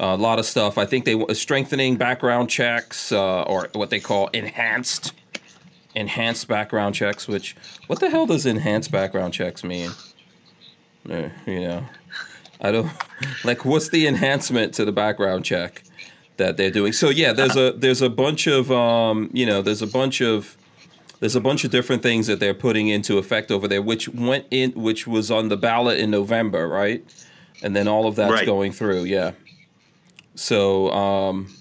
Uh, 0.00 0.06
a 0.06 0.16
lot 0.16 0.38
of 0.38 0.44
stuff. 0.44 0.78
I 0.78 0.84
think 0.84 1.04
they 1.04 1.14
were 1.14 1.34
strengthening 1.34 1.96
background 1.96 2.50
checks 2.50 3.12
uh, 3.12 3.42
or 3.42 3.68
what 3.72 3.90
they 3.90 4.00
call 4.00 4.28
enhanced 4.28 5.12
enhanced 5.94 6.48
background 6.48 6.94
checks. 6.94 7.28
Which 7.28 7.56
what 7.86 8.00
the 8.00 8.10
hell 8.10 8.26
does 8.26 8.46
enhanced 8.46 8.90
background 8.90 9.34
checks 9.34 9.64
mean? 9.64 9.90
Uh, 11.08 11.28
you 11.46 11.60
know, 11.60 11.86
I 12.60 12.72
don't 12.72 12.90
like. 13.44 13.64
What's 13.64 13.88
the 13.88 14.06
enhancement 14.06 14.74
to 14.74 14.84
the 14.84 14.92
background 14.92 15.44
check? 15.44 15.84
that 16.38 16.56
they're 16.56 16.70
doing. 16.70 16.92
So 16.92 17.10
yeah, 17.10 17.32
there's 17.32 17.56
a 17.56 17.72
there's 17.72 18.02
a 18.02 18.08
bunch 18.08 18.46
of 18.46 18.72
um, 18.72 19.30
you 19.32 19.46
know 19.46 19.62
there's 19.62 19.82
a 19.82 19.86
bunch 19.86 20.20
of 20.20 20.56
there's 21.22 21.36
a 21.36 21.40
bunch 21.40 21.64
of 21.64 21.70
different 21.70 22.02
things 22.02 22.26
that 22.26 22.40
they're 22.40 22.52
putting 22.52 22.88
into 22.88 23.16
effect 23.16 23.52
over 23.52 23.68
there, 23.68 23.80
which 23.80 24.08
went 24.08 24.46
in, 24.50 24.72
which 24.72 25.06
was 25.06 25.30
on 25.30 25.48
the 25.48 25.56
ballot 25.56 26.00
in 26.00 26.10
November, 26.10 26.66
right? 26.66 27.04
And 27.62 27.76
then 27.76 27.86
all 27.86 28.08
of 28.08 28.16
that's 28.16 28.32
right. 28.32 28.44
going 28.44 28.72
through, 28.72 29.04
yeah. 29.04 29.30
So, 30.34 30.90
um, 30.90 31.54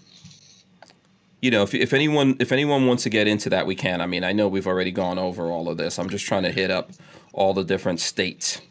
you 1.41 1.49
know, 1.49 1.63
if, 1.63 1.73
if 1.73 1.93
anyone 1.93 2.35
if 2.39 2.51
anyone 2.51 2.85
wants 2.85 3.03
to 3.03 3.09
get 3.09 3.27
into 3.27 3.49
that, 3.49 3.65
we 3.65 3.75
can. 3.75 3.99
I 3.99 4.05
mean, 4.05 4.23
I 4.23 4.31
know 4.31 4.47
we've 4.47 4.67
already 4.67 4.91
gone 4.91 5.17
over 5.17 5.51
all 5.51 5.69
of 5.69 5.77
this. 5.77 5.97
I'm 5.97 6.09
just 6.09 6.25
trying 6.25 6.43
to 6.43 6.51
hit 6.51 6.69
up 6.69 6.91
all 7.33 7.53
the 7.53 7.63
different 7.63 7.99
states 7.99 8.61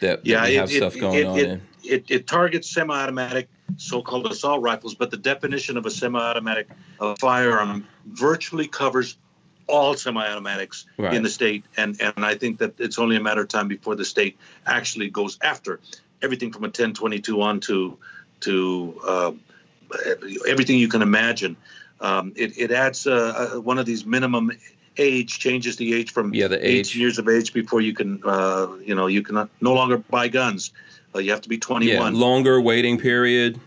that, 0.00 0.24
yeah, 0.26 0.40
that 0.40 0.48
we 0.48 0.54
have 0.56 0.70
it, 0.70 0.76
stuff 0.76 0.98
going 0.98 1.18
it, 1.18 1.24
on 1.24 1.38
it, 1.38 1.48
in. 1.48 1.62
It, 1.84 2.04
it 2.08 2.26
targets 2.26 2.68
semi-automatic 2.70 3.48
so-called 3.76 4.26
assault 4.26 4.62
rifles, 4.62 4.94
but 4.94 5.10
the 5.10 5.16
definition 5.16 5.76
of 5.76 5.86
a 5.86 5.90
semi-automatic 5.90 6.68
uh, 7.00 7.14
firearm 7.16 7.86
virtually 8.06 8.66
covers 8.66 9.16
all 9.68 9.94
semi-automatics 9.94 10.86
right. 10.96 11.14
in 11.14 11.22
the 11.22 11.30
state, 11.30 11.64
and 11.76 12.00
and 12.00 12.24
I 12.24 12.34
think 12.34 12.58
that 12.58 12.78
it's 12.80 12.98
only 12.98 13.16
a 13.16 13.20
matter 13.20 13.42
of 13.42 13.48
time 13.48 13.68
before 13.68 13.94
the 13.94 14.04
state 14.04 14.36
actually 14.66 15.10
goes 15.10 15.38
after 15.42 15.80
everything 16.22 16.52
from 16.52 16.62
a 16.64 16.68
1022 16.68 17.42
on 17.42 17.60
to 17.60 17.98
to 18.40 19.00
uh, 19.06 19.32
everything 20.48 20.78
you 20.78 20.88
can 20.88 21.02
imagine. 21.02 21.56
Um, 22.00 22.32
it, 22.36 22.58
it 22.58 22.70
adds 22.72 23.06
uh, 23.06 23.50
uh 23.54 23.60
one 23.60 23.78
of 23.78 23.86
these 23.86 24.04
minimum 24.04 24.52
age 24.98 25.38
changes 25.38 25.76
the 25.76 25.94
age 25.94 26.12
from 26.12 26.34
yeah, 26.34 26.48
the 26.48 26.66
age. 26.66 26.90
18 26.90 27.00
years 27.00 27.18
of 27.18 27.28
age 27.28 27.52
before 27.52 27.80
you 27.80 27.94
can 27.94 28.22
uh, 28.24 28.68
you 28.84 28.94
know 28.94 29.06
you 29.06 29.22
can 29.22 29.48
no 29.60 29.72
longer 29.72 29.98
buy 29.98 30.28
guns 30.28 30.72
uh, 31.16 31.20
you 31.20 31.30
have 31.30 31.40
to 31.40 31.48
be 31.48 31.58
21. 31.58 32.14
Yeah, 32.14 32.18
longer 32.18 32.60
waiting 32.60 32.98
period. 32.98 33.58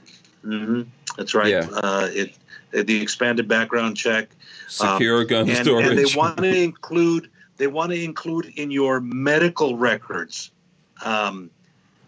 Mm-hmm. 0.46 0.84
That's 1.18 1.34
right. 1.34 1.50
Yeah. 1.50 1.68
Uh, 1.72 2.08
it, 2.12 2.34
it, 2.72 2.88
the 2.88 3.02
expanded 3.02 3.48
background 3.48 3.98
check. 3.98 4.30
Secure 4.68 5.22
um, 5.22 5.28
gun 5.28 5.50
and, 5.50 5.58
storage. 5.58 5.88
And 5.88 5.98
they 5.98 6.16
want 6.16 6.38
to 6.38 6.64
include 6.64 7.30
they 7.58 7.68
want 7.68 7.92
to 7.92 8.02
include 8.02 8.54
in 8.56 8.72
your 8.72 9.02
medical 9.02 9.76
records. 9.78 10.52
Um, 11.04 11.50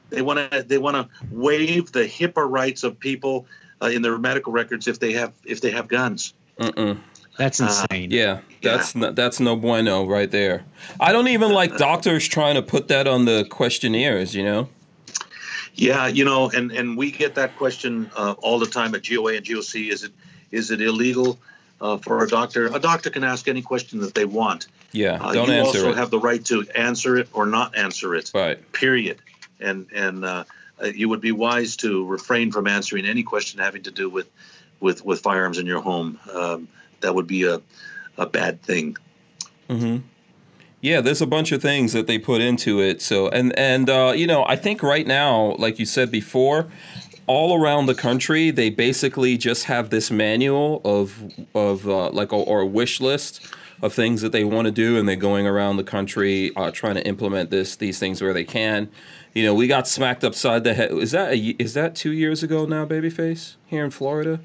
they 0.09 0.21
want 0.21 0.51
to 0.51 0.63
they 0.63 0.77
want 0.77 0.95
to 0.97 1.09
waive 1.31 1.91
the 1.91 2.03
HIPAA 2.03 2.49
rights 2.49 2.83
of 2.83 2.99
people 2.99 3.47
uh, 3.81 3.87
in 3.87 4.01
their 4.01 4.17
medical 4.17 4.53
records 4.53 4.87
if 4.87 4.99
they 4.99 5.13
have 5.13 5.33
if 5.45 5.61
they 5.61 5.71
have 5.71 5.87
guns. 5.87 6.33
Mm-mm. 6.59 6.99
That's 7.37 7.61
uh, 7.61 7.65
insane. 7.65 8.11
Uh, 8.11 8.15
yeah, 8.15 8.39
that's 8.61 8.95
yeah. 8.95 9.01
No, 9.01 9.11
that's 9.11 9.39
no 9.39 9.55
bueno 9.55 10.05
right 10.05 10.29
there. 10.29 10.63
I 10.99 11.11
don't 11.11 11.27
even 11.27 11.51
like 11.51 11.77
doctors 11.77 12.27
trying 12.27 12.55
to 12.55 12.61
put 12.61 12.87
that 12.89 13.07
on 13.07 13.25
the 13.25 13.45
questionnaires. 13.49 14.35
You 14.35 14.43
know. 14.43 14.69
Yeah, 15.73 16.07
you 16.07 16.25
know, 16.25 16.49
and 16.49 16.71
and 16.71 16.97
we 16.97 17.11
get 17.11 17.35
that 17.35 17.55
question 17.57 18.11
uh, 18.15 18.35
all 18.39 18.59
the 18.59 18.65
time 18.65 18.93
at 18.93 19.07
GOA 19.07 19.35
and 19.35 19.45
GOC. 19.45 19.91
Is 19.91 20.03
it 20.03 20.11
is 20.51 20.69
it 20.69 20.81
illegal 20.81 21.39
uh, 21.79 21.97
for 21.97 22.23
a 22.23 22.27
doctor? 22.27 22.67
A 22.67 22.79
doctor 22.79 23.09
can 23.09 23.23
ask 23.23 23.47
any 23.47 23.61
question 23.61 23.99
that 24.01 24.13
they 24.13 24.25
want. 24.25 24.67
Yeah, 24.91 25.13
uh, 25.13 25.31
don't 25.31 25.47
you 25.47 25.53
answer 25.53 25.77
also 25.77 25.91
it. 25.91 25.97
have 25.97 26.11
the 26.11 26.19
right 26.19 26.43
to 26.45 26.65
answer 26.75 27.17
it 27.17 27.29
or 27.33 27.45
not 27.45 27.77
answer 27.77 28.13
it. 28.15 28.31
Right. 28.35 28.71
Period. 28.73 29.21
And 29.61 29.87
and 29.93 30.25
uh, 30.25 30.27
uh, 30.27 30.43
you 30.87 31.09
would 31.09 31.21
be 31.21 31.31
wise 31.31 31.75
to 31.77 32.05
refrain 32.05 32.51
from 32.51 32.67
answering 32.67 33.05
any 33.05 33.23
question 33.23 33.59
having 33.59 33.83
to 33.83 33.91
do 33.91 34.09
with 34.09 34.29
with 34.79 35.03
with 35.05 35.21
firearms 35.21 35.57
in 35.57 35.65
your 35.65 35.81
home. 35.81 36.19
Um, 36.31 36.67
that 37.01 37.15
would 37.15 37.27
be 37.27 37.43
a 37.43 37.61
a 38.17 38.25
bad 38.25 38.61
thing. 38.61 38.97
Mm-hmm. 39.69 40.05
Yeah, 40.81 41.01
there's 41.01 41.21
a 41.21 41.27
bunch 41.27 41.51
of 41.51 41.61
things 41.61 41.93
that 41.93 42.07
they 42.07 42.17
put 42.17 42.41
into 42.41 42.81
it. 42.81 43.01
So 43.01 43.29
and 43.29 43.57
and 43.57 43.89
uh, 43.89 44.13
you 44.15 44.27
know, 44.27 44.45
I 44.47 44.55
think 44.55 44.81
right 44.81 45.05
now, 45.05 45.55
like 45.57 45.79
you 45.79 45.85
said 45.85 46.11
before, 46.11 46.67
all 47.27 47.61
around 47.61 47.85
the 47.85 47.95
country, 47.95 48.51
they 48.51 48.69
basically 48.69 49.37
just 49.37 49.65
have 49.65 49.89
this 49.91 50.09
manual 50.09 50.81
of 50.83 51.31
of 51.53 51.87
uh, 51.87 52.09
like 52.09 52.31
a, 52.31 52.35
or 52.35 52.61
a 52.61 52.65
wish 52.65 52.99
list 52.99 53.47
of 53.81 53.93
things 53.93 54.21
that 54.21 54.31
they 54.31 54.43
want 54.43 54.65
to 54.65 54.71
do, 54.71 54.97
and 54.97 55.07
they're 55.07 55.15
going 55.15 55.47
around 55.47 55.77
the 55.77 55.83
country 55.83 56.51
uh, 56.55 56.71
trying 56.71 56.95
to 56.95 57.05
implement 57.07 57.51
this 57.51 57.75
these 57.75 57.99
things 57.99 58.21
where 58.21 58.33
they 58.33 58.43
can. 58.43 58.89
You 59.33 59.45
know, 59.45 59.53
we 59.55 59.67
got 59.67 59.87
smacked 59.87 60.23
upside 60.23 60.63
the 60.63 60.73
head. 60.73 60.91
Is 60.91 61.11
that 61.11 61.31
a, 61.33 61.37
is 61.37 61.73
that 61.73 61.95
two 61.95 62.11
years 62.11 62.43
ago 62.43 62.65
now, 62.65 62.85
babyface 62.85 63.55
here 63.65 63.85
in 63.85 63.91
Florida? 63.91 64.41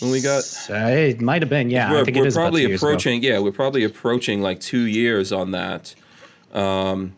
When 0.00 0.10
we 0.10 0.20
got 0.20 0.42
Uh, 0.70 0.74
it 0.74 1.20
might 1.20 1.42
have 1.42 1.48
been, 1.48 1.70
yeah. 1.70 1.90
we're, 1.90 2.00
I 2.00 2.04
think 2.04 2.16
we're 2.16 2.24
it 2.24 2.28
is 2.28 2.34
probably 2.34 2.62
two 2.62 2.68
years 2.68 2.82
ago. 2.82 2.88
approaching 2.88 3.22
yeah 3.22 3.38
we're 3.40 3.52
probably 3.52 3.84
approaching 3.84 4.42
like 4.42 4.60
two 4.60 4.82
years 4.82 5.32
on 5.32 5.50
that 5.52 5.94
um, 6.52 7.14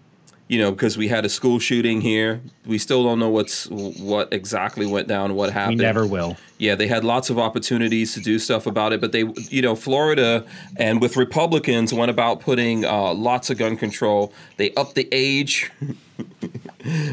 you 0.48 0.59
know 0.59 0.70
because 0.70 0.97
we 0.97 1.09
had 1.09 1.24
a 1.24 1.28
school 1.28 1.59
shooting 1.59 2.01
here 2.01 2.40
we 2.64 2.78
still 2.78 3.05
don't 3.05 3.18
know 3.18 3.28
what's 3.28 3.66
what 3.68 4.32
exactly 4.32 4.86
went 4.86 5.09
down 5.09 5.35
what 5.35 5.52
happened. 5.52 5.78
We 5.78 5.85
never 5.85 6.06
will. 6.06 6.36
yeah 6.59 6.74
they 6.74 6.86
had 6.86 7.05
lots 7.05 7.28
of 7.28 7.39
opportunities 7.39 8.14
to 8.14 8.20
do 8.20 8.39
stuff 8.39 8.66
about 8.66 8.93
it 8.94 9.01
but 9.01 9.12
they 9.12 9.24
you 9.51 9.60
know 9.60 9.74
florida 9.74 10.47
and 10.77 11.02
with 11.02 11.16
republicans 11.16 11.93
went 11.93 12.10
about 12.10 12.40
putting 12.40 12.85
uh, 12.86 13.12
lots 13.12 13.51
of 13.51 13.59
gun 13.59 13.77
control 13.77 14.32
they 14.56 14.72
upped 14.74 14.94
the 14.94 15.09
age 15.12 15.70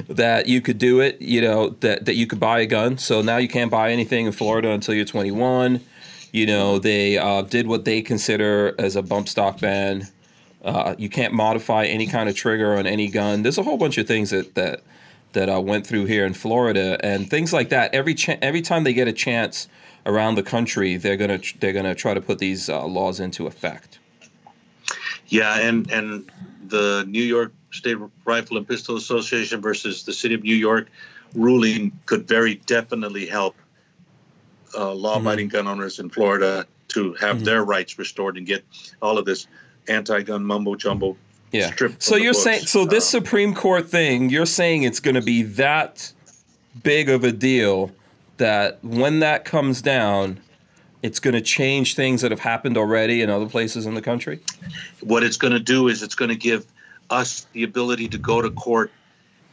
that 0.07 0.47
you 0.47 0.61
could 0.61 0.77
do 0.77 0.99
it, 0.99 1.21
you 1.21 1.41
know, 1.41 1.69
that, 1.81 2.05
that 2.05 2.15
you 2.15 2.27
could 2.27 2.39
buy 2.39 2.59
a 2.59 2.65
gun. 2.65 2.97
So 2.97 3.21
now 3.21 3.37
you 3.37 3.47
can't 3.47 3.71
buy 3.71 3.91
anything 3.91 4.25
in 4.25 4.31
Florida 4.31 4.71
until 4.71 4.93
you're 4.93 5.05
21. 5.05 5.81
You 6.31 6.45
know, 6.45 6.79
they 6.79 7.17
uh, 7.17 7.41
did 7.41 7.67
what 7.67 7.85
they 7.85 8.01
consider 8.01 8.75
as 8.77 8.95
a 8.95 9.01
bump 9.01 9.27
stock 9.27 9.59
ban. 9.59 10.07
Uh, 10.63 10.95
you 10.97 11.09
can't 11.09 11.33
modify 11.33 11.85
any 11.85 12.07
kind 12.07 12.29
of 12.29 12.35
trigger 12.35 12.77
on 12.77 12.85
any 12.85 13.07
gun. 13.07 13.43
There's 13.43 13.57
a 13.57 13.63
whole 13.63 13.77
bunch 13.77 13.97
of 13.97 14.07
things 14.07 14.31
that 14.31 14.55
that 14.55 14.81
that 15.33 15.49
uh, 15.49 15.61
went 15.61 15.85
through 15.85 16.05
here 16.05 16.25
in 16.25 16.33
Florida 16.33 16.97
and 17.03 17.29
things 17.29 17.53
like 17.53 17.69
that. 17.69 17.93
Every 17.93 18.13
cha- 18.13 18.37
every 18.41 18.61
time 18.61 18.83
they 18.83 18.93
get 18.93 19.07
a 19.07 19.13
chance 19.13 19.67
around 20.05 20.35
the 20.35 20.43
country, 20.43 20.97
they're 20.97 21.17
gonna 21.17 21.39
they're 21.59 21.73
gonna 21.73 21.95
try 21.95 22.13
to 22.13 22.21
put 22.21 22.39
these 22.39 22.69
uh, 22.69 22.85
laws 22.85 23.19
into 23.19 23.47
effect. 23.47 23.99
Yeah, 25.27 25.59
and 25.59 25.89
and 25.91 26.29
the 26.65 27.05
New 27.07 27.23
York 27.23 27.53
State 27.71 27.97
Rifle 28.25 28.57
and 28.57 28.67
Pistol 28.67 28.95
Association 28.95 29.61
versus 29.61 30.03
the 30.03 30.13
City 30.13 30.35
of 30.35 30.43
New 30.43 30.55
York 30.55 30.87
ruling 31.35 31.91
could 32.05 32.27
very 32.27 32.55
definitely 32.65 33.25
help 33.25 33.55
uh, 34.75 34.93
law-abiding 34.93 35.49
gun 35.49 35.67
owners 35.67 35.99
in 35.99 36.09
Florida 36.09 36.65
to 36.89 37.13
have 37.15 37.43
their 37.43 37.63
rights 37.63 37.99
restored 37.99 38.37
and 38.37 38.45
get 38.47 38.63
all 39.01 39.17
of 39.17 39.25
this 39.25 39.47
anti-gun 39.87 40.43
mumbo 40.43 40.75
jumbo 40.75 41.17
Yeah. 41.51 41.71
stripped. 41.71 42.03
So 42.03 42.15
you're 42.15 42.33
saying 42.33 42.65
so 42.65 42.85
this 42.85 43.05
Uh, 43.05 43.19
Supreme 43.19 43.53
Court 43.53 43.89
thing, 43.89 44.29
you're 44.29 44.45
saying 44.45 44.83
it's 44.83 44.99
going 44.99 45.15
to 45.15 45.21
be 45.21 45.43
that 45.43 46.13
big 46.83 47.09
of 47.09 47.23
a 47.23 47.31
deal 47.31 47.91
that 48.37 48.79
when 48.83 49.19
that 49.19 49.45
comes 49.45 49.81
down, 49.81 50.39
it's 51.01 51.19
going 51.19 51.33
to 51.33 51.41
change 51.41 51.95
things 51.95 52.21
that 52.21 52.31
have 52.31 52.41
happened 52.41 52.77
already 52.77 53.21
in 53.21 53.29
other 53.29 53.47
places 53.47 53.85
in 53.85 53.93
the 53.93 54.01
country. 54.01 54.39
what 55.01 55.23
it's 55.23 55.37
going 55.37 55.53
to 55.53 55.59
do 55.59 55.87
is 55.87 56.03
it's 56.03 56.15
going 56.15 56.29
to 56.29 56.35
give 56.35 56.65
us 57.09 57.47
the 57.53 57.63
ability 57.63 58.09
to 58.09 58.17
go 58.17 58.41
to 58.41 58.49
court 58.49 58.91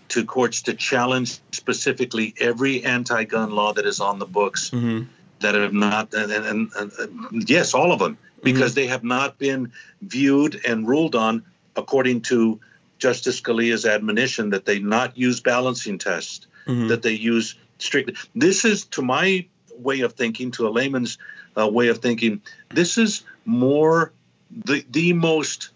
to 0.09 0.25
courts 0.25 0.63
to 0.63 0.75
challenge 0.75 1.39
specifically 1.53 2.35
every 2.39 2.85
anti-gun 2.85 3.51
law 3.51 3.73
that 3.73 3.87
is 3.87 4.01
on 4.01 4.19
the 4.19 4.27
books 4.27 4.71
mm-hmm. 4.71 5.05
that 5.41 5.55
have 5.55 5.73
not 5.73 6.13
and, 6.15 6.31
and, 6.31 6.71
and, 6.75 6.93
and 6.99 7.49
yes 7.49 7.75
all 7.75 7.93
of 7.93 7.99
them 7.99 8.15
mm-hmm. 8.15 8.45
because 8.45 8.75
they 8.75 8.87
have 8.87 9.05
not 9.05 9.39
been 9.39 9.73
viewed 10.03 10.61
and 10.67 10.87
ruled 10.87 11.15
on 11.15 11.45
according 11.77 12.21
to 12.21 12.61
justice 12.99 13.41
scalia's 13.41 13.87
admonition 13.87 14.51
that 14.51 14.65
they 14.65 14.79
not 14.79 15.17
use 15.17 15.41
balancing 15.41 15.99
tests 15.99 16.47
mm-hmm. 16.67 16.89
that 16.89 17.03
they 17.03 17.13
use 17.13 17.57
strictly. 17.79 18.15
This 18.35 18.65
is 18.65 18.85
to 18.87 19.03
my 19.03 19.47
way 19.79 20.01
of 20.01 20.13
thinking 20.15 20.51
to 20.53 20.69
a 20.69 20.71
layman's 20.71 21.19
uh, 21.57 21.69
way 21.69 21.89
of 21.89 21.99
thinking 21.99 22.43
this 22.71 22.99
is 22.99 23.23
more 23.45 24.13
the 24.51 24.85
the 24.91 25.13
most 25.13 25.71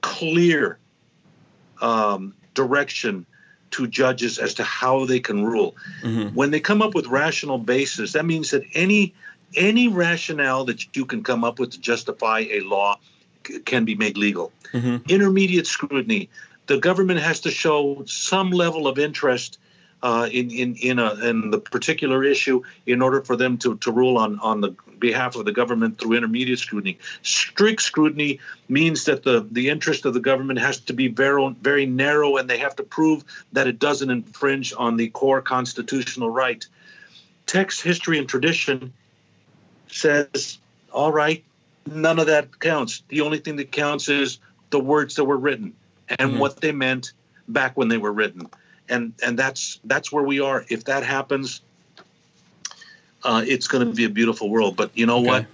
clear 0.00 0.78
um, 1.80 2.34
direction 2.54 3.26
to 3.72 3.86
judges 3.86 4.38
as 4.38 4.54
to 4.54 4.64
how 4.64 5.04
they 5.06 5.20
can 5.20 5.44
rule. 5.44 5.76
When 6.34 6.50
they 6.50 6.60
come 6.60 6.82
up 6.82 6.94
with 6.94 7.06
rational 7.06 7.58
basis, 7.58 8.12
that 8.12 8.24
means 8.26 8.50
that 8.50 8.64
any 8.74 9.14
any 9.56 9.88
rationale 9.88 10.64
that 10.66 10.96
you 10.96 11.04
can 11.04 11.22
come 11.24 11.42
up 11.42 11.58
with 11.58 11.70
to 11.70 11.80
justify 11.80 12.40
a 12.50 12.60
law 12.60 12.98
c- 13.44 13.58
can 13.60 13.84
be 13.84 13.96
made 13.96 14.16
legal. 14.16 14.52
Intermediate 15.08 15.66
scrutiny. 15.66 16.28
The 16.66 16.78
government 16.78 17.20
has 17.20 17.40
to 17.40 17.50
show 17.50 18.04
some 18.06 18.50
level 18.52 18.86
of 18.86 18.98
interest 18.98 19.58
uh, 20.02 20.28
in 20.30 20.50
in 20.50 20.74
in, 20.76 20.98
a, 20.98 21.14
in 21.26 21.50
the 21.50 21.58
particular 21.58 22.24
issue 22.24 22.62
in 22.86 23.02
order 23.02 23.22
for 23.22 23.36
them 23.36 23.58
to, 23.58 23.76
to 23.78 23.92
rule 23.92 24.16
on 24.18 24.38
on 24.40 24.60
the 24.60 24.74
behalf 24.98 25.36
of 25.36 25.44
the 25.44 25.52
government 25.52 25.98
through 25.98 26.14
intermediate 26.14 26.58
scrutiny. 26.58 26.98
Strict 27.22 27.80
scrutiny 27.80 28.40
means 28.68 29.04
that 29.04 29.22
the 29.22 29.46
the 29.50 29.68
interest 29.68 30.04
of 30.06 30.14
the 30.14 30.20
government 30.20 30.58
has 30.58 30.80
to 30.80 30.92
be 30.92 31.08
very 31.08 31.54
very 31.60 31.86
narrow, 31.86 32.36
and 32.36 32.48
they 32.48 32.58
have 32.58 32.76
to 32.76 32.82
prove 32.82 33.24
that 33.52 33.66
it 33.66 33.78
doesn't 33.78 34.10
infringe 34.10 34.72
on 34.76 34.96
the 34.96 35.08
core 35.08 35.42
constitutional 35.42 36.30
right. 36.30 36.66
Text, 37.46 37.82
history, 37.82 38.18
and 38.18 38.28
tradition 38.28 38.92
says, 39.88 40.58
all 40.92 41.10
right, 41.10 41.44
none 41.86 42.18
of 42.18 42.26
that 42.26 42.60
counts. 42.60 43.02
The 43.08 43.22
only 43.22 43.38
thing 43.38 43.56
that 43.56 43.72
counts 43.72 44.08
is 44.08 44.38
the 44.70 44.78
words 44.78 45.16
that 45.16 45.24
were 45.24 45.36
written 45.36 45.74
and 46.18 46.38
what 46.38 46.60
they 46.60 46.72
meant 46.72 47.12
back 47.48 47.76
when 47.76 47.88
they 47.88 47.98
were 47.98 48.12
written. 48.12 48.48
And 48.90 49.14
and 49.22 49.38
that's 49.38 49.80
that's 49.84 50.12
where 50.12 50.24
we 50.24 50.40
are. 50.40 50.66
If 50.68 50.84
that 50.84 51.04
happens, 51.04 51.62
uh, 53.24 53.44
it's 53.46 53.68
going 53.68 53.86
to 53.86 53.92
be 53.92 54.04
a 54.04 54.10
beautiful 54.10 54.48
world. 54.48 54.76
But 54.76 54.90
you 54.94 55.06
know 55.06 55.20
what? 55.20 55.46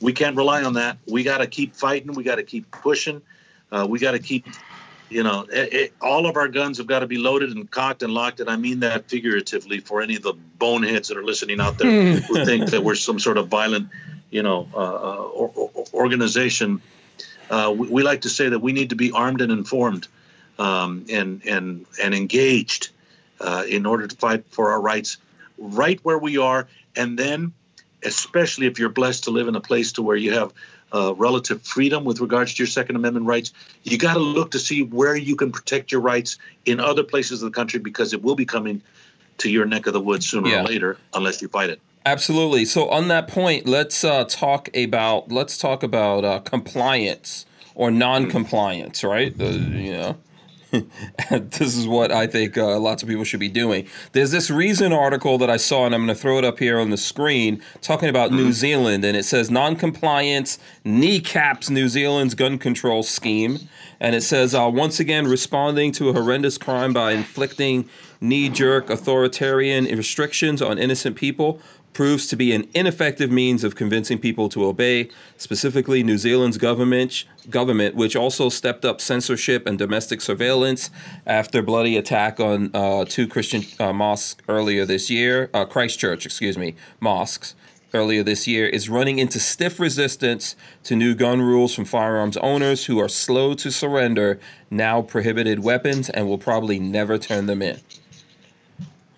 We 0.00 0.12
can't 0.12 0.36
rely 0.36 0.62
on 0.62 0.74
that. 0.74 0.98
We 1.06 1.22
got 1.22 1.38
to 1.38 1.46
keep 1.46 1.74
fighting. 1.74 2.12
We 2.14 2.22
got 2.22 2.36
to 2.36 2.42
keep 2.42 2.70
pushing. 2.70 3.20
Uh, 3.70 3.86
we 3.88 3.98
got 3.98 4.12
to 4.12 4.18
keep, 4.18 4.46
you 5.08 5.22
know, 5.22 5.46
it, 5.52 5.72
it, 5.72 5.92
all 6.00 6.26
of 6.26 6.36
our 6.36 6.48
guns 6.48 6.78
have 6.78 6.86
got 6.86 7.00
to 7.00 7.06
be 7.06 7.18
loaded 7.18 7.50
and 7.50 7.70
cocked 7.70 8.02
and 8.02 8.12
locked. 8.12 8.40
And 8.40 8.48
I 8.48 8.56
mean 8.56 8.80
that 8.80 9.08
figuratively 9.08 9.80
for 9.80 10.00
any 10.00 10.16
of 10.16 10.22
the 10.22 10.32
boneheads 10.58 11.08
that 11.08 11.18
are 11.18 11.24
listening 11.24 11.60
out 11.60 11.78
there 11.78 12.16
who 12.20 12.44
think 12.44 12.70
that 12.70 12.82
we're 12.82 12.94
some 12.94 13.18
sort 13.18 13.38
of 13.38 13.48
violent, 13.48 13.88
you 14.30 14.42
know, 14.42 14.68
uh, 14.74 14.78
uh, 14.78 15.16
or, 15.34 15.52
or, 15.54 15.84
organization. 15.92 16.80
Uh, 17.50 17.74
we, 17.76 17.88
we 17.88 18.02
like 18.02 18.22
to 18.22 18.28
say 18.28 18.48
that 18.48 18.60
we 18.60 18.72
need 18.72 18.90
to 18.90 18.96
be 18.96 19.12
armed 19.12 19.40
and 19.40 19.52
informed 19.52 20.08
um, 20.60 21.06
and 21.10 21.42
and 21.46 21.86
and 22.00 22.14
engaged 22.14 22.90
uh, 23.40 23.64
in 23.68 23.86
order 23.86 24.06
to 24.06 24.16
fight 24.16 24.44
for 24.50 24.70
our 24.70 24.80
rights 24.80 25.16
right 25.58 25.98
where 26.02 26.18
we 26.18 26.38
are, 26.38 26.68
and 26.94 27.18
then 27.18 27.52
especially 28.04 28.66
if 28.66 28.78
you're 28.78 28.88
blessed 28.90 29.24
to 29.24 29.30
live 29.30 29.48
in 29.48 29.56
a 29.56 29.60
place 29.60 29.92
to 29.92 30.02
where 30.02 30.16
you 30.16 30.32
have 30.32 30.52
uh, 30.92 31.14
relative 31.14 31.62
freedom 31.62 32.04
with 32.04 32.20
regards 32.20 32.54
to 32.54 32.62
your 32.62 32.66
Second 32.66 32.96
Amendment 32.96 33.26
rights, 33.26 33.52
you 33.84 33.98
got 33.98 34.14
to 34.14 34.20
look 34.20 34.52
to 34.52 34.58
see 34.58 34.82
where 34.82 35.14
you 35.16 35.36
can 35.36 35.52
protect 35.52 35.92
your 35.92 36.00
rights 36.00 36.38
in 36.64 36.80
other 36.80 37.04
places 37.04 37.42
of 37.42 37.52
the 37.52 37.54
country 37.54 37.78
because 37.78 38.12
it 38.12 38.22
will 38.22 38.34
be 38.34 38.46
coming 38.46 38.82
to 39.38 39.50
your 39.50 39.66
neck 39.66 39.86
of 39.86 39.92
the 39.92 40.00
woods 40.00 40.28
sooner 40.28 40.48
Yeah. 40.48 40.60
or 40.60 40.64
later 40.64 40.96
unless 41.14 41.40
you 41.42 41.48
fight 41.48 41.70
it. 41.70 41.80
Absolutely. 42.06 42.64
So 42.64 42.88
on 42.88 43.08
that 43.08 43.28
point, 43.28 43.66
let's 43.66 44.02
uh, 44.04 44.24
talk 44.24 44.74
about 44.74 45.30
let's 45.30 45.58
talk 45.58 45.82
about 45.82 46.24
uh, 46.24 46.38
compliance 46.40 47.44
or 47.74 47.90
non-compliance, 47.90 49.04
right? 49.04 49.36
The, 49.36 49.52
you 49.52 49.92
know, 49.92 50.16
this 51.30 51.76
is 51.76 51.86
what 51.88 52.12
I 52.12 52.26
think 52.26 52.56
uh, 52.56 52.78
lots 52.78 53.02
of 53.02 53.08
people 53.08 53.24
should 53.24 53.40
be 53.40 53.48
doing. 53.48 53.86
There's 54.12 54.30
this 54.30 54.50
recent 54.50 54.94
article 54.94 55.38
that 55.38 55.50
I 55.50 55.56
saw, 55.56 55.86
and 55.86 55.94
I'm 55.94 56.06
going 56.06 56.14
to 56.14 56.20
throw 56.20 56.38
it 56.38 56.44
up 56.44 56.58
here 56.58 56.78
on 56.78 56.90
the 56.90 56.96
screen, 56.96 57.62
talking 57.80 58.08
about 58.08 58.32
New 58.32 58.52
Zealand, 58.52 59.04
and 59.04 59.16
it 59.16 59.24
says 59.24 59.50
non-compliance 59.50 60.58
kneecaps 60.84 61.70
New 61.70 61.88
Zealand's 61.88 62.34
gun 62.34 62.58
control 62.58 63.02
scheme, 63.02 63.68
and 63.98 64.14
it 64.14 64.22
says 64.22 64.54
uh, 64.54 64.70
once 64.72 65.00
again 65.00 65.26
responding 65.26 65.92
to 65.92 66.08
a 66.08 66.12
horrendous 66.12 66.56
crime 66.56 66.92
by 66.92 67.12
inflicting 67.12 67.88
knee-jerk 68.20 68.90
authoritarian 68.90 69.84
restrictions 69.84 70.60
on 70.60 70.78
innocent 70.78 71.16
people 71.16 71.60
proves 71.92 72.26
to 72.28 72.36
be 72.36 72.52
an 72.52 72.68
ineffective 72.74 73.30
means 73.30 73.64
of 73.64 73.74
convincing 73.74 74.18
people 74.18 74.48
to 74.48 74.64
obey, 74.64 75.10
specifically 75.36 76.02
New 76.02 76.18
Zealand's 76.18 76.58
government, 76.58 77.24
government 77.48 77.94
which 77.94 78.14
also 78.14 78.48
stepped 78.48 78.84
up 78.84 79.00
censorship 79.00 79.66
and 79.66 79.78
domestic 79.78 80.20
surveillance 80.20 80.90
after 81.26 81.62
bloody 81.62 81.96
attack 81.96 82.38
on 82.38 82.70
uh, 82.74 83.04
two 83.08 83.26
Christian 83.26 83.64
uh, 83.78 83.92
mosques 83.92 84.42
earlier 84.48 84.84
this 84.84 85.10
year, 85.10 85.50
uh, 85.52 85.64
Christchurch, 85.64 86.24
excuse 86.24 86.56
me, 86.56 86.74
mosques 87.00 87.54
earlier 87.92 88.22
this 88.22 88.46
year, 88.46 88.66
is 88.66 88.88
running 88.88 89.18
into 89.18 89.40
stiff 89.40 89.80
resistance 89.80 90.54
to 90.84 90.94
new 90.94 91.14
gun 91.14 91.42
rules 91.42 91.74
from 91.74 91.84
firearms 91.84 92.36
owners 92.36 92.84
who 92.86 93.00
are 93.00 93.08
slow 93.08 93.54
to 93.54 93.70
surrender 93.72 94.38
now 94.70 95.02
prohibited 95.02 95.64
weapons 95.64 96.08
and 96.08 96.28
will 96.28 96.38
probably 96.38 96.78
never 96.78 97.18
turn 97.18 97.46
them 97.46 97.62
in. 97.62 97.80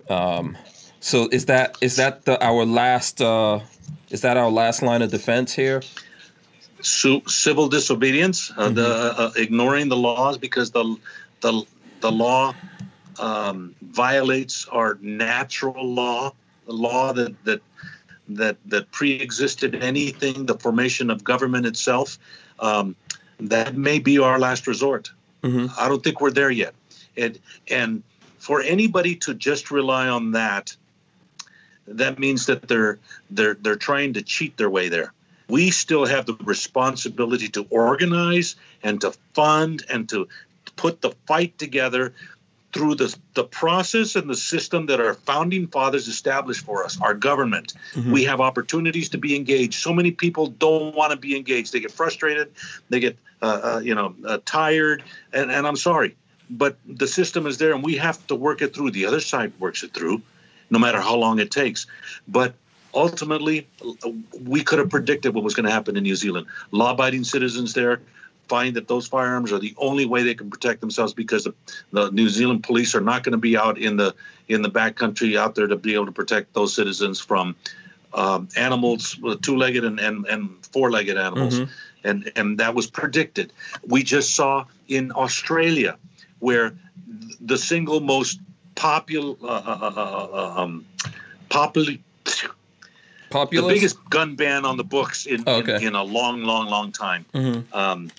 Um, 0.08 0.56
so 1.02 1.28
is 1.32 1.46
that 1.46 1.76
is 1.80 1.96
that 1.96 2.24
the 2.24 2.42
our 2.42 2.64
last 2.64 3.20
uh, 3.20 3.58
is 4.10 4.20
that 4.20 4.36
our 4.36 4.50
last 4.50 4.82
line 4.82 5.02
of 5.02 5.10
defense 5.10 5.52
here? 5.52 5.82
Su- 6.80 7.22
civil 7.26 7.68
disobedience, 7.68 8.52
uh, 8.56 8.68
the 8.68 8.86
uh, 8.86 9.30
ignoring 9.36 9.88
the 9.88 9.96
laws 9.96 10.38
because 10.38 10.70
the 10.70 10.96
the 11.40 11.64
the 12.00 12.10
law 12.10 12.54
um, 13.18 13.74
violates 13.82 14.68
our 14.68 14.96
natural 15.00 15.84
law, 15.84 16.32
the 16.66 16.72
law 16.72 17.12
that 17.12 17.34
that 17.44 17.62
that 18.28 18.56
that 18.66 18.92
pre-existed 18.92 19.74
anything, 19.74 20.46
the 20.46 20.56
formation 20.56 21.10
of 21.10 21.24
government 21.24 21.66
itself. 21.66 22.16
Um, 22.60 22.94
that 23.40 23.76
may 23.76 23.98
be 23.98 24.18
our 24.18 24.38
last 24.38 24.68
resort. 24.68 25.10
I 25.76 25.88
don't 25.88 26.04
think 26.04 26.20
we're 26.20 26.30
there 26.30 26.50
yet, 26.50 26.74
and 27.16 27.40
and 27.68 28.04
for 28.38 28.62
anybody 28.62 29.16
to 29.16 29.34
just 29.34 29.72
rely 29.72 30.08
on 30.08 30.32
that, 30.32 30.76
that 31.86 32.18
means 32.18 32.46
that 32.46 32.68
they're 32.68 32.98
they're 33.30 33.54
they're 33.54 33.76
trying 33.76 34.14
to 34.14 34.22
cheat 34.22 34.56
their 34.56 34.70
way 34.70 34.88
there. 34.88 35.12
We 35.48 35.70
still 35.70 36.06
have 36.06 36.26
the 36.26 36.36
responsibility 36.44 37.48
to 37.50 37.66
organize 37.68 38.56
and 38.82 39.00
to 39.02 39.12
fund 39.34 39.84
and 39.90 40.09
to 40.10 40.28
put 40.76 41.00
the 41.00 41.10
fight 41.26 41.59
together 41.59 42.14
through 42.72 42.94
the, 42.94 43.14
the 43.34 43.44
process 43.44 44.16
and 44.16 44.30
the 44.30 44.34
system 44.34 44.86
that 44.86 44.98
our 44.98 45.14
founding 45.14 45.66
fathers 45.66 46.09
established 46.09 46.64
for 46.64 46.84
us, 46.84 46.98
our 47.00 47.12
government. 47.12 47.74
We 48.12 48.24
have 48.24 48.40
opportunities 48.40 49.10
to 49.10 49.18
be 49.18 49.36
engaged. 49.36 49.74
So 49.74 49.92
many 49.92 50.10
people 50.10 50.46
don't 50.46 50.94
want 50.94 51.10
to 51.10 51.18
be 51.18 51.36
engaged. 51.36 51.72
They 51.72 51.80
get 51.80 51.92
frustrated, 51.92 52.52
they 52.88 53.00
get 53.00 53.18
uh, 53.42 53.60
uh, 53.62 53.80
you 53.80 53.94
know 53.94 54.14
uh, 54.24 54.38
tired, 54.44 55.02
and, 55.32 55.50
and 55.50 55.66
I'm 55.66 55.76
sorry, 55.76 56.16
but 56.48 56.76
the 56.86 57.06
system 57.06 57.46
is 57.46 57.59
there, 57.59 57.74
and 57.74 57.82
we 57.82 57.96
have 57.96 58.24
to 58.28 58.34
work 58.34 58.62
it 58.62 58.74
through. 58.74 58.92
The 58.92 59.06
other 59.06 59.20
side 59.20 59.52
works 59.59 59.82
it 59.82 59.92
through, 59.92 60.22
no 60.72 60.78
matter 60.78 61.00
how 61.00 61.14
long 61.16 61.38
it 61.38 61.50
takes. 61.50 61.86
But 62.26 62.54
ultimately, 62.94 63.68
we 64.42 64.64
could 64.64 64.80
have 64.80 64.90
predicted 64.90 65.34
what 65.34 65.44
was 65.44 65.54
going 65.54 65.66
to 65.66 65.70
happen 65.72 65.96
in 65.96 66.02
New 66.02 66.16
Zealand. 66.16 66.46
Law-abiding 66.72 67.24
citizens 67.24 67.74
there 67.74 68.00
find 68.48 68.74
that 68.76 68.88
those 68.88 69.06
firearms 69.06 69.52
are 69.52 69.58
the 69.58 69.74
only 69.76 70.06
way 70.06 70.22
they 70.24 70.34
can 70.34 70.50
protect 70.50 70.80
themselves 70.80 71.14
because 71.14 71.46
the, 71.92 72.10
New 72.10 72.28
Zealand 72.28 72.64
police 72.64 72.94
are 72.94 73.00
not 73.00 73.22
going 73.22 73.32
to 73.32 73.38
be 73.38 73.56
out 73.56 73.78
in 73.78 73.96
the 73.96 74.14
in 74.48 74.62
the 74.62 74.70
backcountry 74.70 75.38
out 75.38 75.54
there 75.54 75.66
to 75.66 75.76
be 75.76 75.94
able 75.94 76.06
to 76.06 76.12
protect 76.12 76.52
those 76.52 76.74
citizens 76.74 77.20
from 77.20 77.54
um, 78.12 78.48
animals, 78.56 79.18
uh, 79.24 79.36
two-legged 79.40 79.84
and, 79.84 79.98
and, 80.00 80.26
and 80.26 80.66
four-legged 80.66 81.16
animals, 81.16 81.60
and 82.04 82.32
and 82.34 82.58
that 82.58 82.74
was 82.74 82.90
predicted. 82.90 83.52
We 83.86 84.02
just 84.02 84.34
saw 84.34 84.66
in 84.88 85.12
Australia 85.12 85.96
where 86.40 86.74
the 87.40 87.56
single 87.56 88.00
most 88.00 88.40
popular 88.74 89.34
uh, 89.42 89.46
uh, 89.46 89.92
uh, 89.96 90.28
uh, 90.56 90.62
um, 90.62 90.86
popular 91.48 91.96
the 93.68 93.74
biggest 93.74 93.96
gun 94.10 94.34
ban 94.36 94.64
on 94.64 94.76
the 94.76 94.84
books 94.84 95.26
in, 95.26 95.44
Oh, 95.46 95.56
okay. 95.56 95.76
in, 95.76 95.88
in 95.88 95.94
a 95.94 96.02
long, 96.02 96.42
long, 96.42 96.68
long 96.68 96.92
time. 96.92 97.24
Mhm. 97.34 97.64
Um, 97.74 98.10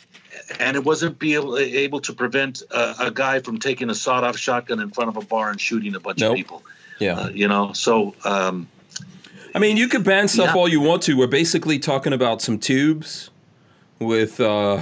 and 0.60 0.76
it 0.76 0.84
wasn't 0.84 1.20
be 1.20 1.36
able, 1.36 1.58
able 1.58 2.00
to 2.02 2.14
prevent 2.14 2.64
a, 2.72 3.08
a 3.08 3.12
guy 3.12 3.40
from 3.40 3.60
taking 3.60 3.90
a 3.90 3.96
sawed-off 3.96 4.38
shotgun 4.38 4.80
in 4.80 4.90
front 4.90 5.10
of 5.10 5.18
a 5.18 5.26
bar 5.26 5.50
and 5.52 5.62
shooting 5.62 5.96
a 5.96 6.00
bunch 6.00 6.20
Nope. 6.20 6.32
of 6.32 6.38
people. 6.38 6.64
Yeah. 7.00 7.20
Uh, 7.20 7.30
you 7.30 7.48
know, 7.48 7.74
so 7.74 8.16
um, 8.26 8.68
I 9.56 9.60
mean, 9.60 9.78
you 9.78 9.88
could 9.88 10.04
ban 10.04 10.28
stuff 10.28 10.48
Yeah. 10.54 10.60
all 10.60 10.68
you 10.68 10.82
want 10.82 11.04
to. 11.04 11.14
We're 11.16 11.28
basically 11.28 11.78
talking 11.78 12.12
about 12.14 12.42
some 12.42 12.58
tubes 12.58 13.30
with 14.00 14.40
uh, 14.40 14.82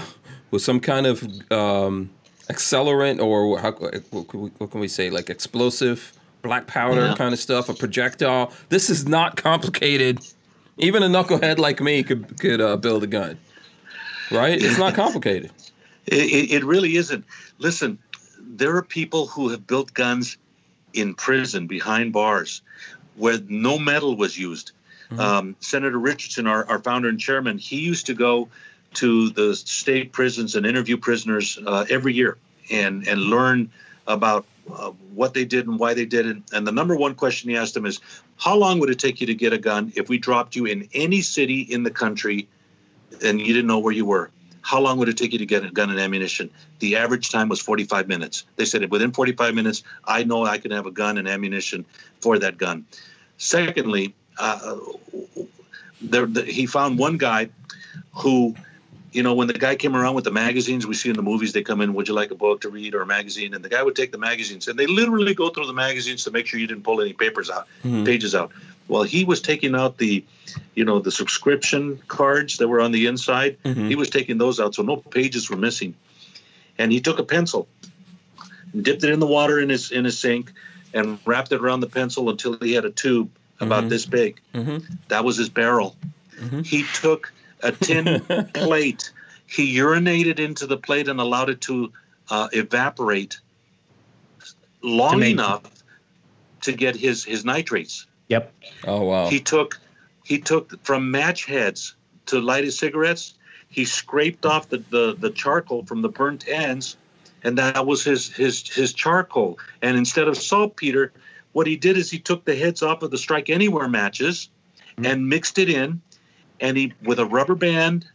with 0.50 0.62
some 0.62 0.80
kind 0.80 1.06
of 1.06 1.24
um, 1.52 2.10
accelerant 2.52 3.22
or 3.22 3.60
how, 3.60 3.72
what, 3.72 4.28
can 4.28 4.42
we, 4.42 4.50
what 4.58 4.72
can 4.72 4.80
we 4.80 4.88
say, 4.88 5.10
like 5.10 5.30
explosive 5.30 6.14
black 6.42 6.68
powder 6.68 7.02
Yeah. 7.02 7.16
kind 7.16 7.34
of 7.34 7.40
stuff, 7.40 7.70
a 7.70 7.74
projectile. 7.74 8.52
This 8.70 8.90
is 8.90 9.08
not 9.08 9.38
complicated. 9.38 10.20
Even 10.78 11.04
a 11.04 11.08
knucklehead 11.08 11.58
like 11.58 11.80
me 11.82 12.04
could 12.04 12.40
could 12.40 12.62
uh, 12.62 12.78
build 12.78 13.04
a 13.04 13.08
gun, 13.08 13.38
right? 14.32 14.62
It's 14.62 14.78
not 14.78 14.96
complicated. 14.96 15.52
it, 16.08 16.52
it, 16.52 16.64
really 16.64 16.96
isn't. 16.96 17.26
Listen, 17.60 18.00
there 18.40 18.76
are 18.78 18.82
people 18.82 19.28
who 19.28 19.50
have 19.50 19.68
built 19.68 19.94
guns 19.94 20.38
in 20.94 21.14
prison 21.14 21.68
behind 21.68 22.14
bars 22.14 22.62
where 23.16 23.38
no 23.48 23.78
metal 23.78 24.16
was 24.16 24.38
used. 24.38 24.72
Um, 25.20 25.58
Senator 25.60 26.00
Richardson, 26.00 26.48
our, 26.48 26.66
our 26.70 26.80
founder 26.80 27.10
and 27.10 27.20
chairman, 27.20 27.58
he 27.58 27.82
used 27.82 28.06
to 28.06 28.14
go 28.14 28.48
to 28.96 29.30
the 29.30 29.56
state 29.56 30.12
prisons 30.12 30.56
and 30.56 30.66
interview 30.66 30.98
prisoners 30.98 31.58
uh, 31.66 31.86
every 31.90 32.14
year 32.14 32.38
and, 32.70 33.08
and 33.08 33.22
learn 33.22 33.70
about 34.08 34.46
uh, 34.72 34.92
what 35.14 35.34
they 35.34 35.46
did 35.46 35.68
and 35.68 35.80
why 35.80 35.94
they 35.94 36.06
did 36.06 36.26
it. 36.26 36.38
And 36.54 36.68
the 36.68 36.72
number 36.72 36.96
one 36.96 37.16
question 37.16 37.50
he 37.50 37.58
asked 37.58 37.74
them 37.74 37.86
is, 37.86 38.00
How 38.38 38.56
long 38.56 38.80
would 38.80 38.90
it 38.90 39.00
take 39.00 39.22
you 39.22 39.28
to 39.28 39.34
get 39.34 39.54
a 39.54 39.58
gun 39.58 39.92
if 39.96 40.10
we 40.10 40.18
dropped 40.18 40.56
you 40.56 40.66
in 40.66 40.88
any 40.94 41.22
city 41.22 41.62
in 41.62 41.84
the 41.84 41.92
country 41.92 42.48
and 43.24 43.40
you 43.40 43.54
didn't 43.54 43.68
know 43.68 43.80
where 43.80 43.94
you 43.94 44.06
were? 44.06 44.30
How 44.62 44.80
long 44.80 45.00
would 45.00 45.10
it 45.10 45.18
take 45.18 45.34
you 45.34 45.40
to 45.40 45.46
get 45.46 45.66
a 45.66 45.72
gun 45.72 45.90
and 45.90 46.00
ammunition? 46.00 46.50
The 46.80 46.98
average 46.98 47.32
time 47.32 47.50
was 47.50 47.60
45 47.60 48.08
minutes. 48.08 48.46
They 48.58 48.66
said 48.66 48.90
within 48.92 49.12
45 49.12 49.56
minutes, 49.56 49.84
I 50.06 50.24
know 50.24 50.46
I 50.46 50.60
can 50.60 50.72
have 50.72 50.86
a 50.86 50.92
gun 50.92 51.18
and 51.18 51.28
ammunition 51.28 51.86
for 52.20 52.38
that 52.40 52.58
gun. 52.58 52.86
Secondly, 53.38 54.14
uh, 54.38 54.76
there, 56.02 56.26
the, 56.26 56.44
he 56.44 56.68
found 56.68 57.00
one 57.00 57.18
guy 57.18 57.50
who, 58.14 58.56
you 59.12 59.24
know, 59.24 59.34
when 59.34 59.48
the 59.48 59.54
guy 59.54 59.76
came 59.76 59.96
around 59.96 60.16
with 60.16 60.24
the 60.24 60.32
magazines 60.32 60.88
we 60.88 60.94
see 60.94 61.10
in 61.10 61.16
the 61.16 61.22
movies, 61.22 61.54
they 61.54 61.64
come 61.64 61.82
in, 61.82 61.94
would 61.94 62.08
you 62.08 62.14
like 62.14 62.32
a 62.32 62.36
book 62.36 62.62
to 62.62 62.70
read 62.70 62.96
or 62.96 63.02
a 63.02 63.06
magazine? 63.06 63.54
And 63.54 63.64
the 63.64 63.70
guy 63.70 63.84
would 63.84 63.96
take 63.96 64.12
the 64.12 64.18
magazines 64.18 64.68
and 64.68 64.80
they 64.80 64.88
literally 64.88 65.34
go 65.34 65.50
through 65.50 65.68
the 65.68 65.74
magazines 65.74 66.24
to 66.24 66.32
make 66.32 66.48
sure 66.48 66.60
you 66.60 66.68
didn't 66.68 66.84
pull 66.84 67.02
any 67.02 67.14
papers 67.14 67.50
out, 67.50 67.68
hmm. 67.82 68.06
pages 68.06 68.34
out. 68.34 68.52
Well, 68.88 69.04
he 69.04 69.24
was 69.24 69.42
taking 69.42 69.76
out 69.76 69.98
the, 69.98 70.26
you 70.76 70.86
know, 70.86 71.00
the 71.00 71.12
subscription 71.12 72.02
cards 72.08 72.58
that 72.58 72.68
were 72.68 72.82
on 72.82 72.92
the 72.92 73.06
inside. 73.08 73.58
Mm-hmm. 73.64 73.88
He 73.88 73.96
was 73.96 74.10
taking 74.10 74.38
those 74.38 74.60
out, 74.60 74.76
so 74.76 74.84
no 74.84 74.98
pages 74.98 75.50
were 75.50 75.56
missing. 75.56 75.96
And 76.78 76.92
he 76.92 77.00
took 77.00 77.18
a 77.18 77.24
pencil, 77.24 77.70
and 78.74 78.84
dipped 78.84 79.04
it 79.04 79.12
in 79.12 79.20
the 79.20 79.28
water 79.28 79.62
in 79.62 79.70
his 79.70 79.92
in 79.92 80.04
his 80.04 80.20
sink, 80.20 80.52
and 80.94 81.20
wrapped 81.26 81.54
it 81.54 81.62
around 81.62 81.80
the 81.80 81.88
pencil 81.88 82.30
until 82.30 82.58
he 82.58 82.74
had 82.74 82.84
a 82.84 82.90
tube 82.90 83.30
about 83.62 83.82
mm-hmm. 83.82 83.90
this 83.90 84.06
big. 84.06 84.42
Mm-hmm. 84.54 84.94
That 85.08 85.24
was 85.24 85.38
his 85.38 85.48
barrel. 85.48 85.96
He 86.64 86.84
took 86.96 87.32
a 87.64 87.72
tin 87.72 88.22
plate. 88.54 89.12
He 89.48 89.78
urinated 89.78 90.40
into 90.40 90.68
the 90.68 90.78
plate 90.78 91.08
and 91.08 91.20
allowed 91.20 91.50
it 91.50 91.62
to 91.62 91.92
uh, 92.30 92.48
evaporate 92.54 93.40
long 94.82 95.20
make- 95.20 95.34
enough 95.34 95.64
to 96.62 96.72
get 96.72 96.96
his 96.96 97.24
his 97.24 97.44
nitrates. 97.44 98.08
Yep. 98.30 98.54
Oh 98.88 99.04
wow. 99.04 99.28
He 99.28 99.40
took 99.40 99.80
he 100.24 100.40
took 100.40 100.84
from 100.84 101.12
match 101.12 101.46
heads 101.46 101.96
to 102.28 102.40
light 102.40 102.64
his 102.64 102.78
cigarettes. 102.78 103.34
He 103.68 103.86
scraped 103.86 104.46
off 104.46 104.70
the, 104.70 104.84
the, 104.90 105.16
the 105.18 105.30
charcoal 105.30 105.86
from 105.86 106.02
the 106.02 106.10
burnt 106.10 106.48
ends, 106.48 106.98
and 107.44 107.58
that 107.58 107.86
was 107.86 108.04
his 108.04 108.32
his 108.32 108.68
his 108.68 108.94
charcoal. 108.94 109.60
And 109.82 109.98
instead 109.98 110.28
of 110.28 110.38
saltpeter, 110.38 111.14
what 111.52 111.68
he 111.68 111.78
did 111.78 111.98
is 111.98 112.12
he 112.12 112.20
took 112.20 112.46
the 112.46 112.56
heads 112.56 112.84
off 112.84 113.02
of 113.02 113.12
the 113.12 113.18
strike 113.18 113.50
anywhere 113.50 113.88
matches 113.88 114.50
and 114.98 115.28
mixed 115.28 115.58
it 115.58 115.70
in, 115.70 116.02
and 116.62 116.78
he 116.78 116.94
with 117.04 117.20
a 117.20 117.26
rubber 117.26 117.56
band 117.56 118.06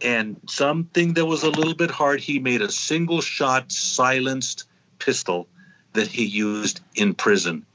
and 0.00 0.36
something 0.48 1.14
that 1.14 1.26
was 1.26 1.42
a 1.42 1.50
little 1.50 1.74
bit 1.74 1.90
hard, 1.90 2.20
he 2.20 2.38
made 2.38 2.62
a 2.62 2.70
single 2.70 3.20
shot 3.20 3.70
silenced 3.70 4.64
pistol 4.98 5.46
that 5.92 6.06
he 6.06 6.24
used 6.24 6.80
in 6.94 7.12
prison 7.14 7.66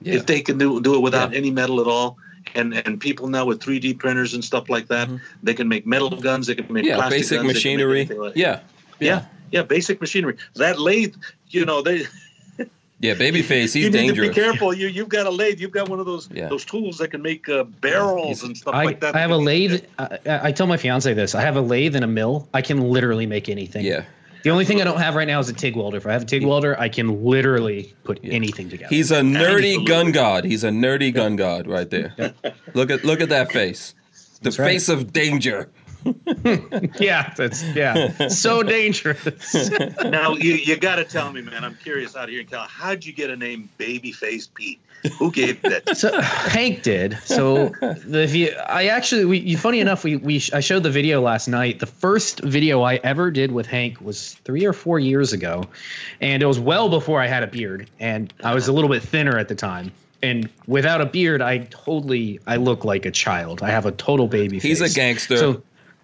yeah. 0.00 0.14
if 0.14 0.26
they 0.26 0.40
can 0.40 0.58
do, 0.58 0.80
do 0.80 0.94
it 0.94 1.00
without 1.00 1.32
Yeah. 1.32 1.38
any 1.38 1.50
metal 1.50 1.80
at 1.80 1.86
all. 1.86 2.16
And 2.54 2.74
and 2.74 3.00
people 3.00 3.28
now 3.28 3.44
with 3.46 3.60
3D 3.60 3.98
printers 3.98 4.34
and 4.34 4.44
stuff 4.44 4.68
like 4.68 4.88
that, 4.88 5.08
they 5.42 5.54
can 5.54 5.68
make 5.68 5.86
metal 5.86 6.10
guns. 6.10 6.48
They 6.48 6.54
can 6.56 6.70
make 6.72 6.84
Mm-hmm. 6.84 6.88
yeah, 6.90 6.96
plastic 6.96 7.18
basic 7.20 7.36
guns, 7.38 7.46
make 7.46 7.54
machinery. 7.54 7.98
anything 8.00 8.18
like- 8.18 8.36
yeah. 8.36 8.60
yeah, 9.00 9.24
yeah, 9.52 9.62
basic 9.62 10.00
machinery. 10.00 10.36
That 10.56 10.78
lathe, 10.78 11.14
you 11.50 11.64
know, 11.64 11.82
they 11.82 12.04
Yeah, 13.02 13.14
babyface, 13.14 13.74
he's 13.74 13.76
you 13.76 13.84
need 13.90 13.92
dangerous. 13.98 14.28
to 14.28 14.34
be 14.34 14.40
careful. 14.40 14.72
You 14.72 14.86
you've 14.86 15.08
got 15.08 15.26
a 15.26 15.30
lathe. 15.30 15.60
You've 15.60 15.72
got 15.72 15.88
one 15.88 15.98
of 15.98 16.06
those 16.06 16.28
Yeah. 16.32 16.48
those 16.48 16.64
tools 16.64 16.98
that 16.98 17.08
can 17.08 17.20
make 17.20 17.48
uh, 17.48 17.64
barrels 17.64 18.26
he's- 18.26 18.42
and 18.44 18.56
stuff 18.56 18.74
I, 18.74 18.84
like 18.84 19.00
that. 19.00 19.16
I 19.16 19.18
have 19.18 19.32
a 19.32 19.36
lathe. 19.36 19.84
I, 19.98 20.18
I 20.26 20.52
tell 20.52 20.68
my 20.68 20.76
fiance 20.76 21.12
this. 21.12 21.34
I 21.34 21.40
have 21.42 21.56
a 21.56 21.60
lathe 21.60 21.96
and 21.96 22.04
a 22.04 22.08
mill. 22.08 22.48
I 22.54 22.62
can 22.62 22.80
literally 22.80 23.26
make 23.26 23.48
anything. 23.48 23.84
Yeah. 23.84 24.04
The 24.44 24.50
only 24.50 24.64
thing 24.64 24.80
I 24.80 24.84
don't 24.84 24.98
have 24.98 25.14
right 25.14 25.26
now 25.26 25.38
is 25.40 25.48
a 25.48 25.52
TIG 25.52 25.76
welder. 25.76 25.96
If 25.98 26.06
I 26.06 26.12
have 26.12 26.22
a 26.22 26.26
TIG 26.26 26.44
welder, 26.44 26.78
I 26.78 26.88
can 26.88 27.24
literally 27.24 27.94
put 28.04 28.18
anything 28.24 28.68
together. 28.70 28.88
He's 28.92 29.10
a 29.12 29.20
nerdy 29.20 29.38
Absolutely. 29.74 29.84
gun 29.84 30.12
god. 30.12 30.44
He's 30.44 30.64
a 30.64 30.70
nerdy 30.70 31.12
gun 31.14 31.36
god 31.36 31.66
right 31.66 31.88
there. 31.90 32.14
Look 32.74 32.90
at 32.90 33.04
look 33.04 33.20
at 33.20 33.28
that 33.30 33.50
face. 33.52 33.94
The 34.42 34.50
right. 34.50 34.56
face 34.66 34.88
of 34.88 35.12
danger. 35.12 35.68
yeah, 37.00 37.32
that's 37.36 37.62
yeah, 37.62 38.28
so 38.28 38.62
dangerous. 38.62 39.70
now 40.04 40.34
you, 40.34 40.54
you 40.54 40.76
got 40.76 40.96
to 40.96 41.04
tell 41.04 41.32
me, 41.32 41.42
man. 41.42 41.64
I'm 41.64 41.76
curious 41.76 42.16
out 42.16 42.28
here 42.28 42.40
in 42.40 42.46
Cal. 42.46 42.66
How'd 42.66 43.04
you 43.04 43.12
get 43.12 43.30
a 43.30 43.36
name, 43.36 43.68
Babyface 43.78 44.48
Pete? 44.52 44.80
Who 45.18 45.32
gave 45.32 45.60
that? 45.62 45.96
so 45.96 46.20
Hank 46.20 46.82
did. 46.82 47.18
So 47.24 47.70
the 47.80 48.22
if 48.22 48.34
you, 48.34 48.52
I 48.52 48.86
actually, 48.86 49.24
we, 49.24 49.54
funny 49.56 49.80
enough, 49.80 50.04
we 50.04 50.16
we 50.16 50.42
I 50.52 50.60
showed 50.60 50.84
the 50.84 50.90
video 50.90 51.20
last 51.20 51.48
night. 51.48 51.80
The 51.80 51.86
first 51.86 52.40
video 52.40 52.82
I 52.82 52.96
ever 52.96 53.30
did 53.30 53.50
with 53.50 53.66
Hank 53.66 54.00
was 54.00 54.34
three 54.44 54.64
or 54.64 54.72
four 54.72 55.00
years 55.00 55.32
ago, 55.32 55.64
and 56.20 56.42
it 56.42 56.46
was 56.46 56.60
well 56.60 56.88
before 56.88 57.20
I 57.20 57.26
had 57.26 57.42
a 57.42 57.48
beard, 57.48 57.90
and 57.98 58.32
I 58.44 58.54
was 58.54 58.68
a 58.68 58.72
little 58.72 58.90
bit 58.90 59.02
thinner 59.02 59.38
at 59.38 59.48
the 59.48 59.56
time 59.56 59.92
and 60.22 60.48
without 60.66 61.00
a 61.00 61.06
beard, 61.06 61.42
I 61.42 61.58
totally 61.58 62.38
I 62.46 62.56
look 62.56 62.84
like 62.84 63.04
a 63.04 63.10
child. 63.10 63.62
I 63.62 63.70
have 63.70 63.86
a 63.86 63.92
total 63.92 64.28
baby 64.28 64.60
face. 64.60 64.78
He's 64.78 64.80
a 64.80 64.94
gangster. 64.94 65.36
So, 65.36 65.62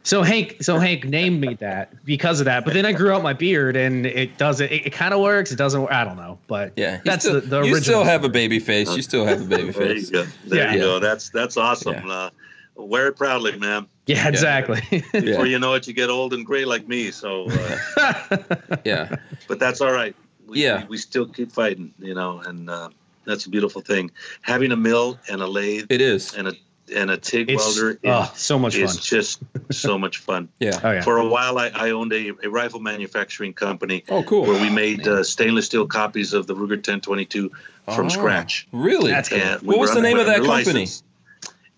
so 0.09 0.23
Hank, 0.23 0.63
so 0.63 0.79
Hank 0.79 1.05
named 1.05 1.39
me 1.39 1.53
that 1.57 2.03
because 2.05 2.41
of 2.41 2.47
that. 2.47 2.65
But 2.65 2.73
then 2.73 2.87
I 2.87 2.93
grew 2.93 3.13
out 3.13 3.23
my 3.23 3.35
beard, 3.35 3.77
and 3.77 4.07
it 4.07 4.39
doesn't. 4.39 4.73
It, 4.73 4.87
it 4.87 4.91
kind 4.95 5.13
of 5.13 5.21
works. 5.21 5.53
It 5.53 5.57
doesn't. 5.57 5.87
I 5.91 6.03
don't 6.05 6.17
know, 6.17 6.39
but 6.47 6.73
yeah, 6.77 7.01
that's 7.05 7.27
still, 7.27 7.41
the, 7.41 7.47
the 7.47 7.57
you 7.59 7.75
original. 7.75 7.83
still 7.83 8.05
have 8.05 8.25
a 8.25 8.29
baby 8.31 8.59
face. 8.59 8.95
You 8.97 9.03
still 9.03 9.27
have 9.27 9.43
a 9.43 9.45
baby 9.45 9.71
face. 9.73 9.77
there 9.77 9.95
face. 9.95 10.07
you 10.11 10.13
go. 10.13 10.27
There 10.47 10.59
Yeah. 10.65 10.73
you 10.73 10.81
go. 10.81 10.99
That's 10.99 11.29
that's 11.29 11.59
awesome. 11.59 12.07
Yeah. 12.07 12.11
Uh, 12.13 12.31
wear 12.77 13.09
it 13.09 13.17
proudly, 13.17 13.59
man. 13.59 13.87
Yeah, 14.07 14.27
exactly. 14.29 14.81
Yeah. 14.91 15.21
Before 15.21 15.47
you 15.47 15.59
know 15.59 15.75
it, 15.75 15.87
you 15.87 15.93
get 15.93 16.09
old 16.09 16.33
and 16.33 16.47
gray 16.47 16.65
like 16.65 16.89
me. 16.89 17.11
So, 17.11 17.47
uh, 17.51 18.39
Yeah, 18.85 19.15
but 19.47 19.59
that's 19.59 19.83
all 19.83 19.93
right. 19.93 20.17
We, 20.47 20.63
Yeah. 20.63 20.83
we, 20.85 20.89
we 20.91 20.97
still 20.97 21.27
keep 21.27 21.53
fighting, 21.53 21.93
you 21.99 22.15
know, 22.15 22.41
and 22.41 22.71
uh, 22.71 22.89
that's 23.27 23.45
a 23.45 23.51
beautiful 23.51 23.83
thing. 23.83 24.11
Having 24.41 24.73
a 24.73 24.77
mill 24.77 25.19
and 25.29 25.43
a 25.43 25.47
lathe 25.47 25.87
it 25.91 26.01
is. 26.01 26.33
and 26.35 26.49
a 26.49 26.55
and 26.91 27.11
a 27.11 27.17
TIG 27.17 27.51
it's 27.51 27.63
welder 27.65 27.91
is, 27.93 27.99
oh, 28.05 28.33
so 28.35 28.59
much 28.59 28.75
is 28.77 28.93
fun. 28.95 29.03
just 29.03 29.41
so 29.71 29.99
much 29.99 30.19
fun. 30.19 30.49
Yeah. 30.59 30.81
Oh 30.83 30.91
yeah. 30.93 31.03
For 31.03 31.19
a 31.19 31.27
while, 31.29 31.59
I, 31.59 31.69
I 31.69 31.91
owned 31.91 32.13
a, 32.13 32.33
a 32.43 32.49
rifle 32.51 32.81
manufacturing 32.81 33.53
company 33.55 34.05
Oh, 34.09 34.23
cool. 34.23 34.43
where 34.47 34.61
we 34.61 34.71
made 34.71 35.07
uh, 35.07 35.23
stainless 35.25 35.67
steel 35.67 35.87
copies 35.87 36.33
of 36.33 36.47
the 36.47 36.55
Ruger 36.55 36.71
1022 36.77 37.51
from 37.95 38.07
Oh, 38.07 38.09
scratch. 38.09 38.67
Really? 38.73 39.11
That's 39.11 39.29
cool. 39.29 39.39
We 39.63 39.69
What 39.69 39.79
was 39.79 39.95
the 39.95 40.01
name 40.03 40.19
of 40.19 40.27
that 40.27 40.43
company? 40.43 40.65
license. 40.81 41.03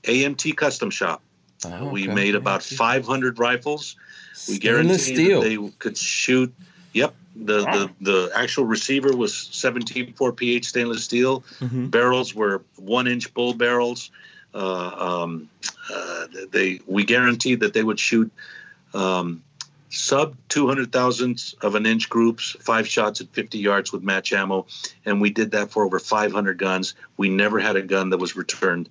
AMT 0.04 0.56
Custom 0.56 0.90
Shop. 0.90 1.22
Oh, 1.66 1.88
we 1.90 2.08
made 2.08 2.34
about 2.34 2.62
500 2.62 3.38
rifles. 3.38 3.96
We 4.48 4.54
Stainless 4.54 4.60
guaranteed 4.62 5.00
steel. 5.00 5.40
that 5.42 5.48
they 5.48 5.72
could 5.78 5.98
shoot. 5.98 6.54
Yep, 6.92 7.14
the, 7.36 7.60
the 7.60 7.90
the 8.00 8.30
actual 8.34 8.64
receiver 8.64 9.14
was 9.14 9.32
17.4 9.32 10.34
pH 10.36 10.66
stainless 10.66 11.04
steel. 11.04 11.44
Mhm. 11.60 11.90
Barrels 11.90 12.34
were 12.34 12.62
one 12.76 13.06
inch 13.06 13.32
bull 13.34 13.52
barrels. 13.54 14.10
Uh, 14.54 15.22
um, 15.22 15.48
uh, 15.92 16.26
they 16.50 16.80
we 16.86 17.04
guaranteed 17.04 17.60
that 17.60 17.72
they 17.72 17.82
would 17.82 17.98
shoot 18.00 18.32
um, 18.94 19.42
sub 19.90 20.36
200 20.48 20.92
thousandths 20.92 21.54
of 21.62 21.74
an 21.74 21.86
inch 21.86 22.08
groups, 22.08 22.56
five 22.60 22.86
shots 22.88 23.20
at 23.20 23.28
50 23.32 23.58
yards 23.58 23.92
with 23.92 24.02
match 24.02 24.32
ammo, 24.32 24.66
and 25.04 25.20
we 25.20 25.30
did 25.30 25.52
that 25.52 25.70
for 25.70 25.84
over 25.84 25.98
500 25.98 26.58
guns. 26.58 26.94
We 27.16 27.28
never 27.28 27.58
had 27.60 27.76
a 27.76 27.82
gun 27.82 28.10
that 28.10 28.18
was 28.18 28.36
returned. 28.36 28.88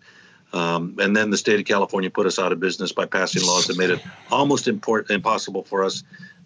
Um, 0.52 0.95
and 0.99 1.15
then 1.15 1.30
the 1.30 1.38
state 1.38 1.60
of 1.60 1.65
California 1.65 2.10
put 2.10 2.26
us 2.26 2.40
out 2.40 2.52
of 2.52 2.60
business 2.60 2.91
by 2.91 3.06
passing 3.06 3.45
laws 3.45 3.68
that 3.68 3.77
made 3.77 3.91
it 3.91 4.02
almost 4.31 4.68
import, 4.68 5.11
impossible 5.11 5.64
for 5.64 5.84
us 5.84 6.03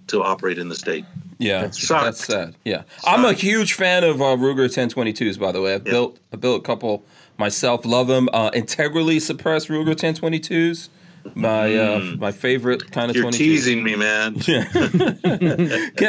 to 0.07 0.21
operate 0.21 0.57
in 0.57 0.67
the 0.67 0.75
state. 0.75 1.05
Yeah, 1.37 1.61
that's, 1.61 2.25
sad. 2.25 2.55
Yeah, 2.65 2.83
I'm 3.05 3.23
a 3.23 3.33
huge 3.33 3.73
fan 3.73 4.03
of 4.03 4.21
uh, 4.21 4.35
Ruger 4.35 4.67
1022s. 4.67 5.39
By 5.39 5.51
the 5.53 5.61
way, 5.61 5.75
I've 5.75 5.85
Yeah. 5.85 5.93
built 5.93 6.19
I 6.33 6.35
built 6.35 6.59
a 6.59 6.63
couple 6.63 7.05
myself. 7.37 7.85
Love 7.85 8.07
them. 8.07 8.29
Uh, 8.33 8.49
integrally 8.53 9.19
suppressed 9.19 9.67
Ruger 9.69 9.95
1022s. 9.95 10.89
My 11.35 11.73
uh, 11.77 11.99
my 12.17 12.31
favorite 12.33 12.91
kind 12.91 13.09
of 13.09 13.15
Mm. 13.15 13.21
You're 13.21 13.31
22s. 13.31 13.37
teasing 13.37 13.83
me, 13.83 13.95
man. 13.95 14.35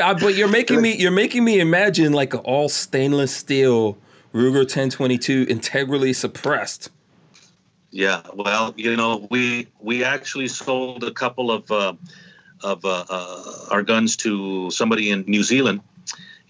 I- 0.02 0.14
but 0.20 0.34
you're 0.34 0.48
making 0.48 0.80
me 0.82 0.96
you're 0.96 1.10
making 1.12 1.44
me 1.44 1.60
imagine 1.60 2.12
like 2.12 2.34
an 2.34 2.40
all 2.40 2.68
stainless 2.68 3.34
steel 3.34 3.96
Ruger 4.34 4.58
1022 4.64 5.46
integrally 5.48 6.12
suppressed. 6.12 6.90
Yeah, 7.92 8.22
well, 8.34 8.74
you 8.76 8.96
know, 8.96 9.28
we 9.30 9.68
we 9.80 10.02
actually 10.02 10.48
sold 10.48 11.04
a 11.04 11.12
couple 11.12 11.52
of 11.52 11.70
uh, 11.70 11.92
of 12.64 12.84
uh, 12.84 13.04
uh, 13.08 13.44
our 13.70 13.82
guns 13.84 14.16
to 14.16 14.68
somebody 14.72 15.10
in 15.10 15.22
New 15.28 15.44
Zealand, 15.44 15.80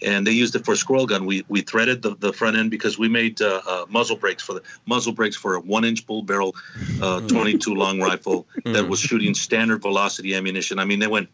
and 0.01 0.25
they 0.27 0.31
used 0.31 0.55
it 0.55 0.65
for 0.65 0.73
a 0.73 0.77
squirrel 0.77 1.05
gun. 1.05 1.25
We 1.25 1.45
we 1.47 1.61
threaded 1.61 2.01
the, 2.01 2.15
the 2.15 2.33
front 2.33 2.57
end 2.57 2.71
because 2.71 2.97
we 2.99 3.07
made 3.07 3.41
uh, 3.41 3.61
uh, 3.67 3.85
muzzle 3.89 4.17
brakes 4.17 4.43
for 4.43 4.53
the 4.53 4.61
muzzle 4.85 5.13
brakes 5.13 5.35
for 5.35 5.55
a 5.55 5.59
one 5.59 5.85
inch 5.85 6.05
bull 6.05 6.23
barrel, 6.23 6.55
uh, 7.01 7.21
22 7.21 7.73
long 7.73 7.99
rifle 8.01 8.47
that 8.65 8.87
was 8.87 8.99
shooting 8.99 9.33
standard 9.33 9.81
velocity 9.81 10.35
ammunition. 10.35 10.79
I 10.79 10.85
mean, 10.85 10.99
they 10.99 11.07
went 11.07 11.29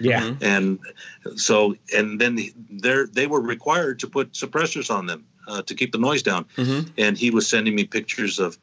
yeah. 0.00 0.20
Mhm. 0.20 0.36
and 0.42 0.78
so 1.38 1.76
and 1.94 2.20
then 2.20 2.34
they 2.34 2.52
they 3.12 3.26
were 3.26 3.40
required 3.40 4.00
to 4.00 4.08
put 4.08 4.32
suppressors 4.32 4.90
on 4.90 5.06
them 5.06 5.24
uh, 5.46 5.62
to 5.62 5.74
keep 5.74 5.92
the 5.92 5.98
noise 5.98 6.22
down 6.22 6.44
Mhm. 6.56 6.90
and 6.98 7.16
he 7.16 7.30
was 7.30 7.48
sending 7.48 7.74
me 7.74 7.84
pictures 7.84 8.38
of 8.38 8.58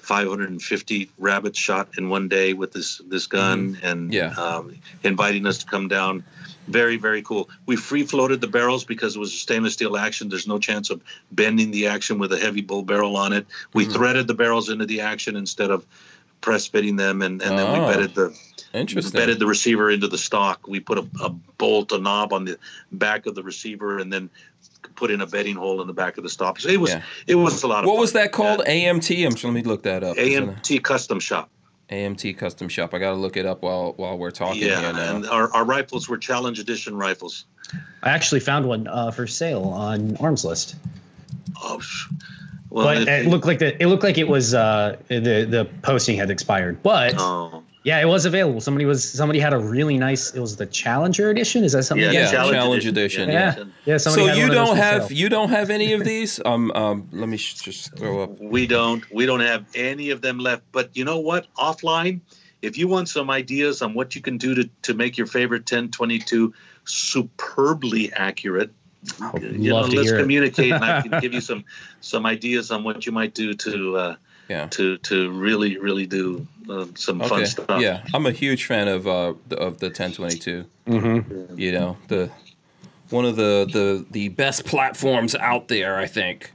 550 0.00 1.10
rabbits 1.18 1.58
shot 1.58 1.88
in 1.98 2.08
one 2.08 2.28
day 2.28 2.52
with 2.52 2.72
this 2.72 3.00
this 3.06 3.26
gun 3.26 3.78
and 3.82 4.12
Yeah. 4.12 4.30
um, 4.34 4.74
inviting 5.02 5.46
us 5.46 5.58
to 5.58 5.66
come 5.66 5.88
down. 5.88 6.24
Very 6.68 6.96
very 6.96 7.22
cool. 7.22 7.48
We 7.66 7.76
free 7.76 8.04
floated 8.04 8.40
the 8.40 8.46
barrels 8.48 8.84
because 8.84 9.16
it 9.16 9.18
was 9.18 9.32
a 9.32 9.36
stainless 9.36 9.74
steel 9.74 9.96
action. 9.96 10.28
There's 10.28 10.46
no 10.48 10.58
chance 10.58 10.90
of 10.90 11.00
bending 11.30 11.70
the 11.70 11.88
action 11.88 12.18
with 12.18 12.32
a 12.32 12.38
heavy 12.38 12.62
bull 12.62 12.82
barrel 12.82 13.16
on 13.16 13.32
it. 13.32 13.46
We 13.72 13.84
threaded 13.84 14.26
the 14.26 14.34
barrels 14.34 14.68
into 14.70 14.86
the 14.86 15.00
action 15.02 15.36
instead 15.36 15.70
of 15.70 15.84
press 16.40 16.66
fitting 16.66 16.96
them 16.96 17.22
and, 17.22 17.40
and 17.42 17.58
then 17.58 17.66
Oh. 17.66 17.72
we 17.86 17.92
bedded 17.94 18.14
the 18.14 18.36
Interesting. 18.74 19.18
We 19.18 19.20
bedded 19.24 19.38
the 19.38 19.46
receiver 19.46 19.90
into 19.90 20.08
the 20.08 20.18
stock. 20.18 20.66
We 20.66 20.80
put 20.80 20.98
a, 20.98 21.06
a 21.22 21.30
bolt, 21.30 21.92
a 21.92 21.98
knob 21.98 22.32
on 22.32 22.44
the 22.44 22.58
back 22.92 23.26
of 23.26 23.34
the 23.34 23.42
receiver, 23.42 23.98
and 23.98 24.12
then 24.12 24.28
put 24.96 25.10
in 25.10 25.20
a 25.20 25.26
bedding 25.26 25.54
hole 25.56 25.80
in 25.80 25.86
the 25.86 25.92
back 25.92 26.18
of 26.18 26.24
the 26.24 26.30
stock. 26.30 26.60
So 26.60 26.68
it 26.68 26.80
was 26.80 26.90
Yeah. 26.90 27.02
it 27.26 27.34
was 27.36 27.62
a 27.62 27.66
lot 27.66 27.84
of 27.84 27.88
What 27.88 27.94
fun. 27.94 28.00
was 28.00 28.12
that 28.12 28.32
called? 28.32 28.60
AMT. 28.66 29.24
I'm 29.26 29.34
sure. 29.36 29.50
Let 29.50 29.54
me 29.54 29.62
look 29.62 29.82
that 29.84 30.02
up. 30.04 30.16
Yeah. 30.16 30.22
Isn't? 30.24 30.62
AMT 30.62 30.82
Custom 30.82 31.20
Shop. 31.20 31.48
AMT 31.90 32.36
Custom 32.36 32.68
Shop. 32.68 32.92
I 32.94 32.98
got 32.98 33.10
to 33.10 33.16
look 33.16 33.36
it 33.36 33.46
up 33.46 33.62
while 33.62 33.92
while 33.96 34.18
we're 34.18 34.30
talking 34.30 34.62
yeah, 34.62 34.80
here 34.80 35.00
and 35.00 35.26
our, 35.26 35.52
our 35.54 35.64
rifles 35.64 36.08
were 36.08 36.18
Challenge 36.18 36.58
Edition 36.58 36.96
rifles. 36.96 37.44
I 38.02 38.10
actually 38.10 38.40
found 38.40 38.66
one 38.66 38.86
uh, 38.88 39.10
for 39.10 39.26
sale 39.26 39.64
on 39.64 40.16
Armslist, 40.18 40.76
Oh, 41.62 41.80
well, 42.70 42.84
but 42.86 43.08
it, 43.08 43.26
looked 43.26 43.46
like 43.46 43.58
the 43.58 43.80
it 43.82 43.86
looked 43.86 44.02
like 44.02 44.18
it 44.18 44.28
was 44.28 44.54
uh, 44.54 44.96
the 45.08 45.46
the 45.48 45.68
posting 45.82 46.16
had 46.16 46.30
expired. 46.30 46.82
But 46.82 47.14
oh, 47.18 47.62
yeah, 47.84 48.00
it 48.00 48.06
was 48.06 48.24
available. 48.24 48.60
Somebody 48.62 48.86
was 48.86 49.08
somebody 49.08 49.38
had 49.38 49.52
a 49.52 49.58
really 49.58 49.98
nice. 49.98 50.34
It 50.34 50.40
was 50.40 50.56
the 50.56 50.64
Challenger 50.66 51.28
edition. 51.28 51.64
Is 51.64 51.72
that 51.72 51.82
something? 51.84 52.02
yeah, 52.02 52.12
you 52.12 52.18
Yeah, 52.20 52.30
Challenge, 52.30 52.56
Challenge 52.56 52.86
Edition. 52.86 53.28
Edition, 53.30 53.68
yeah, 53.68 53.92
yeah. 53.92 53.96
Somebody 53.98 54.22
So 54.22 54.28
had 54.28 54.36
you 54.38 54.42
one 54.44 54.50
of 54.50 54.56
those 54.56 54.68
don't 54.68 54.76
have 54.78 55.02
sale. 55.08 55.16
you 55.18 55.28
don't 55.28 55.48
have 55.50 55.70
any 55.70 55.92
of 55.92 56.04
these? 56.04 56.40
Um, 56.46 56.70
um, 56.72 57.08
let 57.12 57.28
me 57.28 57.36
sh- 57.36 57.54
just 57.54 57.96
throw 57.96 58.22
up. 58.22 58.40
We 58.40 58.66
don't 58.66 59.08
we 59.12 59.26
don't 59.26 59.40
have 59.40 59.66
any 59.74 60.10
of 60.10 60.20
them 60.22 60.38
left. 60.38 60.62
But 60.72 60.96
you 60.96 61.04
know 61.04 61.18
what? 61.18 61.46
Offline, 61.56 62.20
if 62.62 62.78
you 62.78 62.88
want 62.88 63.08
some 63.10 63.28
ideas 63.30 63.82
on 63.82 63.92
what 63.92 64.14
you 64.16 64.22
can 64.22 64.38
do 64.38 64.54
to, 64.54 64.70
to 64.82 64.94
make 64.94 65.18
your 65.18 65.26
favorite 65.26 65.60
1022 65.60 66.52
superbly 66.84 68.12
accurate, 68.14 68.70
you 69.40 69.70
know, 69.70 69.76
love 69.76 69.90
to 69.90 69.96
let's 69.96 70.12
communicate 70.12 70.72
and 70.72 70.84
I 70.84 71.02
can 71.06 71.20
give 71.20 71.34
you 71.34 71.40
some 71.42 71.64
some 72.00 72.24
ideas 72.26 72.70
on 72.70 72.84
what 72.84 73.04
you 73.04 73.12
might 73.12 73.34
do 73.34 73.52
to 73.54 73.96
uh, 73.96 74.16
Yeah. 74.48 74.66
to 74.68 74.98
to 74.98 75.30
really 75.30 75.78
really 75.78 76.06
do 76.06 76.46
uh, 76.68 76.86
some 76.94 77.20
fun 77.20 77.46
stuff. 77.46 77.80
Yeah, 77.80 78.04
I'm 78.12 78.26
a 78.26 78.32
huge 78.32 78.64
fan 78.66 78.88
of 78.88 79.06
uh 79.06 79.34
the, 79.48 79.56
of 79.58 79.78
the 79.78 79.86
1022. 79.86 80.64
Mhm. 80.86 81.58
You 81.58 81.72
know 81.72 81.96
the 82.08 82.30
one 83.10 83.24
of 83.24 83.36
the 83.36 83.66
the 83.72 84.04
the 84.10 84.28
best 84.30 84.64
platforms 84.64 85.34
out 85.34 85.68
there. 85.68 85.96
I 85.98 86.06
think. 86.06 86.50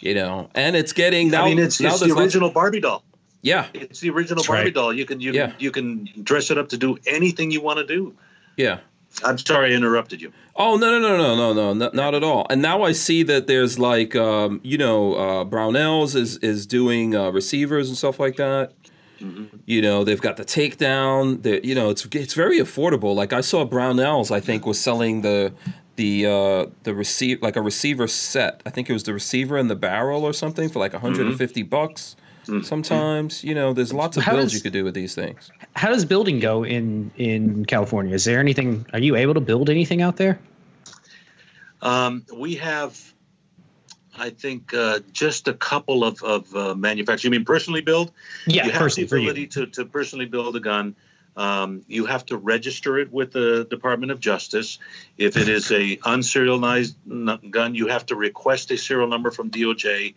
You 0.00 0.14
know, 0.14 0.50
and 0.54 0.76
it's 0.76 0.92
getting 0.92 1.30
now. 1.30 1.44
I 1.44 1.48
mean, 1.48 1.58
it's, 1.58 1.80
now 1.80 1.88
it's 1.90 2.00
the 2.00 2.06
there's 2.06 2.16
lots- 2.16 2.24
original 2.26 2.50
Barbie 2.50 2.80
doll. 2.80 3.02
Yeah, 3.42 3.66
It's 3.74 4.00
the 4.00 4.10
original 4.10 4.36
That's 4.42 4.48
Barbie 4.48 4.64
right. 4.64 4.74
doll. 4.74 4.92
You 4.92 5.06
can 5.06 5.20
you 5.20 5.32
Yeah. 5.32 5.46
can, 5.52 5.54
you 5.60 5.70
can 5.70 6.08
dress 6.22 6.50
it 6.50 6.58
up 6.58 6.68
to 6.70 6.76
do 6.76 6.98
anything 7.06 7.50
you 7.50 7.60
want 7.62 7.78
to 7.78 7.86
do. 7.86 8.14
yeah. 8.56 8.80
I'm 9.24 9.38
sorry 9.38 9.72
I 9.72 9.76
interrupted 9.76 10.20
you. 10.20 10.32
Oh 10.54 10.76
no 10.76 10.98
no 10.98 11.16
no 11.16 11.16
no 11.16 11.36
no 11.36 11.52
no 11.52 11.72
not, 11.72 11.94
not 11.94 12.14
at 12.14 12.22
all. 12.22 12.46
And 12.50 12.60
now 12.62 12.82
I 12.82 12.92
see 12.92 13.22
that 13.24 13.46
there's 13.46 13.78
like 13.78 14.14
um, 14.14 14.60
you 14.62 14.78
know 14.78 15.14
uh, 15.14 15.44
Brownells 15.44 16.14
is 16.14 16.36
is 16.38 16.66
doing 16.66 17.14
uh, 17.14 17.30
receivers 17.30 17.88
and 17.88 17.96
stuff 17.96 18.20
like 18.20 18.36
that. 18.36 18.72
You 19.64 19.80
know 19.80 20.04
they've 20.04 20.20
got 20.20 20.36
the 20.36 20.44
takedown. 20.44 21.42
The 21.42 21.66
you 21.66 21.74
know 21.74 21.90
it's 21.90 22.04
it's 22.12 22.34
very 22.34 22.58
affordable. 22.58 23.14
Like 23.14 23.32
I 23.32 23.40
saw 23.40 23.66
Brownells 23.66 24.30
I 24.30 24.40
think 24.40 24.66
was 24.66 24.78
selling 24.78 25.22
the 25.22 25.52
the 25.96 26.26
uh, 26.26 26.66
the 26.82 26.94
receive 26.94 27.42
like 27.42 27.56
a 27.56 27.62
receiver 27.62 28.06
set. 28.06 28.62
I 28.66 28.70
think 28.70 28.88
it 28.90 28.92
was 28.92 29.04
the 29.04 29.14
receiver 29.14 29.56
and 29.56 29.70
the 29.70 29.76
barrel 29.76 30.24
or 30.24 30.32
something 30.32 30.68
for 30.68 30.78
like 30.78 30.92
150 30.92 31.62
bucks. 31.62 32.16
Sometimes 32.62 33.42
you 33.42 33.54
know 33.54 33.72
there's 33.72 33.92
lots 33.92 34.16
of 34.16 34.22
How 34.22 34.32
builds 34.32 34.52
does- 34.52 34.54
you 34.54 34.62
could 34.62 34.72
do 34.72 34.84
with 34.84 34.94
these 34.94 35.14
things. 35.14 35.50
How 35.74 35.88
does 35.90 36.04
building 36.04 36.38
go 36.40 36.64
in 36.64 37.10
in 37.16 37.64
California? 37.66 38.14
Is 38.14 38.24
there 38.24 38.40
anything? 38.40 38.86
Are 38.92 38.98
you 39.00 39.16
able 39.16 39.34
to 39.34 39.40
build 39.40 39.68
anything 39.70 40.00
out 40.02 40.16
there? 40.16 40.38
Um, 41.82 42.24
we 42.34 42.54
have, 42.56 42.98
I 44.16 44.30
think, 44.30 44.72
uh, 44.72 45.00
just 45.12 45.46
a 45.48 45.54
couple 45.54 46.04
of, 46.04 46.22
of 46.22 46.54
uh, 46.56 46.74
manufacturers. 46.74 47.24
You 47.24 47.30
mean 47.30 47.44
personally 47.44 47.82
build? 47.82 48.12
Yeah, 48.46 48.64
you 48.64 48.70
have 48.72 48.80
personally 48.80 49.04
the 49.04 49.08
for 49.10 49.16
you. 49.18 49.30
ability 49.30 49.46
to, 49.48 49.66
to 49.66 49.84
personally 49.84 50.26
build 50.26 50.56
a 50.56 50.60
gun. 50.60 50.96
Um, 51.36 51.82
you 51.86 52.06
have 52.06 52.24
to 52.26 52.38
register 52.38 52.98
it 52.98 53.12
with 53.12 53.32
the 53.32 53.66
Department 53.68 54.10
of 54.10 54.20
Justice. 54.20 54.78
If 55.18 55.36
it 55.36 55.50
is 55.50 55.70
a 55.70 55.98
unserialized 55.98 56.94
n- 57.10 57.50
gun, 57.50 57.74
you 57.74 57.88
have 57.88 58.06
to 58.06 58.16
request 58.16 58.70
a 58.70 58.78
serial 58.78 59.06
number 59.08 59.30
from 59.30 59.50
DOJ 59.50 60.14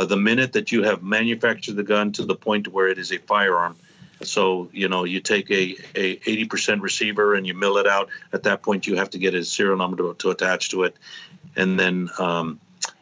uh, 0.00 0.04
the 0.06 0.16
minute 0.16 0.52
that 0.54 0.72
you 0.72 0.82
have 0.82 1.02
manufactured 1.02 1.76
the 1.76 1.82
gun 1.82 2.10
to 2.12 2.24
the 2.24 2.34
point 2.34 2.66
where 2.68 2.88
it 2.88 2.98
is 2.98 3.12
a 3.12 3.18
firearm. 3.18 3.76
So 4.22 4.68
you 4.72 4.88
know 4.88 5.04
you 5.04 5.20
take 5.20 5.50
a 5.50 5.76
a 5.94 6.16
80% 6.16 6.80
receiver 6.82 7.34
and 7.34 7.46
you 7.46 7.54
mill 7.54 7.76
it 7.78 7.86
out. 7.86 8.08
At 8.32 8.42
that 8.44 8.62
point, 8.62 8.86
you 8.86 8.96
have 8.96 9.10
to 9.10 9.18
get 9.18 9.34
a 9.34 9.44
serial 9.44 9.76
number 9.76 9.96
to, 9.98 10.14
to 10.14 10.30
attach 10.30 10.70
to 10.70 10.84
it, 10.84 10.96
and 11.56 11.78
then 11.80 12.10
um, 12.18 12.60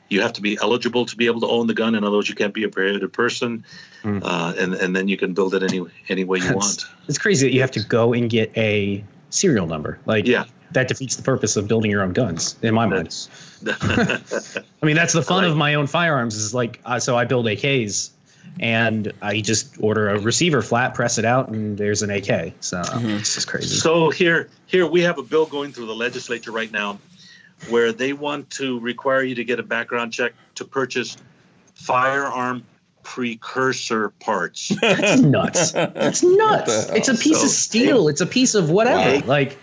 you 0.09 0.23
have 0.23 0.33
to 0.35 0.41
be 0.43 0.59
eligible 0.63 1.07
to 1.07 1.17
be 1.17 1.27
able 1.27 1.41
to 1.41 1.49
own 1.49 1.67
the 1.67 1.75
gun. 1.75 1.95
In 1.95 2.05
other 2.05 2.17
words, 2.17 2.29
you 2.29 2.35
can't 2.35 2.55
be 2.55 2.65
a 2.65 2.69
prohibited 2.69 3.13
person, 3.13 3.65
Mm. 4.05 4.23
uh, 4.25 4.55
and 4.57 4.75
and 4.75 4.95
then 4.95 5.09
you 5.09 5.17
can 5.17 5.35
build 5.35 5.55
it 5.55 5.63
any 5.65 5.85
any 6.09 6.23
way 6.25 6.39
you 6.39 6.45
That's- 6.45 6.65
want. 6.67 6.85
It's 7.09 7.19
crazy 7.19 7.47
that 7.49 7.53
you 7.55 7.61
have 7.63 7.73
to 7.73 7.83
go 7.85 8.13
and 8.13 8.31
get 8.31 8.57
a 8.57 9.03
serial 9.31 9.67
number. 9.67 9.99
Like, 10.07 10.27
Yeah. 10.27 10.45
That 10.73 10.89
defeats 10.89 11.17
the 11.17 11.23
purpose 11.23 11.57
of 11.57 11.67
building 11.69 11.91
your 11.91 12.03
own 12.03 12.13
guns, 12.13 12.57
in 12.63 12.75
my 12.75 12.87
mind. 12.87 13.29
I 13.67 14.21
mean, 14.83 14.97
that's 14.97 15.13
the 15.13 15.23
fun 15.23 15.43
like- 15.43 15.51
of 15.51 15.57
my 15.57 15.75
own 15.75 15.87
firearms. 15.87 16.35
Is 16.37 16.55
like, 16.55 16.81
uh, 16.85 16.99
so 16.99 17.17
I 17.17 17.25
build 17.25 17.47
AKs, 17.47 18.11
and 18.61 19.13
I 19.23 19.41
just 19.41 19.77
order 19.81 20.09
a 20.11 20.19
receiver 20.19 20.63
flat, 20.63 20.95
press 20.95 21.19
it 21.19 21.25
out, 21.25 21.49
and 21.49 21.77
there's 21.79 22.03
an 22.03 22.11
AK. 22.11 22.55
So 22.61 22.83
it's 22.85 23.35
just 23.35 23.49
crazy. 23.49 23.77
So 23.77 24.11
here, 24.11 24.49
here 24.67 24.87
we 24.87 25.03
have 25.03 25.19
a 25.19 25.23
bill 25.23 25.47
going 25.47 25.73
through 25.73 25.87
the 25.87 25.95
legislature 25.95 26.53
right 26.53 26.71
now, 26.71 26.99
where 27.69 27.93
they 27.93 28.13
want 28.13 28.51
to 28.51 28.79
require 28.81 29.23
you 29.23 29.35
to 29.37 29.45
get 29.45 29.59
a 29.59 29.63
background 29.65 30.13
check 30.13 30.33
to 30.57 30.65
purchase 30.65 31.17
firearm 31.75 32.65
precursor 33.03 34.11
parts. 34.21 34.69
That's 34.81 35.21
nuts. 35.21 35.73
That's 35.73 36.23
nuts. 36.23 36.91
It's 36.91 37.09
a 37.09 37.15
piece 37.15 37.39
So- 37.39 37.45
of 37.45 37.51
steel. 37.51 38.09
It's 38.09 38.21
a 38.21 38.27
piece 38.27 38.55
of 38.55 38.71
whatever. 38.71 39.21
Wow. 39.21 39.27
Like, 39.27 39.59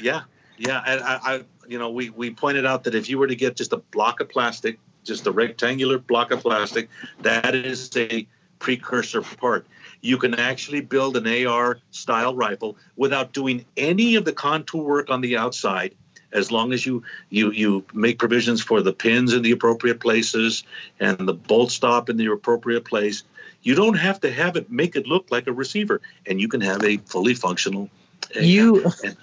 yeah, 0.00 0.22
yeah, 0.58 0.82
and 0.86 1.00
I, 1.02 1.20
I, 1.22 1.44
you 1.68 1.78
know, 1.78 1.90
we 1.90 2.10
we 2.10 2.30
pointed 2.30 2.66
out 2.66 2.84
that 2.84 2.94
if 2.94 3.08
you 3.08 3.18
were 3.18 3.26
to 3.26 3.36
get 3.36 3.56
just 3.56 3.72
a 3.72 3.78
block 3.78 4.20
of 4.20 4.28
plastic, 4.28 4.78
just 5.04 5.26
a 5.26 5.32
rectangular 5.32 5.98
block 5.98 6.30
of 6.30 6.40
plastic, 6.40 6.88
that 7.20 7.54
is 7.54 7.90
a 7.96 8.26
precursor 8.58 9.22
part. 9.22 9.66
You 10.00 10.18
can 10.18 10.34
actually 10.34 10.80
build 10.80 11.16
an 11.16 11.46
AR 11.46 11.78
style 11.90 12.34
rifle 12.34 12.76
without 12.96 13.32
doing 13.32 13.64
any 13.76 14.16
of 14.16 14.24
the 14.24 14.32
contour 14.32 14.82
work 14.82 15.10
on 15.10 15.20
the 15.20 15.36
outside 15.36 15.94
as 16.32 16.50
long 16.50 16.72
as 16.72 16.86
you 16.86 17.02
you 17.30 17.50
you 17.52 17.84
make 17.92 18.18
provisions 18.18 18.62
for 18.62 18.82
the 18.82 18.92
pins 18.92 19.32
in 19.32 19.42
the 19.42 19.50
appropriate 19.50 20.00
places 20.00 20.64
and 20.98 21.18
the 21.28 21.34
bolt 21.34 21.70
stop 21.70 22.08
in 22.08 22.16
the 22.16 22.26
appropriate 22.26 22.84
place 22.84 23.22
you 23.62 23.74
don't 23.74 23.98
have 23.98 24.20
to 24.20 24.30
have 24.32 24.56
it 24.56 24.70
make 24.70 24.96
it 24.96 25.06
look 25.06 25.30
like 25.30 25.46
a 25.46 25.52
receiver 25.52 26.00
and 26.26 26.40
you 26.40 26.48
can 26.48 26.60
have 26.60 26.82
a 26.84 26.96
fully 26.98 27.34
functional 27.34 27.88
you 28.40 28.84
and- 29.04 29.16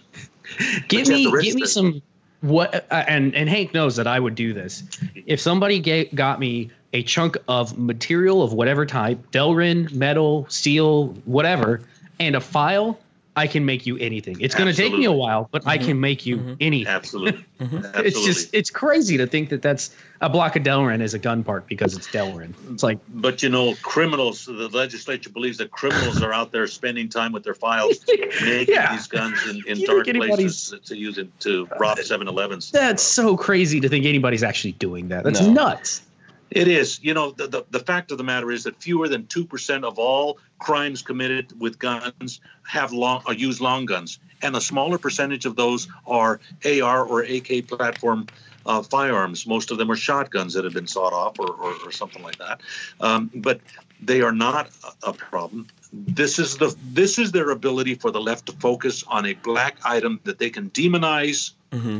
give 0.87 1.07
me 1.07 1.23
give 1.23 1.33
me 1.33 1.61
register. 1.61 1.65
some 1.67 2.01
what 2.41 2.73
uh, 2.91 3.03
and 3.07 3.35
and 3.35 3.49
Hank 3.49 3.73
knows 3.73 3.95
that 3.97 4.07
I 4.07 4.19
would 4.19 4.35
do 4.35 4.53
this. 4.53 4.83
If 5.25 5.39
somebody 5.39 5.79
ga- 5.79 6.09
got 6.13 6.39
me 6.39 6.69
a 6.93 7.03
chunk 7.03 7.37
of 7.47 7.77
material 7.77 8.41
of 8.41 8.53
whatever 8.53 8.85
type, 8.85 9.31
Delrin, 9.31 9.91
metal, 9.93 10.45
steel, 10.49 11.09
whatever, 11.25 11.81
and 12.19 12.35
a 12.35 12.41
file, 12.41 12.99
I 13.39 13.47
can 13.47 13.65
make 13.65 13.85
you 13.85 13.97
anything. 13.97 14.41
It's 14.41 14.53
going 14.53 14.67
to 14.67 14.75
take 14.75 14.93
me 14.93 15.05
a 15.05 15.11
while, 15.11 15.47
but 15.49 15.65
I 15.65 15.77
mm-hmm. 15.77 15.87
can 15.87 15.99
make 16.01 16.25
you 16.25 16.37
mm-hmm. 16.37 16.53
anything. 16.59 16.93
absolutely 16.93 17.19
absolutely 17.29 17.45
mm-hmm. 17.59 18.05
It's 18.05 18.25
just 18.25 18.53
it's 18.53 18.69
crazy 18.69 19.17
to 19.17 19.27
think 19.27 19.49
that 19.49 19.61
that's 19.61 19.95
a 20.21 20.29
block 20.29 20.57
of 20.57 20.63
Delrin 20.63 21.01
is 21.01 21.13
a 21.13 21.19
gun 21.19 21.43
part 21.43 21.67
because 21.67 21.95
it's 21.95 22.07
Delrin. 22.07 22.53
It's 22.73 22.83
like 22.83 22.99
but 23.07 23.41
you 23.41 23.49
know 23.49 23.75
criminals 23.81 24.45
the 24.45 24.67
legislature 24.67 25.29
believes 25.29 25.59
that 25.59 25.71
criminals 25.71 26.21
are 26.21 26.33
out 26.33 26.51
there 26.51 26.67
spending 26.67 27.07
time 27.07 27.31
with 27.31 27.43
their 27.43 27.53
files 27.53 28.03
making 28.07 28.75
Yeah. 28.75 28.91
these 28.91 29.07
guns 29.07 29.47
in, 29.47 29.63
in 29.65 29.85
dark 29.85 30.05
places 30.05 30.73
to 30.85 30.97
use 30.97 31.17
it 31.17 31.27
to 31.41 31.67
rob 31.79 31.97
uh, 31.97 32.01
7-elevens 32.01 32.71
that's 32.71 33.03
so 33.03 33.37
crazy 33.37 33.79
to 33.79 33.89
think 33.89 34.05
anybody's 34.05 34.43
actually 34.43 34.73
doing 34.73 35.09
that. 35.09 35.23
That's 35.23 35.41
No. 35.41 35.53
nuts. 35.53 36.01
It 36.51 36.67
is. 36.67 36.99
You 37.03 37.13
know, 37.13 37.31
the, 37.31 37.47
the, 37.47 37.65
the 37.69 37.79
fact 37.79 38.11
of 38.11 38.17
the 38.17 38.23
matter 38.23 38.51
is 38.51 38.63
that 38.63 38.81
fewer 38.81 39.07
than 39.07 39.23
2% 39.23 39.83
of 39.83 39.99
all 39.99 40.37
crimes 40.57 41.01
committed 41.01 41.59
with 41.59 41.77
guns 41.79 42.41
have 42.63 42.91
long 42.91 43.21
or 43.27 43.33
use 43.33 43.61
long 43.61 43.85
guns. 43.85 44.19
And 44.41 44.55
a 44.55 44.61
smaller 44.61 44.97
percentage 44.97 45.45
of 45.45 45.55
those 45.55 45.87
are 46.07 46.39
AR 46.65 47.03
or 47.05 47.21
AK 47.23 47.67
platform 47.67 48.27
uh, 48.65 48.81
firearms. 48.81 49.45
Most 49.45 49.71
of 49.71 49.77
them 49.77 49.91
are 49.91 49.95
shotguns 49.95 50.53
that 50.53 50.63
have 50.63 50.73
been 50.73 50.87
sawed 50.87 51.13
off 51.13 51.39
or, 51.39 51.51
or, 51.51 51.73
or 51.85 51.91
something 51.91 52.23
like 52.23 52.37
that. 52.37 52.61
Um, 52.99 53.29
but 53.35 53.59
they 54.01 54.21
are 54.21 54.31
not 54.31 54.69
a, 55.03 55.09
a 55.09 55.13
problem. 55.13 55.67
This 55.91 56.37
is 56.39 56.57
the 56.57 56.75
this 56.91 57.17
is 57.17 57.31
their 57.31 57.49
ability 57.49 57.95
for 57.95 58.11
the 58.11 58.21
left 58.21 58.45
to 58.45 58.51
focus 58.53 59.03
on 59.07 59.25
a 59.25 59.33
black 59.33 59.77
item 59.83 60.19
that 60.23 60.37
they 60.37 60.51
can 60.51 60.69
demonize, 60.69 61.51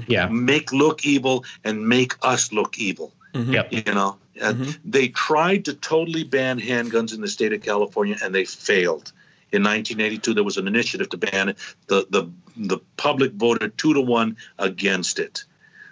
Yeah. 0.08 0.28
make 0.28 0.72
look 0.72 1.06
evil, 1.06 1.44
and 1.64 1.88
make 1.88 2.14
us 2.22 2.52
look 2.52 2.78
evil 2.78 3.12
Yep. 3.34 3.68
you 3.72 3.94
know 3.94 4.18
uh, 4.42 4.54
they 4.86 5.08
tried 5.10 5.66
to 5.66 5.74
totally 5.74 6.24
ban 6.24 6.60
handguns 6.60 7.14
in 7.14 7.22
the 7.22 7.28
state 7.28 7.54
of 7.54 7.62
california 7.62 8.18
and 8.24 8.34
they 8.34 8.46
failed. 8.46 9.12
In 9.52 9.64
1982 9.64 10.34
there 10.36 10.44
was 10.44 10.58
an 10.58 10.68
initiative 10.68 11.10
to 11.10 11.18
ban 11.18 11.50
it. 11.50 11.58
The 11.88 12.06
the 12.10 12.30
the 12.56 12.78
public 12.98 13.34
voted 13.34 13.78
two 13.78 13.94
to 13.94 14.02
one 14.02 14.38
against 14.60 15.20
it. 15.20 15.44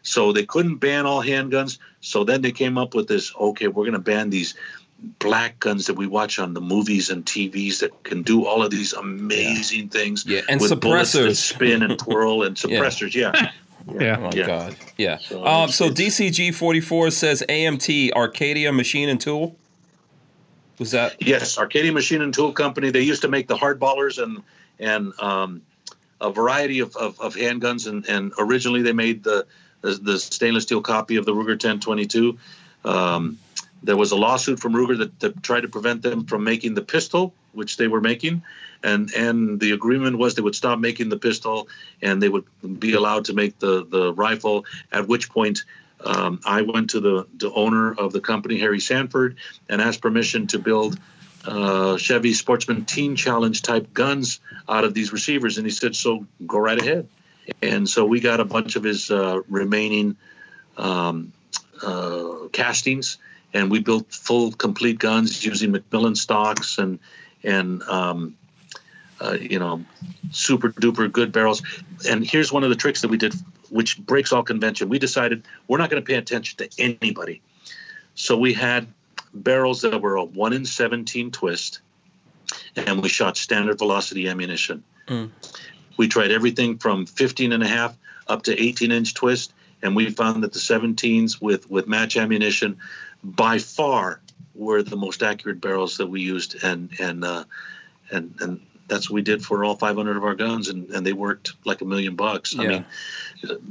So 0.04 0.32
they 0.32 0.46
couldn't 0.46 0.76
ban 0.78 1.06
all 1.06 1.22
handguns. 1.24 1.80
So 2.02 2.24
then 2.24 2.42
they 2.42 2.52
came 2.52 2.78
up 2.78 2.94
with 2.96 3.08
this 3.08 3.34
okay 3.36 3.68
we're 3.68 3.84
going 3.84 3.94
to 3.94 4.00
ban 4.00 4.30
these 4.30 4.54
black 5.20 5.60
guns 5.60 5.86
that 5.88 5.94
we 5.94 6.08
watch 6.08 6.40
on 6.40 6.54
the 6.56 6.62
movies 6.62 7.12
and 7.12 7.24
tvs 7.24 7.82
that 7.82 8.04
can 8.04 8.24
do 8.24 8.46
all 8.48 8.64
of 8.64 8.72
these 8.72 8.94
amazing 8.94 9.90
things 9.90 10.26
Yeah, 10.26 10.42
and 10.50 10.60
with 10.60 10.80
bullets 10.82 11.12
that 11.14 11.20
suppressors. 11.30 11.36
spin 11.36 11.84
and 11.84 12.00
twirl 12.06 12.42
and 12.44 12.56
suppressors 12.58 13.14
yeah 13.14 13.32
Yeah. 13.36 13.52
Oh 13.90 13.94
my 13.94 14.32
Yeah. 14.34 14.46
god. 14.46 14.76
Yeah. 14.98 15.18
So 15.20 15.46
um, 15.46 15.70
so 15.70 15.90
DCG 15.90 16.54
forty 16.54 16.82
four 16.82 17.10
says 17.12 17.44
AMT 17.48 18.12
Arcadia 18.14 18.72
Machine 18.72 19.10
and 19.10 19.20
Tool. 19.20 19.56
Was 20.80 20.92
that 20.92 21.16
Yes, 21.20 21.58
Arcadia 21.58 21.92
Machine 21.92 22.22
and 22.22 22.34
Tool 22.34 22.52
Company. 22.52 22.92
They 22.92 23.02
used 23.02 23.22
to 23.24 23.28
make 23.28 23.48
the 23.48 23.56
hardballers 23.56 24.22
and 24.22 24.44
and 24.80 25.14
um, 25.20 25.62
a 26.22 26.32
variety 26.32 26.80
of, 26.80 26.96
of, 26.96 27.20
of 27.20 27.36
handguns, 27.36 27.88
and, 27.88 28.08
and 28.08 28.32
originally 28.38 28.82
they 28.82 28.94
made 28.94 29.24
the, 29.24 29.46
the 29.82 29.92
the 29.94 30.20
stainless 30.20 30.64
steel 30.64 30.82
copy 30.82 31.16
of 31.16 31.26
the 31.26 31.34
Ruger 31.34 31.50
1022. 31.50 32.38
Um, 32.86 33.40
there 33.84 33.98
was 33.98 34.12
a 34.12 34.16
lawsuit 34.16 34.60
from 34.60 34.74
Ruger 34.74 34.98
that, 35.00 35.20
that 35.20 35.44
tried 35.44 35.62
to 35.62 35.68
prevent 35.68 36.02
them 36.02 36.26
from 36.26 36.44
making 36.44 36.74
the 36.74 36.82
pistol, 36.82 37.34
which 37.54 37.78
they 37.78 37.88
were 37.88 38.02
making, 38.02 38.44
and 38.84 39.12
and 39.14 39.60
the 39.60 39.72
agreement 39.72 40.18
was 40.18 40.36
they 40.36 40.42
would 40.42 40.56
stop 40.56 40.80
making 40.80 41.10
the 41.10 41.18
pistol 41.18 41.68
and 42.02 42.22
they 42.22 42.30
would 42.30 42.46
be 42.80 42.94
allowed 42.94 43.26
to 43.26 43.34
make 43.34 43.60
the 43.60 43.86
the 43.86 44.14
rifle. 44.14 44.66
At 44.92 45.08
which 45.08 45.30
point. 45.30 45.64
Um, 46.06 46.40
I 46.46 46.62
went 46.62 46.92
to 46.92 47.00
the, 47.00 47.26
the 47.38 47.52
owner 47.52 47.92
of 47.92 48.14
the 48.14 48.22
company, 48.22 48.60
Harry 48.60 48.80
Sanford, 48.80 49.38
and 49.68 49.82
asked 49.82 50.00
permission 50.00 50.46
to 50.46 50.60
build 50.60 51.00
uh, 51.48 51.98
Chevy 51.98 52.34
Sportsman 52.34 52.86
Teen 52.86 53.16
Challenge 53.16 53.62
type 53.62 53.94
guns 53.94 54.40
out 54.68 54.84
of 54.84 54.94
these 54.94 55.14
receivers, 55.14 55.58
and 55.58 55.66
he 55.66 55.72
said, 55.72 55.96
"So 55.96 56.28
go 56.46 56.60
right 56.60 56.80
ahead." 56.80 57.08
And 57.62 57.90
so 57.90 58.06
we 58.06 58.20
got 58.20 58.40
a 58.40 58.46
bunch 58.46 58.76
of 58.76 58.84
his 58.84 59.10
uh, 59.10 59.42
remaining 59.48 60.18
um, 60.78 61.32
uh, 61.82 62.50
castings, 62.52 63.18
and 63.54 63.72
we 63.72 63.80
built 63.80 64.12
full, 64.14 64.52
complete 64.52 65.00
guns 65.00 65.46
using 65.46 65.72
McMillan 65.72 66.18
stocks 66.18 66.78
and 66.78 67.00
and 67.44 67.82
um, 67.84 68.36
uh, 69.20 69.38
you 69.40 69.60
know 69.60 69.84
super 70.32 70.70
duper 70.70 71.12
good 71.12 71.32
barrels. 71.32 71.62
And 72.08 72.26
here's 72.26 72.52
one 72.52 72.64
of 72.64 72.70
the 72.70 72.76
tricks 72.76 73.02
that 73.02 73.10
we 73.10 73.18
did, 73.18 73.34
which 73.70 73.98
breaks 74.00 74.32
all 74.32 74.44
convention. 74.44 74.90
We 74.90 75.00
decided 75.00 75.44
we're 75.68 75.78
not 75.78 75.90
going 75.90 76.02
to 76.02 76.06
pay 76.06 76.18
attention 76.18 76.58
to 76.58 76.70
anybody, 76.82 77.42
so 78.16 78.38
we 78.38 78.54
had 78.54 78.88
barrels 79.34 79.82
that 79.82 80.02
were 80.02 80.16
a 80.16 80.24
one 80.24 80.54
in 80.54 80.66
17 80.66 81.32
twist, 81.32 81.82
and 82.76 83.02
we 83.02 83.10
shot 83.10 83.38
standard 83.38 83.78
velocity 83.78 84.28
ammunition. 84.28 84.84
Mm. 85.08 85.32
We 85.98 86.08
tried 86.08 86.32
everything 86.32 86.78
from 86.78 87.06
15 87.06 87.52
and 87.52 87.64
a 87.64 87.68
half 87.68 87.98
up 88.28 88.44
to 88.44 88.62
18 88.62 88.92
inch 88.92 89.14
twist, 89.14 89.54
and 89.82 89.96
we 89.96 90.10
found 90.12 90.44
that 90.44 90.54
the 90.54 90.60
17s 90.60 91.42
with 91.42 91.70
with 91.70 91.88
match 91.88 92.18
ammunition, 92.18 92.78
by 93.24 93.60
far, 93.60 94.22
were 94.54 94.84
the 94.84 94.98
most 94.98 95.24
accurate 95.24 95.62
barrels 95.62 95.98
that 95.98 96.08
we 96.08 96.22
used, 96.22 96.64
and 96.64 96.92
and 97.00 97.24
uh, 97.24 97.44
and 98.12 98.36
and 98.42 98.62
that's 98.88 99.10
what 99.10 99.16
we 99.16 99.22
did 99.22 99.44
for 99.44 99.64
all 99.64 99.76
500 99.76 100.18
of 100.18 100.24
our 100.24 100.36
guns, 100.36 100.70
and, 100.70 100.90
and 100.92 101.06
they 101.06 101.14
worked 101.14 101.54
like 101.66 101.82
a 101.82 101.86
million 101.86 102.16
bucks. 102.16 102.56
I 102.58 102.66
mean, 102.66 102.86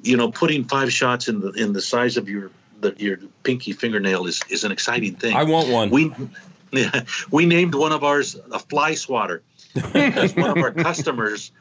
you 0.02 0.16
know, 0.16 0.30
putting 0.30 0.64
five 0.64 0.92
shots 0.92 1.28
in 1.28 1.40
the 1.40 1.50
in 1.52 1.72
the 1.72 1.80
size 1.80 2.16
of 2.16 2.28
your 2.28 2.50
the, 2.80 2.94
your 2.98 3.18
pinky 3.42 3.72
fingernail 3.72 4.26
is 4.26 4.42
is 4.50 4.64
an 4.64 4.72
exciting 4.72 5.14
thing. 5.14 5.34
I 5.34 5.44
want 5.44 5.68
one. 5.68 5.90
We 5.90 6.12
yeah, 6.72 7.04
we 7.30 7.46
named 7.46 7.74
one 7.74 7.92
of 7.92 8.04
ours 8.04 8.36
a 8.52 8.58
fly 8.58 8.94
swatter 8.94 9.42
because 9.74 10.34
one 10.36 10.50
of 10.50 10.58
our 10.58 10.72
customers 10.88 11.52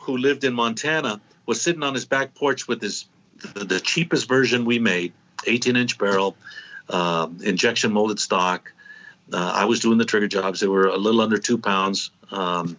who 0.00 0.16
lived 0.16 0.44
in 0.44 0.54
Montana 0.54 1.20
was 1.46 1.60
sitting 1.60 1.82
on 1.82 1.94
his 1.94 2.04
back 2.04 2.34
porch 2.34 2.66
with 2.68 2.82
his 2.82 3.06
the, 3.54 3.64
the 3.64 3.80
cheapest 3.80 4.28
version 4.28 4.64
we 4.64 4.78
made, 4.78 5.12
18 5.46 5.76
inch 5.76 5.98
barrel, 5.98 6.36
um, 6.88 7.38
injection 7.42 7.92
molded 7.92 8.18
stock. 8.18 8.72
Uh, 9.32 9.52
I 9.54 9.64
was 9.64 9.80
doing 9.80 9.98
the 9.98 10.04
trigger 10.04 10.28
jobs. 10.28 10.60
They 10.60 10.66
were 10.66 10.86
a 10.86 10.96
little 10.96 11.20
under 11.20 11.38
two 11.38 11.58
pounds. 11.58 12.10
Um, 12.30 12.76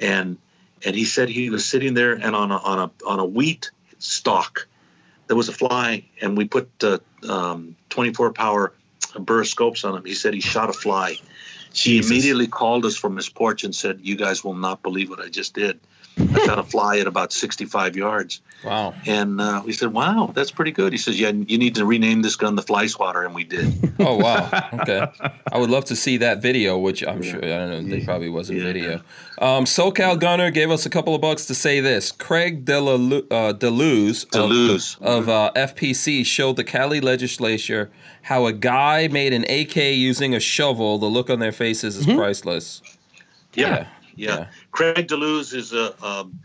and 0.00 0.38
and 0.84 0.96
he 0.96 1.04
said 1.04 1.28
he 1.28 1.50
was 1.50 1.64
sitting 1.64 1.94
there 1.94 2.12
and 2.12 2.34
on 2.34 2.50
a 2.50 2.56
on 2.56 2.78
a 2.78 3.06
on 3.06 3.18
a 3.20 3.24
wheat 3.24 3.70
stalk 3.98 4.66
there 5.26 5.36
was 5.36 5.48
a 5.48 5.52
fly 5.52 6.04
and 6.20 6.36
we 6.36 6.44
put 6.44 6.68
uh, 6.82 6.98
um, 7.28 7.76
24 7.90 8.32
power 8.32 8.72
burr 9.18 9.44
scopes 9.44 9.84
on 9.84 9.96
him. 9.96 10.04
He 10.04 10.14
said 10.14 10.34
he 10.34 10.40
shot 10.40 10.70
a 10.70 10.72
fly. 10.72 11.18
He 11.72 11.98
Jesus. 11.98 12.10
immediately 12.10 12.46
called 12.46 12.84
us 12.84 12.96
from 12.96 13.16
his 13.16 13.28
porch 13.28 13.64
and 13.64 13.74
said, 13.74 14.00
"You 14.02 14.16
guys 14.16 14.42
will 14.44 14.54
not 14.54 14.82
believe 14.82 15.10
what 15.10 15.20
I 15.20 15.28
just 15.28 15.54
did. 15.54 15.78
I 16.18 16.44
shot 16.44 16.58
a 16.58 16.62
fly 16.64 16.98
at 16.98 17.06
about 17.06 17.32
65 17.32 17.96
yards." 17.96 18.40
Wow. 18.64 18.92
And 19.06 19.40
uh, 19.40 19.62
we 19.64 19.72
said, 19.72 19.92
"Wow, 19.92 20.32
that's 20.34 20.50
pretty 20.50 20.72
good." 20.72 20.92
He 20.92 20.98
says, 20.98 21.18
"Yeah, 21.18 21.30
you 21.30 21.56
need 21.56 21.76
to 21.76 21.86
rename 21.86 22.20
this 22.22 22.36
gun 22.36 22.56
the 22.56 22.62
Fly 22.62 22.86
Swatter," 22.88 23.24
and 23.24 23.34
we 23.34 23.44
did. 23.44 23.72
Oh 24.02 24.16
wow. 24.16 24.48
Okay. 24.80 25.06
I 25.52 25.58
would 25.58 25.68
love 25.68 25.84
to 25.86 25.94
see 25.96 26.16
that 26.18 26.40
video, 26.40 26.78
which 26.78 27.06
I'm 27.06 27.22
sure 27.22 27.36
I 27.44 27.48
don't 27.48 27.70
know. 27.70 27.82
There 27.96 28.02
probably 28.04 28.30
wasn't 28.30 28.58
Yeah. 28.60 28.64
video. 28.64 28.94
Um, 29.38 29.64
SoCal 29.66 30.18
Gunner 30.18 30.50
gave 30.50 30.70
us 30.70 30.86
a 30.86 30.90
couple 30.90 31.14
of 31.14 31.20
bucks 31.20 31.44
to 31.46 31.54
say 31.54 31.80
this. 31.80 32.10
Craig 32.10 32.64
Delu- 32.64 33.26
uh, 33.30 33.52
DeLuz 33.52 34.24
of, 34.34 35.06
of 35.06 35.28
uh, 35.28 35.50
FPC 35.54 36.24
showed 36.24 36.56
the 36.56 36.64
Cali 36.64 37.00
legislature 37.02 37.90
how 38.22 38.46
a 38.46 38.54
guy 38.54 39.06
made 39.08 39.34
an 39.34 39.44
AK 39.50 39.76
using 39.76 40.34
a 40.34 40.40
shovel. 40.40 40.96
The 40.98 41.06
look 41.06 41.28
on 41.28 41.38
their 41.38 41.52
faces 41.60 41.96
is 41.98 42.06
priceless. 42.06 42.80
Yeah, 43.54 43.68
Yeah. 43.68 43.86
yeah. 44.16 44.36
Yeah. 44.38 44.46
Craig 44.72 45.06
DeLuz 45.08 45.52
is 45.54 45.72
a 45.74 45.86
um, 46.04 46.40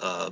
uh, 0.00 0.30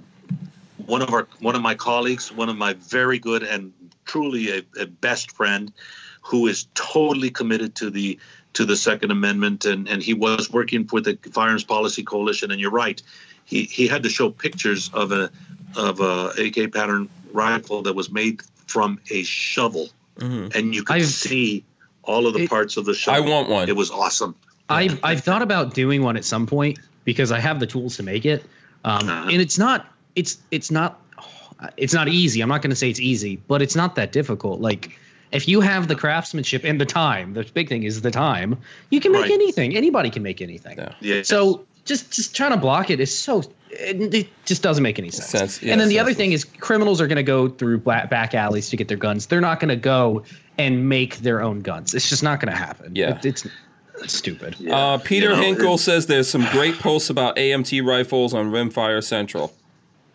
one 0.86 1.02
of 1.02 1.10
our 1.14 1.28
one 1.38 1.54
of 1.54 1.62
my 1.62 1.76
colleagues, 1.76 2.32
one 2.32 2.48
of 2.48 2.56
my 2.56 2.72
very 2.74 3.18
good 3.20 3.42
and 3.44 3.72
truly 4.04 4.44
a, 4.58 4.62
a 4.80 4.86
best 4.86 5.30
friend, 5.38 5.72
who 6.20 6.48
is 6.48 6.66
totally 6.74 7.30
committed 7.30 7.76
to 7.76 7.90
the 7.90 8.18
to 8.54 8.64
the 8.64 8.76
Second 8.76 9.12
Amendment, 9.12 9.64
and 9.66 9.88
and 9.88 10.02
he 10.02 10.14
was 10.14 10.50
working 10.50 10.84
for 10.88 11.00
the 11.00 11.16
Firearms 11.32 11.64
Policy 11.64 12.02
Coalition. 12.02 12.50
And 12.50 12.60
you're 12.60 12.78
right, 12.86 13.00
he 13.44 13.62
he 13.78 13.86
had 13.86 14.02
to 14.02 14.08
show 14.08 14.30
pictures 14.30 14.90
of 14.92 15.12
a 15.12 15.30
of 15.76 16.00
a 16.00 16.32
AK 16.44 16.72
pattern 16.72 17.08
rifle 17.32 17.82
that 17.82 17.94
was 17.94 18.10
made 18.10 18.42
from 18.66 18.98
a 19.10 19.22
shovel, 19.22 19.90
and 20.56 20.74
you 20.74 20.82
could 20.82 20.96
I've- 20.96 21.04
see 21.06 21.62
all 22.06 22.26
of 22.26 22.34
the 22.34 22.40
It- 22.44 22.50
parts 22.50 22.76
of 22.76 22.84
the 22.84 22.94
show. 22.94 23.12
I 23.12 23.20
want 23.20 23.48
one. 23.48 23.68
It 23.68 23.76
was 23.76 23.90
awesome. 23.90 24.34
I've 24.68 24.98
I've 25.02 25.20
thought 25.22 25.42
about 25.42 25.74
doing 25.74 26.02
one 26.02 26.16
at 26.16 26.24
some 26.24 26.46
point 26.46 26.78
because 27.04 27.30
I 27.32 27.38
have 27.38 27.60
the 27.60 27.66
tools 27.66 27.96
to 27.98 28.02
make 28.02 28.24
it, 28.24 28.44
um, 28.84 29.08
Uh-huh. 29.08 29.28
and 29.30 29.40
it's 29.42 29.58
not 29.58 29.86
it's 30.16 30.38
it's 30.50 30.70
not 30.70 31.00
it's 31.76 31.94
not 31.94 32.08
easy. 32.08 32.40
I'm 32.40 32.48
not 32.48 32.62
going 32.62 32.70
to 32.70 32.76
say 32.76 32.90
it's 32.90 33.00
easy, 33.00 33.40
but 33.48 33.62
it's 33.62 33.76
not 33.76 33.94
that 33.96 34.12
difficult. 34.12 34.60
Like 34.60 34.98
if 35.32 35.48
you 35.48 35.60
have 35.60 35.88
the 35.88 35.94
craftsmanship 35.94 36.64
and 36.64 36.80
the 36.80 36.86
time, 36.86 37.34
the 37.34 37.44
big 37.54 37.68
thing 37.68 37.82
is 37.82 38.00
the 38.02 38.10
time. 38.10 38.56
You 38.90 39.00
can 39.00 39.12
make 39.12 39.22
Right. 39.22 39.30
anything. 39.32 39.76
Anybody 39.76 40.10
can 40.10 40.22
make 40.22 40.40
anything. 40.40 40.78
Yeah. 40.78 40.92
Yeah. 41.00 41.22
So 41.22 41.64
just 41.84 42.10
just 42.12 42.34
trying 42.34 42.52
to 42.52 42.56
block 42.56 42.88
it 42.90 43.00
is 43.00 43.16
so 43.16 43.42
it, 43.70 44.14
it 44.14 44.28
just 44.46 44.62
doesn't 44.62 44.82
make 44.82 44.98
any 44.98 45.10
sense. 45.10 45.28
Sense- 45.28 45.62
yeah, 45.62 45.72
and 45.72 45.80
then 45.80 45.88
the 45.88 45.98
other 45.98 46.14
thing 46.14 46.32
is 46.32 46.44
criminals 46.44 47.00
are 47.00 47.06
going 47.08 47.16
to 47.16 47.22
go 47.24 47.48
through 47.48 47.78
back 47.78 48.34
alleys 48.34 48.70
to 48.70 48.76
get 48.76 48.88
their 48.88 48.96
guns. 48.96 49.26
They're 49.26 49.40
not 49.40 49.58
going 49.60 49.70
to 49.70 49.76
go 49.76 50.22
and 50.58 50.88
make 50.88 51.18
their 51.18 51.42
own 51.42 51.60
guns. 51.60 51.94
It's 51.94 52.08
just 52.08 52.22
not 52.22 52.40
going 52.40 52.52
to 52.52 52.58
happen. 52.58 52.94
Yeah. 52.94 53.16
It- 53.18 53.24
it's, 53.26 53.46
it's 54.02 54.12
stupid. 54.12 54.56
Yeah. 54.58 54.76
Uh, 54.76 54.98
Peter 54.98 55.30
You 55.30 55.36
know, 55.36 55.42
Hinkle 55.42 55.74
it- 55.74 55.78
says 55.78 56.06
there's 56.06 56.28
some 56.28 56.44
great 56.50 56.78
posts 56.78 57.10
about 57.10 57.36
AMT 57.36 57.84
rifles 57.86 58.34
on 58.34 58.50
Rimfire 58.50 59.02
Central. 59.02 59.52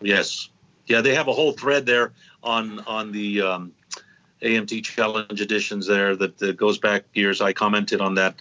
Yes, 0.02 0.48
yeah, 0.86 1.00
they 1.02 1.14
have 1.14 1.28
a 1.28 1.32
whole 1.32 1.52
thread 1.52 1.86
there 1.86 2.12
on 2.42 2.80
on 2.80 3.12
the 3.12 3.42
um, 3.42 3.72
AMT 4.42 4.82
Challenge 4.84 5.40
editions 5.40 5.86
there 5.86 6.16
that, 6.16 6.38
that 6.38 6.56
goes 6.56 6.78
back 6.78 7.04
years. 7.14 7.40
I 7.40 7.52
commented 7.52 8.00
on 8.00 8.14
that 8.14 8.34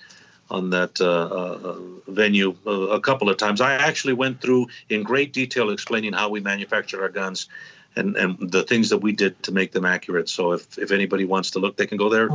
on 0.49 0.69
that 0.71 0.99
uh, 0.99 1.05
uh, 1.05 1.77
venue 2.07 2.55
uh, 2.65 2.71
a 2.71 2.99
couple 2.99 3.29
of 3.29 3.37
times. 3.37 3.61
I 3.61 3.73
actually 3.73 4.13
went 4.13 4.41
through 4.41 4.67
in 4.89 5.03
great 5.03 5.31
detail 5.33 5.69
explaining 5.69 6.13
how 6.13 6.29
we 6.29 6.39
manufactured 6.39 7.01
our 7.01 7.09
guns. 7.09 7.47
And, 7.95 8.15
and 8.15 8.51
the 8.51 8.63
things 8.63 8.89
that 8.89 8.99
we 8.99 9.11
did 9.11 9.41
to 9.43 9.51
make 9.51 9.71
them 9.71 9.83
accurate. 9.83 10.29
So 10.29 10.53
if, 10.53 10.77
if 10.77 10.91
anybody 10.91 11.25
wants 11.25 11.51
to 11.51 11.59
look, 11.59 11.75
they 11.75 11.87
can 11.87 11.97
go 11.97 12.07
there 12.07 12.29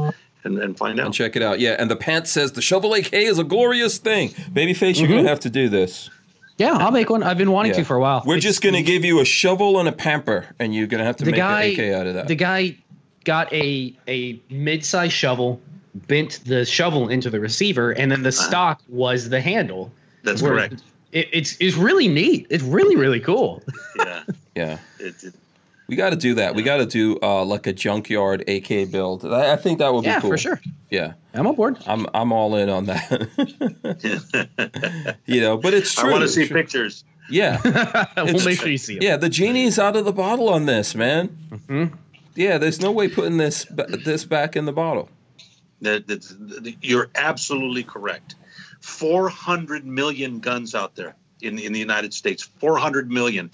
and, 0.44 0.58
and 0.58 0.76
find 0.76 0.98
And 0.98 1.08
out. 1.08 1.14
check 1.14 1.36
it 1.36 1.42
out. 1.42 1.60
Yeah, 1.60 1.76
and 1.78 1.90
the 1.90 1.96
pants 1.96 2.30
says 2.30 2.52
the 2.52 2.62
shovel 2.62 2.92
AK 2.94 3.12
is 3.12 3.38
a 3.38 3.44
glorious 3.44 3.98
thing. 3.98 4.30
Babyface, 4.30 4.98
you're 4.98 5.08
gonna 5.08 5.20
mm-hmm. 5.20 5.28
have 5.28 5.40
to 5.40 5.50
do 5.50 5.68
this. 5.68 6.10
Yeah, 6.58 6.74
I'll 6.74 6.92
make 6.92 7.10
one. 7.10 7.22
I've 7.22 7.38
been 7.38 7.50
wanting 7.50 7.72
Yeah. 7.72 7.78
to 7.78 7.84
for 7.84 7.96
a 7.96 8.00
while. 8.00 8.22
We're 8.24 8.36
It's- 8.36 8.44
just 8.44 8.62
gonna 8.62 8.82
give 8.82 9.04
you 9.04 9.20
a 9.20 9.24
shovel 9.24 9.78
and 9.80 9.88
a 9.88 9.92
pamper, 9.92 10.46
and 10.58 10.74
you're 10.74 10.86
gonna 10.86 11.04
have 11.04 11.16
to 11.16 11.24
the 11.24 11.32
make 11.32 11.38
guy 11.38 11.62
an 11.62 11.72
AK 11.72 11.92
out 11.94 12.06
of 12.06 12.14
that. 12.14 12.28
The 12.28 12.36
guy 12.36 12.76
got 13.24 13.52
a 13.52 13.96
a 14.06 14.40
mid-sized 14.50 15.12
shovel, 15.12 15.60
bent 15.94 16.40
the 16.44 16.64
shovel 16.64 17.08
into 17.08 17.30
the 17.30 17.40
receiver, 17.40 17.92
and 17.92 18.12
then 18.12 18.22
the 18.22 18.28
uh-huh. 18.28 18.48
stock 18.48 18.82
was 18.88 19.28
the 19.28 19.40
handle. 19.40 19.90
That's 20.22 20.42
correct. 20.42 20.82
It, 21.12 21.28
it's 21.32 21.56
it's 21.58 21.76
really 21.76 22.08
neat. 22.08 22.46
It's 22.50 22.64
really 22.64 22.96
really 22.96 23.20
cool. 23.20 23.62
Yeah. 23.96 24.22
yeah, 24.54 24.78
It, 24.98 25.24
it, 25.24 25.34
we 25.86 25.96
got 25.96 26.10
to 26.10 26.16
do 26.16 26.34
that. 26.34 26.54
We 26.54 26.62
got 26.62 26.78
to 26.78 26.86
do 26.86 27.18
uh, 27.22 27.44
like 27.44 27.66
a 27.66 27.72
junkyard 27.72 28.48
AK 28.48 28.90
build. 28.90 29.24
I, 29.24 29.52
I 29.52 29.56
think 29.56 29.78
that 29.78 29.92
would 29.92 30.02
be 30.02 30.08
yeah, 30.08 30.20
cool. 30.20 30.30
for 30.30 30.38
sure. 30.38 30.60
Yeah, 30.90 31.14
I'm 31.34 31.46
on 31.46 31.54
board. 31.54 31.78
I'm 31.86 32.06
I'm 32.14 32.32
all 32.32 32.54
in 32.56 32.68
on 32.68 32.86
that. 32.86 33.18
you 35.26 35.40
know, 35.40 35.56
but 35.56 35.74
it's 35.74 35.94
true. 35.94 36.08
I 36.08 36.12
want 36.12 36.22
to 36.22 36.28
see 36.28 36.46
true. 36.46 36.56
pictures. 36.56 37.04
Yeah. 37.30 37.60
we'll 38.16 38.44
make 38.44 38.60
sure 38.60 38.68
you 38.68 38.78
see 38.78 38.96
it. 38.96 39.02
Yeah, 39.02 39.16
the 39.16 39.28
genie's 39.28 39.78
out 39.78 39.96
of 39.96 40.04
the 40.04 40.12
bottle 40.12 40.48
on 40.48 40.66
this, 40.66 40.94
man. 40.94 41.36
Mm-hmm. 41.50 41.94
Yeah, 42.34 42.58
there's 42.58 42.80
no 42.80 42.92
way 42.92 43.08
putting 43.08 43.36
this 43.36 43.66
this 44.04 44.24
back 44.24 44.56
in 44.56 44.64
the 44.64 44.72
bottle. 44.72 45.08
That, 45.80 46.06
that's, 46.06 46.28
that- 46.38 46.76
you're 46.82 47.10
absolutely 47.14 47.84
correct. 47.84 48.36
400 48.80 49.86
million 49.86 50.40
guns 50.40 50.74
out 50.74 50.94
there 50.94 51.16
in, 51.40 51.58
in 51.58 51.72
the 51.72 51.78
United 51.78 52.12
States. 52.12 52.42
400 52.42 53.10
million. 53.10 53.50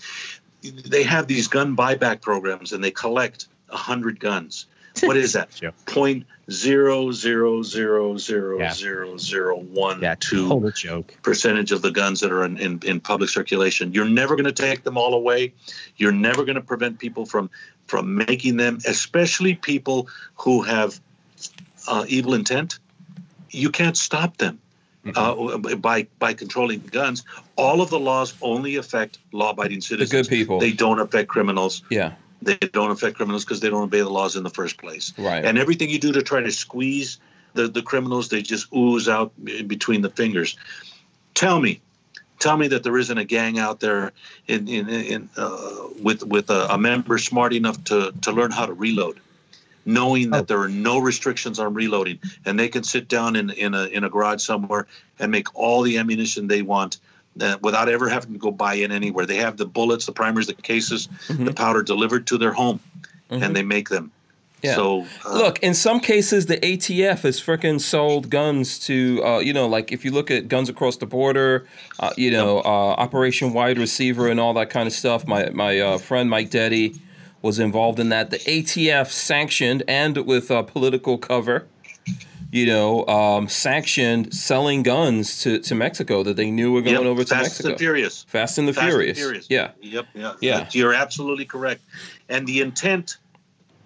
They 0.63 1.03
have 1.05 1.27
these 1.27 1.49
gun 1.49 1.77
buyback 1.77 2.21
programs 2.21 2.73
and 2.73 2.83
they 2.83 2.91
collect 2.91 3.47
100 3.69 4.21
guns. 4.21 4.67
What 5.03 5.17
is 5.17 5.33
that? 5.35 5.49
Yeah. 5.63 5.71
Point 5.87 6.27
zero 6.51 7.13
zero 7.13 7.63
zero 7.63 8.17
zero 8.17 8.59
Yeah. 8.59 8.73
zero 8.73 9.17
zero 9.17 9.57
one 9.57 10.01
Yeah, 10.03 10.17
two 10.19 10.73
joke. 10.75 11.15
percentage 11.23 11.71
of 11.71 11.81
the 11.81 11.91
guns 11.93 12.21
that 12.21 12.33
are 12.33 12.45
in, 12.45 12.59
in, 12.59 12.81
in 12.85 13.01
public 13.01 13.31
circulation. 13.31 13.93
You're 13.95 14.09
never 14.09 14.35
going 14.35 14.53
to 14.53 14.63
take 14.67 14.83
them 14.83 14.99
all 14.99 15.15
away. 15.15 15.53
You're 15.97 16.13
never 16.13 16.45
going 16.45 16.57
to 16.57 16.61
prevent 16.63 16.99
people 16.99 17.25
from 17.25 17.51
from 17.87 18.17
making 18.17 18.57
them, 18.57 18.79
especially 18.87 19.55
people 19.55 20.09
who 20.35 20.63
have 20.63 21.01
uh, 21.89 22.05
evil 22.09 22.35
intent. 22.35 22.79
You 23.51 23.71
can't 23.71 23.97
stop 23.97 24.37
them 24.39 24.61
uh, 25.15 25.57
by 25.59 26.07
by 26.19 26.35
controlling 26.35 26.81
guns. 26.81 27.25
All 27.61 27.81
of 27.81 27.91
the 27.91 27.99
laws 27.99 28.35
only 28.43 28.77
affect 28.77 29.19
law-abiding 29.33 29.81
citizens. 29.83 30.11
good 30.29 30.29
people. 30.29 30.59
They 30.61 30.73
don't 30.73 30.99
affect 31.01 31.29
criminals. 31.29 31.83
Yeah. 31.91 32.15
They 32.43 32.57
don't 32.57 32.91
affect 32.91 33.17
criminals 33.17 33.45
because 33.45 33.61
they 33.61 33.69
don't 33.69 33.83
obey 33.83 34.01
the 34.01 34.09
laws 34.09 34.35
in 34.37 34.43
the 34.43 34.51
first 34.51 34.79
place. 34.79 35.13
Right. 35.19 35.45
And 35.45 35.59
everything 35.59 35.91
you 35.91 35.99
do 35.99 36.13
to 36.13 36.23
try 36.23 36.41
to 36.41 36.51
squeeze 36.51 37.19
the, 37.55 37.69
the 37.69 37.83
criminals, 37.83 38.29
they 38.31 38.41
just 38.43 38.73
ooze 38.73 39.09
out 39.09 39.33
in 39.47 39.67
between 39.69 40.01
the 40.01 40.09
fingers. 40.11 40.57
Tell 41.35 41.61
me, 41.61 41.81
tell 42.39 42.57
me 42.57 42.69
that 42.69 42.83
there 42.83 42.97
isn't 42.97 43.19
a 43.19 43.25
gang 43.25 43.59
out 43.59 43.81
there 43.81 44.13
in, 44.47 44.69
in, 44.69 44.89
in 44.89 45.29
uh, 45.37 45.89
with 46.03 46.25
with 46.25 46.49
a, 46.51 46.73
a 46.75 46.79
member 46.79 47.19
smart 47.19 47.53
enough 47.53 47.83
to 47.85 48.13
to 48.23 48.33
learn 48.33 48.51
how 48.53 48.67
to 48.67 48.73
reload, 48.73 49.21
knowing 49.85 50.31
that 50.31 50.43
Oh. 50.43 50.47
there 50.47 50.61
are 50.61 50.69
no 50.69 50.99
restrictions 50.99 51.59
on 51.59 51.75
reloading, 51.75 52.19
and 52.47 52.59
they 52.59 52.69
can 52.69 52.85
sit 52.85 53.07
down 53.09 53.37
in 53.37 53.51
in 53.51 53.75
a 53.75 53.85
in 53.85 54.05
a 54.05 54.09
garage 54.09 54.43
somewhere 54.43 54.87
and 55.19 55.31
make 55.31 55.55
all 55.55 55.83
the 55.83 55.99
ammunition 55.99 56.47
they 56.49 56.63
want. 56.63 56.99
Uh, 57.41 57.57
without 57.63 57.89
ever 57.89 58.09
having 58.09 58.33
to 58.33 58.39
go 58.39 58.51
buy 58.51 58.75
in 58.75 58.91
anywhere, 58.91 59.25
they 59.25 59.37
have 59.37 59.57
the 59.57 59.67
bullets, 59.67 60.07
the 60.07 60.13
primers, 60.13 60.47
the 60.47 60.55
cases, 60.55 61.09
the 61.29 61.53
powder 61.53 61.83
delivered 61.83 62.27
to 62.27 62.37
their 62.39 62.53
home, 62.53 62.81
and 63.31 63.55
they 63.55 63.63
make 63.63 63.89
them. 63.89 64.11
Yeah. 64.63 64.75
So 64.75 65.07
uh, 65.25 65.35
Look, 65.35 65.59
in 65.61 65.75
some 65.75 66.01
cases, 66.01 66.47
the 66.47 66.59
ATF 66.59 67.21
has 67.21 67.41
freaking 67.41 67.81
sold 67.81 68.31
guns 68.31 68.79
to, 68.81 69.25
uh, 69.25 69.39
you 69.39 69.53
know, 69.53 69.67
like 69.67 69.91
if 69.91 70.05
you 70.05 70.11
look 70.11 70.31
at 70.31 70.49
guns 70.49 70.69
across 70.69 70.97
the 70.99 71.07
border, 71.07 71.67
uh, 71.99 72.13
you 72.17 72.31
know, 72.31 72.59
uh, 72.59 72.95
Operation 72.99 73.53
Wide 73.53 73.79
Receiver 73.79 74.29
and 74.29 74.39
all 74.39 74.53
that 74.55 74.71
kind 74.71 74.87
of 74.87 74.93
stuff. 74.93 75.27
My 75.27 75.51
my 75.51 75.81
uh, 75.81 75.99
friend 75.99 76.29
Mike 76.29 76.51
Detty 76.51 77.01
was 77.43 77.59
involved 77.59 77.99
in 77.99 78.11
that. 78.11 78.31
The 78.31 78.39
ATF 78.39 79.11
sanctioned 79.11 79.83
and 79.89 80.19
with 80.27 80.51
uh, 80.51 80.63
political 80.63 81.17
cover, 81.17 81.67
you 82.53 82.67
know, 82.67 83.07
um, 83.07 83.49
sanctioned 83.49 84.35
selling 84.35 84.83
guns 84.83 85.43
to, 85.43 85.61
to 85.61 85.75
Mexico 85.75 86.23
that 86.25 86.37
they 86.37 86.51
knew 86.51 86.73
were 86.73 86.83
going 86.83 86.97
Yep, 86.97 87.05
over 87.05 87.23
to 87.25 87.29
Fast 87.29 87.43
Mexico. 87.45 87.69
and 87.71 87.79
Furious. 87.79 88.25
Fast 88.25 88.59
and 88.59 88.67
the 88.67 88.73
Fast 88.73 88.85
and 88.85 88.91
Furious. 88.93 89.19
Furious. 89.19 89.47
Yeah. 89.49 89.71
Yep. 89.81 90.07
Yeah. 90.15 90.33
Yeah. 90.41 90.69
You're 90.73 90.95
absolutely 90.95 91.45
correct. 91.45 91.81
And 92.29 92.47
the 92.47 92.61
intent, 92.61 93.19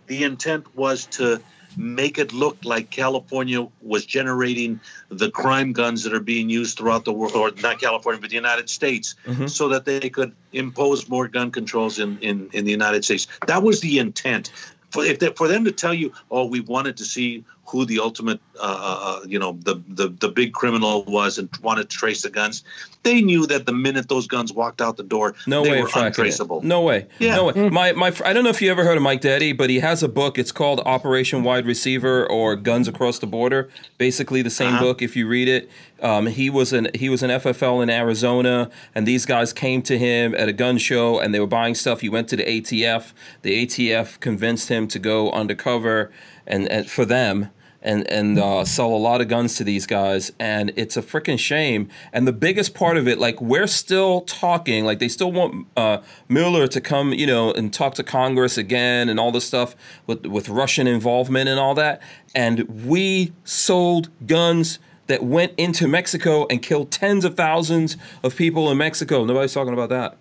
the 0.07 0.25
intent 0.25 0.75
was 0.77 1.07
to 1.07 1.41
make 1.77 2.19
it 2.19 2.33
look 2.33 2.57
like 2.65 2.89
California 2.89 3.67
was 3.83 4.07
generating 4.07 4.79
the 5.09 5.29
crime 5.31 5.73
guns 5.73 6.05
that 6.05 6.15
are 6.15 6.21
being 6.21 6.49
used 6.49 6.79
throughout 6.79 7.05
the 7.05 7.13
world, 7.13 7.35
or 7.35 7.51
not 7.61 7.81
California, 7.81 8.21
but 8.21 8.31
the 8.31 8.37
United 8.37 8.71
States, 8.71 9.17
Mm-hmm. 9.27 9.49
so 9.49 9.69
that 9.71 9.85
they 9.85 10.09
could 10.09 10.33
impose 10.53 11.09
more 11.09 11.27
gun 11.27 11.51
controls 11.51 11.99
in, 11.99 12.19
in, 12.21 12.49
in 12.53 12.65
the 12.65 12.71
United 12.71 13.05
States. 13.05 13.27
That 13.49 13.63
was 13.65 13.81
the 13.81 13.99
intent. 13.99 14.53
For, 14.91 15.05
if 15.05 15.19
they, 15.19 15.31
for 15.31 15.49
them 15.49 15.65
to 15.65 15.73
tell 15.73 15.93
you, 15.93 16.13
oh, 16.31 16.47
we 16.47 16.61
wanted 16.61 16.97
to 16.99 17.05
see 17.05 17.45
who 17.67 17.85
the 17.85 17.99
ultimate, 18.01 18.41
uh, 18.61 19.21
uh, 19.23 19.27
you 19.27 19.39
know, 19.39 19.59
the, 19.63 19.83
the 19.89 20.09
the 20.09 20.29
big 20.29 20.53
criminal 20.53 21.05
was 21.05 21.39
and 21.39 21.49
wanted 21.63 21.89
to 21.91 21.97
trace 21.97 22.23
the 22.23 22.31
guns. 22.31 22.63
They 23.03 23.21
knew 23.21 23.47
that 23.47 23.67
the 23.67 23.73
minute 23.73 24.09
those 24.09 24.27
guns 24.27 24.53
walked 24.53 24.81
out 24.81 24.97
the 24.97 25.03
door, 25.03 25.35
No 25.47 25.63
they 25.63 25.71
way 25.73 25.81
were 25.81 25.87
of 25.87 25.93
tracking 25.93 26.07
untraceable. 26.09 26.59
it. 26.59 26.65
No 26.65 26.81
way. 26.81 27.07
Yeah. 27.19 27.37
No 27.37 27.45
way. 27.47 27.69
My 27.71 27.93
my 27.93 28.11
fr- 28.11 28.25
I 28.27 28.33
don't 28.33 28.45
know 28.45 28.51
if 28.51 28.63
you 28.63 28.71
ever 28.71 28.85
heard 28.85 28.97
of 28.97 29.03
Mike 29.03 29.21
Detty, 29.21 29.57
but 29.57 29.69
he 29.71 29.81
has 29.81 30.03
a 30.03 30.09
book. 30.09 30.39
It's 30.39 30.53
called 30.53 30.81
Operation 30.81 31.43
Wide 31.43 31.67
Receiver 31.67 32.27
or 32.27 32.57
Guns 32.57 32.89
Across 32.89 33.19
the 33.19 33.27
Border. 33.27 33.69
Basically 33.99 34.41
the 34.43 34.51
same 34.51 34.75
Uh-huh. 34.75 34.85
book 34.85 35.03
if 35.03 35.17
you 35.17 35.27
read 35.27 35.49
it. 35.49 35.71
Um, 36.03 36.27
he 36.27 36.51
was 36.51 36.73
an 36.73 36.89
he 36.95 37.09
was 37.09 37.23
an 37.23 37.31
FFL 37.31 37.83
in 37.83 37.89
Arizona, 37.91 38.71
and 38.95 39.07
these 39.07 39.25
guys 39.27 39.53
came 39.53 39.81
to 39.83 39.99
him 39.99 40.35
at 40.35 40.49
a 40.49 40.53
gun 40.53 40.77
show, 40.79 41.19
and 41.19 41.35
they 41.35 41.41
were 41.41 41.47
buying 41.47 41.75
stuff. 41.75 42.01
He 42.03 42.09
went 42.09 42.29
to 42.29 42.37
the 42.37 42.45
ATF. 42.45 43.13
The 43.43 43.65
ATF 43.67 44.21
convinced 44.21 44.69
him 44.69 44.87
to 44.89 44.99
go 44.99 45.31
undercover, 45.31 46.11
and, 46.47 46.69
and 46.71 46.91
for 46.91 47.05
them, 47.05 47.51
and 47.85 48.11
and 48.11 48.39
uh, 48.39 48.65
sell 48.65 48.89
a 48.89 48.97
lot 48.97 49.21
of 49.21 49.29
guns 49.29 49.57
to 49.57 49.65
these 49.65 49.87
guys, 49.87 50.33
and 50.41 50.73
it's 50.75 50.97
a 50.97 51.03
freaking 51.03 51.39
shame. 51.39 51.89
And 52.13 52.27
the 52.27 52.33
biggest 52.33 52.75
part 52.75 52.97
of 52.97 53.07
it, 53.07 53.19
like 53.19 53.41
we're 53.41 53.67
still 53.67 54.23
talking, 54.23 54.85
like 54.85 54.99
they 54.99 55.09
still 55.09 55.31
want 55.31 55.67
uh, 55.77 55.99
Mueller 56.29 56.67
to 56.67 56.81
come, 56.81 57.13
you 57.13 57.27
know, 57.27 57.53
and 57.53 57.73
talk 57.73 57.95
to 57.95 58.03
Congress 58.03 58.57
again, 58.57 59.09
and 59.09 59.21
all 59.21 59.31
this 59.31 59.45
stuff 59.45 59.77
with 60.07 60.27
with 60.27 60.49
Russian 60.49 60.87
involvement 60.87 61.49
and 61.49 61.61
all 61.61 61.75
that. 61.75 62.01
And 62.35 62.87
we 62.87 63.33
sold 63.45 64.09
guns 64.27 64.79
that 65.07 65.23
went 65.23 65.53
into 65.59 65.87
Mexico 65.87 66.47
and 66.49 66.63
killed 66.63 66.91
tens 66.91 67.27
of 67.27 67.37
thousands 67.37 67.99
of 68.23 68.35
people 68.35 68.71
in 68.71 68.79
Mexico. 68.79 69.25
Nobody's 69.25 69.53
talking 69.53 69.75
about 69.75 69.91
that. 69.91 70.17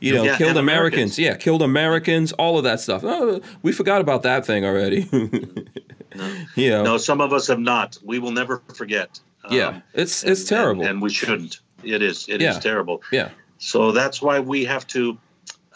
You 0.00 0.14
know, 0.14 0.22
Yeah, 0.24 0.36
killed 0.36 0.56
Americans. 0.56 1.16
Americans. 1.16 1.18
Yeah, 1.18 1.34
killed 1.36 1.62
Americans. 1.62 2.32
All 2.32 2.56
of 2.58 2.64
that 2.64 2.80
stuff. 2.80 3.02
Oh, 3.04 3.40
we 3.62 3.72
forgot 3.72 4.00
about 4.00 4.22
that 4.22 4.46
thing 4.46 4.64
already. 4.64 5.08
You 6.56 6.70
know, 6.70 6.82
No, 6.82 6.96
some 6.98 7.20
of 7.20 7.32
us 7.32 7.46
have 7.46 7.60
not. 7.60 7.96
We 8.04 8.18
will 8.18 8.32
never 8.32 8.62
forget. 8.74 9.20
yeah, 9.50 9.68
Um, 9.68 9.82
it's 9.94 10.24
it's 10.24 10.40
and- 10.40 10.48
terrible. 10.48 10.84
and, 10.84 11.00
we 11.00 11.10
shouldn't. 11.10 11.60
It 11.84 12.02
is. 12.02 12.26
It 12.28 12.42
is 12.42 12.54
Yeah. 12.56 12.60
terrible. 12.60 13.02
yeah, 13.12 13.28
So 13.58 13.92
that's 13.92 14.20
why 14.20 14.40
we 14.40 14.64
have 14.64 14.84
to, 14.88 15.16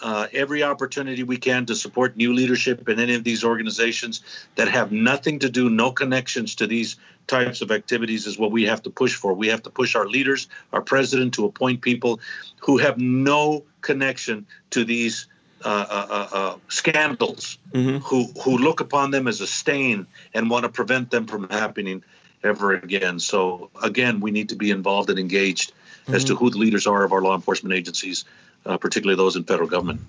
uh, 0.02 0.26
every 0.32 0.62
opportunity 0.64 1.22
we 1.22 1.36
can 1.36 1.64
to 1.66 1.76
support 1.76 2.16
new 2.16 2.32
leadership 2.32 2.88
in 2.88 2.98
any 2.98 3.14
of 3.14 3.22
these 3.22 3.44
organizations 3.44 4.22
that 4.56 4.68
have 4.68 4.90
nothing 4.90 5.38
to 5.40 5.48
do, 5.48 5.70
no 5.70 5.92
connections 5.92 6.56
to 6.56 6.66
these 6.66 6.96
types 7.26 7.62
of 7.62 7.70
activities 7.70 8.26
is 8.26 8.38
what 8.38 8.50
we 8.50 8.64
have 8.64 8.82
to 8.82 8.90
push 8.90 9.14
for. 9.14 9.32
We 9.34 9.48
have 9.48 9.62
to 9.62 9.70
push 9.70 9.94
our 9.94 10.06
leaders, 10.06 10.48
our 10.72 10.82
president 10.82 11.34
to 11.34 11.44
appoint 11.46 11.80
people 11.80 12.20
who 12.60 12.78
have 12.78 12.98
no 12.98 13.64
connection 13.80 14.46
to 14.70 14.84
these 14.84 15.26
uh, 15.64 15.68
uh, 15.68 16.06
uh, 16.10 16.36
uh, 16.36 16.56
scandals, 16.68 17.58
Mm-hmm. 17.72 17.98
who, 17.98 18.24
who 18.42 18.58
look 18.58 18.80
upon 18.80 19.12
them 19.12 19.26
as 19.26 19.40
a 19.40 19.46
stain 19.46 20.06
and 20.34 20.50
want 20.50 20.64
to 20.64 20.68
prevent 20.68 21.10
them 21.10 21.26
from 21.26 21.48
happening 21.48 22.04
ever 22.44 22.74
again. 22.74 23.18
So 23.18 23.70
again, 23.82 24.20
we 24.20 24.30
need 24.30 24.50
to 24.50 24.56
be 24.56 24.70
involved 24.70 25.08
and 25.08 25.18
engaged 25.18 25.72
as 26.08 26.24
to 26.24 26.34
who 26.34 26.50
the 26.50 26.58
leaders 26.58 26.86
are 26.86 27.04
of 27.04 27.12
our 27.12 27.22
law 27.22 27.34
enforcement 27.34 27.74
agencies, 27.74 28.26
uh, 28.66 28.76
particularly 28.76 29.16
those 29.16 29.36
in 29.36 29.44
federal 29.44 29.68
government. 29.68 30.00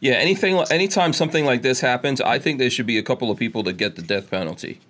yeah. 0.00 0.14
Anything, 0.14 0.58
anytime 0.70 1.12
something 1.12 1.46
like 1.46 1.62
this 1.62 1.80
happens, 1.80 2.20
I 2.20 2.38
think 2.38 2.58
there 2.58 2.68
should 2.68 2.86
be 2.86 2.98
a 2.98 3.02
couple 3.02 3.30
of 3.30 3.38
people 3.38 3.62
that 3.62 3.74
get 3.74 3.96
the 3.96 4.02
death 4.02 4.30
penalty. 4.30 4.80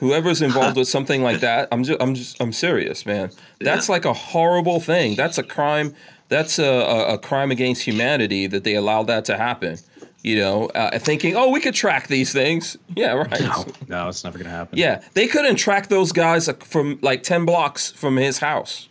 Whoever's 0.00 0.42
involved 0.42 0.76
with 0.76 0.88
something 0.96 1.22
like 1.22 1.40
that, 1.40 1.68
I'm 1.72 1.84
just, 1.84 2.00
I'm 2.02 2.14
just, 2.14 2.40
I'm 2.40 2.52
serious, 2.52 3.04
man. 3.06 3.30
That's 3.60 3.88
Yeah. 3.88 3.92
like 3.92 4.04
a 4.04 4.12
horrible 4.12 4.80
thing. 4.80 5.16
That's 5.16 5.38
a 5.38 5.42
crime. 5.42 5.94
That's 6.28 6.58
a, 6.58 6.64
a, 6.64 7.14
a 7.14 7.18
crime 7.18 7.50
against 7.50 7.82
humanity 7.82 8.46
that 8.48 8.62
they 8.64 8.74
allowed 8.74 9.06
that 9.08 9.24
to 9.26 9.36
happen. 9.36 9.78
You 10.22 10.36
know, 10.36 10.66
uh, 10.74 10.98
thinking, 10.98 11.36
oh, 11.36 11.50
we 11.50 11.60
could 11.60 11.74
track 11.74 12.08
these 12.08 12.32
things. 12.32 12.76
Yeah, 12.96 13.12
right. 13.14 13.40
No, 13.40 13.64
no, 13.86 14.08
it's 14.08 14.24
never 14.24 14.36
gonna 14.36 14.50
happen. 14.50 14.76
Yeah, 14.76 15.00
they 15.14 15.28
couldn't 15.28 15.56
track 15.56 15.86
those 15.88 16.10
guys 16.12 16.50
from 16.64 16.98
like 17.02 17.22
ten 17.22 17.44
blocks 17.46 17.92
from 17.92 18.16
his 18.16 18.38
house. 18.38 18.88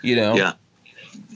You 0.00 0.14
know. 0.16 0.36
Yeah. 0.36 0.52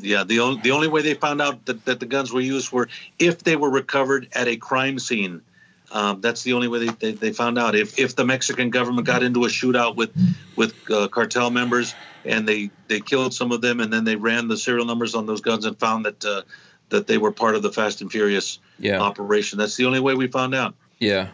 Yeah, 0.00 0.22
the 0.24 0.38
only 0.40 0.60
the 0.62 0.70
only 0.70 0.86
way 0.88 1.02
they 1.02 1.14
found 1.14 1.42
out 1.42 1.64
that, 1.66 1.84
that 1.84 1.98
the 2.00 2.06
guns 2.06 2.32
were 2.32 2.40
used 2.40 2.70
were 2.72 2.88
if 3.18 3.42
they 3.42 3.56
were 3.56 3.70
recovered 3.70 4.28
at 4.34 4.46
a 4.46 4.56
crime 4.56 4.98
scene. 5.00 5.42
Um, 5.90 6.20
that's 6.20 6.42
the 6.42 6.52
only 6.52 6.68
way 6.68 6.86
they, 6.86 6.92
they, 6.92 7.12
they 7.12 7.32
found 7.32 7.58
out. 7.58 7.74
If 7.74 7.98
if 7.98 8.14
the 8.14 8.24
Mexican 8.24 8.70
government 8.70 9.06
got 9.06 9.22
into 9.22 9.44
a 9.44 9.48
shootout 9.48 9.96
with 9.96 10.10
with 10.56 10.74
uh, 10.90 11.08
cartel 11.08 11.50
members 11.50 11.94
and 12.24 12.46
they 12.46 12.70
they 12.88 13.00
killed 13.00 13.32
some 13.32 13.52
of 13.52 13.60
them 13.62 13.80
and 13.80 13.92
then 13.92 14.04
they 14.04 14.16
ran 14.16 14.48
the 14.48 14.56
serial 14.56 14.84
numbers 14.84 15.14
on 15.14 15.24
those 15.26 15.40
guns 15.40 15.64
and 15.64 15.78
found 15.78 16.04
that 16.04 16.24
uh, 16.24 16.42
that 16.90 17.06
they 17.06 17.16
were 17.18 17.32
part 17.32 17.54
of 17.54 17.62
the 17.62 17.72
Fast 17.72 18.00
and 18.02 18.10
Furious 18.12 18.58
Yeah. 18.78 19.00
operation. 19.00 19.58
That's 19.58 19.76
the 19.76 19.86
only 19.86 20.00
way 20.00 20.14
we 20.14 20.26
found 20.26 20.54
out. 20.54 20.74
Yeah. 20.98 21.28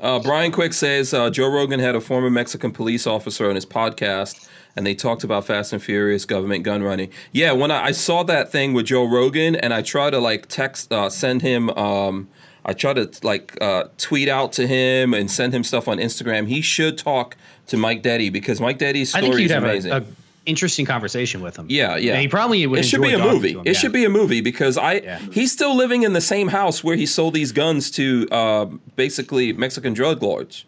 Uh, 0.00 0.18
Brian 0.18 0.50
Quick 0.50 0.72
says 0.72 1.14
uh, 1.14 1.30
Joe 1.30 1.48
Rogan 1.48 1.78
had 1.78 1.94
a 1.94 2.00
former 2.00 2.28
Mexican 2.30 2.72
police 2.72 3.06
officer 3.06 3.48
on 3.48 3.54
his 3.54 3.64
podcast, 3.64 4.48
and 4.74 4.84
they 4.84 4.94
talked 4.94 5.22
about 5.22 5.46
Fast 5.46 5.72
and 5.72 5.80
Furious 5.82 6.24
government 6.24 6.64
gun 6.64 6.82
running. 6.82 7.10
Yeah, 7.32 7.52
when 7.52 7.70
I, 7.70 7.84
I 7.86 7.90
saw 7.92 8.24
that 8.24 8.50
thing 8.50 8.72
with 8.74 8.86
Joe 8.86 9.04
Rogan, 9.04 9.54
and 9.54 9.72
I 9.72 9.82
tried 9.82 10.10
to 10.10 10.18
like 10.18 10.46
text, 10.48 10.92
uh, 10.92 11.08
send 11.10 11.42
him, 11.42 11.70
um, 11.70 12.28
I 12.64 12.72
try 12.72 12.92
to 12.94 13.10
like 13.22 13.56
uh, 13.60 13.84
tweet 13.98 14.28
out 14.28 14.52
to 14.54 14.66
him 14.66 15.12
and 15.14 15.30
send 15.30 15.54
him 15.54 15.64
stuff 15.64 15.86
on 15.88 15.98
Instagram. 15.98 16.46
He 16.48 16.60
should 16.60 16.96
talk 16.98 17.36
to 17.66 17.76
Mike 17.76 18.02
Detty 18.02 18.32
because 18.32 18.60
Mike 18.60 18.78
Detty's 18.78 19.14
I 19.14 19.18
story 19.20 19.22
think 19.22 19.34
you'd 19.40 19.44
is 19.46 19.50
have 19.52 19.62
amazing. 19.64 19.92
a, 19.92 19.96
a 19.98 20.04
interesting 20.46 20.84
conversation 20.86 21.40
with 21.40 21.56
him. 21.58 21.66
Yeah, 21.70 21.96
yeah. 21.96 22.12
And 22.12 22.20
he 22.20 22.28
probably 22.28 22.66
would. 22.66 22.78
it 22.80 22.82
should 22.84 23.00
be 23.02 23.12
a 23.14 23.18
movie. 23.18 23.52
him, 23.52 23.60
It 23.60 23.66
yeah. 23.68 23.72
should 23.72 23.92
be 23.92 24.04
a 24.04 24.10
movie 24.10 24.40
because 24.42 24.76
I 24.76 24.94
Yeah. 24.94 25.18
he's 25.32 25.52
still 25.52 25.74
living 25.74 26.02
in 26.02 26.12
the 26.12 26.20
same 26.20 26.48
house 26.48 26.84
where 26.84 26.96
he 26.96 27.06
sold 27.06 27.32
these 27.34 27.52
guns 27.52 27.90
to 27.92 28.28
uh, 28.30 28.64
basically 28.96 29.52
Mexican 29.52 29.92
drug 29.94 30.22
lords. 30.22 30.64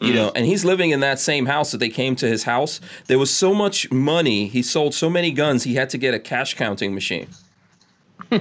You 0.00 0.14
know, 0.14 0.32
and 0.34 0.44
he's 0.46 0.64
living 0.64 0.90
in 0.90 0.98
that 0.98 1.20
same 1.20 1.46
house 1.46 1.70
that 1.70 1.78
they 1.78 1.88
came 1.88 2.16
to 2.16 2.26
his 2.26 2.42
house. 2.42 2.80
There 3.06 3.20
was 3.20 3.30
so 3.30 3.54
much 3.54 3.88
money. 3.92 4.48
He 4.48 4.60
sold 4.60 4.94
so 4.94 5.08
many 5.08 5.30
guns. 5.30 5.62
He 5.62 5.76
had 5.76 5.90
to 5.90 5.98
get 5.98 6.12
a 6.12 6.18
cash 6.18 6.54
counting 6.54 6.92
machine. 6.92 7.28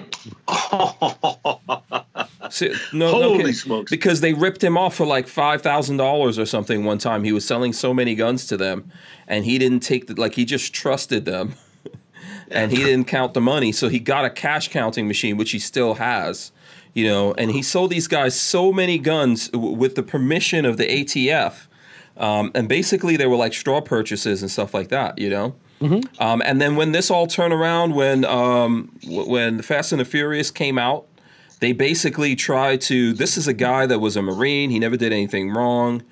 See, 2.50 2.74
no, 2.92 3.12
no 3.12 3.14
Holy 3.22 3.38
kidding. 3.38 3.54
smokes. 3.54 3.92
Because 3.92 4.22
they 4.22 4.34
ripped 4.34 4.64
him 4.64 4.78
off 4.78 4.96
for 4.96 5.06
like 5.06 5.28
five 5.28 5.62
thousand 5.62 5.98
dollars 5.98 6.38
or 6.38 6.46
something 6.46 6.84
one 6.84 6.98
time. 6.98 7.24
He 7.24 7.32
was 7.32 7.46
selling 7.46 7.74
so 7.74 7.94
many 7.94 8.16
guns 8.16 8.46
to 8.48 8.58
them, 8.58 8.92
and 9.28 9.46
he 9.46 9.58
didn't 9.58 9.82
take 9.82 10.08
the 10.08 10.20
like 10.20 10.36
he 10.36 10.46
just 10.46 10.74
trusted 10.74 11.26
them, 11.26 11.54
and 12.52 12.72
he 12.72 12.78
didn't 12.84 13.06
count 13.06 13.34
the 13.34 13.42
money. 13.42 13.72
So 13.72 13.90
he 13.90 14.00
got 14.00 14.26
a 14.26 14.30
cash 14.30 14.68
counting 14.70 15.08
machine, 15.08 15.38
which 15.38 15.52
he 15.52 15.60
still 15.60 15.96
has, 15.96 16.52
you 16.94 17.06
know. 17.06 17.34
And 17.36 17.52
he 17.52 17.62
sold 17.62 17.92
these 17.92 18.08
guys 18.08 18.40
so 18.40 18.74
many 18.74 18.98
guns 18.98 19.50
w- 19.50 19.76
with 19.76 19.96
the 19.96 20.04
permission 20.04 20.66
of 20.66 20.78
the 20.78 20.86
ATF, 20.86 21.68
um, 22.18 22.52
and 22.54 22.68
basically 22.68 23.16
they 23.18 23.28
were 23.28 23.38
like 23.38 23.54
straw 23.54 23.82
purchases 23.82 24.42
and 24.42 24.52
stuff 24.52 24.74
like 24.74 24.90
that, 24.90 25.20
you 25.20 25.30
know. 25.30 25.56
Um, 26.20 26.42
and 26.46 26.62
then 26.62 26.76
when 26.76 26.92
this 26.92 27.10
all 27.10 27.28
turned 27.28 27.54
around, 27.54 27.96
when 27.96 28.24
um, 28.26 28.92
w- 29.02 29.30
when 29.30 29.62
Fast 29.62 29.92
and 29.92 30.00
the 30.02 30.06
Furious 30.06 30.52
came 30.52 30.78
out, 30.78 31.08
they 31.60 31.74
basically 31.74 32.36
tried 32.36 32.82
to. 32.82 33.14
This 33.14 33.38
is 33.38 33.48
a 33.48 33.54
guy 33.54 33.86
that 33.86 34.00
was 34.00 34.16
a 34.16 34.22
Marine. 34.22 34.70
He 34.70 34.80
never 34.80 34.98
did 34.98 35.12
anything 35.14 35.52
wrong, 35.52 36.04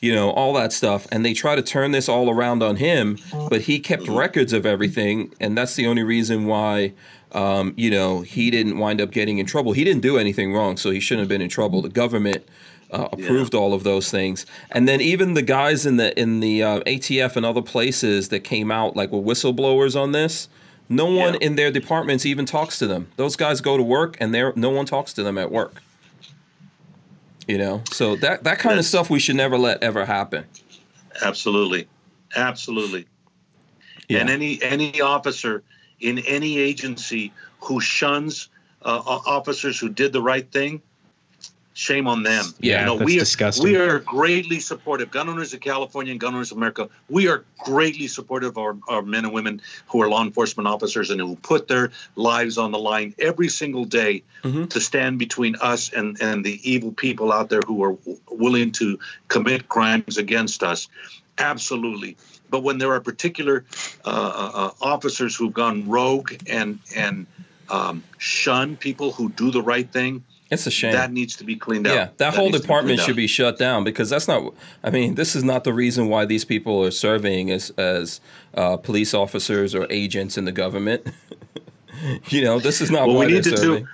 you 0.00 0.14
know, 0.14 0.30
all 0.30 0.52
that 0.54 0.72
stuff. 0.72 1.06
And 1.10 1.24
they 1.24 1.34
try 1.34 1.56
to 1.56 1.62
turn 1.62 1.92
this 1.92 2.08
all 2.08 2.30
around 2.30 2.62
on 2.62 2.76
him, 2.76 3.18
but 3.48 3.62
he 3.62 3.80
kept 3.80 4.06
records 4.08 4.52
of 4.52 4.66
everything, 4.66 5.32
and 5.40 5.56
that's 5.56 5.74
the 5.74 5.86
only 5.86 6.02
reason 6.02 6.46
why. 6.46 6.92
Um, 7.32 7.74
you 7.76 7.90
know, 7.90 8.22
he 8.22 8.50
didn't 8.50 8.78
wind 8.78 9.02
up 9.02 9.10
getting 9.10 9.36
in 9.36 9.44
trouble. 9.44 9.72
He 9.72 9.84
didn't 9.84 10.00
do 10.00 10.16
anything 10.16 10.54
wrong, 10.54 10.78
so 10.78 10.90
he 10.90 10.98
shouldn't 10.98 11.24
have 11.24 11.28
been 11.28 11.42
in 11.42 11.50
trouble. 11.50 11.82
The 11.82 11.90
government 11.90 12.48
uh, 12.90 13.08
approved 13.12 13.54
all 13.54 13.74
of 13.74 13.84
those 13.84 14.10
things, 14.10 14.46
and 14.70 14.88
then 14.88 15.00
even 15.00 15.34
the 15.34 15.42
guys 15.42 15.84
in 15.86 15.96
the 15.96 16.18
in 16.18 16.40
the 16.40 16.62
uh, 16.62 16.80
ATF 16.80 17.36
and 17.36 17.44
other 17.44 17.62
places 17.62 18.28
that 18.30 18.40
came 18.40 18.70
out 18.70 18.96
like 18.96 19.10
were 19.12 19.20
whistleblowers 19.20 19.94
on 20.00 20.12
this. 20.12 20.48
No 20.88 21.04
one 21.04 21.34
Yeah. 21.34 21.40
in 21.42 21.56
their 21.56 21.70
departments 21.70 22.24
even 22.24 22.46
talks 22.46 22.78
to 22.78 22.86
them. 22.86 23.08
Those 23.16 23.36
guys 23.36 23.60
go 23.60 23.76
to 23.76 23.82
work, 23.82 24.16
and 24.20 24.32
there 24.34 24.52
no 24.56 24.70
one 24.70 24.86
talks 24.86 25.12
to 25.14 25.22
them 25.22 25.36
at 25.36 25.50
work. 25.52 25.82
You 27.46 27.58
know, 27.58 27.82
so 27.92 28.16
that 28.16 28.44
that 28.44 28.58
kind 28.58 28.78
of 28.78 28.84
stuff 28.84 29.08
we 29.10 29.18
should 29.18 29.36
never 29.36 29.56
let 29.58 29.82
ever 29.82 30.04
happen. 30.04 30.44
Absolutely, 31.22 31.88
absolutely. 32.36 33.06
Yeah. 34.08 34.20
And 34.20 34.30
any 34.30 34.62
any 34.62 35.00
officer 35.00 35.62
in 36.00 36.18
any 36.20 36.58
agency 36.58 37.32
who 37.60 37.80
shuns 37.80 38.48
uh, 38.82 39.00
officers 39.04 39.78
who 39.78 39.88
did 39.88 40.12
the 40.12 40.22
right 40.22 40.50
thing, 40.50 40.80
shame 41.78 42.08
on 42.08 42.24
them. 42.24 42.44
Yeah, 42.58 42.80
you 42.80 42.86
know, 42.86 42.98
that's 42.98 43.06
we 43.06 43.16
are, 43.16 43.20
disgusting. 43.20 43.64
We 43.64 43.76
are 43.76 44.00
greatly 44.00 44.58
supportive. 44.58 45.12
Gun 45.12 45.28
owners 45.28 45.54
of 45.54 45.60
California 45.60 46.10
and 46.10 46.20
gun 46.20 46.34
owners 46.34 46.50
of 46.50 46.56
America, 46.56 46.88
we 47.08 47.28
are 47.28 47.44
greatly 47.60 48.08
supportive 48.08 48.50
of 48.50 48.58
our, 48.58 48.76
our 48.88 49.02
men 49.02 49.24
and 49.24 49.32
women 49.32 49.62
who 49.86 50.02
are 50.02 50.08
law 50.08 50.24
enforcement 50.24 50.66
officers 50.66 51.10
and 51.10 51.20
who 51.20 51.36
put 51.36 51.68
their 51.68 51.92
lives 52.16 52.58
on 52.58 52.72
the 52.72 52.78
line 52.80 53.14
every 53.20 53.48
single 53.48 53.84
day 53.84 54.24
Mhm. 54.42 54.70
to 54.70 54.80
stand 54.80 55.18
between 55.20 55.54
us 55.56 55.92
and, 55.92 56.20
and 56.20 56.44
the 56.44 56.58
evil 56.68 56.90
people 56.90 57.32
out 57.32 57.48
there 57.48 57.60
who 57.64 57.84
are 57.84 57.92
w- 57.92 58.18
willing 58.28 58.72
to 58.72 58.98
commit 59.28 59.68
crimes 59.68 60.18
against 60.18 60.62
us. 60.64 60.88
Absolutely. 61.38 62.16
But 62.50 62.64
when 62.64 62.78
there 62.78 62.92
are 62.92 63.00
particular 63.00 63.64
uh, 64.04 64.08
uh, 64.08 64.50
uh, 64.54 64.70
officers 64.80 65.36
who've 65.36 65.52
gone 65.52 65.88
rogue 65.88 66.32
and 66.48 66.80
and 66.96 67.26
um, 67.70 68.02
shun 68.16 68.76
people 68.76 69.12
who 69.12 69.28
do 69.28 69.50
the 69.50 69.60
right 69.62 69.90
thing, 69.92 70.24
It's 70.50 70.66
a 70.66 70.70
shame. 70.70 70.92
That 70.92 71.12
needs 71.12 71.36
to 71.36 71.44
be 71.44 71.56
cleaned 71.56 71.86
up. 71.86 71.94
Yeah, 71.94 72.08
that, 72.16 72.34
whole 72.34 72.46
needs 72.46 72.58
be 72.58 72.62
department 72.62 73.00
should 73.00 73.16
be 73.16 73.26
shut 73.26 73.58
down 73.58 73.84
because 73.84 74.08
that's 74.08 74.26
not. 74.26 74.54
I 74.82 74.90
mean, 74.90 75.14
this 75.14 75.36
is 75.36 75.44
not 75.44 75.64
the 75.64 75.74
reason 75.74 76.08
why 76.08 76.24
these 76.24 76.44
people 76.44 76.82
are 76.84 76.90
serving 76.90 77.50
as 77.50 77.70
as 77.70 78.20
uh, 78.54 78.78
police 78.78 79.12
officers 79.12 79.74
or 79.74 79.86
agents 79.90 80.38
in 80.38 80.46
the 80.46 80.52
government. 80.52 81.06
you 82.28 82.42
know, 82.42 82.58
this 82.58 82.80
is 82.80 82.90
not 82.90 83.08
What 83.08 83.26
we 83.26 83.26
need 83.26 83.44
to 83.44 83.56
serving. 83.56 83.84
do. 83.84 83.88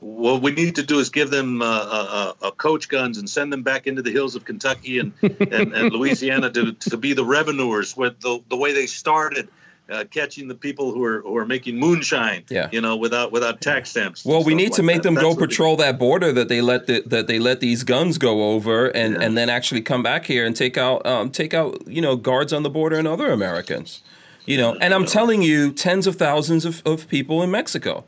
What 0.00 0.42
we 0.42 0.52
need 0.52 0.76
to 0.76 0.82
do 0.82 1.00
is 1.00 1.10
give 1.10 1.30
them 1.30 1.60
uh, 1.60 1.64
uh, 1.66 2.32
uh, 2.40 2.50
coach 2.52 2.88
guns 2.88 3.18
and 3.18 3.28
send 3.28 3.52
them 3.52 3.62
back 3.62 3.86
into 3.86 4.00
the 4.00 4.10
hills 4.10 4.36
of 4.36 4.44
Kentucky 4.44 4.98
and, 4.98 5.12
and, 5.22 5.72
and 5.74 5.92
Louisiana 5.92 6.50
to, 6.50 6.72
to 6.72 6.96
be 6.96 7.12
the 7.12 7.24
revenuers 7.24 7.96
with 7.96 8.18
the, 8.20 8.42
the 8.48 8.56
way 8.56 8.72
they 8.72 8.86
started, 8.86 9.48
uh, 9.90 10.04
catching 10.10 10.48
the 10.48 10.54
people 10.54 10.92
who 10.92 11.02
are 11.04 11.22
who 11.22 11.36
are 11.36 11.46
making 11.46 11.76
moonshine. 11.78 12.44
Yeah. 12.50 12.68
You 12.72 12.80
know, 12.80 12.96
without 12.96 13.32
without 13.32 13.60
tax 13.60 13.90
stamps. 13.90 14.24
Well, 14.24 14.44
we 14.44 14.54
need 14.54 14.72
to 14.74 14.82
make 14.82 14.96
that. 14.98 15.02
them 15.04 15.14
That's 15.14 15.24
go 15.24 15.30
we- 15.34 15.46
patrol 15.46 15.76
that 15.76 15.98
border 15.98 16.32
that 16.32 16.48
they 16.48 16.60
let 16.60 16.86
the, 16.86 17.02
that 17.06 17.26
they 17.26 17.38
let 17.38 17.60
these 17.60 17.84
guns 17.84 18.18
go 18.18 18.52
over, 18.52 18.88
and, 18.88 19.14
Yeah. 19.14 19.20
and 19.22 19.36
then 19.36 19.48
actually 19.48 19.80
come 19.80 20.02
back 20.02 20.26
here 20.26 20.44
and 20.46 20.54
take 20.54 20.76
out 20.76 21.06
um, 21.06 21.30
take 21.30 21.54
out 21.54 21.82
you 21.86 22.00
know 22.02 22.16
guards 22.16 22.52
on 22.52 22.62
the 22.62 22.70
border 22.70 22.96
and 22.96 23.08
other 23.08 23.30
Americans. 23.30 24.02
You 24.46 24.56
know, 24.56 24.76
and 24.80 24.94
I'm 24.94 25.04
telling 25.04 25.42
you, 25.42 25.72
tens 25.72 26.06
of 26.06 26.16
thousands 26.16 26.64
of, 26.64 26.82
of 26.86 27.06
people 27.08 27.42
in 27.42 27.50
Mexico. 27.50 28.04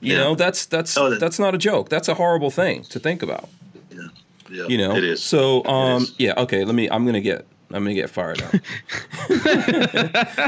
You 0.00 0.12
Yeah. 0.12 0.18
know, 0.18 0.34
that's 0.36 0.66
that's 0.66 0.96
Oh, 0.96 1.10
that- 1.10 1.20
that's 1.20 1.38
not 1.38 1.54
a 1.54 1.58
joke. 1.58 1.88
That's 1.88 2.08
a 2.08 2.14
horrible 2.14 2.50
thing 2.50 2.84
to 2.90 2.98
think 3.00 3.22
about. 3.22 3.48
Yeah, 3.90 4.02
Yeah, 4.50 4.66
You 4.68 4.78
know, 4.78 4.94
it 4.96 5.02
is. 5.04 5.22
So, 5.22 5.64
um, 5.64 6.02
is. 6.02 6.14
yeah, 6.18 6.34
okay. 6.42 6.64
Let 6.64 6.74
me. 6.74 6.88
I'm 6.90 7.04
gonna 7.06 7.20
get. 7.20 7.46
I'm 7.74 7.82
gonna 7.82 7.94
get 7.94 8.10
fired 8.10 8.40
up. 8.42 8.54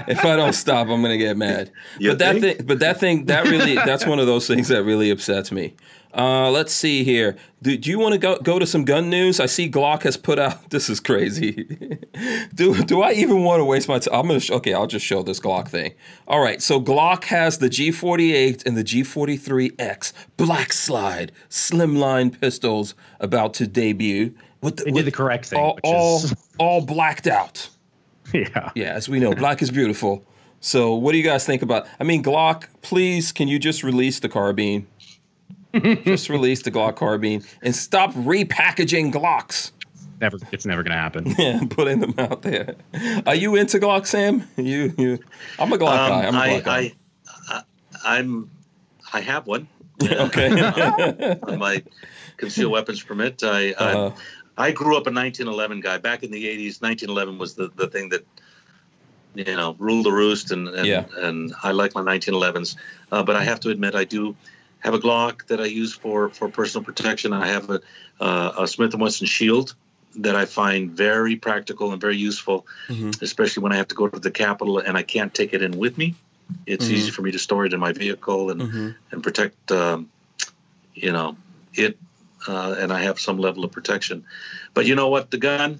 if 0.08 0.24
I 0.24 0.36
don't 0.36 0.52
stop, 0.52 0.88
I'm 0.88 1.02
gonna 1.02 1.16
get 1.16 1.36
mad. 1.36 1.70
You 1.98 2.10
but 2.10 2.18
that 2.20 2.40
thing, 2.40 2.56
but 2.64 2.78
that 2.80 3.00
thing, 3.00 3.26
that 3.26 3.44
really, 3.46 3.74
that's 3.74 4.06
one 4.06 4.18
of 4.18 4.26
those 4.26 4.46
things 4.46 4.68
that 4.68 4.84
really 4.84 5.10
upsets 5.10 5.50
me. 5.50 5.74
Uh, 6.16 6.50
let's 6.50 6.72
see 6.72 7.04
here. 7.04 7.36
Do, 7.60 7.76
do 7.76 7.90
you 7.90 7.98
want 7.98 8.14
to 8.14 8.18
go 8.18 8.38
go 8.38 8.58
to 8.58 8.66
some 8.66 8.86
gun 8.86 9.10
news? 9.10 9.38
I 9.38 9.46
see 9.46 9.70
Glock 9.70 10.04
has 10.04 10.16
put 10.16 10.38
out. 10.38 10.70
This 10.70 10.88
is 10.88 11.00
crazy. 11.00 11.52
do 12.54 12.82
do 12.82 13.02
I 13.02 13.12
even 13.12 13.44
want 13.44 13.60
to 13.60 13.64
waste 13.64 13.88
my 13.88 13.98
time? 13.98 14.14
I'm 14.14 14.26
gonna. 14.26 14.40
Sh- 14.40 14.50
okay, 14.50 14.72
I'll 14.72 14.86
just 14.86 15.04
show 15.04 15.22
this 15.22 15.40
Glock 15.40 15.68
thing. 15.68 15.94
All 16.26 16.40
right. 16.40 16.62
So 16.62 16.80
Glock 16.80 17.24
has 17.24 17.58
the 17.58 17.68
G48 17.68 18.66
and 18.66 18.76
the 18.76 18.84
G43X 18.84 20.12
Black 20.36 20.72
Slide 20.72 21.32
slimline 21.50 22.38
pistols 22.40 22.94
about 23.20 23.52
to 23.54 23.66
debut. 23.66 24.34
With 24.66 24.76
the, 24.76 24.84
They 24.84 24.90
with 24.92 25.04
did 25.04 25.12
the 25.12 25.16
correct 25.16 25.46
thing, 25.46 25.58
all, 25.60 25.74
which 25.76 25.84
all, 25.84 26.16
is 26.24 26.34
all 26.58 26.80
blacked 26.84 27.26
out. 27.26 27.68
yeah. 28.34 28.70
Yeah, 28.74 28.92
as 28.92 29.08
we 29.08 29.18
know, 29.20 29.34
black 29.34 29.62
is 29.62 29.70
beautiful. 29.70 30.24
So, 30.60 30.94
what 30.94 31.12
do 31.12 31.18
you 31.18 31.24
guys 31.24 31.46
think 31.46 31.62
about? 31.62 31.86
I 32.00 32.04
mean, 32.04 32.22
Glock, 32.22 32.64
please, 32.82 33.30
can 33.32 33.46
you 33.48 33.58
just 33.58 33.82
release 33.84 34.18
the 34.20 34.28
carbine? 34.28 34.86
just 36.04 36.28
release 36.28 36.62
the 36.62 36.70
Glock 36.70 36.96
carbine 36.96 37.42
and 37.62 37.74
stop 37.76 38.12
repackaging 38.14 39.12
Glocks 39.12 39.72
Never, 40.20 40.38
it's 40.50 40.64
never 40.64 40.82
gonna 40.82 40.96
happen. 40.96 41.34
and 41.40 41.70
putting 41.70 42.00
them 42.00 42.14
out 42.18 42.40
there. 42.42 42.74
Are 43.26 43.34
you 43.34 43.54
into 43.54 43.78
Glock, 43.78 44.06
Sam? 44.06 44.44
You, 44.56 44.94
you. 44.96 45.18
I'm 45.58 45.70
a 45.72 45.76
Glock 45.78 45.98
Um, 45.98 46.08
guy. 46.10 46.26
I'm 46.26 46.34
a 46.34 46.38
I, 46.38 46.48
Glock 46.48 46.64
guy. 46.64 46.92
I, 47.28 47.62
I, 48.04 48.18
I'm, 48.18 48.50
I 49.12 49.20
have 49.20 49.46
one. 49.46 49.68
okay. 50.02 51.38
on 51.42 51.58
my 51.58 51.82
concealed 52.38 52.72
weapons 52.72 53.02
permit. 53.02 53.42
I, 53.44 53.72
Uh-huh. 53.72 54.10
I 54.14 54.20
I 54.56 54.72
grew 54.72 54.96
up 54.96 55.06
a 55.06 55.10
1911 55.10 55.80
guy. 55.80 55.98
Back 55.98 56.22
in 56.22 56.30
the 56.30 56.44
80s, 56.46 56.80
1911 56.80 57.38
was 57.38 57.54
the, 57.54 57.70
the 57.76 57.88
thing 57.88 58.08
that 58.10 58.26
you 59.34 59.44
know 59.44 59.76
ruled 59.78 60.06
the 60.06 60.12
roost, 60.12 60.50
and 60.50 60.68
and, 60.68 60.86
Yeah. 60.86 61.04
and 61.18 61.52
I 61.62 61.72
like 61.72 61.94
my 61.94 62.00
1911s. 62.00 62.76
Uh, 63.12 63.22
but 63.22 63.36
I 63.36 63.44
have 63.44 63.60
to 63.60 63.70
admit, 63.70 63.94
I 63.94 64.04
do 64.04 64.34
have 64.80 64.94
a 64.94 64.98
Glock 64.98 65.46
that 65.48 65.60
I 65.60 65.66
use 65.66 65.92
for 65.92 66.30
for 66.30 66.48
personal 66.48 66.84
protection. 66.84 67.32
I 67.32 67.48
have 67.48 67.68
a 67.70 67.80
uh, 68.20 68.52
a 68.58 68.66
Smith 68.66 68.92
and 68.94 69.02
Wesson 69.02 69.26
Shield 69.26 69.74
that 70.16 70.34
I 70.34 70.46
find 70.46 70.90
very 70.90 71.36
practical 71.36 71.92
and 71.92 72.00
very 72.00 72.16
useful, 72.16 72.66
Mhm. 72.88 73.20
especially 73.20 73.62
when 73.62 73.72
I 73.72 73.76
have 73.76 73.88
to 73.88 73.94
go 73.94 74.08
to 74.08 74.18
the 74.18 74.30
Capitol 74.30 74.78
and 74.78 74.96
I 74.96 75.02
can't 75.02 75.34
take 75.34 75.52
it 75.52 75.60
in 75.60 75.76
with 75.76 75.98
me. 75.98 76.14
It's 76.64 76.86
Mhm. 76.86 76.92
easy 76.92 77.10
for 77.10 77.20
me 77.20 77.32
to 77.32 77.38
store 77.38 77.66
it 77.66 77.74
in 77.74 77.80
my 77.80 77.92
vehicle 77.92 78.50
and 78.50 78.62
Mhm. 78.62 78.94
and 79.10 79.22
protect 79.22 79.70
um, 79.72 80.08
you 80.94 81.12
know 81.12 81.36
it 81.74 81.98
uh, 82.48 82.76
and 82.78 82.92
i 82.92 83.02
have 83.02 83.18
some 83.20 83.38
level 83.38 83.64
of 83.64 83.72
protection 83.72 84.24
but 84.74 84.86
you 84.86 84.94
know 84.94 85.08
what 85.08 85.30
the 85.30 85.38
gun 85.38 85.78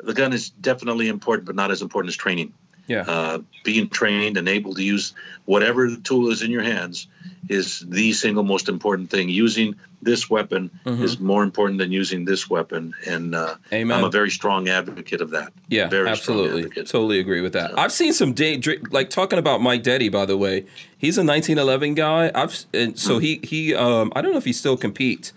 the 0.00 0.14
gun 0.14 0.32
is 0.32 0.50
definitely 0.50 1.08
important 1.08 1.46
but 1.46 1.54
not 1.56 1.70
as 1.70 1.82
important 1.82 2.08
as 2.10 2.16
training 2.16 2.52
Yeah. 2.86 3.04
uh, 3.06 3.38
being 3.64 3.88
trained 3.90 4.36
and 4.38 4.48
able 4.48 4.72
to 4.74 4.82
use 4.82 5.12
whatever 5.44 5.94
tool 5.96 6.30
is 6.30 6.40
in 6.42 6.50
your 6.50 6.62
hands 6.62 7.06
is 7.48 7.80
the 7.86 8.12
single 8.12 8.42
most 8.44 8.68
important 8.68 9.10
thing 9.10 9.28
using 9.28 9.74
this 10.00 10.30
weapon 10.30 10.70
Mhm. 10.86 11.02
is 11.02 11.18
more 11.18 11.42
important 11.42 11.78
than 11.80 11.90
using 11.92 12.24
this 12.24 12.48
weapon 12.48 12.94
and 13.06 13.34
uh, 13.34 13.54
i'm 13.72 14.04
a 14.04 14.10
very 14.10 14.30
strong 14.30 14.68
advocate 14.68 15.20
of 15.20 15.30
that 15.30 15.52
Yeah, 15.68 15.88
very 15.90 16.08
absolutely. 16.08 16.62
Totally 16.84 17.18
agree 17.20 17.42
with 17.42 17.52
that. 17.52 17.78
I've 17.78 17.92
seen 17.92 18.12
some 18.14 18.32
da- 18.32 18.56
dr- 18.56 18.90
like 18.90 19.10
talking 19.10 19.38
about 19.38 19.60
Mike 19.60 19.82
Detty, 19.82 20.10
by 20.10 20.24
the 20.24 20.36
way. 20.44 20.64
He's 20.96 21.18
a 21.18 21.24
1911 21.24 21.94
guy. 21.94 22.30
I've 22.34 22.54
and 22.72 22.92
Hmm. 22.92 22.96
so 22.96 23.18
he 23.18 23.40
he 23.42 23.74
um 23.74 24.12
I 24.16 24.22
don't 24.22 24.32
know 24.32 24.38
if 24.44 24.48
he 24.52 24.54
still 24.54 24.76
competes, 24.78 25.32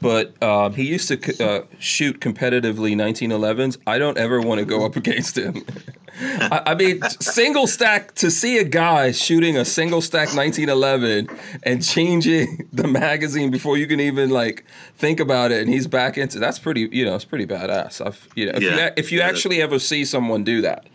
but 0.00 0.40
um, 0.42 0.74
he 0.74 0.84
used 0.84 1.08
to 1.08 1.20
c- 1.20 1.42
uh, 1.42 1.62
shoot 1.78 2.20
competitively 2.20 2.94
1911s. 2.94 3.78
I 3.86 3.98
don't 3.98 4.18
ever 4.18 4.40
want 4.40 4.58
to 4.60 4.64
go 4.66 4.84
up 4.84 4.96
against 4.96 5.36
him. 5.38 5.64
I, 6.20 6.62
I 6.68 6.74
mean, 6.74 7.02
single 7.20 7.66
stack 7.66 8.14
to 8.16 8.30
see 8.30 8.56
a 8.58 8.64
guy 8.64 9.12
shooting 9.12 9.56
a 9.58 9.64
single 9.66 10.00
stack 10.00 10.34
1911 10.34 11.28
and 11.62 11.84
changing 11.84 12.68
the 12.72 12.86
magazine 12.88 13.50
before 13.50 13.76
you 13.76 13.86
can 13.86 14.00
even 14.00 14.30
like 14.30 14.64
think 14.96 15.20
about 15.20 15.52
it, 15.52 15.60
and 15.62 15.68
he's 15.70 15.86
back 15.86 16.16
into 16.16 16.38
that's 16.38 16.58
pretty. 16.58 16.88
You 16.90 17.04
know, 17.04 17.14
it's 17.16 17.26
pretty 17.26 17.46
badass. 17.46 18.04
I've 18.04 18.28
you 18.34 18.46
know 18.46 18.52
if 18.54 18.62
you 18.62 18.70
Yeah. 18.70 18.86
a- 18.86 18.92
if 18.96 19.12
you 19.12 19.18
Yeah. 19.18 19.26
actually 19.28 19.60
ever 19.60 19.78
see 19.78 20.04
someone 20.06 20.42
do 20.42 20.62
that, 20.62 20.86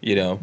you 0.00 0.14
know. 0.14 0.40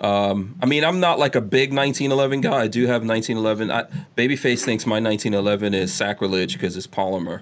Um, 0.00 0.56
I 0.62 0.66
mean, 0.66 0.84
I'm 0.84 1.00
not 1.00 1.18
like 1.18 1.34
a 1.34 1.40
big 1.40 1.72
1911 1.74 2.40
guy. 2.40 2.62
I 2.62 2.66
do 2.68 2.86
have 2.86 3.04
1911. 3.06 3.70
I, 3.70 3.82
Babyface 4.16 4.64
thinks 4.64 4.86
my 4.86 5.00
1911 5.00 5.74
is 5.74 5.92
sacrilege 5.92 6.54
because 6.54 6.76
it's 6.76 6.86
polymer. 6.86 7.40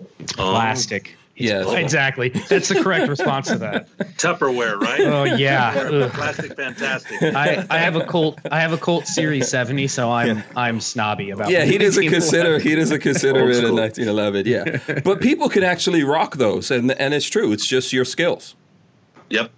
Um, 0.00 0.26
Plastic. 0.36 1.16
Yeah, 1.36 1.70
Exactly. 1.76 2.28
That's 2.28 2.68
the 2.68 2.82
correct 2.82 3.08
response 3.08 3.48
to 3.48 3.56
that. 3.58 3.88
tupperware 4.18 4.78
right 4.78 5.00
Oh 5.00 5.24
yeah. 5.24 5.72
Tupperware, 5.72 6.10
plastic 6.12 6.54
fantastic 6.54 7.22
I, 7.22 7.64
I 7.70 7.78
have 7.78 7.96
a 7.96 8.04
Colt 8.04 8.38
I 8.50 8.60
have 8.60 8.74
a 8.74 8.76
Colt 8.76 9.06
Series 9.06 9.48
70, 9.48 9.88
so 9.88 10.10
I'm 10.10 10.42
I'm 10.54 10.80
snobby 10.80 11.30
about. 11.30 11.48
yeah, 11.48 11.64
he 11.64 11.78
doesn't 11.78 12.08
consider 12.08 12.58
he 12.58 12.74
doesn't 12.74 13.00
consider 13.10 13.48
it 13.48 13.64
a 13.64 13.72
1911. 13.72 14.46
Yeah, 14.46 15.00
but 15.02 15.22
people 15.22 15.48
can 15.48 15.62
actually 15.62 16.04
rock 16.04 16.36
those, 16.36 16.70
and 16.70 16.92
and 16.92 17.14
it's 17.14 17.26
true. 17.26 17.52
It's 17.52 17.66
just 17.66 17.90
your 17.90 18.04
skills. 18.04 18.54
Yep. 19.30 19.50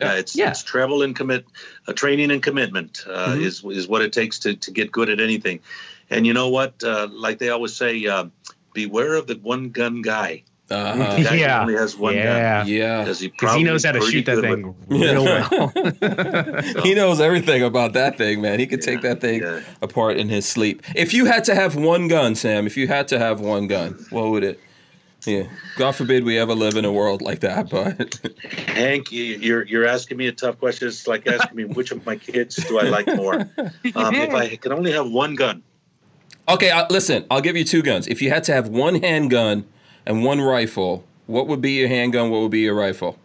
Yeah. 0.00 0.12
Uh, 0.12 0.14
it's 0.16 0.36
Yeah. 0.36 0.50
it's 0.50 0.62
travel 0.62 1.02
and 1.02 1.14
commit, 1.16 1.46
uh, 1.88 1.92
training 1.92 2.30
and 2.30 2.42
commitment 2.42 3.04
uh, 3.10 3.28
Mhm. 3.34 3.42
is 3.42 3.64
is 3.64 3.88
what 3.88 4.02
it 4.02 4.12
takes 4.12 4.38
to 4.40 4.54
to 4.54 4.70
get 4.70 4.92
good 4.92 5.08
at 5.08 5.20
anything. 5.20 5.60
And 6.10 6.26
you 6.26 6.32
know 6.34 6.48
what? 6.48 6.82
Uh, 6.84 7.08
like 7.10 7.38
they 7.38 7.48
always 7.50 7.74
say, 7.74 8.04
uh, 8.06 8.26
beware 8.74 9.14
of 9.14 9.26
the 9.26 9.34
one 9.42 9.70
gun 9.70 10.02
guy. 10.02 10.42
Uh-huh. 10.68 11.16
The 11.16 11.22
guy 11.22 11.30
who 11.30 11.36
Yeah. 11.36 11.60
only 11.60 11.74
has 11.76 11.96
one 11.96 12.14
gun. 12.14 12.24
Yeah. 12.24 12.64
Yeah, 12.66 13.02
Because 13.04 13.20
he, 13.20 13.32
he 13.56 13.62
knows 13.62 13.84
how 13.84 13.92
to 13.92 14.00
shoot 14.00 14.26
that 14.26 14.38
pretty 14.38 14.62
thing 14.62 14.74
good 14.88 15.00
Yeah. 15.00 15.12
real 15.12 15.24
well. 15.24 16.82
he 16.82 16.94
knows 16.94 17.20
everything 17.20 17.62
about 17.62 17.92
that 17.92 18.18
thing, 18.18 18.40
man. 18.40 18.58
He 18.58 18.66
could 18.66 18.82
take 18.82 19.00
that 19.02 19.20
thing 19.20 19.42
yeah. 19.42 19.60
apart 19.80 20.16
in 20.16 20.28
his 20.28 20.44
sleep. 20.44 20.82
If 20.96 21.14
you 21.14 21.26
had 21.26 21.44
to 21.44 21.54
have 21.54 21.76
one 21.76 22.08
gun, 22.08 22.34
Sam, 22.34 22.66
if 22.66 22.76
you 22.76 22.88
had 22.88 23.06
to 23.08 23.18
have 23.18 23.40
one 23.40 23.68
gun, 23.68 23.94
what 24.10 24.28
would 24.30 24.42
it? 24.44 24.58
Yeah, 25.26 25.48
God 25.76 25.92
forbid 25.92 26.24
we 26.24 26.38
ever 26.38 26.54
live 26.54 26.76
in 26.76 26.84
a 26.84 26.92
world 26.92 27.20
like 27.20 27.40
that, 27.40 27.68
but 27.68 28.20
Hank, 28.68 29.10
you- 29.10 29.24
you're 29.36 29.64
you're 29.64 29.86
asking 29.86 30.18
me 30.18 30.28
a 30.28 30.32
tough 30.32 30.58
question. 30.58 30.86
It's 30.88 31.06
like 31.06 31.26
asking 31.26 31.56
me 31.56 31.64
which 31.64 31.90
of 31.90 32.06
my 32.06 32.16
kids 32.16 32.56
do 32.56 32.78
I 32.78 32.84
like 32.84 33.06
more. 33.08 33.34
Um, 33.94 34.14
if 34.14 34.32
I 34.34 34.56
could 34.56 34.72
only 34.72 34.92
have 34.92 35.10
one 35.10 35.34
gun, 35.34 35.62
okay. 36.48 36.70
Uh, 36.70 36.86
listen, 36.90 37.24
I'll 37.30 37.40
give 37.40 37.56
you 37.56 37.64
two 37.64 37.82
guns. 37.82 38.06
If 38.06 38.20
you 38.22 38.30
had 38.30 38.44
to 38.44 38.52
have 38.52 38.68
one 38.68 38.96
handgun 39.02 39.66
and 40.04 40.24
one 40.24 40.40
rifle, 40.40 41.04
what 41.26 41.46
would 41.48 41.60
be 41.60 41.72
your 41.72 41.88
handgun? 41.88 42.30
What 42.30 42.40
would 42.42 42.50
be 42.50 42.60
your 42.60 42.74
rifle? 42.74 43.18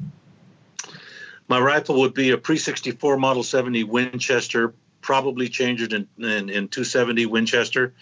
my 1.47 1.59
rifle 1.59 1.99
would 1.99 2.13
be 2.13 2.29
a 2.29 2.37
pre-64 2.37 3.19
Model 3.19 3.43
70 3.43 3.83
Winchester, 3.83 4.73
probably 5.01 5.49
changed 5.49 5.91
in, 5.91 6.07
in, 6.17 6.49
in 6.49 6.67
270 6.69 7.25
Winchester. 7.25 7.93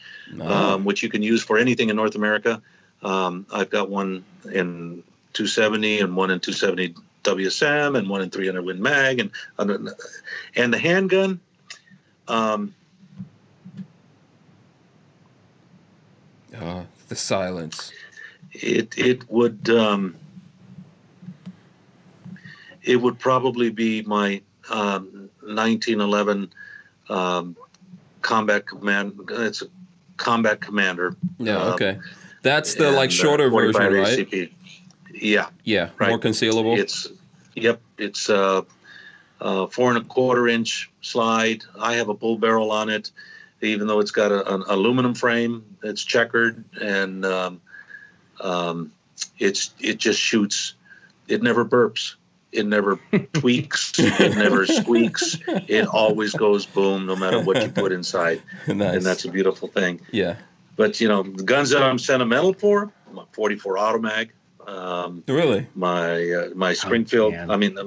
um, 0.41 0.85
which 0.85 1.01
you 1.01 1.09
can 1.09 1.23
use 1.23 1.41
for 1.43 1.57
anything 1.57 1.89
in 1.89 1.95
North 1.95 2.13
America. 2.13 2.61
Um, 3.03 3.45
I've 3.53 3.69
got 3.69 3.89
one 3.89 4.25
in 4.45 5.03
270 5.33 6.01
and 6.01 6.15
one 6.15 6.31
in 6.31 6.39
270 6.39 6.95
WSM 7.23 7.97
and 7.97 8.09
one 8.09 8.21
in 8.21 8.29
300 8.29 8.61
Win 8.63 8.81
Mag 8.81 9.19
and 9.19 9.31
and 10.55 10.73
the 10.73 10.77
handgun. 10.77 11.39
Um, 12.27 12.73
Uh, 16.55 16.83
the 17.07 17.15
silence. 17.15 17.91
it 18.51 18.97
it 18.97 19.29
would 19.29 19.69
um, 19.69 20.15
it 22.83 22.97
would 22.97 23.19
probably 23.19 23.69
be 23.69 24.01
my 24.01 24.41
um, 24.69 25.29
1911 25.41 26.51
um, 27.09 27.55
combat 28.21 28.65
command. 28.65 29.19
It's 29.29 29.61
a 29.61 29.67
combat 30.17 30.59
commander. 30.59 31.15
Yeah. 31.37 31.57
Um, 31.61 31.73
Okay. 31.73 31.97
That's 32.41 32.75
the 32.75 32.91
like 32.91 33.09
uh, 33.09 33.13
shorter 33.13 33.49
45 33.49 33.81
version, 33.91 34.01
right? 34.03 34.27
ACP. 34.29 34.51
Yeah, 35.13 35.49
Yeah, 35.63 35.89
Right. 35.97 36.09
more 36.09 36.19
concealable. 36.19 36.77
It's 36.77 37.07
yep. 37.55 37.81
It's 37.97 38.29
uh, 38.29 38.61
uh, 39.41 39.67
four 39.67 39.89
and 39.89 39.97
a 39.97 40.07
quarter 40.07 40.47
inch 40.47 40.89
slide. 41.01 41.63
I 41.79 41.95
have 41.95 42.07
a 42.09 42.13
bull 42.13 42.37
barrel 42.37 42.71
on 42.71 42.89
it, 42.89 43.11
even 43.61 43.87
though 43.87 43.99
it's 43.99 44.11
got 44.11 44.31
a, 44.31 44.53
an 44.53 44.63
aluminum 44.67 45.15
frame. 45.15 45.63
It's 45.83 46.03
checkered 46.03 46.63
and 46.79 47.25
um, 47.25 47.61
um, 48.39 48.91
it's 49.37 49.73
it 49.79 49.97
just 49.97 50.19
shoots. 50.19 50.75
It 51.27 51.43
never 51.43 51.65
burps. 51.65 52.15
It 52.51 52.65
never 52.65 52.99
tweaks. 53.33 53.93
It 53.99 54.35
never 54.37 54.65
squeaks. 54.65 55.37
It 55.47 55.85
always 55.87 56.33
goes 56.33 56.65
boom, 56.65 57.05
no 57.05 57.15
matter 57.15 57.41
what 57.41 57.61
you 57.61 57.69
put 57.69 57.91
inside, 57.91 58.41
nice. 58.67 58.95
and 58.95 59.05
that's 59.05 59.25
a 59.25 59.29
beautiful 59.31 59.67
thing. 59.67 59.99
yeah. 60.11 60.37
But 60.79 61.01
you 61.01 61.09
know, 61.09 61.23
the 61.23 61.43
guns 61.43 61.71
that 61.71 61.83
I'm 61.83 61.99
sentimental 61.99 62.53
for, 62.53 62.89
my 63.11 63.25
44 63.33 63.75
Automag. 63.75 64.29
Um, 64.65 65.25
Really? 65.27 65.67
my 65.75 66.31
uh, 66.31 66.49
my 66.55 66.71
Springfield. 66.71 67.33
man. 67.33 67.51
I 67.51 67.57
mean, 67.57 67.77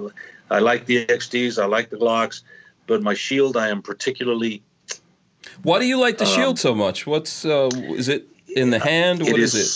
I 0.50 0.58
like 0.58 0.84
the 0.84 1.06
XDs, 1.06 1.58
I 1.58 1.64
like 1.64 1.88
the 1.88 1.96
Glocks, 1.96 2.42
but 2.86 3.02
my 3.02 3.14
Shield 3.14 3.56
I 3.56 3.68
am 3.70 3.80
particularly. 3.80 4.62
Why 5.62 5.78
do 5.78 5.86
you 5.86 5.98
like 5.98 6.18
the 6.18 6.26
Um, 6.26 6.34
shield 6.36 6.58
so 6.58 6.74
much? 6.74 7.06
What's 7.06 7.46
uh, 7.46 7.70
is 7.96 8.08
it 8.10 8.26
in 8.48 8.68
the 8.68 8.78
hand? 8.78 9.20
What 9.22 9.30
it 9.30 9.38
is 9.38 9.54
is 9.54 9.64
it? 9.64 9.68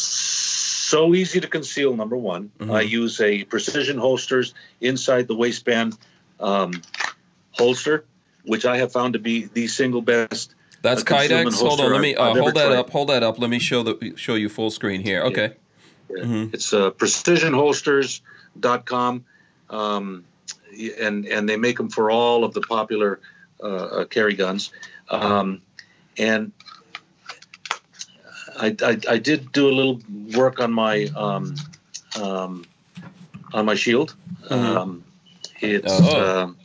so 0.92 1.14
easy 1.14 1.40
to 1.40 1.48
conceal. 1.48 1.96
Number 1.96 2.18
one, 2.18 2.50
Mhm. 2.58 2.74
I 2.74 2.82
use 2.82 3.18
a 3.22 3.44
precision 3.44 3.96
holsters 3.96 4.52
inside 4.82 5.26
the 5.26 5.34
waistband 5.34 5.96
um, 6.38 6.82
holster, 7.52 8.04
which 8.44 8.66
I 8.66 8.76
have 8.76 8.92
found 8.92 9.14
to 9.14 9.18
be 9.18 9.48
the 9.54 9.68
single 9.68 10.02
best. 10.02 10.54
That's 10.82 11.02
Kydex. 11.02 11.58
Hold 11.60 11.80
on, 11.80 11.92
let 11.92 12.00
me 12.00 12.14
uh, 12.14 12.34
hold 12.34 12.54
that 12.54 12.66
tried. 12.68 12.78
up. 12.78 12.90
Hold 12.90 13.08
that 13.08 13.22
up. 13.22 13.38
Let 13.38 13.50
me 13.50 13.58
show 13.58 13.82
the 13.82 14.12
show 14.16 14.34
you 14.34 14.48
full 14.48 14.70
screen 14.70 15.02
here. 15.02 15.22
Okay. 15.22 15.52
Mhm. 16.10 16.54
It's 16.54 16.72
uh, 16.72 16.90
precisionholsters.com, 16.92 19.24
um, 19.70 20.24
and 21.00 21.26
and 21.26 21.48
they 21.48 21.56
make 21.56 21.76
them 21.76 21.88
for 21.90 22.10
all 22.10 22.44
of 22.44 22.54
the 22.54 22.60
popular 22.60 23.20
uh, 23.62 23.66
uh, 23.66 24.04
carry 24.04 24.34
guns. 24.34 24.70
Um, 25.10 25.62
and 26.18 26.52
I, 28.58 28.74
I, 28.82 28.98
I 29.08 29.18
did 29.18 29.52
do 29.52 29.68
a 29.68 29.74
little 29.74 30.00
work 30.36 30.60
on 30.60 30.72
my 30.72 31.04
um, 31.16 31.54
um, 32.20 32.64
on 33.52 33.66
my 33.66 33.74
shield. 33.74 34.14
Mhm. 34.48 34.76
Um, 34.76 35.04
it's 35.60 35.92
Oh. 35.92 36.42
um, 36.42 36.56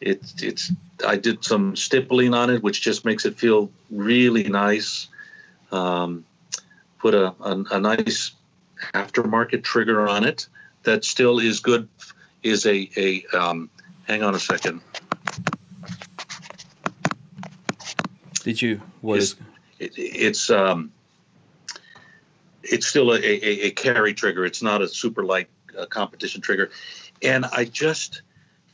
it's 0.00 0.42
it's 0.42 0.72
I 1.06 1.16
did 1.16 1.44
some 1.44 1.76
stippling 1.76 2.34
on 2.34 2.50
it, 2.50 2.62
which 2.62 2.80
just 2.80 3.04
makes 3.04 3.24
it 3.24 3.38
feel 3.38 3.70
really 3.90 4.44
nice. 4.44 5.08
Um, 5.70 6.24
put 6.98 7.14
a, 7.14 7.34
a, 7.40 7.64
a 7.72 7.80
nice 7.80 8.32
aftermarket 8.94 9.62
trigger 9.62 10.08
on 10.08 10.24
it 10.24 10.46
that 10.84 11.04
still 11.04 11.38
is 11.38 11.60
good. 11.60 11.88
Is 12.42 12.66
a 12.66 12.88
a 12.96 13.24
um, 13.36 13.70
hang 14.06 14.22
on 14.22 14.34
a 14.34 14.38
second. 14.38 14.80
Did 18.44 18.62
you? 18.62 18.80
What 19.00 19.18
Is- 19.18 19.32
is? 19.32 19.36
It, 19.78 19.92
it's 19.96 20.50
um, 20.50 20.92
it's 22.62 22.86
still 22.86 23.12
a, 23.12 23.18
a, 23.18 23.66
a 23.66 23.70
carry 23.70 24.14
trigger. 24.14 24.44
It's 24.44 24.62
not 24.62 24.82
a 24.82 24.88
super 24.88 25.22
light 25.22 25.48
uh, 25.78 25.86
competition 25.86 26.40
trigger, 26.40 26.70
and 27.22 27.44
I 27.44 27.64
just 27.64 28.22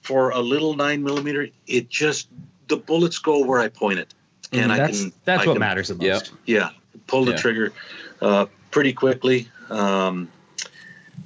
for 0.05 0.31
a 0.31 0.39
little 0.41 0.77
nine 0.77 1.03
millimeter, 1.03 1.49
it 1.67 1.89
just 1.89 2.29
the 2.69 2.77
bullets 2.77 3.19
go 3.19 3.45
where 3.45 3.59
I 3.59 3.69
point 3.69 3.99
it, 3.99 4.15
and 4.53 4.71
I 4.71 4.77
that's 4.77 5.01
can 5.03 5.13
that's 5.25 5.43
I 5.43 5.47
what 5.47 5.55
can- 5.55 5.61
matters 5.61 5.89
the 5.89 5.95
most. 5.95 6.33
Yeah. 6.45 6.57
Yeah, 6.57 6.71
pull 7.07 7.25
the 7.25 7.33
Yeah. 7.33 7.37
trigger 7.39 7.73
uh, 8.21 8.47
pretty 8.71 8.93
quickly. 8.93 9.49
Um, 9.71 10.31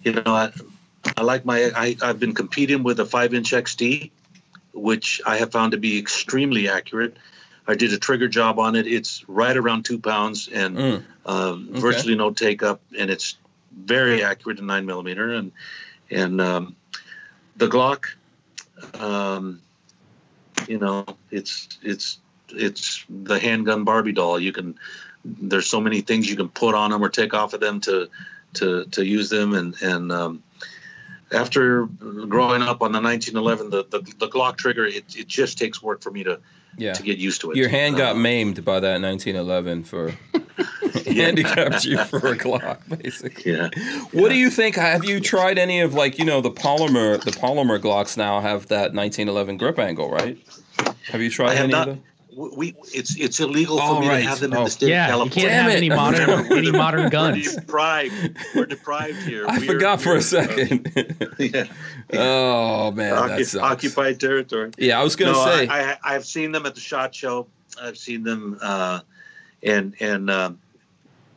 you 0.04 0.12
know, 0.12 0.22
I, 0.26 0.52
I 1.16 1.22
like 1.22 1.44
my. 1.44 1.70
I, 1.74 1.96
I've 2.00 2.20
been 2.20 2.34
competing 2.34 2.84
with 2.84 3.00
a 3.00 3.04
five-inch 3.04 3.50
XD, 3.50 4.10
which 4.72 5.20
I 5.26 5.36
have 5.38 5.50
found 5.50 5.72
to 5.72 5.78
be 5.78 5.98
extremely 5.98 6.68
accurate. 6.68 7.16
I 7.66 7.74
did 7.74 7.92
a 7.92 7.98
trigger 7.98 8.28
job 8.28 8.58
on 8.60 8.76
it. 8.76 8.86
It's 8.86 9.28
right 9.28 9.56
around 9.56 9.84
two 9.84 9.98
pounds 9.98 10.48
and 10.48 10.76
Mm. 10.76 11.02
um, 11.26 11.68
Okay. 11.72 11.80
virtually 11.80 12.14
no 12.14 12.30
take 12.30 12.62
up, 12.62 12.80
and 12.96 13.10
it's 13.10 13.36
very 13.76 14.22
accurate 14.22 14.60
in 14.60 14.66
nine 14.66 14.86
millimeter. 14.86 15.32
And 15.34 15.50
and 16.10 16.40
um, 16.40 16.76
the 17.56 17.66
Glock, 17.68 18.04
um, 18.98 19.60
you 20.66 20.78
know, 20.78 21.04
it's 21.30 21.78
it's 21.82 22.18
it's 22.50 23.04
the 23.08 23.38
handgun 23.38 23.84
Barbie 23.84 24.12
doll. 24.12 24.38
You 24.40 24.52
can 24.52 24.78
there's 25.24 25.66
so 25.66 25.80
many 25.80 26.00
things 26.00 26.28
you 26.30 26.36
can 26.36 26.48
put 26.48 26.74
on 26.74 26.90
them 26.90 27.02
or 27.02 27.08
take 27.08 27.34
off 27.34 27.52
of 27.52 27.60
them 27.60 27.80
to 27.80 28.08
to 28.54 28.84
to 28.86 29.04
use 29.04 29.28
them 29.28 29.54
and 29.54 29.74
and 29.82 30.10
um, 30.12 30.42
after 31.30 31.84
growing 31.86 32.62
up 32.62 32.80
on 32.80 32.92
the 32.92 33.00
1911 33.00 33.70
the, 33.70 33.84
the, 33.90 34.00
the 34.18 34.28
glock 34.28 34.56
trigger 34.56 34.86
it, 34.86 35.04
it 35.16 35.26
just 35.28 35.58
takes 35.58 35.82
work 35.82 36.00
for 36.02 36.10
me 36.10 36.24
to 36.24 36.40
Yeah. 36.78 36.92
to 36.94 37.02
get 37.02 37.18
used 37.18 37.42
to 37.42 37.50
it 37.50 37.56
Your 37.56 37.68
hand 37.68 37.96
got 37.96 38.16
Uh, 38.16 38.20
maimed 38.20 38.64
by 38.64 38.80
that 38.80 39.02
1911 39.02 39.84
for 39.84 40.14
handicapped 41.06 41.84
you 41.84 41.98
for 42.04 42.18
a 42.18 42.36
Glock, 42.36 42.78
basically. 43.02 43.52
yeah 43.52 43.68
What 44.12 44.28
do 44.30 44.34
you 44.36 44.50
think? 44.50 44.76
Have 44.76 45.04
you 45.04 45.20
tried 45.20 45.58
any 45.58 45.80
of 45.80 45.94
like 45.94 46.18
you 46.18 46.24
know 46.24 46.40
the 46.40 46.50
polymer 46.50 47.22
the 47.22 47.30
polymer 47.32 47.78
Glocks 47.80 48.16
now 48.16 48.40
have 48.40 48.66
that 48.68 48.94
1911 48.94 49.56
grip 49.58 49.78
angle, 49.78 50.10
right? 50.10 50.38
Have 51.10 51.20
you 51.20 51.30
tried 51.30 51.50
I 51.50 51.54
have 51.54 51.64
any 51.64 51.72
not 51.72 51.88
of 51.88 51.94
them? 51.96 52.04
we 52.36 52.48
we- 52.56 52.74
it's 52.94 53.16
it's 53.16 53.40
illegal 53.40 53.78
for 53.78 53.82
Oh, 53.84 54.00
me 54.00 54.08
right. 54.08 54.22
to 54.22 54.28
have 54.28 54.38
them 54.40 54.52
in 54.52 54.58
Oh. 54.58 54.64
the 54.64 54.70
state 54.70 54.90
Yeah, 54.90 55.06
of 55.06 55.24
you 55.26 55.30
California 55.30 55.48
can't 55.50 55.62
have 55.62 55.72
any 55.76 55.88
modern 55.88 56.52
any 56.58 56.70
modern 56.70 57.08
guns. 57.08 57.36
we're 57.36 57.42
guns. 57.42 57.54
deprived 57.56 58.36
we're 58.54 58.66
deprived 58.66 59.22
here 59.22 59.44
I 59.48 59.54
We're- 59.58 59.66
forgot 59.66 60.00
for 60.00 60.14
a 60.14 60.22
second. 60.22 60.92
yeah, 61.38 61.64
oh 62.12 62.90
man, 62.92 63.10
that 63.14 63.40
occu- 63.40 63.46
sucks. 63.46 63.64
occupied 63.64 64.20
territory 64.20 64.70
Yeah, 64.78 65.00
I 65.00 65.02
was 65.04 65.16
gonna 65.16 65.32
no, 65.32 65.44
say. 65.46 65.66
I, 65.66 65.92
I, 65.92 65.96
I've 66.04 66.24
seen 66.26 66.52
them 66.52 66.64
at 66.66 66.74
the 66.74 66.80
shot 66.80 67.14
show. 67.14 67.46
I've 67.80 67.98
seen 67.98 68.22
them, 68.24 68.58
uh, 68.62 69.00
and 69.62 69.94
and 70.00 70.30
um, 70.30 70.58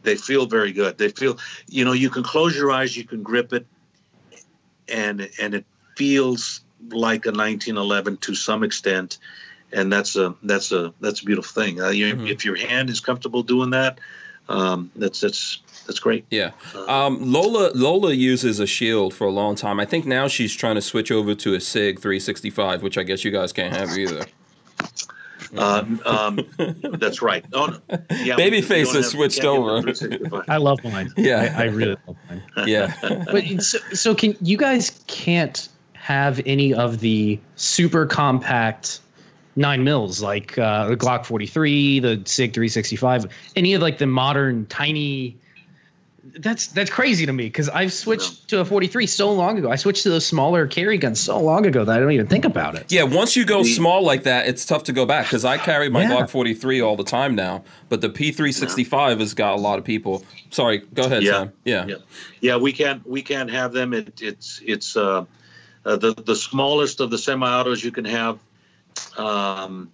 they 0.03 0.15
feel 0.15 0.45
very 0.45 0.71
good. 0.71 0.97
They 0.97 1.09
feel, 1.09 1.37
you 1.67 1.85
know, 1.85 1.93
you 1.93 2.09
can 2.09 2.23
close 2.23 2.55
your 2.55 2.71
eyes, 2.71 2.95
you 2.95 3.03
can 3.03 3.23
grip 3.23 3.53
it, 3.53 3.65
and 4.87 5.29
and 5.39 5.53
it 5.53 5.65
feels 5.95 6.61
like 6.89 7.25
a 7.25 7.31
1911 7.31 8.17
to 8.17 8.35
some 8.35 8.63
extent, 8.63 9.19
and 9.71 9.91
that's 9.91 10.15
a 10.15 10.35
that's 10.43 10.71
a 10.71 10.93
that's 10.99 11.21
a 11.21 11.25
beautiful 11.25 11.61
thing. 11.63 11.81
Uh, 11.81 11.89
you, 11.89 12.15
Mhm. 12.15 12.29
If 12.29 12.45
your 12.45 12.55
hand 12.55 12.89
is 12.89 12.99
comfortable 12.99 13.43
doing 13.43 13.69
that, 13.71 13.99
um, 14.49 14.91
that's 14.95 15.21
that's 15.21 15.59
that's 15.85 15.99
great. 15.99 16.25
Yeah. 16.29 16.51
Uh, 16.75 16.85
Um, 17.07 17.31
Lola 17.31 17.71
Lola 17.73 18.13
uses 18.13 18.59
a 18.59 18.67
shield 18.67 19.13
for 19.13 19.27
a 19.27 19.31
long 19.31 19.55
time. 19.55 19.79
I 19.79 19.85
think 19.85 20.05
now 20.05 20.27
she's 20.27 20.55
trying 20.55 20.75
to 20.75 20.81
switch 20.81 21.11
over 21.11 21.35
to 21.35 21.53
a 21.53 21.59
Sig 21.59 21.99
365, 21.99 22.81
which 22.81 22.97
I 22.97 23.03
guess 23.03 23.23
you 23.23 23.31
guys 23.31 23.53
can't 23.53 23.75
have 23.75 23.97
either. 23.97 24.25
um, 25.57 26.01
um, 26.05 26.39
that's 26.99 27.21
right. 27.21 27.43
Oh, 27.53 27.67
no. 27.89 27.97
yeah, 28.23 28.35
we- 28.37 28.49
we 28.49 28.61
Babyface 28.61 28.93
has 28.93 29.09
switched 29.09 29.43
over. 29.43 29.83
I 30.47 30.57
love 30.57 30.83
mine. 30.83 31.11
Yeah. 31.17 31.53
I, 31.57 31.63
I 31.63 31.65
really 31.65 31.97
love 32.07 32.17
mine. 32.29 32.43
Yeah. 32.67 32.93
But 33.31 33.61
so, 33.63 33.77
so 33.93 34.15
can 34.15 34.35
you 34.41 34.57
guys 34.57 35.01
can't 35.07 35.67
have 35.93 36.41
any 36.45 36.73
of 36.73 36.99
the 36.99 37.39
super 37.55 38.05
compact 38.05 38.99
nine 39.55 39.83
mils 39.83 40.21
like 40.21 40.57
uh, 40.57 40.87
the 40.87 40.95
Glock 40.97 41.25
43, 41.25 41.99
the 41.99 42.21
Sig 42.25 42.53
365, 42.53 43.25
any 43.55 43.73
of 43.73 43.81
like 43.81 43.97
the 43.97 44.07
modern 44.07 44.65
tiny. 44.67 45.37
That's 46.37 46.67
that's 46.67 46.89
crazy 46.89 47.25
to 47.25 47.33
me 47.33 47.45
because 47.45 47.67
I've 47.69 47.91
switched 47.91 48.47
to 48.49 48.59
a 48.61 48.65
43 48.65 49.05
so 49.07 49.31
long 49.33 49.57
ago. 49.57 49.69
I 49.69 49.75
switched 49.75 50.03
to 50.03 50.09
those 50.09 50.25
smaller 50.25 50.65
carry 50.67 50.97
guns 50.97 51.19
so 51.19 51.39
long 51.39 51.65
ago 51.65 51.83
that 51.83 51.95
I 51.95 51.99
don't 51.99 52.11
even 52.11 52.27
think 52.27 52.45
about 52.45 52.75
it. 52.75 52.91
Yeah, 52.91 53.03
once 53.03 53.35
you 53.35 53.45
go 53.45 53.63
The- 53.63 53.69
small 53.73 54.03
like 54.03 54.23
that, 54.23 54.47
it's 54.47 54.65
tough 54.65 54.85
to 54.85 54.93
go 54.93 55.05
back 55.05 55.25
because 55.25 55.43
I 55.45 55.57
carry 55.57 55.89
my 55.89 56.03
Yeah. 56.03 56.11
Glock 56.11 56.29
43 56.29 56.79
all 56.81 56.95
the 56.95 57.03
time 57.03 57.35
now, 57.35 57.63
but 57.89 58.01
the 58.01 58.09
P365 58.09 59.19
has 59.19 59.33
got 59.33 59.53
a 59.55 59.61
lot 59.61 59.77
of 59.77 59.83
people. 59.85 60.23
Sorry, 60.51 60.79
go 60.93 61.03
ahead, 61.03 61.23
Yeah. 61.23 61.31
Sam. 61.31 61.51
Yeah. 61.65 61.85
Yeah. 61.87 61.95
yeah 62.39 62.57
we 62.57 62.71
can't 62.71 63.05
we 63.07 63.21
can't 63.21 63.51
have 63.51 63.73
them 63.73 63.93
it, 63.93 64.21
it's 64.21 64.61
it's 64.65 64.95
uh, 64.95 65.25
uh, 65.85 65.95
the 65.97 66.13
the 66.13 66.35
smallest 66.35 66.99
of 67.01 67.09
the 67.09 67.17
semi-autos 67.17 67.83
you 67.83 67.91
can 67.91 68.05
have 68.05 68.39
um, 69.17 69.91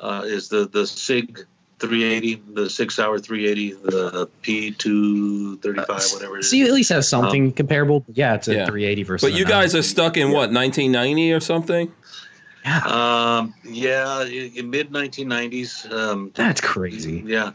uh, 0.00 0.22
is 0.26 0.48
the 0.48 0.66
the 0.68 0.86
sig 0.86 1.46
380 1.78 2.42
the 2.54 2.70
six 2.70 2.98
hour 2.98 3.18
380 3.18 3.72
the 3.74 4.28
p235 4.42 6.14
whatever 6.14 6.36
it 6.36 6.40
is 6.40 6.50
So 6.50 6.56
you 6.56 6.66
at 6.66 6.72
least 6.72 6.90
have 6.90 7.04
something 7.04 7.52
comparable. 7.52 8.04
Yeah, 8.12 8.34
it's 8.34 8.48
a 8.48 8.54
Yeah. 8.54 8.66
380 8.66 9.02
versus. 9.02 9.30
But 9.30 9.38
you 9.38 9.44
a 9.44 9.48
guys 9.48 9.74
are 9.74 9.82
stuck 9.82 10.16
in 10.16 10.28
what, 10.30 10.50
1990 10.50 11.32
or 11.32 11.40
something? 11.40 11.92
Yeah, 12.64 12.78
um, 12.86 13.54
yeah 13.64 14.24
in, 14.24 14.52
in 14.56 14.70
mid 14.70 14.90
1990s 14.90 15.90
um, 15.92 16.30
that's 16.34 16.60
crazy. 16.60 17.22
Yeah. 17.26 17.52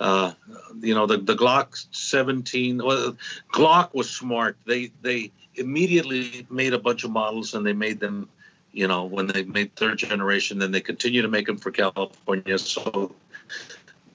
Uh, 0.00 0.32
you 0.80 0.94
know 0.94 1.06
the 1.06 1.18
the 1.18 1.34
Glock 1.34 1.86
17. 1.92 2.78
Well, 2.78 3.16
Glock 3.52 3.94
was 3.94 4.10
smart. 4.10 4.56
They 4.66 4.90
they 5.02 5.30
immediately 5.54 6.46
made 6.50 6.72
a 6.72 6.78
bunch 6.78 7.04
of 7.04 7.10
models 7.10 7.54
and 7.54 7.64
they 7.64 7.74
made 7.74 8.00
them. 8.00 8.28
You 8.72 8.86
know 8.88 9.04
when 9.04 9.26
they 9.26 9.42
made 9.42 9.74
third 9.76 9.98
generation, 9.98 10.58
then 10.58 10.70
they 10.72 10.80
continue 10.80 11.22
to 11.22 11.28
make 11.28 11.46
them 11.46 11.58
for 11.58 11.70
California. 11.70 12.56
So 12.58 13.14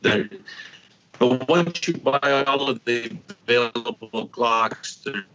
they're 0.01 0.29
But 1.19 1.47
once 1.47 1.87
you 1.87 1.95
buy 1.95 2.43
all 2.47 2.69
of 2.69 2.83
the 2.85 3.17
available 3.47 4.27
Glocks, 4.29 5.25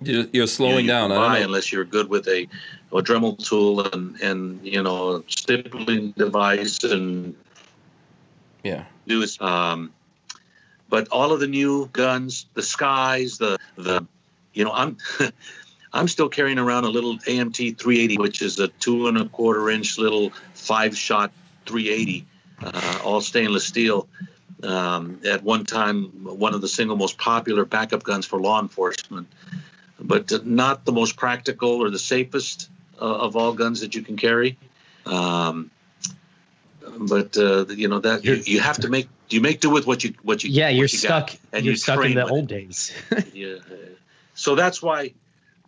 You're, 0.00 0.26
you're 0.32 0.46
slowing 0.46 0.84
you 0.84 0.90
down. 0.90 1.10
Buy 1.10 1.38
unless 1.38 1.72
you're 1.72 1.84
good 1.84 2.08
with 2.08 2.28
a, 2.28 2.46
a 2.92 3.02
Dremel 3.02 3.38
tool 3.38 3.84
and 3.92 4.20
and 4.20 4.64
you 4.64 4.82
know 4.82 5.16
a 5.16 5.22
stapling 5.22 6.14
device 6.14 6.84
and 6.84 7.34
Yeah. 8.62 8.84
do 9.06 9.22
is 9.22 9.40
um, 9.40 9.92
but 10.88 11.08
all 11.08 11.32
of 11.32 11.40
the 11.40 11.48
new 11.48 11.88
guns, 11.92 12.46
the 12.54 12.62
skies, 12.62 13.38
the 13.38 13.58
the 13.76 14.06
you 14.52 14.64
know 14.64 14.72
I'm 14.72 14.96
I'm 15.92 16.08
still 16.08 16.28
carrying 16.28 16.58
around 16.58 16.84
a 16.84 16.88
little 16.88 17.18
AMT 17.18 17.78
380, 17.78 18.18
which 18.18 18.42
is 18.42 18.58
a 18.58 18.68
two 18.68 19.06
and 19.06 19.16
a 19.18 19.26
quarter 19.26 19.70
inch 19.70 19.96
little 19.96 20.30
five 20.54 20.96
shot 20.96 21.32
380, 21.66 22.26
uh, 22.64 22.98
all 23.04 23.20
stainless 23.20 23.66
steel. 23.66 24.08
Um, 24.62 25.20
at 25.26 25.42
one 25.42 25.64
time, 25.64 26.04
one 26.24 26.54
of 26.54 26.60
the 26.60 26.68
single 26.68 26.96
most 26.96 27.18
popular 27.18 27.64
backup 27.64 28.02
guns 28.02 28.24
for 28.24 28.40
law 28.40 28.60
enforcement, 28.60 29.28
but 30.00 30.46
not 30.46 30.84
the 30.84 30.92
most 30.92 31.16
practical 31.16 31.82
or 31.82 31.90
the 31.90 31.98
safest 31.98 32.70
uh, 33.00 33.04
of 33.04 33.36
all 33.36 33.52
guns 33.52 33.80
that 33.80 33.94
you 33.94 34.02
can 34.02 34.16
carry. 34.16 34.56
Um, 35.04 35.70
but 36.98 37.36
uh, 37.36 37.66
you 37.68 37.88
know 37.88 38.00
that 38.00 38.24
you, 38.24 38.34
you 38.34 38.60
have 38.60 38.78
to 38.78 38.88
make 38.88 39.08
you 39.28 39.40
make 39.40 39.60
do 39.60 39.70
with 39.70 39.86
what 39.86 40.04
you 40.04 40.14
what 40.22 40.44
you 40.44 40.50
Yeah, 40.50 40.66
what 40.66 40.74
you're 40.74 40.88
you 40.88 41.00
got, 41.00 41.30
stuck. 41.30 41.40
and 41.52 41.64
you're 41.64 41.72
you 41.72 41.76
stuck 41.76 42.04
in 42.04 42.14
the 42.14 42.26
old 42.26 42.46
it. 42.50 42.54
days. 42.54 42.92
Yeah. 43.34 43.56
So 44.34 44.54
that's 44.54 44.82
why 44.82 45.14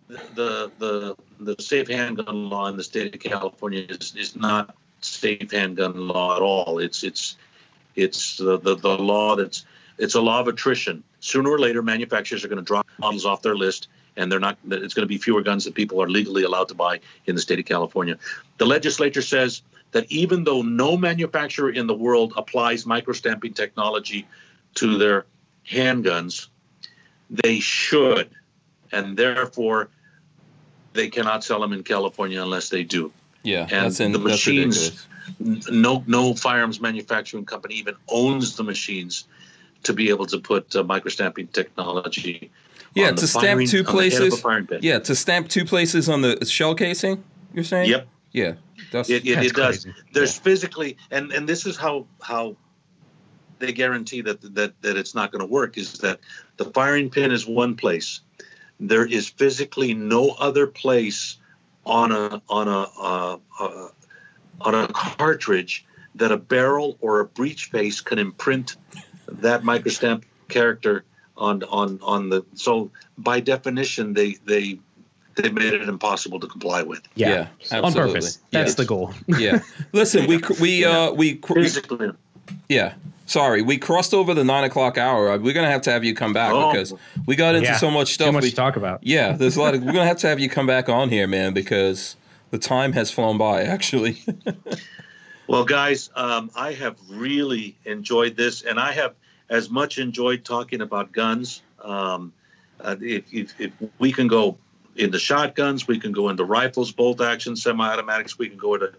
the 0.09 0.71
the 0.79 1.17
the 1.41 1.63
safe 1.63 1.89
handgun 1.89 2.49
law 2.49 2.69
in 2.69 2.77
the 2.77 2.85
state 2.85 3.15
of 3.15 3.21
California 3.21 3.85
is, 3.89 4.15
is 4.17 4.37
not 4.37 4.75
safe 5.01 5.51
handgun 5.51 6.09
law 6.09 6.37
at 6.37 6.43
all. 6.43 6.79
It's 6.79 7.03
it's 7.03 7.37
it's 7.95 8.37
the, 8.37 8.59
the, 8.59 8.77
the 8.77 8.97
law 8.99 9.37
that's 9.37 9.65
it's 9.99 10.15
a 10.15 10.21
law 10.21 10.41
of 10.41 10.49
attrition. 10.49 11.03
Sooner 11.21 11.51
or 11.51 11.59
later, 11.59 11.83
manufacturers 11.83 12.45
are 12.45 12.49
going 12.49 12.59
to 12.59 12.65
drop 12.65 12.87
models 12.99 13.25
off 13.25 13.43
their 13.43 13.57
list, 13.57 13.89
and 14.17 14.31
they're 14.31 14.41
not. 14.41 14.59
It's 14.69 14.95
going 14.95 15.05
to 15.05 15.09
be 15.09 15.19
fewer 15.19 15.43
guns 15.43 15.65
that 15.65 15.75
people 15.75 16.03
are 16.03 16.09
legally 16.09 16.45
allowed 16.45 16.69
to 16.69 16.75
buy 16.75 17.01
in 17.25 17.35
the 17.35 17.41
state 17.41 17.59
of 17.59 17.65
California. 17.65 18.19
The 18.59 18.67
legislature 18.67 19.23
says 19.23 19.63
that 19.93 20.11
even 20.11 20.45
though 20.45 20.63
no 20.63 20.97
manufacturer 20.97 21.71
in 21.71 21.87
the 21.87 21.95
world 21.95 22.35
applies 22.37 22.85
microstamping 22.85 23.55
technology 23.55 24.27
to 24.75 24.99
their 24.99 25.27
handguns, 25.69 26.49
they 27.31 27.61
should, 27.61 28.31
and 28.93 29.17
therefore 29.17 29.89
they 30.93 31.09
cannot 31.09 31.45
sell 31.45 31.61
them 31.61 31.73
in 31.73 31.83
California 31.83 32.43
unless 32.43 32.69
they 32.69 32.83
do. 32.83 33.13
Yeah. 33.47 33.63
And 33.63 33.87
that's 33.87 34.01
in, 34.01 34.13
the 34.13 34.19
machines-. 34.19 35.07
No, 35.39 36.05
no 36.07 36.35
firearms 36.35 36.81
manufacturing 36.81 37.45
company 37.45 37.75
even 37.77 37.95
owns 38.09 38.57
the 38.57 38.63
machines 38.65 39.27
to 39.83 39.93
be 39.93 40.09
able 40.09 40.27
to 40.27 40.39
put 40.39 40.75
uh, 40.75 40.83
microstamping 40.83 41.53
technology. 41.53 42.51
Yeah, 42.95 43.09
on 43.09 43.15
the 43.15 43.21
to 43.23 43.27
stamp 43.27 43.45
firing- 43.45 43.69
two 43.69 43.79
on 43.79 43.97
the 43.97 44.11
head 44.11 44.23
of 44.23 44.33
a 44.33 44.37
places. 44.37 44.85
Yeah, 44.85 44.99
to 45.01 45.15
stamp 45.15 45.49
two 45.49 45.65
places 45.65 46.09
on 46.09 46.23
the 46.23 46.45
shell 46.47 46.75
casing. 46.75 47.23
You're 47.53 47.65
saying? 47.65 47.91
Yep. 47.91 48.09
Yeah. 48.33 48.55
That's 48.93 49.09
It, 49.09 49.27
it, 49.27 49.39
it 49.45 49.55
does. 49.55 49.87
There's 50.13 50.39
physically, 50.39 50.97
and 51.11 51.33
and 51.33 51.49
this 51.49 51.67
is 51.67 51.77
how 51.77 52.07
how 52.23 52.57
they 53.59 53.73
guarantee 53.73 54.23
that 54.23 54.41
that 54.55 54.81
that 54.83 54.97
it's 54.97 55.15
not 55.15 55.33
going 55.33 55.41
to 55.41 55.51
work 55.51 55.79
is 55.79 55.95
that 55.99 56.21
the 56.57 56.67
firing 56.67 57.11
pin 57.11 57.33
is 57.33 57.47
one 57.47 57.77
place. 57.77 58.21
There 58.79 59.07
is 59.07 59.29
physically 59.29 59.95
no 59.95 60.31
other 60.31 60.67
place 60.67 61.39
on 61.87 62.13
a 62.13 62.43
on 62.51 62.69
a 62.69 62.81
uh, 63.01 63.37
uh, 63.61 63.89
on 64.61 64.75
a 64.75 64.89
cartridge 64.89 65.87
that 66.17 66.33
a 66.33 66.37
barrel 66.37 66.99
or 67.01 67.21
a 67.21 67.25
breech 67.25 67.67
face 67.67 68.01
can 68.01 68.19
imprint 68.19 68.77
that 69.29 69.63
microstamp 69.63 70.25
character 70.49 71.05
on 71.37 71.63
on 71.65 71.99
on 72.03 72.29
the. 72.29 72.45
So 72.55 72.91
by 73.17 73.41
definition, 73.41 74.13
they 74.15 74.33
they 74.45 74.79
they 75.37 75.49
made 75.51 75.73
it 75.75 75.89
impossible 75.89 76.41
to 76.41 76.47
comply 76.47 76.83
with. 76.83 77.03
Yeah, 77.15 77.49
Yeah, 77.71 77.81
on 77.81 77.93
purpose. 77.93 78.37
That's 78.51 78.69
Yes. 78.71 78.75
the 78.75 78.85
goal. 78.85 79.13
yeah. 79.29 79.61
Listen, 79.93 80.27
we 80.27 80.41
we 80.61 80.85
uh 80.85 81.13
we, 81.13 81.37
cr- 81.37 81.55
we 81.55 81.63
Physically. 81.63 82.11
yeah. 82.69 82.95
Sorry, 83.27 83.61
we 83.61 83.77
crossed 83.77 84.15
over 84.15 84.35
the 84.35 84.45
nine 84.45 84.65
o'clock 84.65 84.97
hour. 84.97 85.31
Uh, 85.33 85.39
We're 85.39 85.53
gonna 85.53 85.71
have 85.71 85.83
to 85.83 85.91
have 85.91 86.05
you 86.05 86.15
come 86.15 86.33
back 86.33 86.53
Oh. 86.53 86.73
because 86.73 86.95
we 87.27 87.35
got 87.37 87.55
into 87.57 87.69
Yeah, 87.69 87.77
so 87.77 87.91
much 87.91 88.15
stuff. 88.15 88.29
Too 88.29 88.33
much 88.33 88.43
we, 88.45 88.51
to 88.51 88.57
talk 88.57 88.77
about. 88.77 89.01
Yeah, 89.03 89.33
there's 89.33 89.57
a 89.57 89.61
lot 89.61 89.75
of. 89.75 89.83
We're 89.85 89.93
gonna 89.93 90.07
have 90.07 90.19
to 90.19 90.29
have 90.29 90.39
you 90.41 90.49
come 90.49 90.67
back 90.67 90.89
on 90.89 91.09
here, 91.11 91.27
man, 91.27 91.53
because 91.53 92.17
the 92.51 92.59
time 92.59 92.93
has 92.93 93.11
flown 93.11 93.37
by. 93.37 93.63
Actually, 93.65 94.23
Well, 95.49 95.65
guys, 95.65 96.11
um, 96.17 96.51
I 96.57 96.73
have 96.73 96.97
really 97.09 97.77
enjoyed 97.85 98.37
this, 98.37 98.63
and 98.63 98.81
I 98.81 98.93
have 98.93 99.15
as 99.49 99.71
much 99.71 99.99
enjoyed 99.99 100.45
talking 100.45 100.81
about 100.81 101.13
guns. 101.13 101.63
Um, 101.83 102.33
uh, 102.81 102.97
if, 103.01 103.33
if, 103.33 103.61
if 103.61 103.73
we 103.99 104.13
can 104.13 104.27
go 104.27 104.59
into 104.97 105.19
shotguns, 105.21 105.87
we 105.87 106.01
can 106.01 106.11
go 106.11 106.31
into 106.31 106.45
rifles, 106.45 106.91
bolt 106.91 107.21
action, 107.21 107.55
semi-automatics. 107.55 108.39
We 108.39 108.49
can 108.49 108.59
go 108.59 108.75
into 108.75 108.93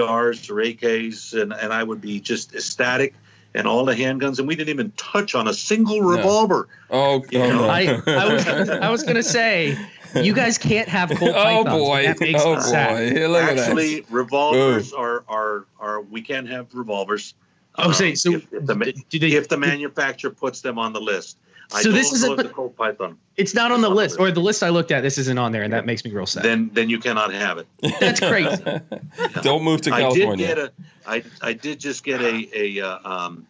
ARs 0.00 0.48
or 0.48 0.54
AKs, 0.54 1.40
and, 1.40 1.52
and 1.52 1.72
I 1.72 1.82
would 1.82 2.00
be 2.00 2.20
just 2.20 2.54
ecstatic. 2.54 3.14
And 3.56 3.68
all 3.68 3.84
the 3.84 3.94
handguns, 3.94 4.40
and 4.40 4.48
we 4.48 4.56
didn't 4.56 4.70
even 4.70 4.90
touch 4.96 5.34
on 5.36 5.46
a 5.46 5.54
single 5.54 6.00
revolver. 6.00 6.66
oh, 6.90 7.24
You 7.30 7.38
know, 7.38 7.52
no. 7.62 7.68
I, 7.68 8.00
I 8.06 8.32
was 8.34 8.46
I 8.68 8.90
was 8.90 9.02
gonna 9.04 9.22
say 9.22 9.78
you 10.16 10.32
guys 10.34 10.58
can't 10.58 10.88
have 10.88 11.10
Colt 11.16 11.32
oh 11.36 11.62
boy, 11.64 12.02
That 12.06 12.18
makes 12.20 12.42
oh 12.42 12.56
me 12.56 12.60
sad. 12.62 12.96
boy, 12.96 13.10
Here, 13.10 13.28
look 13.28 13.42
at 13.44 13.58
Actually, 13.58 14.00
that. 14.00 14.10
revolvers 14.10 14.92
are, 14.92 15.22
are 15.28 15.66
are 15.78 16.00
we 16.00 16.20
can't 16.22 16.48
have 16.48 16.74
revolvers. 16.74 17.34
Oh, 17.76 17.92
say 17.92 18.10
Um, 18.10 18.16
so. 18.16 18.32
if, 18.32 18.52
if 18.52 18.66
the, 18.66 18.74
ma- 18.74 18.84
do 19.08 19.18
they, 19.20 19.32
if 19.32 19.48
the 19.48 19.56
manufacturer 19.56 20.30
puts 20.30 20.60
them 20.60 20.78
on 20.78 20.92
the 20.92 21.00
list. 21.00 21.36
I 21.72 21.82
So 21.82 21.92
this 21.92 22.12
is 22.12 22.24
a- 22.24 22.32
if 22.32 22.36
the 22.38 22.48
Colt 22.48 22.76
Python. 22.76 23.16
it's 23.36 23.54
not 23.54 23.72
on 23.72 23.80
the 23.80 23.88
list, 23.88 24.18
or 24.18 24.30
the 24.30 24.40
list 24.40 24.62
I 24.62 24.68
looked 24.70 24.90
at. 24.90 25.02
This 25.02 25.18
isn't 25.18 25.38
on 25.38 25.52
there, 25.52 25.62
and 25.62 25.72
that 25.72 25.86
makes 25.86 26.04
me 26.04 26.10
real 26.10 26.26
sad. 26.26 26.42
Then 26.44 26.70
then 26.72 26.90
you 26.90 26.98
cannot 26.98 27.32
have 27.32 27.58
it. 27.58 27.66
That's 28.00 28.20
crazy. 28.20 28.62
Don't 29.42 29.62
move 29.64 29.80
to 29.82 29.94
I 29.94 30.00
did 30.10 30.16
California. 30.16 30.46
get 30.46 30.58
a 30.58 30.72
I 31.06 31.22
I 31.40 31.52
did 31.54 31.80
just 31.80 32.04
get 32.04 32.20
a 32.20 32.48
a 32.54 32.80
uh, 32.80 32.98
um, 33.26 33.46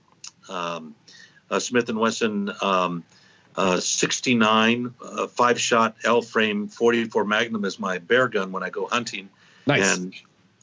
um, 0.49 0.95
a 1.51 1.61
Smith 1.61 1.89
and 1.89 1.99
Wesson 1.99 2.53
um, 2.63 3.05
uh, 3.57 3.79
69 3.81 4.95
uh, 5.03 5.27
five 5.29 5.61
shot 5.61 5.97
L 6.05 6.23
frame 6.23 6.69
44 6.69 7.25
Magnum 7.25 7.65
as 7.65 7.79
my 7.79 7.99
bear 7.99 8.29
gun 8.29 8.53
when 8.53 8.63
I 8.63 8.71
go 8.71 8.87
hunting. 8.87 9.29
Nice. 9.67 9.97
And 9.99 10.15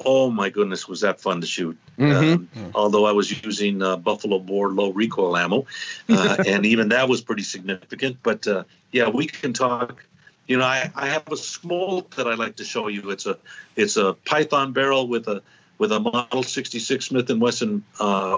oh 0.06 0.30
my 0.30 0.49
goodness, 0.49 0.88
was 0.88 1.02
that 1.02 1.19
fun 1.19 1.41
to 1.41 1.48
shoot! 1.48 1.78
Mhm. 1.98 2.34
Um, 2.34 2.49
although 2.76 3.06
I 3.06 3.11
was 3.11 3.44
using 3.44 3.82
uh, 3.82 3.98
Buffalo 3.98 4.40
bore 4.40 4.69
low 4.69 4.91
recoil 4.91 5.38
ammo, 5.38 5.65
uh, 6.10 6.44
and 6.48 6.65
even 6.65 6.90
that 6.90 7.10
was 7.10 7.22
pretty 7.22 7.44
significant. 7.44 8.18
But 8.23 8.48
uh, 8.48 8.64
yeah, 8.91 9.10
we 9.10 9.28
can 9.28 9.53
talk. 9.53 10.06
You 10.48 10.57
know, 10.57 10.65
I, 10.65 10.91
I 10.95 11.07
have 11.07 11.28
a 11.28 11.38
Smolt 11.38 12.11
that 12.11 12.28
I 12.28 12.34
like 12.34 12.57
to 12.57 12.64
show 12.64 12.88
you. 12.88 13.11
It's 13.11 13.26
a 13.26 13.38
it's 13.76 13.98
a 13.98 14.14
Python 14.26 14.73
barrel 14.73 15.07
with 15.07 15.28
a 15.28 15.41
with 15.82 15.91
a 15.91 15.99
Model 15.99 16.44
66 16.44 17.06
Smith 17.06 17.30
and 17.32 17.41
Wesson 17.41 17.84
uh, 17.99 18.38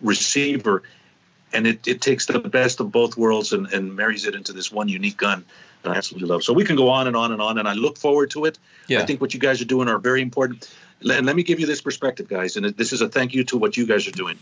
receiver, 0.00 0.82
and 1.52 1.64
it, 1.64 1.86
it 1.86 2.00
takes 2.00 2.26
the 2.26 2.40
best 2.40 2.80
of 2.80 2.90
both 2.90 3.16
worlds 3.16 3.52
and, 3.52 3.72
and 3.72 3.94
marries 3.94 4.26
it 4.26 4.34
into 4.34 4.52
this 4.52 4.72
one 4.72 4.88
unique 4.88 5.16
gun 5.16 5.44
that 5.82 5.90
I 5.90 5.96
absolutely 5.96 6.28
love. 6.28 6.42
So 6.42 6.52
we 6.52 6.64
can 6.64 6.74
go 6.74 6.88
on 6.88 7.06
and 7.06 7.16
on 7.16 7.30
and 7.30 7.40
on, 7.40 7.58
and 7.58 7.68
I 7.68 7.74
look 7.74 7.96
forward 7.96 8.30
to 8.32 8.44
it. 8.44 8.58
Yeah. 8.88 9.02
I 9.02 9.06
think 9.06 9.20
what 9.20 9.34
you 9.34 9.40
guys 9.40 9.60
are 9.62 9.66
doing 9.66 9.88
are 9.88 9.98
very 9.98 10.20
important. 10.20 10.68
And 11.02 11.26
let 11.26 11.36
me 11.36 11.42
give 11.42 11.60
you 11.60 11.66
this 11.66 11.80
perspective, 11.80 12.28
guys, 12.28 12.56
and 12.56 12.66
this 12.76 12.92
is 12.92 13.00
a 13.00 13.08
thank 13.08 13.34
you 13.34 13.44
to 13.44 13.56
what 13.56 13.76
you 13.76 13.86
guys 13.86 14.06
are 14.06 14.12
doing. 14.12 14.38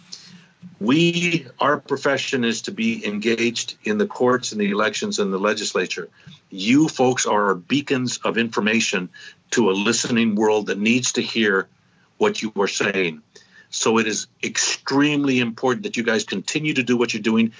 We, 0.80 1.46
our 1.60 1.78
profession 1.78 2.44
is 2.44 2.62
to 2.62 2.72
be 2.72 3.06
engaged 3.06 3.76
in 3.84 3.98
the 3.98 4.06
courts 4.06 4.52
and 4.52 4.60
the 4.60 4.70
elections 4.70 5.18
and 5.18 5.32
the 5.32 5.38
legislature. 5.38 6.08
You 6.50 6.88
folks 6.88 7.26
are 7.26 7.54
beacons 7.54 8.18
of 8.24 8.38
information 8.38 9.08
to 9.52 9.70
a 9.70 9.72
listening 9.72 10.34
world 10.34 10.66
that 10.66 10.78
needs 10.78 11.12
to 11.12 11.22
hear 11.22 11.68
what 12.16 12.42
you 12.42 12.52
are 12.58 12.68
saying. 12.68 13.22
So 13.70 13.98
it 13.98 14.06
is 14.06 14.26
extremely 14.42 15.40
important 15.40 15.84
that 15.84 15.96
you 15.96 16.02
guys 16.02 16.24
continue 16.24 16.74
to 16.74 16.82
do 16.82 16.96
what 16.96 17.12
you're 17.12 17.22
doing 17.22 17.52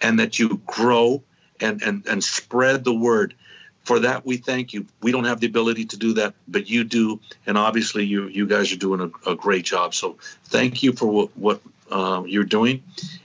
and 0.00 0.18
that 0.18 0.38
you 0.38 0.60
grow 0.66 1.22
and, 1.60 1.82
and, 1.82 2.06
and 2.06 2.24
spread 2.24 2.84
the 2.84 2.94
word. 2.94 3.34
For 3.84 3.98
that, 4.00 4.26
we 4.26 4.36
thank 4.36 4.72
you. 4.72 4.86
We 5.02 5.10
don't 5.10 5.24
have 5.24 5.40
the 5.40 5.46
ability 5.46 5.86
to 5.86 5.96
do 5.96 6.12
that, 6.14 6.34
but 6.46 6.68
you 6.68 6.84
do. 6.84 7.20
And 7.46 7.56
obviously, 7.56 8.04
you, 8.04 8.28
you 8.28 8.46
guys 8.46 8.72
are 8.72 8.76
doing 8.76 9.00
a, 9.00 9.30
a 9.30 9.34
great 9.34 9.64
job. 9.64 9.94
So 9.94 10.16
thank 10.44 10.82
you 10.82 10.92
for 10.92 11.06
what, 11.06 11.36
what 11.36 11.60
uh, 11.90 12.22
you're 12.26 12.44
doing. 12.44 12.82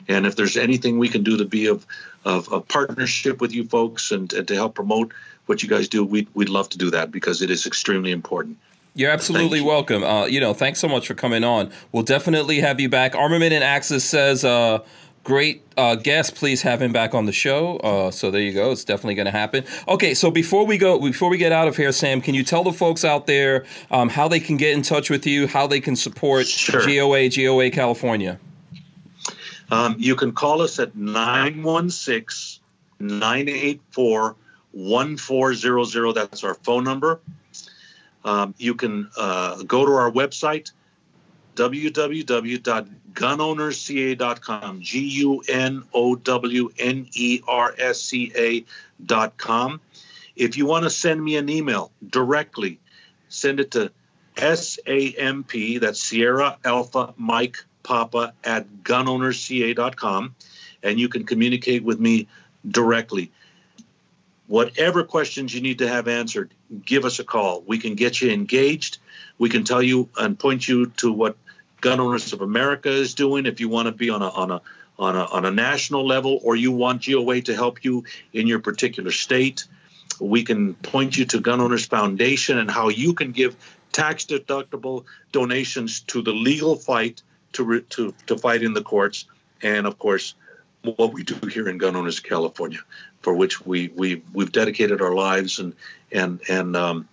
And 0.07 0.25
if 0.25 0.35
there's 0.35 0.57
anything 0.57 0.97
we 0.97 1.09
can 1.09 1.23
do 1.23 1.37
to 1.37 1.45
be 1.45 1.67
of, 1.67 1.85
of 2.23 2.51
a 2.51 2.61
partnership 2.61 3.41
with 3.41 3.53
you 3.53 3.65
folks 3.65 4.11
and, 4.11 4.31
and 4.33 4.47
to 4.47 4.55
help 4.55 4.75
promote 4.75 5.13
what 5.45 5.61
you 5.61 5.69
guys 5.69 5.87
do, 5.87 6.03
we'd, 6.03 6.27
we'd 6.33 6.49
love 6.49 6.69
to 6.69 6.77
do 6.77 6.89
that 6.91 7.11
because 7.11 7.41
it 7.41 7.51
is 7.51 7.67
extremely 7.67 8.11
important. 8.11 8.57
You're 8.95 9.11
absolutely 9.11 9.59
you. 9.59 9.65
welcome. 9.65 10.03
Uh, 10.03 10.25
you 10.25 10.39
know, 10.39 10.53
thanks 10.53 10.79
so 10.79 10.87
much 10.87 11.05
for 11.05 11.15
coming 11.15 11.43
on. 11.43 11.69
We'll 11.91 12.03
definitely 12.03 12.61
have 12.61 12.79
you 12.79 12.87
back. 12.87 13.13
Armament 13.13 13.51
and 13.51 13.63
Axis 13.63 14.05
says, 14.05 14.45
uh, 14.45 14.79
great 15.25 15.63
uh, 15.75 15.95
guest. 15.95 16.35
Please 16.35 16.61
have 16.61 16.81
him 16.81 16.93
back 16.93 17.13
on 17.13 17.25
the 17.25 17.33
show. 17.33 17.77
Uh, 17.77 18.11
so 18.11 18.31
there 18.31 18.41
you 18.41 18.53
go. 18.53 18.71
It's 18.71 18.85
definitely 18.85 19.15
going 19.15 19.25
to 19.25 19.31
happen. 19.31 19.65
Okay, 19.89 20.13
so 20.13 20.31
before 20.31 20.65
we 20.65 20.77
go, 20.77 20.97
before 20.99 21.29
we 21.29 21.37
get 21.37 21.51
out 21.51 21.67
of 21.67 21.75
here, 21.75 21.91
Sam, 21.91 22.21
can 22.21 22.33
you 22.33 22.43
tell 22.43 22.63
the 22.63 22.71
folks 22.71 23.03
out 23.03 23.27
there 23.27 23.65
um, 23.91 24.07
how 24.07 24.29
they 24.29 24.39
can 24.39 24.55
get 24.55 24.73
in 24.73 24.83
touch 24.83 25.09
with 25.09 25.27
you, 25.27 25.47
how 25.47 25.67
they 25.67 25.81
can 25.81 25.97
support 25.97 26.47
Sure. 26.47 26.85
GOA, 26.85 27.29
GOA 27.29 27.71
California? 27.71 28.39
Um, 29.71 29.95
you 29.97 30.15
can 30.15 30.31
call 30.31 30.61
us 30.61 30.79
at 30.79 30.95
916 30.95 32.61
984 32.99 34.35
1400. 34.71 36.13
That's 36.13 36.43
our 36.43 36.53
phone 36.53 36.83
number. 36.83 37.19
Um, 38.23 38.53
you 38.57 38.75
can 38.75 39.09
uh, 39.17 39.63
go 39.63 39.85
to 39.85 39.91
our 39.91 40.11
website, 40.11 40.71
www.gunownersca.com, 43.15 44.81
G 44.81 44.99
U 45.21 45.43
N 45.47 45.83
O 45.93 46.15
W 46.15 46.69
N 46.77 47.07
E 47.13 47.41
R 47.47 47.73
S 47.77 48.01
C 48.01 48.31
A.com. 48.35 49.81
If 50.35 50.57
you 50.57 50.65
want 50.65 50.83
to 50.83 50.89
send 50.89 51.23
me 51.23 51.37
an 51.37 51.49
email 51.49 51.91
directly, 52.07 52.79
send 53.29 53.59
it 53.59 53.71
to 53.71 53.91
SAMP, 54.37 55.79
that's 55.79 55.99
Sierra 55.99 56.57
Alpha 56.63 57.13
Mike 57.17 57.57
Papa 57.83 58.33
at 58.43 58.67
gunownersca.com, 58.83 60.35
and 60.83 60.99
you 60.99 61.07
can 61.07 61.25
communicate 61.25 61.83
with 61.83 61.99
me 61.99 62.27
directly. 62.67 63.31
Whatever 64.47 65.03
questions 65.03 65.53
you 65.55 65.61
need 65.61 65.79
to 65.79 65.87
have 65.87 66.07
answered, 66.07 66.53
give 66.83 67.05
us 67.05 67.19
a 67.19 67.23
call. 67.23 67.63
We 67.65 67.77
can 67.77 67.95
get 67.95 68.21
you 68.21 68.29
engaged. 68.31 68.97
We 69.37 69.49
can 69.49 69.63
tell 69.63 69.81
you 69.81 70.09
and 70.17 70.37
point 70.37 70.67
you 70.67 70.87
to 70.97 71.11
what 71.11 71.37
Gun 71.85 71.99
Owners 71.99 72.33
of 72.33 72.41
America 72.41 72.89
is 72.89 73.13
doing 73.13 73.45
if 73.45 73.59
you 73.59 73.69
want 73.69 73.85
to 73.85 73.91
be 73.91 74.09
on 74.09 74.23
a 74.23 74.29
on 74.29 74.49
a 74.49 74.59
on 74.97 75.15
a 75.15 75.25
on 75.25 75.45
a 75.45 75.51
national 75.51 76.03
level 76.03 76.39
or 76.41 76.55
you 76.55 76.71
want 76.71 77.05
GOA 77.05 77.41
to 77.41 77.53
help 77.53 77.85
you 77.85 78.05
in 78.33 78.47
your 78.47 78.57
particular 78.57 79.11
state. 79.11 79.65
We 80.19 80.43
can 80.43 80.73
point 80.73 81.15
you 81.15 81.25
to 81.25 81.39
Gun 81.39 81.61
Owners 81.61 81.85
Foundation 81.85 82.57
and 82.57 82.71
how 82.71 82.89
you 82.89 83.13
can 83.13 83.33
give 83.33 83.55
tax 83.91 84.25
deductible 84.25 85.05
donations 85.31 85.99
to 86.07 86.23
the 86.23 86.31
legal 86.31 86.75
fight 86.75 87.21
to, 87.51 87.81
to, 87.81 88.15
to 88.25 88.35
fight 88.35 88.63
in 88.63 88.73
the 88.73 88.81
courts. 88.81 89.25
And 89.61 89.85
of 89.85 89.99
course, 89.99 90.33
what 90.81 91.13
we 91.13 91.21
do 91.21 91.35
here 91.47 91.69
in 91.69 91.77
Gun 91.77 91.95
Owners 91.95 92.19
California, 92.19 92.79
for 93.21 93.35
which 93.35 93.63
we, 93.63 93.89
we, 93.89 94.23
we've 94.33 94.51
dedicated 94.51 95.03
our 95.03 95.13
lives 95.13 95.59
and, 95.59 95.75
and, 96.11 96.41
and, 96.49 96.75
um, 96.75 97.07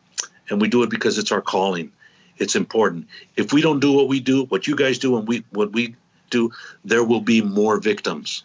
and 0.49 0.63
we 0.63 0.69
do 0.69 0.83
it 0.83 0.89
because 0.89 1.19
it's 1.19 1.31
our 1.31 1.43
calling. 1.43 1.93
It's 2.39 2.57
important. 2.57 3.09
If 3.37 3.53
we 3.53 3.63
don't 3.63 3.81
do 3.81 3.93
what 3.93 4.09
we 4.09 4.21
do, 4.21 4.45
what 4.45 4.67
you 4.67 4.77
guys 4.77 4.99
do, 4.99 5.17
and 5.17 5.27
we, 5.29 5.45
what 5.51 5.73
we 5.73 5.97
do, 6.31 6.51
there 6.85 7.05
will 7.05 7.21
be 7.21 7.43
more 7.43 7.79
victims. 7.79 8.45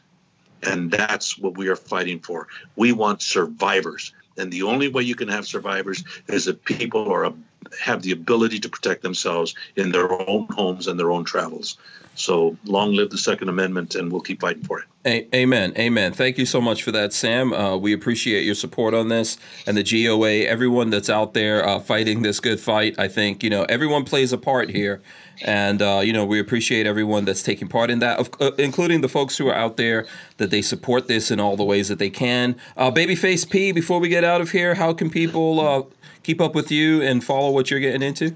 And 0.64 0.91
that's 0.91 1.38
what 1.38 1.57
we 1.57 1.68
are 1.69 1.76
fighting 1.76 2.19
for. 2.19 2.47
We 2.76 2.91
want 2.91 3.22
survivors. 3.22 4.14
And 4.38 4.51
the 4.51 4.64
only 4.64 4.88
way 4.88 5.03
you 5.03 5.15
can 5.15 5.30
have 5.30 5.47
survivors 5.47 6.03
is 6.27 6.47
if 6.47 6.64
people 6.64 7.11
are 7.11 7.34
have 7.81 8.01
the 8.01 8.11
ability 8.11 8.59
to 8.59 8.69
protect 8.69 9.01
themselves 9.01 9.55
in 9.76 9.91
their 9.91 10.11
own 10.11 10.47
homes 10.49 10.88
and 10.88 10.99
their 10.99 11.11
own 11.11 11.26
travels. 11.26 11.77
So 12.18 12.57
long 12.65 12.94
live 12.94 13.11
the 13.11 13.18
Second 13.18 13.49
Amendment, 13.49 13.95
and 13.95 14.11
we'll 14.11 14.22
keep 14.22 14.41
fighting 14.41 14.64
for 14.64 14.80
it. 14.80 14.85
A- 15.06 15.35
amen. 15.35 15.73
Amen. 15.77 16.11
Thank 16.11 16.38
you 16.38 16.45
so 16.45 16.60
much 16.60 16.84
for 16.84 16.91
that, 16.91 17.14
Sam. 17.14 17.53
Uh, 17.53 17.77
we 17.77 17.94
appreciate 17.94 18.44
your 18.44 18.56
support 18.56 18.94
on 18.94 19.07
this 19.07 19.38
and 19.65 19.77
the 19.77 19.84
GOA, 19.84 20.45
everyone 20.45 20.89
that's 20.89 21.10
out 21.10 21.34
there 21.34 21.65
uh, 21.65 21.80
fighting 21.80 22.23
this 22.23 22.39
good 22.39 22.60
fight. 22.60 22.99
I 22.99 23.07
think, 23.07 23.44
you 23.44 23.49
know, 23.49 23.64
everyone 23.69 24.03
plays 24.03 24.34
a 24.34 24.38
part 24.38 24.72
here. 24.72 25.02
And, 25.44 25.81
uh, 25.81 26.02
you 26.03 26.11
know, 26.11 26.26
we 26.26 26.39
appreciate 26.39 26.88
everyone 26.88 27.26
that's 27.26 27.44
taking 27.44 27.68
part 27.68 27.91
in 27.91 27.99
that, 27.99 28.27
uh, 28.41 28.52
including 28.57 29.02
the 29.02 29.10
folks 29.10 29.38
who 29.38 29.48
are 29.48 29.56
out 29.56 29.77
there 29.77 30.07
that 30.38 30.49
they 30.49 30.64
support 30.64 31.07
this 31.07 31.30
in 31.30 31.39
all 31.39 31.56
the 31.56 31.64
ways 31.64 31.88
that 31.88 31.99
they 31.99 32.10
can. 32.10 32.56
Uh, 32.76 32.91
Babyface 32.91 33.48
P, 33.48 33.72
before 33.72 33.99
we 33.99 34.10
get 34.10 34.23
out 34.23 34.41
of 34.41 34.52
here, 34.52 34.73
how 34.73 34.94
can 34.94 35.11
people 35.11 35.60
uh, 35.60 35.84
keep 36.23 36.41
up 36.41 36.56
with 36.56 36.72
you 36.72 37.02
and 37.03 37.23
follow 37.23 37.52
what 37.52 37.69
you're 37.69 37.80
getting 37.80 38.02
into? 38.02 38.34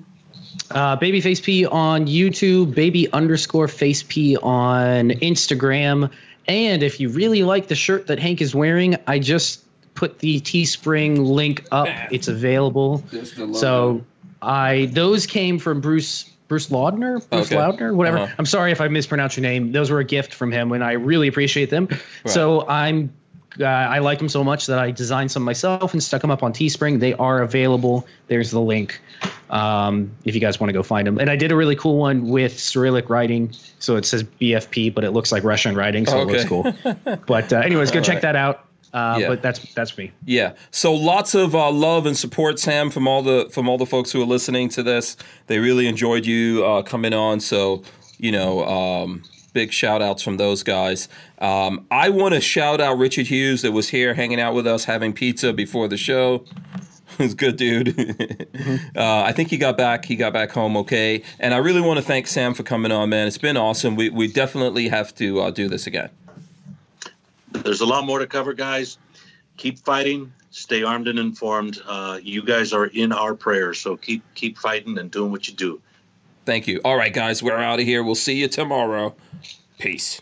Uh, 0.73 0.97
Babyface 0.97 1.43
P 1.43 1.65
on 1.65 2.07
YouTube, 2.07 2.73
baby 2.73 3.11
underscore 3.11 3.67
face 3.67 4.03
P 4.03 4.37
on 4.37 5.09
Instagram. 5.09 6.11
And 6.47 6.83
if 6.83 6.99
you 6.99 7.09
really 7.09 7.43
like 7.43 7.67
the 7.67 7.75
shirt 7.75 8.07
that 8.07 8.19
Hank 8.19 8.41
is 8.41 8.55
wearing, 8.55 8.97
I 9.07 9.19
just 9.19 9.63
put 9.93 10.19
the 10.19 10.39
Teespring 10.41 11.25
link 11.25 11.65
up. 11.71 11.87
It's 12.11 12.27
available. 12.27 13.03
So 13.53 14.03
I 14.41 14.89
those 14.91 15.27
came 15.27 15.59
from 15.59 15.81
Bruce 15.81 16.29
Bruce 16.47 16.67
Laudner, 16.67 17.27
Bruce 17.29 17.51
okay. 17.51 17.55
Laudner, 17.55 17.95
whatever. 17.95 18.17
Uh-huh. 18.17 18.35
I'm 18.37 18.45
sorry 18.45 18.71
if 18.73 18.81
I 18.81 18.89
mispronounced 18.89 19.37
your 19.37 19.43
name. 19.43 19.71
Those 19.71 19.89
were 19.89 19.99
a 19.99 20.03
gift 20.03 20.33
from 20.33 20.51
him, 20.51 20.73
and 20.73 20.83
I 20.83 20.93
really 20.93 21.29
appreciate 21.29 21.69
them. 21.69 21.87
Right. 21.89 21.99
So 22.25 22.67
I'm 22.67 23.13
uh, 23.59 23.65
I 23.65 23.99
like 23.99 24.19
them 24.19 24.29
so 24.29 24.43
much 24.43 24.67
that 24.67 24.79
I 24.79 24.91
designed 24.91 25.31
some 25.31 25.43
myself 25.43 25.93
and 25.93 26.01
stuck 26.01 26.21
them 26.21 26.31
up 26.31 26.43
on 26.43 26.53
Teespring. 26.53 26.99
They 26.99 27.13
are 27.13 27.41
available. 27.41 28.07
There's 28.27 28.51
the 28.51 28.61
link 28.61 28.99
um, 29.49 30.11
if 30.23 30.33
you 30.33 30.41
guys 30.41 30.59
want 30.59 30.69
to 30.69 30.73
go 30.73 30.83
find 30.83 31.05
them. 31.05 31.17
And 31.17 31.29
I 31.29 31.35
did 31.35 31.51
a 31.51 31.55
really 31.55 31.75
cool 31.75 31.97
one 31.97 32.29
with 32.29 32.57
Cyrillic 32.57 33.09
writing. 33.09 33.51
So 33.79 33.97
it 33.97 34.05
says 34.05 34.23
BFP, 34.23 34.93
but 34.93 35.03
it 35.03 35.11
looks 35.11 35.31
like 35.31 35.43
Russian 35.43 35.75
writing, 35.75 36.05
so 36.05 36.19
okay. 36.19 36.33
it 36.33 36.49
looks 36.49 36.49
cool. 36.49 37.17
but 37.27 37.51
uh, 37.51 37.57
anyways, 37.57 37.91
go 37.91 37.99
All 37.99 38.05
check 38.05 38.15
right. 38.15 38.21
that 38.21 38.35
out. 38.35 38.67
Uh, 38.93 39.17
yeah. 39.21 39.27
But 39.29 39.41
that's 39.41 39.73
that's 39.73 39.97
me. 39.97 40.11
Yeah. 40.25 40.53
So 40.69 40.93
lots 40.93 41.33
of 41.33 41.55
uh, 41.55 41.71
love 41.71 42.05
and 42.05 42.17
support, 42.17 42.59
Sam, 42.59 42.89
from 42.89 43.07
all 43.07 43.21
the 43.21 43.49
from 43.51 43.69
all 43.69 43.77
the 43.77 43.85
folks 43.85 44.11
who 44.11 44.21
are 44.21 44.25
listening 44.25 44.67
to 44.69 44.83
this. 44.83 45.15
They 45.47 45.59
really 45.59 45.87
enjoyed 45.87 46.25
you 46.25 46.65
uh, 46.65 46.81
coming 46.83 47.13
on. 47.13 47.39
So 47.39 47.83
you 48.17 48.33
know, 48.33 48.65
um, 48.65 49.23
big 49.53 49.71
shout 49.71 50.01
outs 50.01 50.23
from 50.23 50.37
those 50.37 50.63
guys. 50.63 51.07
Um, 51.39 51.85
I 51.91 52.09
want 52.09 52.33
to 52.33 52.41
shout 52.41 52.79
out 52.79 52.97
Richard 52.97 53.27
Hughes 53.27 53.61
that 53.61 53.71
was 53.71 53.89
here 53.89 54.13
hanging 54.13 54.39
out 54.39 54.53
with 54.53 54.67
us 54.67 54.85
having 54.85 55.13
pizza 55.13 55.53
before 55.53 55.87
the 55.87 55.97
show. 55.97 56.45
He's 57.17 57.33
good 57.33 57.57
dude. 57.57 57.87
mm-hmm. 57.87 58.75
uh, 58.97 59.23
I 59.23 59.31
think 59.31 59.49
he 59.49 59.57
got 59.57 59.77
back. 59.77 60.05
He 60.05 60.15
got 60.15 60.33
back 60.33 60.51
home 60.51 60.77
okay. 60.77 61.23
And 61.39 61.53
I 61.53 61.57
really 61.57 61.81
want 61.81 61.97
to 61.97 62.03
thank 62.03 62.27
Sam 62.27 62.53
for 62.53 62.63
coming 62.63 62.91
on, 62.91 63.09
man. 63.09 63.27
It's 63.27 63.37
been 63.37 63.57
awesome. 63.57 63.95
We 63.95 64.09
we 64.09 64.27
definitely 64.27 64.87
have 64.87 65.13
to 65.15 65.41
uh, 65.41 65.51
do 65.51 65.67
this 65.67 65.87
again. 65.87 66.09
There's 67.51 67.81
a 67.81 67.85
lot 67.85 68.05
more 68.05 68.19
to 68.19 68.27
cover, 68.27 68.53
guys. 68.53 68.97
Keep 69.57 69.79
fighting. 69.79 70.31
Stay 70.51 70.83
armed 70.83 71.07
and 71.07 71.19
informed. 71.19 71.79
Uh, 71.85 72.19
you 72.21 72.43
guys 72.43 72.73
are 72.73 72.85
in 72.85 73.11
our 73.11 73.35
prayers, 73.35 73.79
so 73.79 73.97
keep 73.97 74.23
keep 74.33 74.57
fighting 74.57 74.97
and 74.97 75.11
doing 75.11 75.31
what 75.31 75.47
you 75.47 75.53
do. 75.53 75.81
Thank 76.45 76.67
you. 76.67 76.81
All 76.83 76.97
right, 76.97 77.13
guys, 77.13 77.43
we're 77.43 77.57
out 77.57 77.79
of 77.79 77.85
here. 77.85 78.03
We'll 78.03 78.15
see 78.15 78.39
you 78.39 78.47
tomorrow. 78.47 79.15
Peace. 79.77 80.19